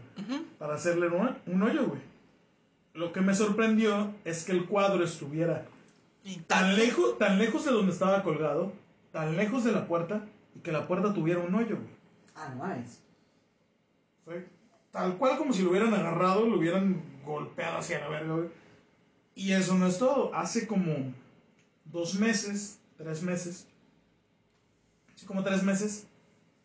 para 0.58 0.76
hacerle 0.76 1.08
un, 1.08 1.36
un 1.46 1.64
hoyo, 1.64 1.88
güey. 1.88 2.02
Lo 2.94 3.12
que 3.12 3.22
me 3.22 3.36
sorprendió 3.36 4.14
es 4.26 4.44
que 4.44 4.52
el 4.52 4.66
cuadro 4.66 5.04
estuviera 5.04 5.66
tan 6.48 6.76
lejos, 6.76 7.18
tan 7.18 7.38
lejos 7.38 7.66
de 7.66 7.72
donde 7.72 7.92
estaba 7.92 8.24
colgado, 8.24 8.74
tan 9.12 9.36
lejos 9.36 9.64
de 9.64 9.72
la 9.72 9.88
puerta, 9.88 10.26
y 10.56 10.60
que 10.60 10.72
la 10.72 10.88
puerta 10.88 11.14
tuviera 11.14 11.40
un 11.40 11.56
hoyo, 11.56 11.78
güey. 11.78 11.90
Ah, 12.36 12.50
no 12.50 12.58
mames. 12.58 13.02
Fue 14.26 14.48
tal 14.92 15.18
cual 15.18 15.38
como 15.38 15.54
si 15.54 15.62
lo 15.62 15.70
hubieran 15.70 15.94
agarrado, 15.94 16.46
lo 16.46 16.58
hubieran 16.58 17.02
golpeado 17.24 17.78
hacia 17.78 18.00
la 18.00 18.10
verga, 18.10 18.34
güey. 18.34 18.50
Y 19.36 19.54
eso 19.54 19.76
no 19.76 19.88
es 19.88 19.98
todo. 19.98 20.34
Hace 20.36 20.68
como 20.68 21.14
dos 21.86 22.16
meses, 22.16 22.80
tres 22.98 23.24
meses, 23.24 23.68
sí, 25.16 25.26
como 25.26 25.44
tres 25.44 25.64
meses, 25.64 26.08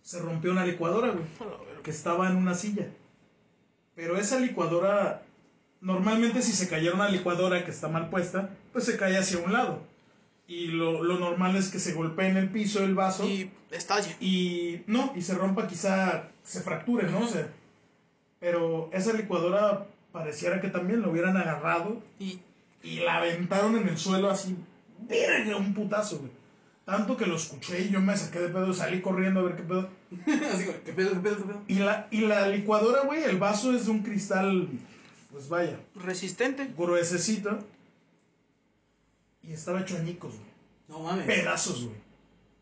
se 0.03 0.21
rompió 0.21 0.53
una 0.53 0.67
licuadora, 0.67 1.11
güey, 1.11 1.25
que 1.83 1.91
estaba 1.91 2.29
en 2.29 2.37
una 2.37 2.55
silla. 2.55 2.89
Pero 3.95 4.19
esa 4.19 4.41
licuadora, 4.41 5.23
normalmente 5.85 6.43
si 6.43 6.53
se 6.53 6.69
cayera 6.69 6.95
una 6.97 7.09
licuadora 7.09 7.65
que 7.65 7.71
está 7.71 7.89
mal 7.89 8.11
puesta, 8.11 8.51
pues 8.73 8.85
se 8.85 8.97
cae 8.97 9.17
hacia 9.17 9.39
un 9.39 9.53
lado. 9.53 9.83
Y 10.49 10.67
lo, 10.67 11.05
lo 11.05 11.19
normal 11.19 11.57
es 11.57 11.71
que 11.71 11.79
se 11.79 11.93
golpee 11.93 12.29
en 12.29 12.37
el 12.37 12.51
piso 12.51 12.85
el 12.85 12.95
vaso 12.95 13.25
Y 13.27 13.51
estalle. 13.71 14.15
y 14.21 14.83
no, 14.87 15.13
y 15.15 15.23
se 15.23 15.35
rompa 15.35 15.67
quizá, 15.67 16.29
se 16.43 16.61
fracture, 16.61 17.09
¿no? 17.11 17.21
O 17.21 17.29
sea, 17.29 17.49
pero 18.41 18.91
esa 18.93 19.13
licuadora 19.13 19.87
pareciera 20.13 20.61
que 20.61 20.69
también 20.69 21.01
lo 21.01 21.11
hubieran 21.11 21.37
agarrado 21.37 22.03
Y 22.19 22.41
y 22.85 22.97
la 23.01 23.17
aventaron 23.17 23.77
en 23.77 23.89
el 23.89 23.97
suelo 23.97 24.31
así, 24.31 24.55
verga, 25.09 25.57
un 25.57 25.73
putazo, 25.73 26.19
güey. 26.19 26.31
Tanto 26.85 27.17
que 27.17 27.25
lo 27.25 27.37
escuché 27.37 27.81
y 27.81 27.89
yo 27.89 28.03
me 28.03 28.15
saqué 28.15 28.41
de 28.41 28.49
pedo, 28.51 28.75
salí 28.75 29.01
corriendo 29.01 29.41
a 29.41 29.45
ver 29.45 29.57
qué 29.57 29.63
pedo. 29.63 29.89
Así 30.53 30.67
¿qué 30.85 30.93
pedo, 30.93 31.13
qué 31.13 31.21
pedo, 31.21 31.37
qué 31.39 31.45
pedo? 31.45 31.63
Y 31.67 31.77
la, 31.77 32.09
y 32.11 32.21
la 32.21 32.47
licuadora, 32.49 33.05
güey, 33.07 33.25
el 33.25 33.39
vaso 33.39 33.75
es 33.75 33.87
de 33.87 33.91
un 33.91 34.03
cristal, 34.03 34.69
pues 35.35 35.49
vaya, 35.49 35.81
resistente. 35.97 36.73
gruesecito. 36.79 37.59
Y 39.43 39.53
estaba 39.53 39.81
hecho 39.81 39.97
añicos, 39.97 40.33
güey. 40.33 40.51
No 40.87 41.01
mames. 41.01 41.27
Pedazos, 41.27 41.87
güey. 41.87 41.97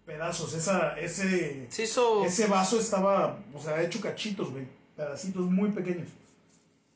Pedazos, 0.07 0.55
esa, 0.55 0.99
ese... 0.99 1.67
Se 1.69 1.83
hizo. 1.83 2.25
Ese 2.25 2.47
vaso 2.47 2.81
estaba, 2.81 3.39
o 3.53 3.61
sea, 3.61 3.83
hecho 3.83 4.01
cachitos, 4.01 4.51
güey. 4.51 4.67
Pedacitos 4.97 5.51
muy 5.51 5.71
pequeños. 5.71 6.09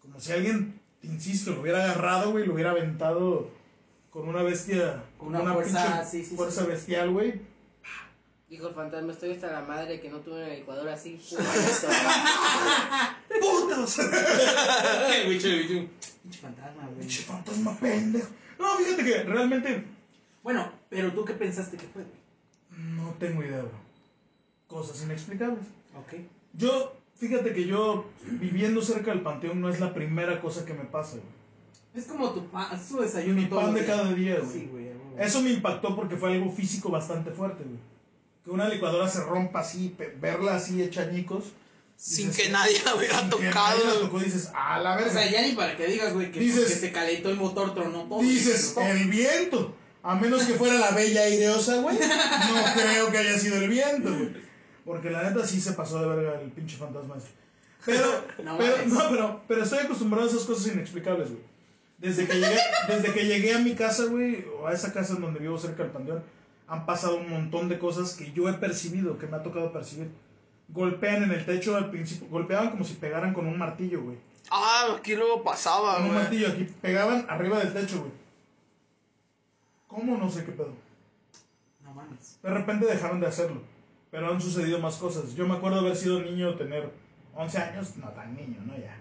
Como 0.00 0.18
si 0.18 0.32
alguien, 0.32 0.80
te 1.02 1.08
insisto, 1.08 1.52
lo 1.52 1.60
hubiera 1.60 1.84
agarrado, 1.84 2.32
güey, 2.32 2.46
lo 2.46 2.54
hubiera 2.54 2.70
aventado 2.70 3.50
con 4.10 4.26
una 4.28 4.42
bestia. 4.42 5.04
Con 5.18 5.28
una 5.36 5.52
fuerza, 5.52 6.00
pinche 6.00 6.10
sí, 6.10 6.24
sí, 6.24 6.36
Fuerza 6.36 6.62
sí. 6.62 6.68
bestial, 6.68 7.10
güey. 7.10 7.42
Dijo 8.48 8.68
el 8.68 8.74
fantasma, 8.74 9.12
estoy 9.12 9.32
hasta 9.32 9.50
la 9.50 9.62
madre 9.62 10.00
que 10.00 10.08
no 10.08 10.20
tuve 10.20 10.44
una 10.44 10.54
licuadora 10.54 10.94
así. 10.94 11.18
¡Putos! 13.40 13.98
El 13.98 15.28
bicho, 15.28 15.48
el 15.48 15.62
bicho. 15.64 15.88
Pinche 16.22 16.38
fantasma, 16.40 16.84
güey. 16.84 17.00
Pinche 17.00 17.22
fantasma 17.22 17.76
pendejo. 17.76 18.28
No, 18.58 18.76
fíjate 18.76 19.04
que 19.04 19.22
realmente 19.24 19.84
Bueno, 20.44 20.70
pero 20.88 21.12
tú 21.12 21.24
qué 21.24 21.32
pensaste 21.34 21.76
que 21.76 21.88
fue, 21.88 22.04
güey. 22.04 22.14
no 22.94 23.14
tengo 23.18 23.42
idea, 23.42 23.58
bro. 23.62 23.72
Cosas 24.68 25.02
inexplicables. 25.02 25.64
Ok. 25.98 26.14
Yo, 26.52 26.94
fíjate 27.16 27.52
que 27.52 27.66
yo, 27.66 28.06
viviendo 28.24 28.80
cerca 28.80 29.10
del 29.10 29.22
panteón, 29.22 29.60
no 29.60 29.68
es 29.68 29.80
la 29.80 29.92
primera 29.92 30.40
cosa 30.40 30.64
que 30.64 30.72
me 30.72 30.84
pasa, 30.84 31.16
güey. 31.16 31.36
Es 31.96 32.04
como 32.04 32.30
tu 32.30 32.46
pan, 32.46 32.72
es 32.76 32.88
tu 32.88 33.00
desayuno 33.00 33.40
Mi 33.40 33.46
pan 33.46 33.74
de 33.74 33.84
cada 33.84 34.12
día, 34.12 34.38
güey. 34.38 34.52
Sí, 34.52 34.68
güey. 34.70 34.86
Eso 35.18 35.42
me 35.42 35.50
impactó 35.50 35.96
porque 35.96 36.16
fue 36.16 36.32
algo 36.34 36.52
físico 36.52 36.90
bastante 36.90 37.32
fuerte, 37.32 37.64
güey. 37.64 37.95
Que 38.46 38.50
una 38.52 38.68
licuadora 38.68 39.06
se 39.08 39.20
rompa 39.24 39.60
así, 39.60 39.94
verla 40.20 40.54
así 40.54 40.80
hecha 40.82 41.02
añicos. 41.02 41.44
Sin 41.98 42.28
dices, 42.28 42.44
que 42.46 42.52
nadie 42.52 42.80
la 42.84 42.94
hubiera 42.94 43.18
sin 43.20 43.30
que 43.30 43.46
tocado. 43.46 43.76
nadie 43.78 43.84
la 43.86 44.00
tocó, 44.00 44.18
dices, 44.20 44.50
a 44.54 44.78
la 44.78 44.94
O 44.94 44.96
verga. 44.96 45.12
sea, 45.12 45.30
ya 45.30 45.42
ni 45.42 45.52
para 45.52 45.76
que 45.76 45.86
digas, 45.86 46.12
güey, 46.14 46.30
que, 46.30 46.40
Dices- 46.40 46.68
que 46.68 46.74
se 46.74 46.92
calentó 46.92 47.28
el 47.30 47.36
motor, 47.36 47.74
tronó 47.74 48.04
todo. 48.04 48.20
dices, 48.22 48.74
el 48.78 49.08
viento. 49.08 49.74
A 50.02 50.14
menos 50.14 50.44
que 50.44 50.54
fuera 50.54 50.74
la 50.78 50.92
bella 50.92 51.22
aireosa, 51.22 51.76
güey. 51.80 51.98
No 51.98 52.04
creo 52.74 53.10
que 53.10 53.18
haya 53.18 53.38
sido 53.38 53.56
el 53.56 53.68
viento, 53.68 54.10
güey. 54.14 54.30
Porque 54.84 55.10
la 55.10 55.24
neta 55.28 55.44
sí 55.44 55.60
se 55.60 55.72
pasó 55.72 56.00
de 56.00 56.06
verga 56.14 56.40
el 56.40 56.50
pinche 56.52 56.76
fantasma 56.76 57.16
ese. 57.16 57.26
Pero, 57.84 58.24
No 58.44 58.56
pero, 58.56 58.76
mames. 58.76 58.92
no, 58.92 59.08
pero, 59.10 59.40
pero 59.48 59.64
estoy 59.64 59.80
acostumbrado 59.80 60.26
a 60.26 60.30
esas 60.30 60.44
cosas 60.44 60.72
inexplicables, 60.72 61.30
güey. 61.30 61.42
Desde 61.98 62.26
que 62.26 62.34
llegué, 62.34 62.58
desde 62.88 63.12
que 63.12 63.24
llegué 63.24 63.54
a 63.54 63.58
mi 63.58 63.74
casa, 63.74 64.04
güey, 64.04 64.44
o 64.60 64.66
a 64.68 64.72
esa 64.74 64.92
casa 64.92 65.14
en 65.14 65.22
donde 65.22 65.40
vivo 65.40 65.58
cerca 65.58 65.82
del 65.82 65.90
panteón, 65.92 66.22
han 66.68 66.86
pasado 66.86 67.16
un 67.16 67.30
montón 67.30 67.68
de 67.68 67.78
cosas 67.78 68.14
que 68.14 68.32
yo 68.32 68.48
he 68.48 68.54
percibido, 68.54 69.18
que 69.18 69.26
me 69.26 69.36
ha 69.36 69.42
tocado 69.42 69.72
percibir. 69.72 70.10
Golpean 70.68 71.22
en 71.22 71.30
el 71.30 71.44
techo 71.46 71.76
al 71.76 71.90
principio, 71.90 72.28
golpeaban 72.28 72.70
como 72.70 72.84
si 72.84 72.94
pegaran 72.94 73.32
con 73.32 73.46
un 73.46 73.56
martillo, 73.56 74.02
güey. 74.02 74.18
Ah, 74.50 74.96
aquí 74.98 75.14
luego 75.14 75.42
pasaba, 75.44 75.94
Con 75.94 76.02
un 76.04 76.08
güey. 76.10 76.20
martillo 76.22 76.48
aquí, 76.48 76.64
pegaban 76.82 77.26
arriba 77.28 77.58
del 77.60 77.72
techo, 77.72 78.00
güey. 78.00 78.12
¿Cómo? 79.86 80.16
No 80.18 80.28
sé 80.30 80.44
qué 80.44 80.52
pedo. 80.52 80.74
No 81.84 81.92
mames. 81.94 82.38
De 82.42 82.50
repente 82.50 82.86
dejaron 82.86 83.20
de 83.20 83.26
hacerlo, 83.28 83.60
pero 84.10 84.32
han 84.32 84.40
sucedido 84.40 84.78
más 84.80 84.96
cosas. 84.96 85.34
Yo 85.34 85.46
me 85.46 85.54
acuerdo 85.54 85.78
haber 85.80 85.96
sido 85.96 86.20
niño, 86.20 86.54
tener 86.56 86.90
11 87.34 87.58
años, 87.58 87.96
no 87.96 88.08
tan 88.10 88.34
niño, 88.34 88.58
¿no? 88.66 88.76
Ya, 88.76 88.95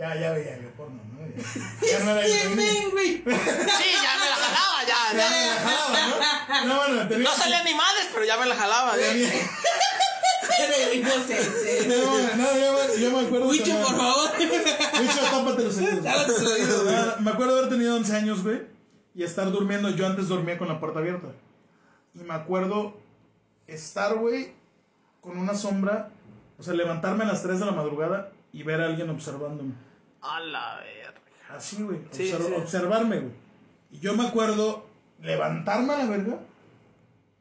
ya, 0.00 0.14
ya 0.18 0.32
veía 0.32 0.58
yo 0.58 0.70
porno, 0.72 1.00
¿no? 1.12 1.20
Ya, 1.28 1.98
ya 1.98 2.04
no 2.04 2.10
era 2.12 2.26
yo. 2.26 2.32
Sí, 2.34 2.48
ya 2.56 4.12
me 4.18 4.26
la 4.32 4.36
jalaba, 4.44 4.78
ya. 4.86 4.96
Ya 5.12 5.18
ya. 5.18 5.30
me 5.30 5.46
la 5.46 5.54
jalaba, 5.60 6.08
¿no? 6.08 6.66
No, 6.66 6.76
bueno, 6.88 7.08
tenía... 7.08 7.24
No 7.28 7.34
salía 7.36 7.62
ni 7.64 7.74
madres, 7.74 8.08
pero 8.12 8.24
ya 8.24 8.36
me 8.38 8.46
la 8.46 8.56
jalaba. 8.56 8.96
ya. 8.96 9.12
tenía- 9.12 9.28
No 11.02 11.24
sé, 11.26 11.86
No, 11.86 12.58
yo, 12.58 12.68
me- 12.74 13.00
yo 13.00 13.10
me 13.12 13.26
acuerdo... 13.26 13.48
Wicho, 13.48 13.76
por 13.78 13.96
favor. 13.96 14.30
Wicho, 14.38 15.20
tápate 15.30 15.64
los 15.64 15.76
oídos. 15.78 16.04
Ah, 16.88 17.16
Me 17.20 17.30
acuerdo 17.30 17.58
haber 17.58 17.68
tenido 17.70 17.96
11 17.96 18.16
años, 18.16 18.42
güey, 18.42 18.62
y 19.14 19.22
estar 19.22 19.50
durmiendo. 19.50 19.90
Yo 19.90 20.06
antes 20.06 20.28
dormía 20.28 20.58
con 20.58 20.68
la 20.68 20.80
puerta 20.80 20.98
abierta. 20.98 21.28
Y 22.14 22.18
me 22.20 22.34
acuerdo 22.34 22.96
estar, 23.66 24.14
güey, 24.16 24.52
con 25.20 25.38
una 25.38 25.54
sombra, 25.54 26.10
o 26.58 26.62
sea, 26.62 26.74
levantarme 26.74 27.24
a 27.24 27.28
las 27.28 27.42
3 27.42 27.60
de 27.60 27.66
la 27.66 27.72
madrugada 27.72 28.32
y 28.52 28.62
ver 28.62 28.80
a 28.80 28.86
alguien 28.86 29.08
observándome. 29.10 29.72
A 30.22 30.40
la 30.40 30.76
verga. 30.76 31.20
Así, 31.56 31.82
güey, 31.82 31.98
Sí, 32.12 32.30
observ- 32.30 32.46
sí. 32.46 32.52
observarme, 32.56 33.18
güey. 33.20 33.32
Y 33.92 33.98
yo 34.00 34.14
me 34.14 34.26
acuerdo 34.26 34.86
levantarme 35.20 35.92
a 35.94 35.98
la 35.98 36.04
verga, 36.06 36.38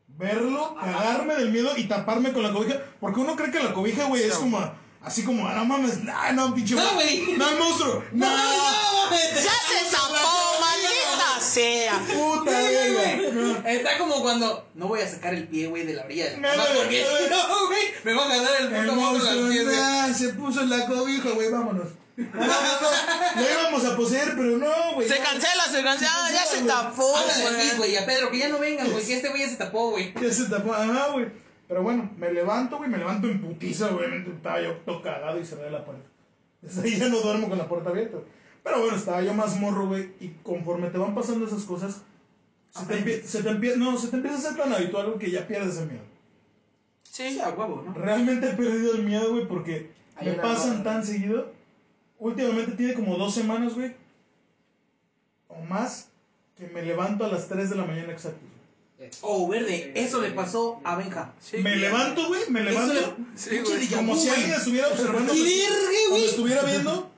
verlo, 0.07 0.75
cagarme 0.75 1.35
del 1.35 1.51
miedo 1.51 1.71
y 1.77 1.85
taparme 1.87 2.33
con 2.33 2.43
la 2.43 2.51
cobija. 2.51 2.77
Porque 2.99 3.19
uno 3.19 3.35
cree 3.35 3.51
que 3.51 3.63
la 3.63 3.73
cobija, 3.73 4.05
güey, 4.05 4.23
es 4.23 4.35
como, 4.35 4.59
Así 5.01 5.23
como, 5.23 5.47
ah, 5.47 5.53
no 5.55 5.63
mames, 5.63 6.03
nah, 6.03 6.33
no, 6.33 6.53
pinche. 6.53 6.75
No, 6.75 6.93
güey. 6.95 7.37
No, 7.37 7.49
el 7.49 7.57
monstruo. 7.57 8.03
No, 8.11 8.25
¡Ya 9.09 9.41
se 9.41 9.95
tapó, 9.95 10.59
maldita 10.59 11.39
sea! 11.39 11.99
puta, 12.05 12.51
verga. 12.51 13.71
Está 13.71 13.97
como 13.97 14.21
cuando 14.21 14.67
no 14.75 14.87
voy 14.89 14.99
a 14.99 15.07
sacar 15.07 15.33
el 15.33 15.47
pie, 15.47 15.67
güey, 15.67 15.85
de 15.85 15.93
la 15.93 16.03
orilla. 16.03 16.35
No, 16.37 16.49
no, 16.49 16.57
no. 16.57 16.73
no, 16.83 17.67
güey, 17.67 17.81
me 18.03 18.13
va 18.13 18.25
a 18.25 18.27
ganar 18.27 18.51
el 18.59 18.73
El 18.73 18.81
puto 18.87 18.95
monstruo 18.95 19.45
güey. 19.45 20.13
se 20.13 20.29
puso 20.33 20.61
en 20.63 20.69
la 20.69 20.85
cobija, 20.85 21.29
güey, 21.29 21.49
vámonos. 21.49 21.87
No, 22.33 22.39
no, 22.45 22.47
no. 22.47 23.41
Lo 23.41 23.49
íbamos 23.51 23.85
a 23.85 23.95
poseer, 23.95 24.33
pero 24.35 24.57
no, 24.57 24.93
güey. 24.95 25.07
Se 25.07 25.17
cancela, 25.19 25.63
se 25.71 25.83
cancela. 25.83 26.11
Ah, 26.13 26.29
ya 26.31 26.45
se 26.45 26.63
tapó, 26.63 27.11
güey. 27.11 27.77
güey, 27.77 27.97
a 27.97 28.05
Pedro, 28.05 28.29
que 28.31 28.39
ya 28.39 28.49
no 28.49 28.59
vengan, 28.59 28.91
güey, 28.91 29.05
que 29.05 29.13
este 29.15 29.29
güey 29.29 29.41
ya 29.43 29.49
se 29.49 29.55
tapó, 29.55 29.91
güey. 29.91 30.13
Ya 30.21 30.31
se 30.31 30.45
tapó, 30.45 30.73
ajá, 30.73 31.09
güey. 31.11 31.27
Pero 31.67 31.83
bueno, 31.83 32.09
me 32.17 32.31
levanto, 32.33 32.77
güey, 32.77 32.89
me 32.89 32.97
levanto 32.97 33.27
en 33.27 33.39
putiza, 33.41 33.87
obviamente. 33.95 34.31
Estaba 34.31 34.61
yo 34.61 34.73
todo 34.85 35.01
cagado 35.01 35.39
y 35.39 35.45
cerré 35.45 35.71
la 35.71 35.85
puerta. 35.85 36.03
Desde 36.61 36.81
ahí 36.81 36.97
ya 36.99 37.07
no 37.09 37.19
duermo 37.21 37.47
con 37.47 37.57
la 37.57 37.67
puerta 37.69 37.89
abierta. 37.91 38.17
Pero 38.63 38.81
bueno, 38.81 38.97
estaba 38.97 39.21
yo 39.21 39.33
más 39.33 39.55
morro, 39.57 39.87
güey. 39.87 40.11
Y 40.19 40.29
conforme 40.43 40.89
te 40.89 40.97
van 40.97 41.15
pasando 41.15 41.45
esas 41.45 41.63
cosas, 41.63 42.01
se 42.71 42.85
te, 42.85 42.95
empie- 42.99 43.23
se 43.23 43.41
te 43.43 43.49
empieza, 43.49 43.77
no, 43.77 43.97
se 43.97 44.09
te 44.09 44.17
empieza 44.17 44.35
a 44.37 44.39
hacer 44.39 44.57
tan 44.57 44.73
habitual 44.73 45.15
que 45.17 45.31
ya 45.31 45.47
pierdes 45.47 45.77
el 45.77 45.87
miedo. 45.87 46.03
Sí, 47.03 47.39
a 47.39 47.49
huevo, 47.49 47.83
¿no? 47.85 47.93
Realmente 47.93 48.49
he 48.49 48.53
perdido 48.53 48.93
el 48.93 49.03
miedo, 49.03 49.31
güey, 49.31 49.47
porque 49.47 49.91
Hay 50.15 50.27
me 50.27 50.33
pasan 50.33 50.83
tan 50.83 51.05
seguido. 51.05 51.51
Últimamente 52.19 52.73
tiene 52.73 52.93
como 52.93 53.17
dos 53.17 53.33
semanas, 53.33 53.73
güey. 53.75 53.95
O 55.47 55.59
más, 55.61 56.09
que 56.57 56.67
me 56.67 56.81
levanto 56.83 57.25
a 57.25 57.29
las 57.29 57.47
3 57.47 57.69
de 57.69 57.75
la 57.75 57.85
mañana 57.85 58.11
exactos. 58.13 58.41
güey. 58.97 59.09
Oh, 59.21 59.47
verde, 59.47 59.93
eso 59.95 60.21
le 60.21 60.31
pasó 60.31 60.81
a 60.83 60.95
Benja. 60.97 61.33
Sí. 61.39 61.57
Me 61.59 61.77
levanto, 61.77 62.27
güey, 62.27 62.41
me 62.49 62.61
levanto. 62.61 62.93
Eso 62.93 63.15
Sí, 63.35 63.59
güey. 63.59 63.87
Como 63.87 64.15
si 64.15 64.27
güey. 64.27 64.39
alguien 64.41 64.57
estuviera 64.57 64.87
observando. 64.89 65.33
¡Qué 65.33 65.39
me- 65.39 65.45
verga, 65.45 65.99
o 66.05 66.09
güey! 66.09 66.21
me 66.21 66.27
estuviera 66.27 66.63
viendo. 66.63 67.11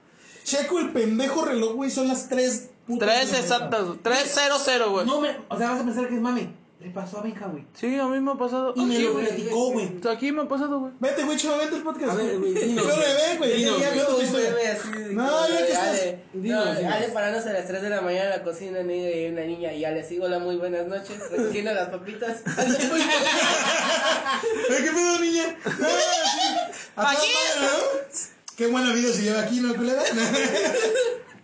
Checo 0.44 0.80
el 0.80 0.92
pendejo 0.92 1.44
reloj, 1.46 1.74
güey, 1.74 1.90
son 1.92 2.08
las 2.08 2.30
3. 2.30 2.70
Tres 3.00 3.34
exactas, 3.34 3.86
tres 4.04 4.32
cero 4.34 4.56
cero, 4.64 4.92
güey. 4.92 5.06
No, 5.06 5.22
me, 5.22 5.30
o 5.50 5.58
sea, 5.58 5.72
vas 5.72 5.82
a 5.82 5.86
pensar 5.86 6.08
que 6.10 6.16
es 6.16 6.22
mami. 6.22 6.54
Le 6.82 6.90
pasó 6.90 7.20
a 7.20 7.22
Benja, 7.22 7.46
güey. 7.46 7.64
Sí, 7.74 7.96
a 8.00 8.08
mí 8.08 8.20
me 8.20 8.32
ha 8.32 8.36
pasado. 8.36 8.74
Y 8.76 8.84
me 8.86 8.98
lo 8.98 9.14
platicó, 9.14 9.72
güey. 9.72 10.00
Aquí 10.10 10.32
me 10.32 10.42
ha 10.42 10.48
pasado, 10.48 10.80
güey. 10.80 10.94
Vete, 11.00 11.24
güey, 11.24 11.38
chavo, 11.38 11.60
vete 11.60 11.76
el 11.76 11.84
podcast. 11.84 12.12
A 12.12 12.16
ver, 12.16 12.40
güey, 12.40 12.54
Pero 12.56 12.84
güey. 13.38 13.66
No, 15.14 15.48
ya 15.48 15.58
que 15.58 15.72
estás- 15.72 15.88
Ale, 15.90 16.24
dinos, 16.34 16.78
parándose 17.14 17.50
a 17.50 17.54
las 17.54 17.68
3 17.68 17.84
de 17.84 17.90
la 17.90 18.02
mañana 18.02 18.24
en 18.26 18.30
la 18.32 18.44
cocina 18.44 18.82
y 18.82 19.28
una 19.28 19.42
niña 19.42 19.72
y 19.74 19.86
Ale, 19.86 20.04
sigo 20.04 20.26
hola, 20.26 20.40
muy 20.40 20.58
buenas 20.58 20.88
noches, 20.88 21.20
recogiendo 21.30 21.72
las 21.74 21.90
papitas. 21.90 22.42
¿Eh, 24.70 24.78
¿Qué 24.84 24.92
pedo, 24.92 25.20
niña? 25.20 25.56
Aquí. 26.96 27.28
Qué 28.58 28.68
buena 28.68 28.92
vida 28.94 29.12
se 29.14 29.22
lleva 29.22 29.42
aquí, 29.42 29.60
¿no, 29.60 29.76
culera? 29.76 30.02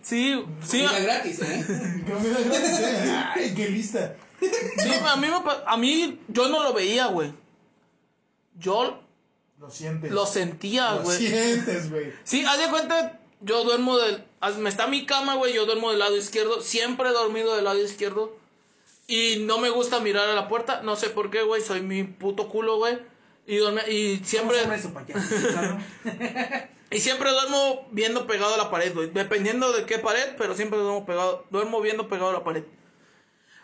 Sí, 0.02 0.44
sí. 0.66 0.82
Comida 0.82 1.00
gratis, 1.00 1.40
¿eh? 1.42 1.64
Comida 2.06 2.38
gratis, 2.44 2.80
¿eh? 2.80 3.12
Ay, 3.36 3.54
qué 3.54 3.68
lista. 3.68 4.16
Sí, 4.40 4.90
a 5.04 5.16
mí, 5.16 5.26
me 5.26 5.34
a 5.66 5.76
mí 5.76 6.20
yo 6.28 6.48
no 6.48 6.62
lo 6.62 6.72
veía, 6.72 7.06
güey. 7.06 7.32
Yo 8.58 9.00
Lo 9.58 9.70
sientes. 9.70 10.10
lo 10.12 10.26
sentía, 10.26 10.94
Lo 10.94 11.02
güey. 11.02 11.18
sientes, 11.18 11.90
güey. 11.90 12.12
Sí, 12.24 12.44
haz 12.44 12.58
de 12.58 12.68
cuenta, 12.70 13.20
yo 13.40 13.64
duermo 13.64 13.98
del... 13.98 14.24
Me 14.58 14.68
está 14.68 14.86
mi 14.86 15.06
cama, 15.06 15.34
güey, 15.36 15.54
yo 15.54 15.66
duermo 15.66 15.90
del 15.90 15.98
lado 16.00 16.16
izquierdo. 16.16 16.60
Siempre 16.60 17.08
he 17.08 17.12
dormido 17.12 17.54
del 17.56 17.64
lado 17.64 17.80
izquierdo. 17.82 18.36
Y 19.06 19.36
no 19.40 19.58
me 19.58 19.70
gusta 19.70 20.00
mirar 20.00 20.28
a 20.28 20.34
la 20.34 20.48
puerta. 20.48 20.82
No 20.82 20.96
sé 20.96 21.08
por 21.10 21.30
qué, 21.30 21.42
güey, 21.42 21.62
soy 21.62 21.80
mi 21.82 22.04
puto 22.04 22.48
culo, 22.48 22.76
güey. 22.76 22.98
Y, 23.46 23.56
duerme- 23.56 23.88
y 23.88 24.22
siempre... 24.24 24.58
Y 26.90 27.00
siempre 27.00 27.30
duermo 27.30 27.86
viendo 27.90 28.26
pegado 28.26 28.54
a 28.54 28.56
la 28.56 28.70
pared, 28.70 28.94
güey. 28.94 29.10
Dependiendo 29.10 29.72
de 29.72 29.84
qué 29.84 29.98
pared, 29.98 30.36
pero 30.38 30.54
siempre 30.54 30.78
duermo 30.78 31.04
pegado, 31.04 31.44
duermo 31.50 31.82
viendo 31.82 32.08
pegado 32.08 32.30
a 32.30 32.32
la 32.32 32.44
pared. 32.44 32.64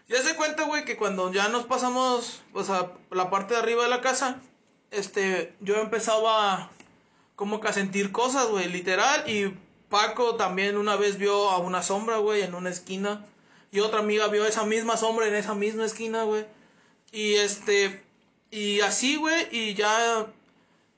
Ya 0.08 0.22
se 0.22 0.36
cuenta, 0.36 0.64
güey, 0.64 0.84
que 0.84 0.96
cuando 0.96 1.32
ya 1.32 1.48
nos 1.48 1.64
pasamos, 1.64 2.42
pues, 2.52 2.68
a 2.70 2.92
la 3.10 3.30
parte 3.30 3.54
de 3.54 3.60
arriba 3.60 3.84
de 3.84 3.90
la 3.90 4.00
casa, 4.00 4.40
este, 4.90 5.54
yo 5.60 5.76
empezaba 5.76 6.70
como 7.36 7.60
que 7.60 7.68
a 7.68 7.72
sentir 7.72 8.12
cosas, 8.12 8.48
güey, 8.48 8.68
literal. 8.68 9.28
Y 9.28 9.54
Paco 9.88 10.36
también 10.36 10.76
una 10.76 10.96
vez 10.96 11.18
vio 11.18 11.50
a 11.50 11.58
una 11.58 11.82
sombra, 11.82 12.18
güey, 12.18 12.42
en 12.42 12.54
una 12.54 12.70
esquina. 12.70 13.26
Y 13.70 13.80
otra 13.80 14.00
amiga 14.00 14.28
vio 14.28 14.44
esa 14.46 14.64
misma 14.64 14.96
sombra 14.96 15.26
en 15.26 15.34
esa 15.34 15.54
misma 15.54 15.84
esquina, 15.84 16.24
güey. 16.24 16.46
Y 17.10 17.34
este, 17.34 18.04
y 18.50 18.80
así, 18.80 19.16
güey, 19.16 19.48
y 19.50 19.74
ya, 19.74 20.26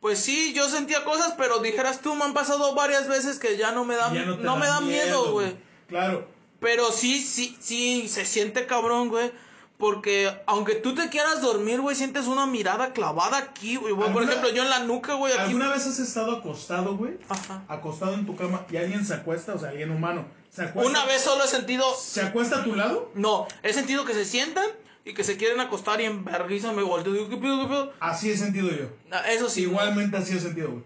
pues 0.01 0.19
sí, 0.19 0.53
yo 0.53 0.69
sentía 0.69 1.05
cosas, 1.05 1.35
pero 1.39 1.61
dijeras 1.61 2.01
tú, 2.01 2.15
me 2.15 2.25
han 2.25 2.35
pasado 2.35 2.75
varias 2.75 3.09
veces 3.09 3.39
que 3.39 3.57
ya 3.57 3.73
no 3.73 3.85
me 3.85 3.97
da, 3.97 4.11
no, 4.11 4.57
me 4.57 4.67
da 4.67 4.81
miedo, 4.81 5.33
güey. 5.33 5.57
Claro. 5.89 6.27
Pero 6.61 6.91
sí, 6.93 7.21
sí, 7.23 7.57
sí, 7.61 8.09
se 8.09 8.25
siente 8.25 8.67
cabrón, 8.67 9.09
güey. 9.09 9.31
Porque 9.79 10.31
aunque 10.47 10.75
tú 10.77 10.95
te 10.95 11.11
quieras 11.11 11.43
dormir, 11.43 11.83
güey, 11.83 11.95
sientes 11.95 12.27
una 12.27 12.47
mirada 12.47 12.95
clavada 12.95 13.37
aquí, 13.37 13.77
güey. 13.77 13.95
Por 13.95 14.07
¿Alguna- 14.07 14.25
ejemplo, 14.27 14.49
yo 14.51 14.63
en 14.63 14.71
la 14.71 14.79
nuca, 14.81 15.15
güey, 15.15 15.35
aquí. 15.35 15.43
¿Alguna 15.43 15.69
vez 15.69 15.87
has 15.87 15.99
estado 15.99 16.37
acostado, 16.37 16.97
güey? 16.97 17.19
Ajá. 17.29 17.63
Acostado 17.69 18.15
en 18.15 18.25
tu 18.25 18.35
cama 18.37 18.65
y 18.71 18.79
alguien 18.79 19.05
se 19.05 19.13
acuesta, 19.13 19.53
o 19.55 19.59
sea, 19.59 19.69
alguien 19.71 19.91
humano, 19.91 20.25
se 20.51 20.63
acuesta. 20.63 20.91
Una 20.91 21.05
vez 21.05 21.21
solo 21.21 21.45
he 21.45 21.49
sentido. 21.49 21.85
¿Se 21.95 22.23
acuesta 22.23 22.61
a 22.61 22.65
tu 22.65 22.75
lado? 22.75 23.11
No, 23.15 23.47
he 23.63 23.75
sentido 23.75 24.07
que 24.07 24.15
se 24.15 24.25
sientan 24.25 24.65
y 25.05 25.13
que 25.13 25.25
se 25.25 25.37
quieren 25.37 25.61
acostar 25.61 26.01
y 26.01 26.05
en 26.05 26.25
vergüenza 26.25 26.73
me 26.73 26.83
volteo. 26.83 27.13
Digo, 27.13 27.29
¿qué 27.29 27.37
pedo, 27.37 27.61
qué 27.61 27.67
pedo? 27.69 27.93
Así 28.01 28.31
he 28.31 28.37
sentido 28.39 28.71
yo. 28.71 28.87
Ah, 29.11 29.31
Eso 29.31 29.51
sí. 29.51 29.63
Igualmente 29.65 30.17
así 30.17 30.35
he 30.35 30.41
sentido, 30.41 30.71
güey. 30.71 30.83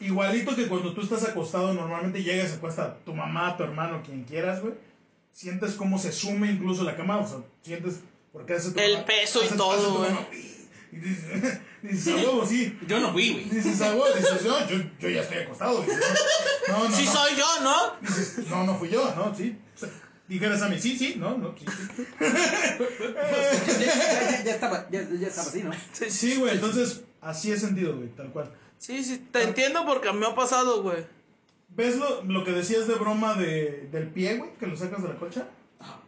Igualito 0.00 0.54
que 0.54 0.66
cuando 0.68 0.92
tú 0.92 1.00
estás 1.00 1.24
acostado, 1.24 1.72
normalmente 1.72 2.22
llegas, 2.22 2.50
se 2.50 2.56
acuesta 2.56 2.98
tu 3.06 3.14
mamá, 3.14 3.56
tu 3.56 3.62
hermano, 3.62 4.02
quien 4.04 4.24
quieras, 4.24 4.60
güey. 4.60 4.74
Sientes 5.34 5.74
cómo 5.74 5.98
se 5.98 6.12
sume 6.12 6.50
incluso 6.50 6.84
la 6.84 6.96
cama, 6.96 7.18
o 7.18 7.28
sea, 7.28 7.38
sientes. 7.62 8.00
Porque 8.32 8.54
hace 8.54 8.68
El 8.82 9.04
peso 9.04 9.42
y 9.44 9.48
todo, 9.56 9.98
güey. 9.98 10.12
Y 10.92 10.96
dices, 10.96 11.60
dices, 11.82 12.08
a 12.14 12.16
huevo, 12.16 12.46
sí. 12.46 12.78
Yo 12.86 13.00
no 13.00 13.12
fui, 13.12 13.32
güey. 13.32 13.44
Dices, 13.50 13.80
a 13.82 13.90
huevo, 13.90 14.06
dices, 14.16 14.44
no, 14.44 14.68
yo, 14.68 14.78
yo 15.00 15.08
ya 15.10 15.20
estoy 15.22 15.38
acostado. 15.38 15.82
Dices, 15.82 15.98
no, 16.68 16.88
no, 16.88 16.96
Sí 16.96 17.04
no. 17.04 17.12
soy 17.12 17.36
yo, 17.36 17.46
¿no? 17.62 17.76
Dices, 18.00 18.46
no, 18.48 18.64
no 18.64 18.78
fui 18.78 18.88
yo, 18.88 19.14
no, 19.14 19.34
sí. 19.34 19.58
O 19.74 19.78
sea, 19.78 19.90
Dijeras 20.26 20.62
a 20.62 20.68
mí, 20.70 20.80
sí, 20.80 20.96
sí, 20.96 21.16
no, 21.18 21.36
no, 21.36 21.54
sí, 21.58 21.66
sí. 21.66 22.06
Ya, 24.44 24.54
estaba, 24.54 24.88
ya, 24.90 25.06
ya 25.20 25.28
estaba 25.28 25.48
así, 25.48 25.62
¿no? 25.62 25.72
Sí, 25.92 26.10
Sí, 26.10 26.36
güey, 26.36 26.54
entonces 26.54 27.02
así 27.20 27.52
he 27.52 27.58
sentido, 27.58 27.96
güey, 27.96 28.08
tal 28.10 28.32
cual. 28.32 28.50
Sí, 28.78 29.04
sí, 29.04 29.18
te 29.30 29.42
entiendo 29.42 29.84
porque 29.84 30.12
me 30.12 30.26
ha 30.26 30.34
pasado, 30.34 30.82
güey. 30.82 31.04
¿Ves 31.76 31.96
lo, 31.96 32.22
lo 32.24 32.44
que 32.44 32.52
decías 32.52 32.86
de 32.86 32.94
broma 32.94 33.34
de, 33.34 33.88
del 33.90 34.08
pie, 34.08 34.36
güey? 34.36 34.50
Que 34.58 34.66
lo 34.66 34.76
sacas 34.76 35.02
de 35.02 35.08
la 35.08 35.16
cocha. 35.16 35.48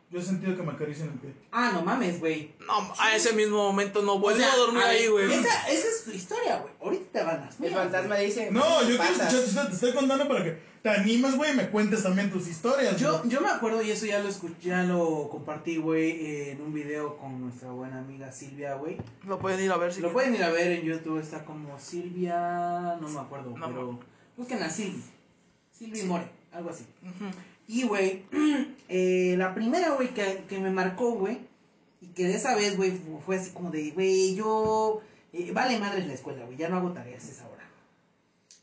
Yo 0.09 0.21
he 0.21 0.23
sentido 0.23 0.57
que 0.57 0.63
me 0.63 0.71
acarician 0.71 1.09
el 1.09 1.19
pie. 1.19 1.33
Ah, 1.51 1.73
no 1.75 1.83
mames, 1.83 2.21
güey. 2.21 2.55
No, 2.65 2.95
a 2.97 3.17
ese 3.17 3.33
mismo 3.33 3.57
momento 3.57 4.03
no 4.03 4.21
vuelvo 4.21 4.39
O 4.39 4.41
sea, 4.41 4.53
a 4.53 4.57
dormir 4.57 4.83
ver, 4.83 4.91
ahí, 4.91 5.07
güey. 5.09 5.33
Esa, 5.33 5.69
esa 5.69 5.89
es 5.89 6.05
tu 6.05 6.13
historia, 6.13 6.59
güey. 6.61 6.73
Ahorita 6.81 7.19
te 7.19 7.25
van 7.25 7.41
las 7.41 7.61
El 7.61 7.75
fantasma 7.75 8.17
dice. 8.17 8.51
No, 8.53 8.83
yo 8.83 8.97
quiero 8.97 9.03
"Patas". 9.03 9.35
escuchar, 9.35 9.67
te 9.67 9.75
estoy 9.75 9.93
contando 9.93 10.29
para 10.29 10.45
que 10.45 10.59
te 10.81 10.91
animes, 10.91 11.37
güey, 11.37 11.53
y 11.53 11.57
me 11.57 11.69
cuentes 11.71 12.05
también 12.05 12.31
tus 12.31 12.47
historias. 12.47 12.97
Yo, 12.97 13.19
güey. 13.19 13.31
yo 13.31 13.41
me 13.41 13.49
acuerdo 13.49 13.83
y 13.83 13.91
eso 13.91 14.07
ya 14.07 14.21
lo 14.21 14.29
escuché, 14.29 14.69
ya 14.69 14.85
lo 14.85 15.29
compartí, 15.29 15.77
güey, 15.79 16.11
eh, 16.25 16.51
en 16.53 16.61
un 16.61 16.73
video 16.73 17.17
con 17.19 17.41
nuestra 17.41 17.73
buena 17.73 17.99
amiga 17.99 18.31
Silvia, 18.31 18.75
güey. 18.75 18.99
Lo 19.27 19.41
pueden 19.41 19.61
ir 19.65 19.73
a 19.73 19.77
ver 19.77 19.93
si 19.93 20.01
Lo 20.03 20.13
pueden 20.13 20.37
ir 20.37 20.45
a 20.45 20.51
ver 20.51 20.71
en 20.71 20.83
YouTube, 20.85 21.19
está 21.19 21.45
como 21.45 21.77
Silvia, 21.81 22.97
no 23.01 23.09
me 23.09 23.19
acuerdo, 23.19 23.59
No, 23.59 23.67
pero 23.67 23.99
busquen 24.37 24.63
a 24.63 24.71
Silvia. 24.71 25.03
Silvia 25.79 26.05
More, 26.05 26.25
algo 26.53 26.71
así. 26.71 26.85
Y, 27.69 27.83
güey, 27.85 28.25
eh, 28.89 29.35
la 29.37 29.55
primera, 29.55 29.91
güey, 29.91 30.15
que, 30.15 30.45
que 30.49 30.59
me 30.59 30.71
marcó, 30.71 31.13
güey, 31.13 31.39
y 32.01 32.07
que 32.09 32.25
de 32.25 32.35
esa 32.35 32.55
vez, 32.55 32.77
güey, 32.77 32.93
fu- 32.93 33.21
fue 33.25 33.37
así 33.37 33.51
como 33.51 33.71
de, 33.71 33.91
güey, 33.91 34.35
yo, 34.37 35.01
eh, 35.33 35.51
vale 35.53 35.79
madres 35.79 36.07
la 36.07 36.15
escuela, 36.15 36.45
güey, 36.45 36.57
ya 36.57 36.69
no 36.69 36.77
hago 36.77 36.93
tareas 36.93 37.25
a 37.25 37.31
esa 37.31 37.49
hora. 37.49 37.65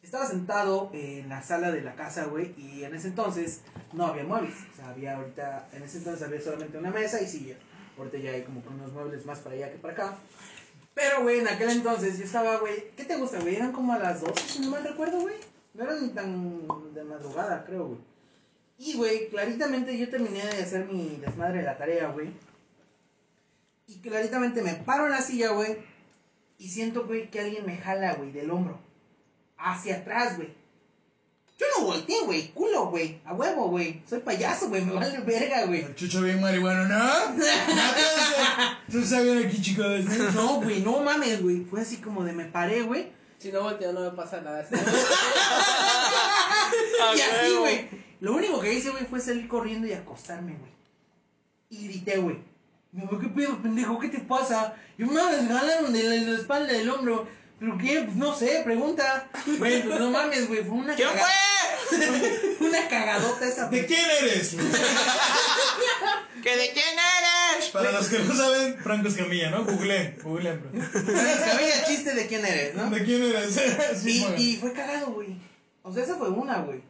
Estaba 0.01 0.25
sentado 0.27 0.89
en 0.93 1.27
la 1.29 1.41
sala 1.41 1.71
de 1.71 1.81
la 1.81 1.95
casa, 1.95 2.25
güey, 2.25 2.53
y 2.57 2.83
en 2.83 2.93
ese 2.95 3.07
entonces 3.07 3.61
no 3.93 4.05
había 4.07 4.23
muebles. 4.23 4.53
O 4.73 4.75
sea, 4.75 4.89
había 4.89 5.15
ahorita, 5.17 5.69
en 5.73 5.83
ese 5.83 5.97
entonces 5.99 6.25
había 6.27 6.41
solamente 6.41 6.77
una 6.77 6.91
mesa 6.91 7.21
y 7.21 7.27
silla. 7.27 7.55
Ahorita 7.97 8.17
ya 8.17 8.31
hay 8.31 8.43
como 8.43 8.61
que 8.61 8.69
unos 8.69 8.91
muebles 8.91 9.25
más 9.25 9.39
para 9.39 9.55
allá 9.55 9.71
que 9.71 9.77
para 9.77 9.93
acá. 9.93 10.17
Pero, 10.93 11.23
güey, 11.23 11.39
en 11.39 11.47
aquel 11.47 11.69
entonces 11.71 12.17
yo 12.19 12.25
estaba, 12.25 12.57
güey, 12.57 12.91
¿qué 12.95 13.05
te 13.05 13.17
gusta, 13.17 13.39
güey? 13.39 13.55
Eran 13.55 13.71
como 13.71 13.93
a 13.93 13.99
las 13.99 14.21
12, 14.21 14.41
si 14.47 14.59
no 14.59 14.71
mal 14.71 14.83
recuerdo, 14.83 15.21
güey. 15.21 15.35
No 15.73 15.83
eran 15.83 16.03
ni 16.03 16.09
tan 16.09 16.93
de 16.93 17.03
madrugada, 17.03 17.63
creo, 17.65 17.87
güey. 17.87 17.99
Y, 18.77 18.93
güey, 18.93 19.29
claritamente 19.29 19.97
yo 19.97 20.09
terminé 20.09 20.43
de 20.43 20.63
hacer 20.63 20.85
mi 20.85 21.17
desmadre 21.17 21.59
de 21.59 21.63
la 21.63 21.77
tarea, 21.77 22.09
güey. 22.09 22.29
Y 23.87 23.99
claritamente 23.99 24.61
me 24.61 24.73
paro 24.73 25.05
en 25.05 25.11
la 25.11 25.21
silla, 25.21 25.51
güey. 25.51 25.77
Y 26.57 26.69
siento, 26.69 27.05
güey, 27.05 27.29
que 27.29 27.39
alguien 27.39 27.65
me 27.65 27.77
jala, 27.77 28.13
güey, 28.15 28.31
del 28.31 28.51
hombro. 28.51 28.79
Hacia 29.57 29.97
atrás, 29.97 30.37
güey. 30.37 30.49
Yo 31.57 31.65
no 31.77 31.85
volteé, 31.85 32.21
güey. 32.25 32.49
Culo, 32.49 32.87
güey. 32.87 33.21
A 33.25 33.33
huevo, 33.33 33.69
güey. 33.69 34.01
Soy 34.07 34.19
payaso, 34.19 34.69
güey. 34.69 34.83
Me 34.83 34.93
vale 34.93 35.19
verga, 35.19 35.65
güey. 35.65 35.81
El 35.81 35.95
chucho 35.95 36.21
bien 36.21 36.41
marihuano, 36.41 36.85
¿no? 36.87 37.09
Tú 38.91 39.03
sabes 39.03 39.45
aquí, 39.45 39.61
chicos. 39.61 40.03
¿no? 40.05 40.31
No, 40.31 40.61
güey, 40.61 40.81
no 40.81 41.01
mames, 41.01 41.41
güey. 41.41 41.61
Fue 41.65 41.81
así 41.81 41.97
como 41.97 42.23
de 42.23 42.33
me 42.33 42.45
paré, 42.45 42.81
güey. 42.81 43.11
Si 43.43 43.51
no 43.51 43.61
volteo 43.61 43.91
no 43.91 43.99
me 43.99 44.11
pasa 44.11 44.39
nada. 44.39 44.65
Y 47.17 47.19
así, 47.21 47.55
güey. 47.57 47.89
Lo 48.21 48.33
único 48.35 48.61
que 48.61 48.73
hice, 48.73 48.89
güey, 48.91 49.05
fue 49.05 49.19
salir 49.19 49.49
corriendo 49.49 49.85
y 49.85 49.91
acostarme, 49.91 50.55
güey. 50.57 50.71
Y 51.69 51.87
grité, 51.89 52.17
güey. 52.19 52.37
Me 52.93 53.01
dijo, 53.01 53.19
¿qué 53.19 53.27
pedo, 53.27 53.61
pendejo? 53.61 53.99
¿Qué 53.99 54.07
te 54.07 54.19
pasa? 54.19 54.75
Y 54.97 55.03
me 55.03 55.21
desgalaron 55.21 55.91
de 55.91 56.03
la, 56.03 56.15
la 56.31 56.37
espalda 56.39 56.71
del 56.71 56.89
hombro. 56.89 57.27
¿Pero 57.59 57.77
qué? 57.77 58.03
Pues 58.05 58.15
no 58.15 58.33
sé, 58.33 58.61
pregunta. 58.63 59.27
Güey, 59.59 59.83
pues 59.83 59.99
no 59.99 60.09
mames, 60.09 60.47
güey. 60.47 60.63
Fue 60.63 60.75
una 60.77 60.95
¿Quién 60.95 61.09
caga- 61.09 61.27
fue? 61.89 62.67
una 62.67 62.87
cagadota 62.87 63.45
esa, 63.45 63.67
¿De 63.67 63.85
quién 63.85 64.09
eres? 64.21 64.51
¿Que 66.41 66.55
de 66.55 66.71
quién 66.71 66.85
eres? 66.97 67.32
Para 67.73 67.91
los 67.91 68.07
que 68.07 68.19
no 68.19 68.33
saben, 68.33 68.75
Franco 68.77 69.07
Escamilla, 69.07 69.49
¿no? 69.49 69.65
Googleen, 69.65 70.15
bro. 70.61 70.71
Cabella 70.71 71.83
chiste 71.87 72.13
de 72.13 72.27
quién 72.27 72.45
eres, 72.45 72.75
¿no? 72.75 72.89
¿De 72.89 73.03
quién 73.03 73.23
eres? 73.23 73.59
Sí, 74.01 74.25
Y, 74.37 74.41
y 74.43 74.57
fue 74.57 74.73
cagado, 74.73 75.11
güey. 75.11 75.35
O 75.81 75.91
sea, 75.93 76.03
esa 76.03 76.15
fue 76.15 76.29
una, 76.29 76.61
güey. 76.61 76.81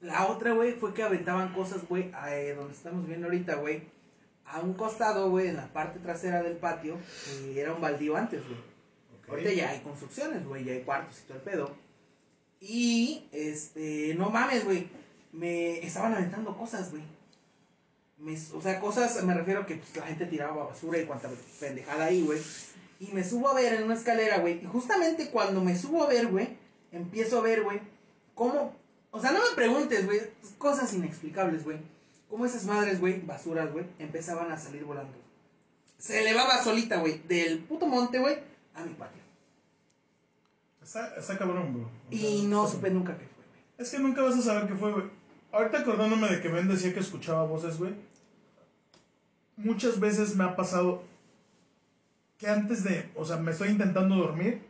La 0.00 0.26
otra, 0.26 0.52
güey, 0.52 0.72
fue 0.74 0.92
que 0.92 1.02
aventaban 1.02 1.52
cosas, 1.54 1.80
güey, 1.88 2.10
a, 2.14 2.36
eh, 2.36 2.54
donde 2.54 2.74
estamos 2.74 3.06
viendo 3.06 3.26
ahorita, 3.26 3.54
güey. 3.56 3.82
A 4.44 4.60
un 4.60 4.74
costado, 4.74 5.30
güey, 5.30 5.48
en 5.48 5.56
la 5.56 5.72
parte 5.72 5.98
trasera 5.98 6.42
del 6.42 6.56
patio. 6.58 6.98
eh, 7.42 7.54
era 7.56 7.72
un 7.72 7.80
baldío 7.80 8.16
antes, 8.16 8.42
güey. 8.46 8.58
Ahorita 9.26 9.52
ya 9.52 9.70
hay 9.70 9.80
construcciones, 9.80 10.44
güey, 10.44 10.64
ya 10.64 10.72
hay 10.74 10.82
cuartos 10.82 11.18
y 11.20 11.22
todo 11.22 11.38
el 11.38 11.42
pedo. 11.44 11.76
Y, 12.60 13.26
este, 13.32 14.14
no 14.18 14.28
mames, 14.30 14.64
güey. 14.64 14.88
Me 15.32 15.78
estaban 15.84 16.12
aventando 16.14 16.56
cosas, 16.56 16.90
güey. 16.90 17.02
Me- 18.18 18.38
o 18.54 18.60
sea, 18.62 18.80
cosas, 18.80 19.22
me 19.24 19.34
refiero 19.34 19.60
a 19.62 19.66
que 19.66 19.76
pues, 19.76 19.96
la 19.96 20.06
gente 20.06 20.26
tiraba 20.26 20.64
basura 20.66 20.98
y 20.98 21.06
cuanta 21.06 21.28
pendejada 21.60 22.04
ahí, 22.06 22.22
güey. 22.22 22.40
Y 23.00 23.08
me 23.12 23.24
subo 23.24 23.48
a 23.48 23.54
ver 23.54 23.74
en 23.74 23.84
una 23.84 23.94
escalera, 23.94 24.38
güey. 24.38 24.62
Y 24.62 24.66
justamente 24.66 25.30
cuando 25.30 25.60
me 25.60 25.76
subo 25.76 26.04
a 26.04 26.08
ver, 26.08 26.28
güey, 26.28 26.56
empiezo 26.92 27.38
a 27.38 27.42
ver, 27.42 27.62
güey, 27.64 27.80
cómo. 28.34 28.74
O 29.10 29.20
sea, 29.20 29.32
no 29.32 29.40
me 29.40 29.54
preguntes, 29.54 30.06
güey, 30.06 30.20
cosas 30.58 30.92
inexplicables, 30.94 31.64
güey. 31.64 31.78
Cómo 32.30 32.46
esas 32.46 32.64
madres, 32.64 33.00
güey, 33.00 33.20
basuras, 33.20 33.72
güey, 33.72 33.84
empezaban 33.98 34.50
a 34.50 34.58
salir 34.58 34.84
volando. 34.84 35.12
Se 35.98 36.20
elevaba 36.20 36.62
solita, 36.62 36.96
güey, 36.98 37.20
del 37.28 37.60
puto 37.60 37.86
monte, 37.86 38.18
güey, 38.18 38.38
a 38.74 38.82
mi 38.84 38.94
patio. 38.94 39.22
Está, 40.82 41.14
está 41.16 41.38
cabrón, 41.38 41.72
bro. 41.72 41.82
O 41.84 41.88
Y 42.10 42.46
no 42.46 42.68
supe 42.68 42.90
nunca 42.90 43.16
qué 43.16 43.24
fue, 43.26 43.44
güey. 43.44 43.60
Es 43.78 43.90
que 43.90 43.98
nunca 43.98 44.22
vas 44.22 44.36
a 44.36 44.42
saber 44.42 44.68
qué 44.68 44.74
fue, 44.74 44.92
güey. 44.92 45.04
Ahorita 45.54 45.78
acordándome 45.80 46.28
de 46.28 46.40
que 46.40 46.48
Ben 46.48 46.68
decía 46.68 46.92
que 46.92 47.00
escuchaba 47.00 47.44
voces, 47.44 47.78
güey. 47.78 47.92
Muchas 49.56 50.00
veces 50.00 50.34
me 50.34 50.44
ha 50.44 50.56
pasado 50.56 51.02
que 52.38 52.48
antes 52.48 52.82
de, 52.82 53.08
o 53.14 53.24
sea, 53.24 53.36
me 53.36 53.52
estoy 53.52 53.68
intentando 53.68 54.16
dormir 54.16 54.60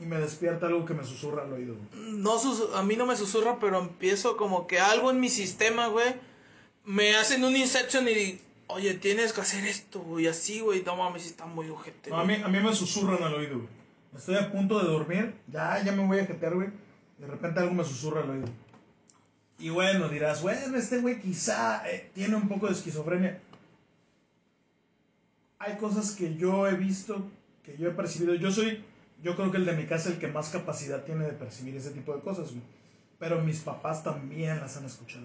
y 0.00 0.04
me 0.04 0.18
despierta 0.18 0.66
algo 0.66 0.84
que 0.84 0.94
me 0.94 1.04
susurra 1.04 1.42
al 1.44 1.52
oído, 1.52 1.74
güey. 1.76 2.12
No 2.14 2.38
sus- 2.38 2.74
a 2.74 2.82
mí 2.82 2.96
no 2.96 3.06
me 3.06 3.14
susurra, 3.16 3.58
pero 3.60 3.78
empiezo 3.78 4.36
como 4.36 4.66
que 4.66 4.80
algo 4.80 5.10
en 5.10 5.20
mi 5.20 5.28
sistema, 5.28 5.86
güey. 5.88 6.14
Me 6.84 7.14
hacen 7.16 7.44
un 7.44 7.54
inception 7.54 8.08
y 8.08 8.40
oye, 8.66 8.94
tienes 8.94 9.32
que 9.32 9.42
hacer 9.42 9.64
esto, 9.66 10.00
güey, 10.00 10.26
así, 10.26 10.60
güey. 10.60 10.82
No 10.82 10.96
mames, 10.96 11.26
está 11.26 11.46
muy 11.46 11.68
ojete. 11.68 12.10
No, 12.10 12.16
a, 12.18 12.24
mí, 12.24 12.34
a 12.42 12.48
mí 12.48 12.58
me 12.60 12.74
susurran 12.74 13.22
al 13.22 13.34
oído, 13.34 13.58
güey. 13.58 13.68
Estoy 14.16 14.36
a 14.36 14.50
punto 14.50 14.78
de 14.80 14.86
dormir, 14.90 15.34
ya, 15.52 15.82
ya 15.84 15.92
me 15.92 16.06
voy 16.06 16.18
a 16.18 16.26
jetear, 16.26 16.54
güey. 16.54 16.68
De 17.18 17.26
repente 17.26 17.60
algo 17.60 17.74
me 17.74 17.84
susurra 17.84 18.22
al 18.22 18.30
oído. 18.30 18.48
Y 19.58 19.68
bueno, 19.70 20.08
dirás, 20.08 20.42
bueno, 20.42 20.76
este 20.76 20.98
güey 20.98 21.20
quizá 21.20 21.88
eh, 21.88 22.10
tiene 22.14 22.34
un 22.36 22.48
poco 22.48 22.66
de 22.66 22.72
esquizofrenia. 22.72 23.40
Hay 25.58 25.76
cosas 25.76 26.12
que 26.12 26.34
yo 26.36 26.66
he 26.66 26.74
visto, 26.74 27.30
que 27.64 27.76
yo 27.78 27.88
he 27.88 27.92
percibido. 27.92 28.34
Yo 28.34 28.50
soy, 28.50 28.84
yo 29.22 29.36
creo 29.36 29.50
que 29.50 29.56
el 29.58 29.64
de 29.64 29.72
mi 29.72 29.86
casa 29.86 30.10
el 30.10 30.18
que 30.18 30.28
más 30.28 30.48
capacidad 30.50 31.04
tiene 31.04 31.24
de 31.24 31.32
percibir 31.32 31.76
ese 31.76 31.90
tipo 31.90 32.14
de 32.14 32.20
cosas, 32.20 32.50
güey. 32.50 32.62
Pero 33.18 33.40
mis 33.42 33.60
papás 33.60 34.02
también 34.02 34.60
las 34.60 34.76
han 34.76 34.84
escuchado. 34.84 35.24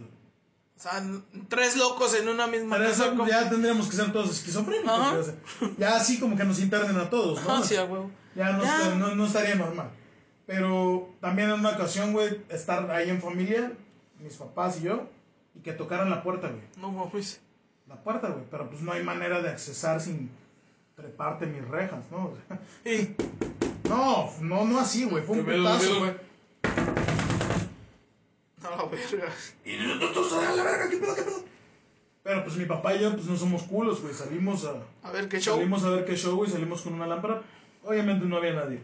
O 0.77 0.81
sea, 0.81 1.03
tres 1.49 1.75
locos 1.75 2.13
en 2.15 2.29
una 2.29 2.47
misma 2.47 2.77
Pero 2.77 2.89
casa. 2.89 3.07
eso 3.07 3.27
ya 3.27 3.49
tendríamos 3.49 3.89
que 3.89 3.97
ser 3.97 4.13
todos 4.13 4.29
esquizofrénicos. 4.29 4.89
Ajá. 4.89 5.23
ya 5.77 5.97
así 5.97 6.19
como 6.19 6.37
que 6.37 6.45
nos 6.45 6.59
internen 6.61 6.95
a 6.95 7.09
todos, 7.09 7.43
¿no? 7.43 7.51
Ajá, 7.55 7.63
sí, 7.63 7.75
a 7.75 7.83
huevo. 7.83 8.09
Ya 8.35 8.51
no, 8.53 8.63
Ya. 8.63 8.95
no, 8.95 9.15
no 9.15 9.25
estaría 9.25 9.55
normal. 9.55 9.89
Pero 10.45 11.09
también 11.19 11.49
en 11.49 11.59
una 11.59 11.71
ocasión, 11.71 12.13
güey, 12.13 12.41
estar 12.47 12.89
ahí 12.91 13.09
en 13.09 13.21
familia, 13.21 13.73
mis 14.19 14.35
papás 14.35 14.79
y 14.79 14.83
yo, 14.83 15.07
y 15.55 15.59
que 15.59 15.73
tocaran 15.73 16.09
la 16.09 16.23
puerta, 16.23 16.49
güey. 16.49 16.61
No 16.77 16.91
mames. 16.91 17.41
La 17.87 17.95
puerta, 17.95 18.29
güey. 18.29 18.43
Pero 18.49 18.69
pues 18.69 18.81
no 18.81 18.91
hay 18.91 19.03
manera 19.03 19.41
de 19.41 19.49
accesar 19.49 19.99
sin 20.01 20.29
treparte 20.95 21.45
mis 21.45 21.67
rejas, 21.67 22.03
¿no? 22.11 22.33
Y 22.85 23.15
no, 23.87 24.29
no, 24.41 24.65
no 24.65 24.79
así, 24.79 25.05
güey. 25.05 25.23
Fue 25.23 25.39
un 25.39 25.45
putazo, 25.45 25.99
güey. 25.99 26.13
a 28.63 28.75
la 28.75 28.85
verga. 28.85 29.33
Y 29.65 29.77
nosotros 29.77 30.33
a 30.33 30.55
la 30.55 30.63
verga, 30.63 30.89
¿qué 30.89 30.97
pedo, 30.97 31.15
qué 31.15 31.23
pedo? 31.23 31.43
Pero 32.21 32.43
pues 32.43 32.57
mi 32.57 32.65
papá 32.65 32.93
y 32.95 33.01
yo, 33.01 33.13
pues 33.13 33.25
no 33.25 33.35
somos 33.35 33.63
culos, 33.63 34.01
güey. 34.01 34.13
Salimos 34.13 34.65
a. 34.65 34.83
A 35.07 35.11
ver 35.11 35.27
qué 35.29 35.39
show. 35.39 35.55
Salimos 35.55 35.83
a 35.83 35.89
ver 35.89 36.05
qué 36.05 36.15
show, 36.15 36.35
güey. 36.35 36.51
Salimos 36.51 36.81
con 36.81 36.93
una 36.93 37.07
lámpara. 37.07 37.41
Obviamente 37.83 38.25
no 38.25 38.37
había 38.37 38.53
nadie. 38.53 38.81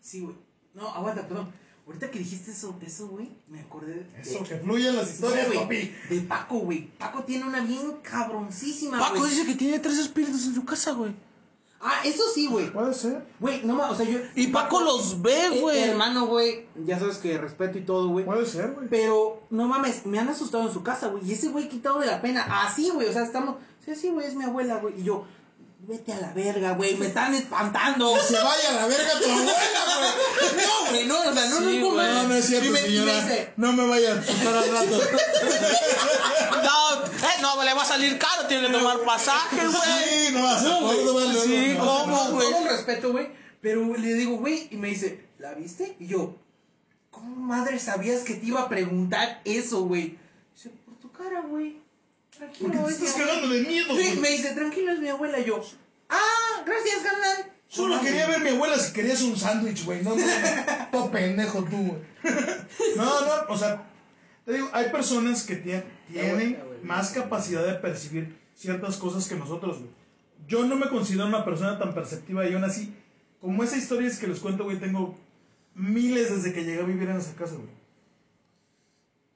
Sí, 0.00 0.20
güey. 0.20 0.34
No, 0.74 0.88
aguanta, 0.88 1.26
perdón. 1.26 1.52
Ahorita 1.86 2.10
que 2.10 2.18
dijiste 2.18 2.50
eso, 2.50 2.74
eso, 2.80 3.08
güey, 3.08 3.28
me 3.48 3.60
acordé 3.60 3.92
de... 3.94 4.20
Eso, 4.20 4.42
que 4.42 4.56
fluyan 4.56 4.96
las 4.96 5.10
historias, 5.12 5.46
güey, 5.48 5.58
papi. 5.60 5.94
De 6.08 6.20
Paco, 6.22 6.58
güey. 6.60 6.88
Paco 6.96 7.24
tiene 7.24 7.44
una 7.44 7.60
bien 7.60 7.98
cabroncísima, 8.02 8.98
Paco 8.98 9.18
güey. 9.18 9.30
dice 9.30 9.44
que 9.46 9.54
tiene 9.54 9.78
tres 9.80 9.98
espíritus 9.98 10.46
en 10.46 10.54
su 10.54 10.64
casa, 10.64 10.92
güey. 10.92 11.14
Ah, 11.86 12.00
eso 12.02 12.22
sí, 12.34 12.46
güey. 12.46 12.72
Puede 12.72 12.94
ser. 12.94 13.26
Güey, 13.38 13.62
no 13.66 13.74
más, 13.74 13.90
o 13.90 13.94
sea, 13.94 14.06
yo... 14.08 14.18
Y 14.34 14.46
Paco 14.46 14.80
los 14.80 15.20
ve, 15.20 15.48
Eh, 15.48 15.60
güey. 15.60 15.78
hermano, 15.82 16.26
güey, 16.26 16.66
ya 16.86 16.98
sabes 16.98 17.18
que 17.18 17.36
respeto 17.36 17.76
y 17.76 17.82
todo, 17.82 18.08
güey. 18.08 18.24
Puede 18.24 18.46
ser, 18.46 18.72
güey. 18.72 18.88
Pero, 18.88 19.42
no 19.50 19.68
mames, 19.68 20.06
me 20.06 20.18
han 20.18 20.30
asustado 20.30 20.66
en 20.66 20.72
su 20.72 20.82
casa, 20.82 21.08
güey. 21.08 21.22
Y 21.28 21.32
ese 21.34 21.48
güey 21.48 21.68
quitado 21.68 21.98
de 22.00 22.06
la 22.06 22.22
pena. 22.22 22.46
Así, 22.64 22.88
güey, 22.88 23.06
o 23.08 23.12
sea, 23.12 23.22
estamos... 23.24 23.56
Sí, 23.84 23.94
sí, 23.94 24.08
güey, 24.08 24.26
es 24.26 24.34
mi 24.34 24.44
abuela, 24.44 24.76
güey. 24.78 24.98
Y 24.98 25.04
yo, 25.04 25.26
vete 25.86 26.12
a 26.12 26.20
la 26.20 26.32
verga, 26.32 26.72
güey, 26.72 26.96
me 26.96 27.06
están 27.06 27.34
espantando. 27.34 28.16
Se 28.20 28.34
vaya 28.36 28.70
a 28.70 28.72
la 28.72 28.86
verga 28.86 29.18
tu 29.20 29.30
abuela, 29.30 29.52
güey. 29.98 30.66
No, 30.66 30.90
güey, 30.90 31.06
no, 31.06 31.20
o 31.20 31.32
sea, 31.34 31.46
no, 31.46 31.58
Sí, 31.58 31.78
no, 31.80 31.90
güey. 31.90 32.06
No, 32.06 32.22
no 32.24 32.34
es 32.34 32.44
cierto, 32.46 32.66
y 32.68 32.70
me, 32.70 32.80
señora. 32.80 33.20
dice, 33.20 33.52
No 33.56 33.72
me 33.72 33.86
vaya 33.88 34.14
a 34.14 34.18
asustar 34.18 34.54
al 34.56 34.70
rato. 34.70 35.00
No, 36.64 37.04
eh, 37.04 37.40
no, 37.42 37.62
le 37.62 37.74
va 37.74 37.82
a 37.82 37.86
salir 37.86 38.18
caro, 38.18 38.46
tiene 38.46 38.66
que 38.68 38.72
tomar 38.72 38.98
pasaje, 39.00 39.56
güey. 39.56 39.72
Sí, 39.72 40.32
no 40.32 40.42
vas 40.42 40.64
a 40.64 40.80
luego, 40.80 41.20
Sí, 41.42 41.74
no. 41.76 41.84
¿cómo, 41.84 42.18
con 42.24 42.32
güey? 42.34 42.54
el 42.54 42.68
respeto, 42.68 43.12
güey. 43.12 43.28
Pero 43.60 43.96
le 43.96 44.14
digo, 44.14 44.36
güey, 44.36 44.68
y 44.70 44.76
me 44.76 44.88
dice, 44.88 45.26
¿la 45.38 45.54
viste? 45.54 45.96
Y 45.98 46.06
yo, 46.06 46.36
¿cómo 47.10 47.36
madre 47.36 47.78
sabías 47.78 48.22
que 48.22 48.34
te 48.34 48.46
iba 48.46 48.60
a 48.62 48.68
preguntar 48.68 49.40
eso, 49.44 49.82
güey? 49.84 50.18
Dice, 50.54 50.70
por 50.84 50.94
tu 50.96 51.10
cara, 51.12 51.42
güey. 51.42 51.82
Tranquilo, 52.36 52.70
te 52.70 52.76
es 52.78 52.82
mi 52.84 52.92
estás 53.06 53.10
abuela". 53.14 53.26
cagando 53.32 53.54
de 53.54 53.60
miedo, 53.62 53.86
Sí, 53.96 54.06
güey. 54.08 54.16
me 54.18 54.30
dice, 54.30 54.54
tranquilo, 54.54 54.92
es 54.92 54.98
mi 55.00 55.08
abuela. 55.08 55.38
Yo, 55.40 55.62
ah, 56.08 56.62
gracias, 56.66 57.02
carnal. 57.02 57.52
Solo 57.68 58.00
quería 58.00 58.26
ver 58.28 58.40
mi 58.40 58.50
abuela 58.50 58.78
si 58.78 58.92
querías 58.92 59.20
un 59.22 59.36
sándwich, 59.36 59.84
güey. 59.84 60.02
No, 60.02 60.10
no, 60.10 60.24
no. 60.24 60.24
Todo 60.92 61.10
pendejo 61.10 61.64
tú, 61.64 61.76
güey. 61.76 62.00
No, 62.96 63.04
no, 63.04 63.32
o 63.48 63.58
sea, 63.58 63.82
te 64.44 64.52
digo, 64.52 64.68
hay 64.72 64.90
personas 64.90 65.42
que 65.44 65.62
tien- 65.62 65.84
tienen 66.12 66.58
más 66.82 67.10
capacidad 67.10 67.66
de 67.66 67.74
percibir 67.74 68.38
ciertas 68.54 68.96
cosas 68.96 69.26
que 69.28 69.34
nosotros, 69.34 69.78
güey. 69.78 69.90
Yo 70.46 70.64
no 70.66 70.76
me 70.76 70.88
considero 70.88 71.26
una 71.26 71.44
persona 71.44 71.78
tan 71.78 71.94
perceptiva 71.94 72.46
y 72.48 72.52
aún 72.54 72.64
así, 72.64 72.94
como 73.40 73.64
esa 73.64 73.76
historia 73.76 74.08
es 74.08 74.18
que 74.18 74.26
les 74.26 74.40
cuento, 74.40 74.64
güey, 74.64 74.78
tengo 74.78 75.18
miles 75.74 76.30
desde 76.30 76.52
que 76.52 76.64
llegué 76.64 76.80
a 76.80 76.84
vivir 76.84 77.08
en 77.08 77.16
esa 77.16 77.34
casa, 77.34 77.54
güey. 77.54 77.68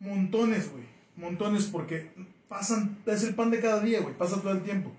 Montones, 0.01 0.71
güey. 0.71 0.85
Montones 1.17 1.65
porque 1.65 2.11
pasan, 2.49 2.99
es 3.07 3.23
el 3.25 3.35
pan 3.35 3.51
de 3.51 3.61
cada 3.61 3.81
día, 3.81 4.01
güey. 4.01 4.17
Pasa 4.17 4.41
todo 4.41 4.53
el 4.53 4.63
tiempo. 4.63 4.93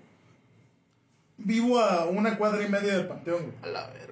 Vivo 1.38 1.78
a 1.80 2.06
una 2.06 2.36
cuadra 2.36 2.62
y 2.64 2.68
media 2.68 2.94
del 2.96 3.06
panteón, 3.08 3.42
güey. 3.42 3.54
A 3.62 3.66
la 3.66 3.86
verga. 3.88 4.06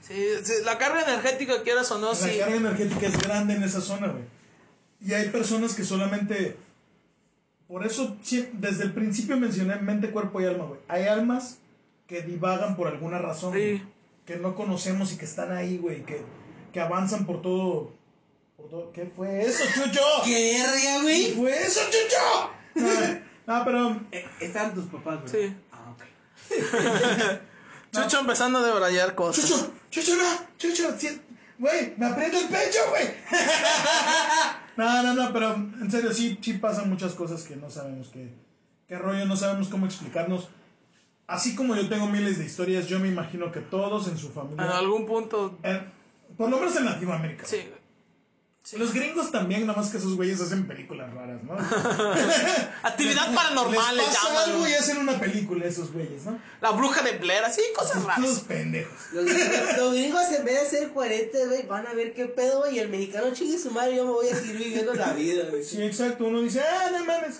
Sí, 0.00 0.24
sí, 0.42 0.52
la 0.64 0.78
carga 0.78 1.02
energética, 1.02 1.62
quieras 1.62 1.90
o 1.92 1.98
no, 1.98 2.08
La 2.10 2.14
sí. 2.14 2.38
carga 2.38 2.56
energética 2.56 3.06
es 3.06 3.18
grande 3.18 3.54
en 3.54 3.62
esa 3.62 3.80
zona, 3.80 4.08
güey. 4.08 4.24
Y 5.00 5.12
hay 5.14 5.28
personas 5.30 5.74
que 5.74 5.84
solamente. 5.84 6.56
Por 7.68 7.84
eso, 7.84 8.16
desde 8.52 8.84
el 8.84 8.92
principio 8.92 9.36
mencioné 9.36 9.76
mente, 9.76 10.10
cuerpo 10.10 10.40
y 10.40 10.44
alma, 10.46 10.64
güey. 10.66 10.80
Hay 10.88 11.04
almas 11.04 11.58
que 12.06 12.22
divagan 12.22 12.76
por 12.76 12.86
alguna 12.86 13.18
razón, 13.18 13.52
Sí. 13.52 13.58
güey, 13.58 13.82
que 14.24 14.36
no 14.36 14.54
conocemos 14.54 15.12
y 15.12 15.16
que 15.18 15.24
están 15.24 15.50
ahí, 15.52 15.76
güey. 15.78 16.04
Que, 16.04 16.20
que 16.72 16.80
avanzan 16.80 17.26
por 17.26 17.42
todo, 17.42 17.92
por 18.56 18.68
todo. 18.68 18.92
¿Qué 18.92 19.10
fue 19.16 19.42
eso, 19.44 19.64
Chucho? 19.74 20.00
¿Qué 20.24 20.58
verga, 20.62 20.80
¿Qué 20.98 21.02
güey? 21.02 21.32
fue 21.32 21.62
eso, 21.64 21.80
Chucho? 21.86 22.50
No, 22.76 23.58
no, 23.58 23.64
pero. 23.64 24.00
Eh, 24.12 24.24
están 24.40 24.74
tus 24.74 24.84
papás, 24.86 25.20
güey. 25.22 25.48
Sí. 25.48 25.56
Ah, 25.72 25.92
ok. 25.92 26.02
Chucho 27.92 28.20
empezando 28.20 28.58
a 28.58 28.62
debrayar 28.66 29.14
cosas. 29.14 29.48
Chucho, 29.48 29.72
Chucho, 29.90 30.16
no, 30.16 30.24
Chucho, 30.58 30.84
güey, 31.58 31.94
me 31.96 32.06
aprieta 32.06 32.38
el 32.38 32.48
pecho, 32.48 32.78
güey. 32.90 33.04
No, 34.76 35.02
no, 35.02 35.14
no, 35.14 35.32
pero 35.32 35.54
en 35.54 35.90
serio, 35.90 36.12
sí, 36.12 36.38
sí 36.42 36.52
pasan 36.54 36.90
muchas 36.90 37.14
cosas 37.14 37.42
que 37.44 37.56
no 37.56 37.70
sabemos 37.70 38.08
qué, 38.12 38.30
qué 38.86 38.98
rollo, 38.98 39.24
no 39.24 39.34
sabemos 39.34 39.68
cómo 39.68 39.86
explicarnos. 39.86 40.50
Así 41.26 41.56
como 41.56 41.74
yo 41.74 41.88
tengo 41.88 42.06
miles 42.08 42.36
de 42.38 42.44
historias, 42.44 42.86
yo 42.86 42.98
me 43.00 43.08
imagino 43.08 43.50
que 43.50 43.60
todos 43.60 44.06
en 44.08 44.18
su 44.18 44.26
En 44.26 44.32
familia, 44.34 44.76
algún 44.76 45.06
punto. 45.06 45.58
en- 45.62 45.90
Por 46.36 46.50
lo 46.50 46.58
menos 46.58 46.76
en 46.76 46.84
Latinoamérica. 46.84 47.46
Sí, 47.46 47.66
Los 48.72 48.92
gringos 48.92 49.30
también, 49.30 49.64
nada 49.66 49.80
más 49.80 49.90
que 49.90 49.98
esos 49.98 50.16
güeyes 50.16 50.40
hacen 50.40 50.66
películas 50.66 51.12
raras, 51.14 51.40
¿no? 51.44 51.54
Actividad 52.82 53.32
paranormal, 53.32 53.96
Les 53.96 54.06
pasa 54.06 54.44
algo 54.44 54.66
y 54.66 54.72
hacen 54.72 54.98
una 54.98 55.18
película 55.20 55.66
esos 55.66 55.92
güeyes, 55.92 56.24
¿no? 56.24 56.38
La 56.60 56.72
bruja 56.72 57.02
de 57.02 57.12
Blair, 57.18 57.44
así, 57.44 57.60
cosas 57.76 58.02
raras. 58.02 58.40
pendejos. 58.40 58.92
Los, 59.12 59.24
gringos- 59.24 59.76
los 59.76 59.92
gringos 59.94 60.22
en 60.32 60.44
vez 60.44 60.62
de 60.70 60.78
ser 60.78 60.92
coherentes, 60.92 61.48
güey, 61.48 61.66
van 61.66 61.86
a 61.86 61.94
ver 61.94 62.12
qué 62.12 62.26
pedo, 62.26 62.60
güey, 62.60 62.76
y 62.76 62.78
el 62.80 62.88
mexicano 62.88 63.32
chingue 63.32 63.58
su 63.58 63.70
madre, 63.70 63.96
yo 63.96 64.04
me 64.04 64.10
voy 64.12 64.28
a 64.28 64.34
seguir 64.34 64.56
viviendo 64.56 64.94
la 64.94 65.12
vida, 65.12 65.44
güey. 65.50 65.62
Sí, 65.64 65.80
exacto. 65.82 66.24
Uno 66.24 66.40
dice, 66.40 66.60
ah, 66.60 66.88
no 66.90 67.04
mames, 67.04 67.36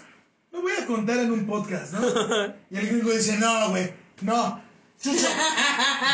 lo 0.53 0.63
voy 0.63 0.73
a 0.81 0.87
contar 0.87 1.19
en 1.19 1.33
un 1.33 1.47
podcast, 1.47 1.93
¿no? 1.93 2.55
Y 2.71 2.77
el 2.77 2.87
gringo 2.89 3.11
dice, 3.11 3.37
no, 3.39 3.71
güey, 3.71 3.93
no. 4.23 4.65
Chucho, 5.03 5.27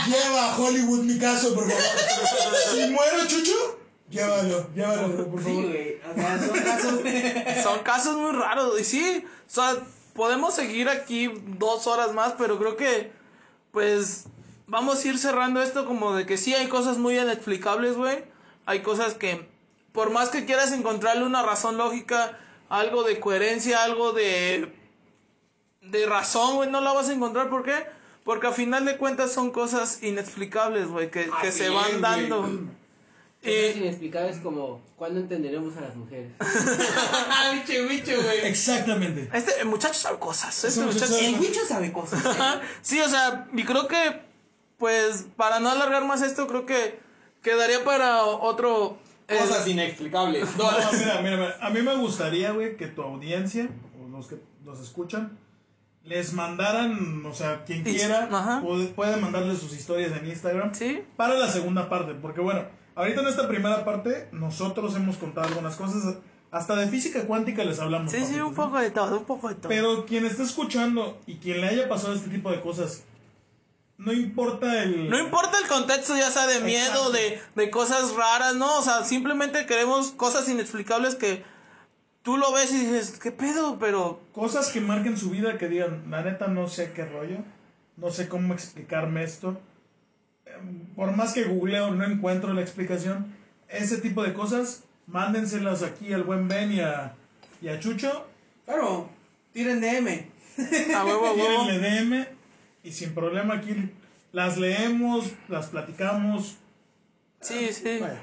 lleva 0.09 0.53
a 0.55 0.59
Hollywood 0.59 1.05
mi 1.05 1.19
caso, 1.19 1.55
por 1.55 1.65
favor. 1.69 1.83
Si 2.73 2.89
muero, 2.91 3.27
Chucho, 3.29 3.79
llévalo, 4.13 4.67
llévalo, 4.75 5.27
por 5.29 5.41
Sí, 5.43 5.47
favor. 5.47 5.65
güey, 5.67 6.01
o 6.11 6.15
sea, 6.15 6.39
son 6.39 6.59
casos... 6.63 7.01
Son 7.63 7.79
casos 7.81 8.17
muy 8.17 8.33
raros. 8.33 8.81
Y 8.81 8.85
sí, 8.85 9.25
o 9.27 9.51
sea, 9.51 9.77
podemos 10.15 10.55
seguir 10.55 10.89
aquí 10.89 11.31
dos 11.59 11.87
horas 11.87 12.13
más, 12.13 12.35
pero 12.39 12.59
creo 12.59 12.77
que, 12.77 13.13
pues, 13.73 14.25
vamos 14.67 15.05
a 15.05 15.09
ir 15.09 15.19
cerrando 15.19 15.63
esto 15.63 15.85
como 15.87 16.15
de 16.15 16.27
que 16.27 16.37
sí 16.37 16.55
hay 16.55 16.69
cosas 16.69 16.99
muy 16.99 17.19
inexplicables, 17.19 17.97
güey. 17.97 18.25
Hay 18.67 18.81
cosas 18.83 19.15
que, 19.15 19.49
por 19.93 20.11
más 20.11 20.29
que 20.31 20.45
quieras 20.45 20.73
encontrarle 20.73 21.25
una 21.25 21.43
razón 21.43 21.77
lógica, 21.79 22.39
algo 22.69 23.03
de 23.03 23.19
coherencia, 23.21 23.83
algo 23.85 24.13
de, 24.13 24.73
de 25.83 26.07
razón, 26.07 26.57
güey, 26.57 26.71
no 26.71 26.81
la 26.81 26.93
vas 26.93 27.09
a 27.09 27.13
encontrar. 27.13 27.49
¿Por 27.51 27.65
qué? 27.65 27.75
Porque 28.25 28.47
a 28.47 28.53
final 28.53 28.85
de 28.85 28.97
cuentas 28.99 29.33
son 29.33 29.51
cosas 29.51 30.03
inexplicables, 30.03 30.87
güey, 30.89 31.11
que, 31.11 31.25
que 31.25 31.49
Así 31.49 31.59
se 31.59 31.69
van 31.71 31.89
güey. 31.91 32.01
dando. 32.01 32.49
Es 33.43 33.77
Y, 33.77 33.81
inexplicable, 33.81 34.31
es 34.31 34.39
como, 34.39 34.81
¿cuándo 34.97 35.19
entenderemos 35.21 35.77
a 35.77 35.81
las 35.81 35.97
mujeres? 35.97 36.31
bicho, 37.67 37.89
bicho, 37.89 38.23
güey. 38.23 38.47
Exactamente. 38.47 39.29
este 39.33 39.65
muchacho 39.65 39.95
sabe 39.95 40.19
cosas. 40.19 40.65
Este 40.65 40.81
muchacho 40.81 41.07
muchacho 41.07 41.13
sabe 41.15 41.27
El 41.29 41.35
bicho 41.37 41.61
sabe 41.67 41.93
cosas. 41.93 42.25
¿eh? 42.25 42.39
Sí, 42.83 43.01
o 43.01 43.09
sea, 43.09 43.49
y 43.53 43.65
creo 43.65 43.89
que, 43.89 44.21
pues, 44.79 45.27
para 45.37 45.59
no 45.61 45.71
alargar 45.71 46.05
más 46.05 46.23
esto, 46.23 46.47
creo 46.47 46.67
que 46.67 47.01
quedaría 47.43 47.83
para 47.85 48.23
otro... 48.25 48.99
eh, 49.27 49.37
Cosas 49.39 49.67
inexplicables. 49.67 50.57
No, 50.57 50.71
mira, 50.93 51.21
mira, 51.23 51.37
mira, 51.37 51.57
a 51.61 51.71
mí 51.71 51.83
me 51.83 51.97
gustaría, 51.97 52.53
güey, 52.53 52.77
que 52.77 52.87
tu 52.87 53.03
audiencia, 53.03 53.69
o 54.01 54.09
los 54.09 54.29
que 54.29 54.37
los 54.65 54.79
escuchan, 54.81 55.37
les 56.05 56.33
mandaran, 56.33 57.25
o 57.27 57.35
sea, 57.35 57.65
quien 57.65 57.83
quiera, 57.83 58.61
puede, 58.63 58.87
puede 58.89 59.17
mandarle 59.17 59.57
sus 59.57 59.73
historias 59.73 60.13
en 60.17 60.29
Instagram 60.29 60.75
Sí, 60.75 61.03
para 61.17 61.35
la 61.35 61.49
segunda 61.49 61.89
parte, 61.89 62.15
porque 62.15 62.41
bueno, 62.41 62.65
ahorita 62.95 63.21
en 63.21 63.27
esta 63.29 63.49
primera 63.49 63.85
parte 63.85 64.29
nosotros 64.33 64.95
hemos 64.97 65.17
contado 65.17 65.49
algunas 65.49 65.77
cosas, 65.77 66.17
hasta 66.51 66.77
de 66.77 66.87
física 66.89 67.27
cuántica 67.27 67.65
les 67.65 67.81
hablamos. 67.81 68.11
sí, 68.13 68.25
sí, 68.25 68.35
un 68.35 68.51
¿no? 68.51 68.55
poco 68.55 68.79
de 68.79 68.91
todo, 68.91 69.19
un 69.19 69.25
poco 69.25 69.49
de 69.49 69.55
todo. 69.55 69.69
Pero 69.69 70.05
quien 70.07 70.27
esté 70.27 70.43
escuchando 70.43 71.19
y 71.27 71.37
quien 71.37 71.61
le 71.61 71.69
haya 71.69 71.89
pasado 71.89 72.15
este 72.15 72.29
tipo 72.29 72.51
de 72.51 72.61
cosas, 72.61 73.05
no 73.97 74.13
importa 74.13 74.83
el... 74.83 75.09
No 75.09 75.19
importa 75.19 75.59
el 75.59 75.69
contexto, 75.69 76.17
ya 76.17 76.31
sea 76.31 76.47
de 76.47 76.61
miedo, 76.61 77.11
de, 77.11 77.41
de 77.55 77.71
cosas 77.71 78.15
raras, 78.15 78.57
¿no? 78.57 78.79
O 78.79 78.83
sea, 78.83 79.05
simplemente 79.05 79.65
queremos 79.65 80.11
cosas 80.11 80.49
inexplicables 80.49 81.15
que 81.15 81.45
tú 82.23 82.37
lo 82.37 82.53
ves 82.53 82.73
y 82.73 82.79
dices, 82.79 83.19
¿qué 83.19 83.33
pedo? 83.33 83.79
Pero 83.79 84.21
Cosas 84.33 84.71
que 84.71 84.81
marquen 84.81 85.17
su 85.17 85.31
vida, 85.31 85.57
que 85.57 85.69
digan, 85.69 86.05
la 86.11 86.23
neta 86.23 86.49
no 86.49 86.69
sé 86.69 86.93
qué 86.93 87.05
rollo, 87.05 87.39
no 87.97 88.11
sé 88.11 88.29
cómo 88.29 88.55
explicarme 88.55 89.23
esto. 89.25 89.59
Por 90.97 91.17
más 91.17 91.33
que 91.33 91.45
googleo, 91.45 91.91
no 91.91 92.05
encuentro 92.05 92.53
la 92.53 92.61
explicación. 92.61 93.35
Ese 93.69 93.99
tipo 93.99 94.23
de 94.23 94.35
cosas, 94.35 94.85
mándenselas 95.07 95.83
aquí 95.83 96.13
al 96.13 96.25
buen 96.25 96.49
Ben 96.49 96.73
y 96.73 96.81
a, 96.81 97.15
y 97.61 97.69
a 97.69 97.81
Chucho. 97.81 98.27
Claro, 98.65 99.09
tiren 99.53 99.81
DM. 99.81 100.27
a 100.95 101.05
huevo, 101.05 101.27
a 101.27 101.33
huevo. 101.33 101.65
Tírenle 101.67 101.79
DM 101.79 102.27
y 102.85 102.93
sin 102.93 103.15
problema 103.15 103.55
aquí 103.55 103.91
las 104.33 104.59
leemos, 104.59 105.27
las 105.49 105.67
platicamos. 105.67 106.57
Sí, 107.41 107.73
sí. 107.73 107.99
Vaya. 108.01 108.23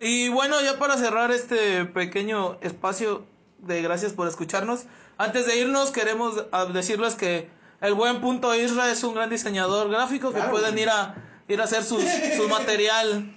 Y 0.00 0.28
bueno, 0.28 0.60
ya 0.62 0.78
para 0.78 0.96
cerrar 0.96 1.32
este 1.32 1.84
pequeño 1.84 2.58
espacio 2.60 3.26
de 3.58 3.82
gracias 3.82 4.12
por 4.12 4.28
escucharnos, 4.28 4.84
antes 5.16 5.46
de 5.46 5.58
irnos 5.58 5.90
queremos 5.90 6.44
ah, 6.52 6.66
decirles 6.66 7.16
que 7.16 7.48
el 7.80 7.94
buen 7.94 8.20
punto 8.20 8.54
Isra 8.54 8.90
es 8.92 9.02
un 9.02 9.14
gran 9.14 9.30
diseñador 9.30 9.90
gráfico 9.90 10.32
que 10.32 10.40
pueden 10.42 10.78
ir 10.78 10.88
a 10.88 11.16
ir 11.48 11.60
a 11.60 11.64
hacer 11.64 11.82
sus, 11.84 12.02
su 12.36 12.48
material 12.48 13.34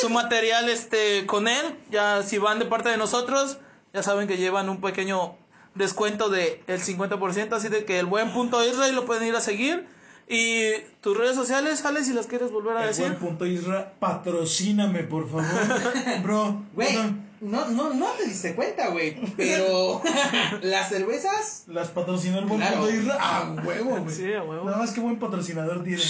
su 0.00 0.10
material 0.10 0.68
este 0.68 1.26
con 1.26 1.48
él, 1.48 1.64
ya 1.90 2.22
si 2.22 2.38
van 2.38 2.58
de 2.58 2.66
parte 2.66 2.88
de 2.88 2.96
nosotros, 2.96 3.58
ya 3.92 4.02
saben 4.02 4.28
que 4.28 4.36
llevan 4.36 4.68
un 4.68 4.80
pequeño 4.80 5.34
descuento 5.74 6.28
de 6.28 6.62
el 6.68 6.80
50%, 6.80 7.52
así 7.52 7.68
de 7.68 7.84
que 7.84 7.98
el 7.98 8.06
buen 8.06 8.32
punto 8.32 8.64
Isra 8.64 8.88
y 8.88 8.92
lo 8.92 9.04
pueden 9.06 9.26
ir 9.26 9.34
a 9.34 9.40
seguir 9.40 9.86
y 10.28 10.72
tus 11.00 11.16
redes 11.16 11.36
sociales, 11.36 11.84
Alex, 11.84 12.06
si 12.06 12.12
las 12.12 12.26
quieres 12.26 12.50
volver 12.50 12.76
a 12.76 12.82
El 12.82 12.88
decir. 12.88 13.06
buen 13.06 13.18
punto 13.18 13.46
Isra, 13.46 13.92
patrocíname 13.98 15.02
por 15.04 15.28
favor. 15.28 15.44
Bro, 16.22 16.64
Güey, 16.74 16.94
bueno, 16.94 17.16
no, 17.40 17.68
no, 17.70 17.92
no 17.92 18.06
te 18.12 18.26
diste 18.26 18.54
cuenta, 18.54 18.88
güey. 18.88 19.16
Pero 19.36 20.00
las 20.62 20.88
cervezas. 20.88 21.64
las 21.66 21.88
patrocinó 21.88 22.38
el 22.38 22.46
buen 22.46 22.60
Claro. 22.60 22.86
A 23.18 23.54
huevo, 23.64 23.96
güey. 23.96 24.14
Sí, 24.14 24.32
a 24.32 24.42
huevo. 24.42 24.64
Nada 24.64 24.78
más 24.78 24.92
que 24.92 25.00
buen 25.00 25.18
patrocinador 25.18 25.84
tiene. 25.84 26.02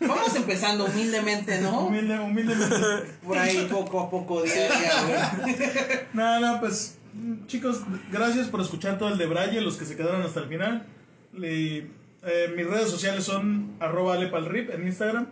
Vamos 0.00 0.34
empezando 0.34 0.86
humildemente, 0.86 1.60
¿no? 1.60 1.86
Humilde, 1.86 2.18
humildemente. 2.18 2.76
Por 3.24 3.38
ahí 3.38 3.68
poco 3.70 4.00
a 4.00 4.10
poco, 4.10 4.42
día 4.42 4.66
a 4.66 4.78
día, 4.78 5.36
güey. 5.42 5.56
Nada, 6.12 6.40
nada, 6.40 6.60
pues 6.60 6.98
mm, 7.14 7.46
chicos, 7.46 7.80
gracias 8.10 8.48
por 8.48 8.60
escuchar 8.60 8.98
todo 8.98 9.08
el 9.08 9.18
de 9.18 9.26
Braille, 9.26 9.60
los 9.60 9.76
que 9.76 9.84
se 9.84 9.96
quedaron 9.96 10.22
hasta 10.22 10.40
el 10.40 10.48
final. 10.48 10.86
Y, 11.34 11.84
eh, 12.24 12.52
mis 12.56 12.66
redes 12.66 12.90
sociales 12.90 13.24
son 13.24 13.76
arroba 13.80 14.14
alepalrip 14.14 14.70
en 14.70 14.86
Instagram. 14.86 15.26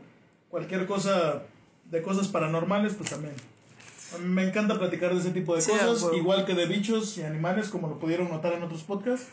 Cualquier 0.49 0.87
cosa 0.87 1.43
de 1.85 2.03
cosas 2.03 2.29
paranormales, 2.29 2.95
pues 2.95 3.11
también. 3.11 3.35
Me 4.19 4.49
encanta 4.49 4.79
platicar 4.79 5.15
de 5.15 5.21
ese 5.21 5.31
tipo 5.31 5.55
de 5.55 5.61
Sí, 5.63 5.71
cosas, 5.71 6.13
igual 6.15 6.45
que 6.47 6.55
de 6.55 6.67
bichos 6.67 7.17
y 7.19 7.23
animales, 7.23 7.69
como 7.69 7.89
lo 7.89 7.99
pudieron 7.99 8.29
notar 8.29 8.53
en 8.55 8.63
otros 8.63 8.83
podcasts. 8.83 9.29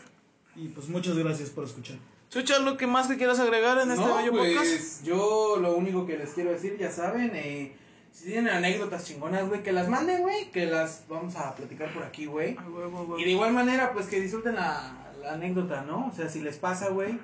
Y 0.56 0.68
pues 0.68 0.88
muchas 0.88 1.16
gracias 1.16 1.50
por 1.50 1.64
escuchar. 1.64 1.96
Chucha, 2.30 2.56
¿algo 2.56 2.76
que 2.76 2.86
más 2.86 3.06
que 3.06 3.16
quieras 3.16 3.38
agregar 3.38 3.78
en 3.78 3.90
este 3.90 4.04
No, 4.04 4.16
bello 4.16 4.32
podcast? 4.32 4.56
pues 4.56 5.02
yo 5.04 5.56
lo 5.60 5.74
único 5.76 6.06
que 6.06 6.18
les 6.18 6.30
quiero 6.30 6.50
decir, 6.50 6.76
ya 6.78 6.90
saben, 6.90 7.30
eh, 7.34 7.74
si 8.12 8.26
tienen 8.26 8.48
anécdotas 8.52 9.04
chingonas, 9.06 9.48
güey, 9.48 9.62
que 9.62 9.72
las 9.72 9.88
manden, 9.88 10.22
güey, 10.22 10.50
que 10.50 10.66
las 10.66 11.04
vamos 11.08 11.36
a 11.36 11.54
platicar 11.54 11.92
por 11.94 12.02
aquí, 12.02 12.26
güey. 12.26 12.56
Y 13.18 13.24
de 13.24 13.30
igual 13.30 13.52
manera, 13.52 13.92
pues 13.92 14.06
que 14.06 14.20
disfruten 14.20 14.56
la, 14.56 15.10
la 15.22 15.32
anécdota, 15.34 15.82
¿no? 15.82 16.08
O 16.08 16.14
sea, 16.14 16.28
si 16.28 16.40
les 16.40 16.56
pasa, 16.58 16.88
güey, 16.90 17.18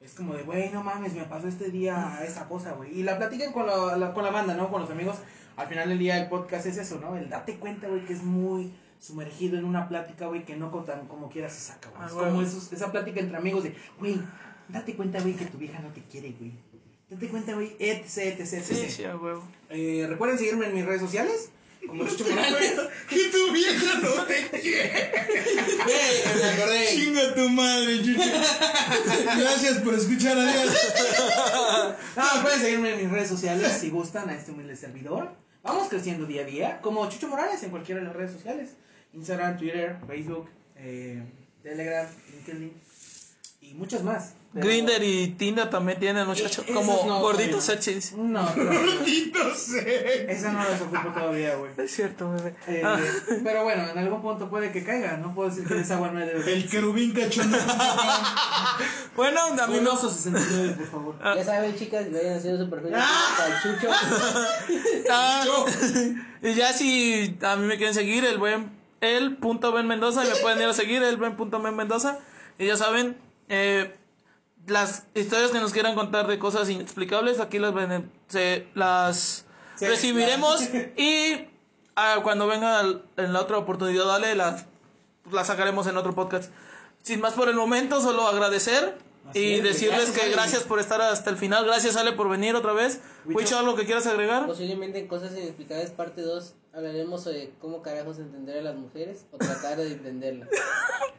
es 0.00 0.14
como 0.14 0.34
de, 0.34 0.42
güey, 0.44 0.70
no 0.70 0.82
mames, 0.84 1.14
me 1.14 1.24
pasó 1.24 1.48
este 1.48 1.70
día 1.70 2.20
esa 2.24 2.46
cosa, 2.48 2.72
güey. 2.72 2.98
Y 2.98 3.02
la 3.02 3.18
platiquen 3.18 3.52
con 3.52 3.66
la, 3.66 3.96
la- 3.96 4.14
con 4.14 4.22
la 4.24 4.30
banda, 4.30 4.54
¿no? 4.54 4.70
Con 4.70 4.82
los 4.82 4.90
amigos. 4.90 5.16
Al 5.60 5.68
final 5.68 5.88
del 5.90 5.98
día 5.98 6.16
el 6.18 6.28
podcast 6.28 6.66
es 6.66 6.78
eso, 6.78 6.98
¿no? 7.00 7.16
El 7.16 7.28
date 7.28 7.56
cuenta, 7.56 7.86
güey, 7.88 8.04
que 8.06 8.12
es 8.14 8.22
muy 8.22 8.72
sumergido 8.98 9.58
en 9.58 9.64
una 9.64 9.88
plática, 9.88 10.26
güey, 10.26 10.44
que 10.44 10.56
no 10.56 10.68
tan 10.84 11.06
como 11.06 11.28
quieras 11.30 11.52
se 11.54 11.60
saca, 11.72 11.90
güey. 11.90 12.02
Ah, 12.02 12.06
es 12.06 12.12
güey. 12.14 12.26
como 12.26 12.42
esos- 12.42 12.72
esa 12.72 12.90
plática 12.90 13.20
entre 13.20 13.36
amigos 13.36 13.64
de, 13.64 13.74
güey, 13.98 14.20
date 14.68 14.94
cuenta, 14.94 15.20
güey, 15.20 15.34
que 15.34 15.46
tu 15.46 15.58
vieja 15.58 15.78
no 15.80 15.88
te 15.88 16.02
quiere, 16.02 16.34
güey. 16.38 16.52
Date 17.08 17.28
cuenta, 17.28 17.54
güey, 17.54 17.74
etc, 17.78 18.38
etc, 18.38 18.52
etc. 18.52 18.64
Sí, 18.64 18.90
sí, 18.90 19.04
a 19.04 19.16
huevo. 19.16 19.42
Eh, 19.68 20.06
Recuerden 20.08 20.38
seguirme 20.38 20.66
en 20.66 20.74
mis 20.74 20.84
redes 20.86 21.00
sociales, 21.00 21.50
como 21.86 22.04
Chucho. 22.08 22.24
¡Que 22.24 23.18
tu 23.32 23.52
vieja 23.52 23.98
no 24.00 24.22
te 24.24 24.60
quiere! 24.60 25.10
Güey, 25.84 26.36
me 26.40 26.44
acordé. 26.50 26.86
¡Chinga 26.94 27.34
tu 27.34 27.48
madre, 27.48 28.02
Chucho! 28.02 28.20
Gracias 29.38 29.78
por 29.78 29.94
escuchar, 29.94 30.38
adiós. 30.38 30.76
No, 32.16 32.42
pueden 32.42 32.60
seguirme 32.60 32.92
en 32.94 32.98
mis 33.02 33.10
redes 33.10 33.28
sociales 33.28 33.72
si 33.80 33.90
gustan 33.90 34.28
a 34.30 34.34
este 34.34 34.52
humilde 34.52 34.76
servidor. 34.76 35.32
Vamos 35.62 35.88
creciendo 35.88 36.24
día 36.24 36.42
a 36.42 36.46
día, 36.46 36.80
como 36.80 37.06
Chucho 37.10 37.28
Morales 37.28 37.62
en 37.62 37.70
cualquiera 37.70 38.00
de 38.00 38.06
las 38.06 38.16
redes 38.16 38.32
sociales. 38.32 38.76
Instagram, 39.12 39.58
Twitter, 39.58 39.98
Facebook, 40.06 40.48
eh, 40.76 41.22
Telegram, 41.62 42.06
LinkedIn 42.32 42.72
y 43.60 43.74
muchas 43.74 44.02
más. 44.02 44.34
Grinder 44.52 45.00
y 45.04 45.28
Tinder 45.28 45.70
también 45.70 46.00
tienen, 46.00 46.26
muchachos. 46.26 46.64
Eh, 46.66 46.72
Como 46.74 47.04
no, 47.06 47.20
gorditos 47.20 47.62
sexys. 47.62 48.14
No, 48.14 48.42
Maldito 48.56 49.54
sea. 49.54 49.80
esa 49.80 50.50
no 50.50 50.58
las 50.68 50.80
ocupo 50.80 51.08
todavía, 51.14 51.54
güey. 51.54 51.70
Es 51.76 51.92
cierto, 51.94 52.32
bebé. 52.32 52.54
Eh, 52.66 52.82
Ah, 52.84 52.98
Pero 53.44 53.62
bueno, 53.62 53.88
en 53.88 53.96
algún 53.96 54.20
punto 54.20 54.50
puede 54.50 54.72
que 54.72 54.82
caiga. 54.82 55.18
No 55.18 55.34
puedo 55.36 55.50
decir 55.50 55.68
que 55.68 55.78
esa 55.78 55.94
agua 55.94 56.10
no 56.10 56.20
es 56.20 56.44
de. 56.44 56.52
El 56.52 56.68
querubín 56.68 57.12
cachondo. 57.12 57.56
bueno, 59.16 59.40
a 59.40 59.66
mí 59.68 59.78
no. 59.80 59.90
Goloso 59.90 60.10
69, 60.10 60.74
por 60.78 60.86
favor. 60.86 61.14
Ya 61.36 61.44
saben, 61.44 61.76
chicas, 61.76 62.10
vayan 62.12 62.36
haciendo 62.38 62.64
su 62.64 62.70
perfil 62.70 62.92
¡Ah! 62.96 63.60
chucho. 63.62 63.88
Ah, 65.12 65.44
y 66.42 66.54
ya 66.54 66.72
si 66.72 67.36
a 67.42 67.56
mí 67.56 67.66
me 67.66 67.76
quieren 67.76 67.94
seguir, 67.94 68.24
el 68.24 68.38
buen 68.38 68.70
el 69.00 69.36
punto 69.36 69.72
Ben 69.72 69.86
Mendoza, 69.86 70.24
y 70.24 70.28
me 70.28 70.36
pueden 70.36 70.58
ir 70.60 70.66
a 70.66 70.72
seguir, 70.72 71.02
el 71.02 71.16
buen 71.16 71.36
punto 71.36 71.60
Ben 71.60 71.74
Mendoza. 71.74 72.18
Y 72.58 72.66
ya 72.66 72.76
saben, 72.76 73.16
eh, 73.48 73.94
las 74.66 75.04
historias 75.14 75.50
que 75.50 75.60
nos 75.60 75.72
quieran 75.72 75.94
contar 75.94 76.26
de 76.26 76.38
cosas 76.38 76.68
inexplicables, 76.68 77.40
aquí 77.40 77.58
las 77.58 77.74
se, 78.28 78.66
las 78.74 79.44
Sí, 79.76 79.86
recibiremos 79.86 80.60
y 80.96 81.48
ah, 81.96 82.20
cuando 82.22 82.46
venga 82.46 82.82
en 83.16 83.32
la 83.32 83.40
otra 83.40 83.56
oportunidad, 83.56 84.04
dale, 84.04 84.34
la, 84.34 84.66
la 85.32 85.44
sacaremos 85.44 85.86
en 85.86 85.96
otro 85.96 86.14
podcast. 86.14 86.52
Sin 87.02 87.20
más 87.20 87.32
por 87.32 87.48
el 87.48 87.54
momento, 87.54 88.00
solo 88.02 88.26
agradecer 88.26 88.98
Así 89.30 89.38
y 89.38 89.54
es, 89.54 89.62
decirles 89.62 89.96
Gracias, 89.96 90.16
que 90.16 90.22
Ale. 90.24 90.32
gracias 90.32 90.62
por 90.64 90.80
estar 90.80 91.00
hasta 91.00 91.30
el 91.30 91.36
final. 91.36 91.64
Gracias, 91.64 91.96
Ale, 91.96 92.12
por 92.12 92.28
venir 92.28 92.54
otra 92.56 92.74
vez. 92.74 93.00
Huicho, 93.24 93.58
¿algo 93.58 93.74
que 93.74 93.86
quieras 93.86 94.06
agregar? 94.06 94.46
Posiblemente 94.46 94.98
en 94.98 95.08
Cosas 95.08 95.32
Inexplicables 95.32 95.90
parte 95.90 96.20
2 96.20 96.54
hablaremos 96.72 97.22
sobre 97.22 97.52
cómo 97.60 97.82
carajos 97.82 98.18
entender 98.18 98.58
a 98.58 98.62
las 98.62 98.76
mujeres 98.76 99.26
o 99.32 99.38
tratar 99.38 99.78
de 99.78 99.92
entenderlas. 99.92 100.48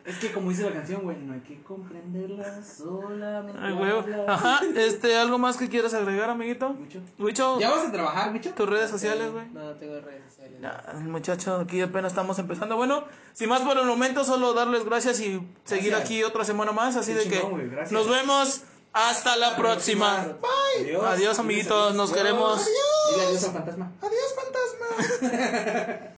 Es 0.03 0.17
que 0.17 0.31
como 0.31 0.49
dice 0.49 0.63
la 0.63 0.73
canción, 0.73 1.03
güey, 1.03 1.15
no 1.17 1.33
hay 1.33 1.41
que 1.41 1.61
comprenderla 1.61 2.63
solamente. 2.63 3.59
Ay, 3.61 3.73
hablar. 3.73 4.25
Ajá, 4.27 4.61
este, 4.75 5.15
¿algo 5.15 5.37
más 5.37 5.57
que 5.57 5.69
quieras 5.69 5.93
agregar, 5.93 6.27
amiguito? 6.31 6.75
Mucho. 7.19 7.59
¿Ya 7.59 7.69
vas 7.69 7.85
a 7.87 7.91
trabajar, 7.91 8.33
bicho? 8.33 8.51
tus 8.55 8.67
redes 8.67 8.89
sociales, 8.89 9.31
güey. 9.31 9.47
No, 9.49 9.63
no 9.63 9.75
tengo 9.75 10.01
redes 10.01 10.23
sociales. 10.27 10.59
Ya, 10.59 10.93
muchacho, 11.03 11.57
aquí 11.57 11.81
apenas 11.81 12.13
estamos 12.13 12.39
empezando. 12.39 12.77
Bueno, 12.77 13.03
sin 13.33 13.47
más 13.49 13.61
por 13.61 13.77
el 13.77 13.85
momento, 13.85 14.23
solo 14.23 14.53
darles 14.53 14.85
gracias 14.85 15.19
y 15.19 15.47
seguir 15.65 15.91
Gracias. 15.91 16.01
aquí 16.01 16.23
otra 16.23 16.45
semana 16.45 16.71
más. 16.71 16.95
Así 16.95 17.13
Qué 17.13 17.19
de 17.19 17.23
chingón, 17.25 17.59
que 17.59 17.67
güey, 17.67 17.91
nos 17.91 18.09
vemos 18.09 18.63
hasta 18.93 19.35
la 19.35 19.55
próxima. 19.55 20.37
Adiós. 20.79 21.03
Adiós, 21.03 21.39
amiguitos, 21.39 21.93
nos 21.95 22.11
queremos. 22.11 22.65
Dile 22.65 23.25
adiós 23.27 23.43
al 23.43 23.53
fantasma. 23.53 23.91
Adiós, 24.01 24.35
fantasma. 24.35 25.97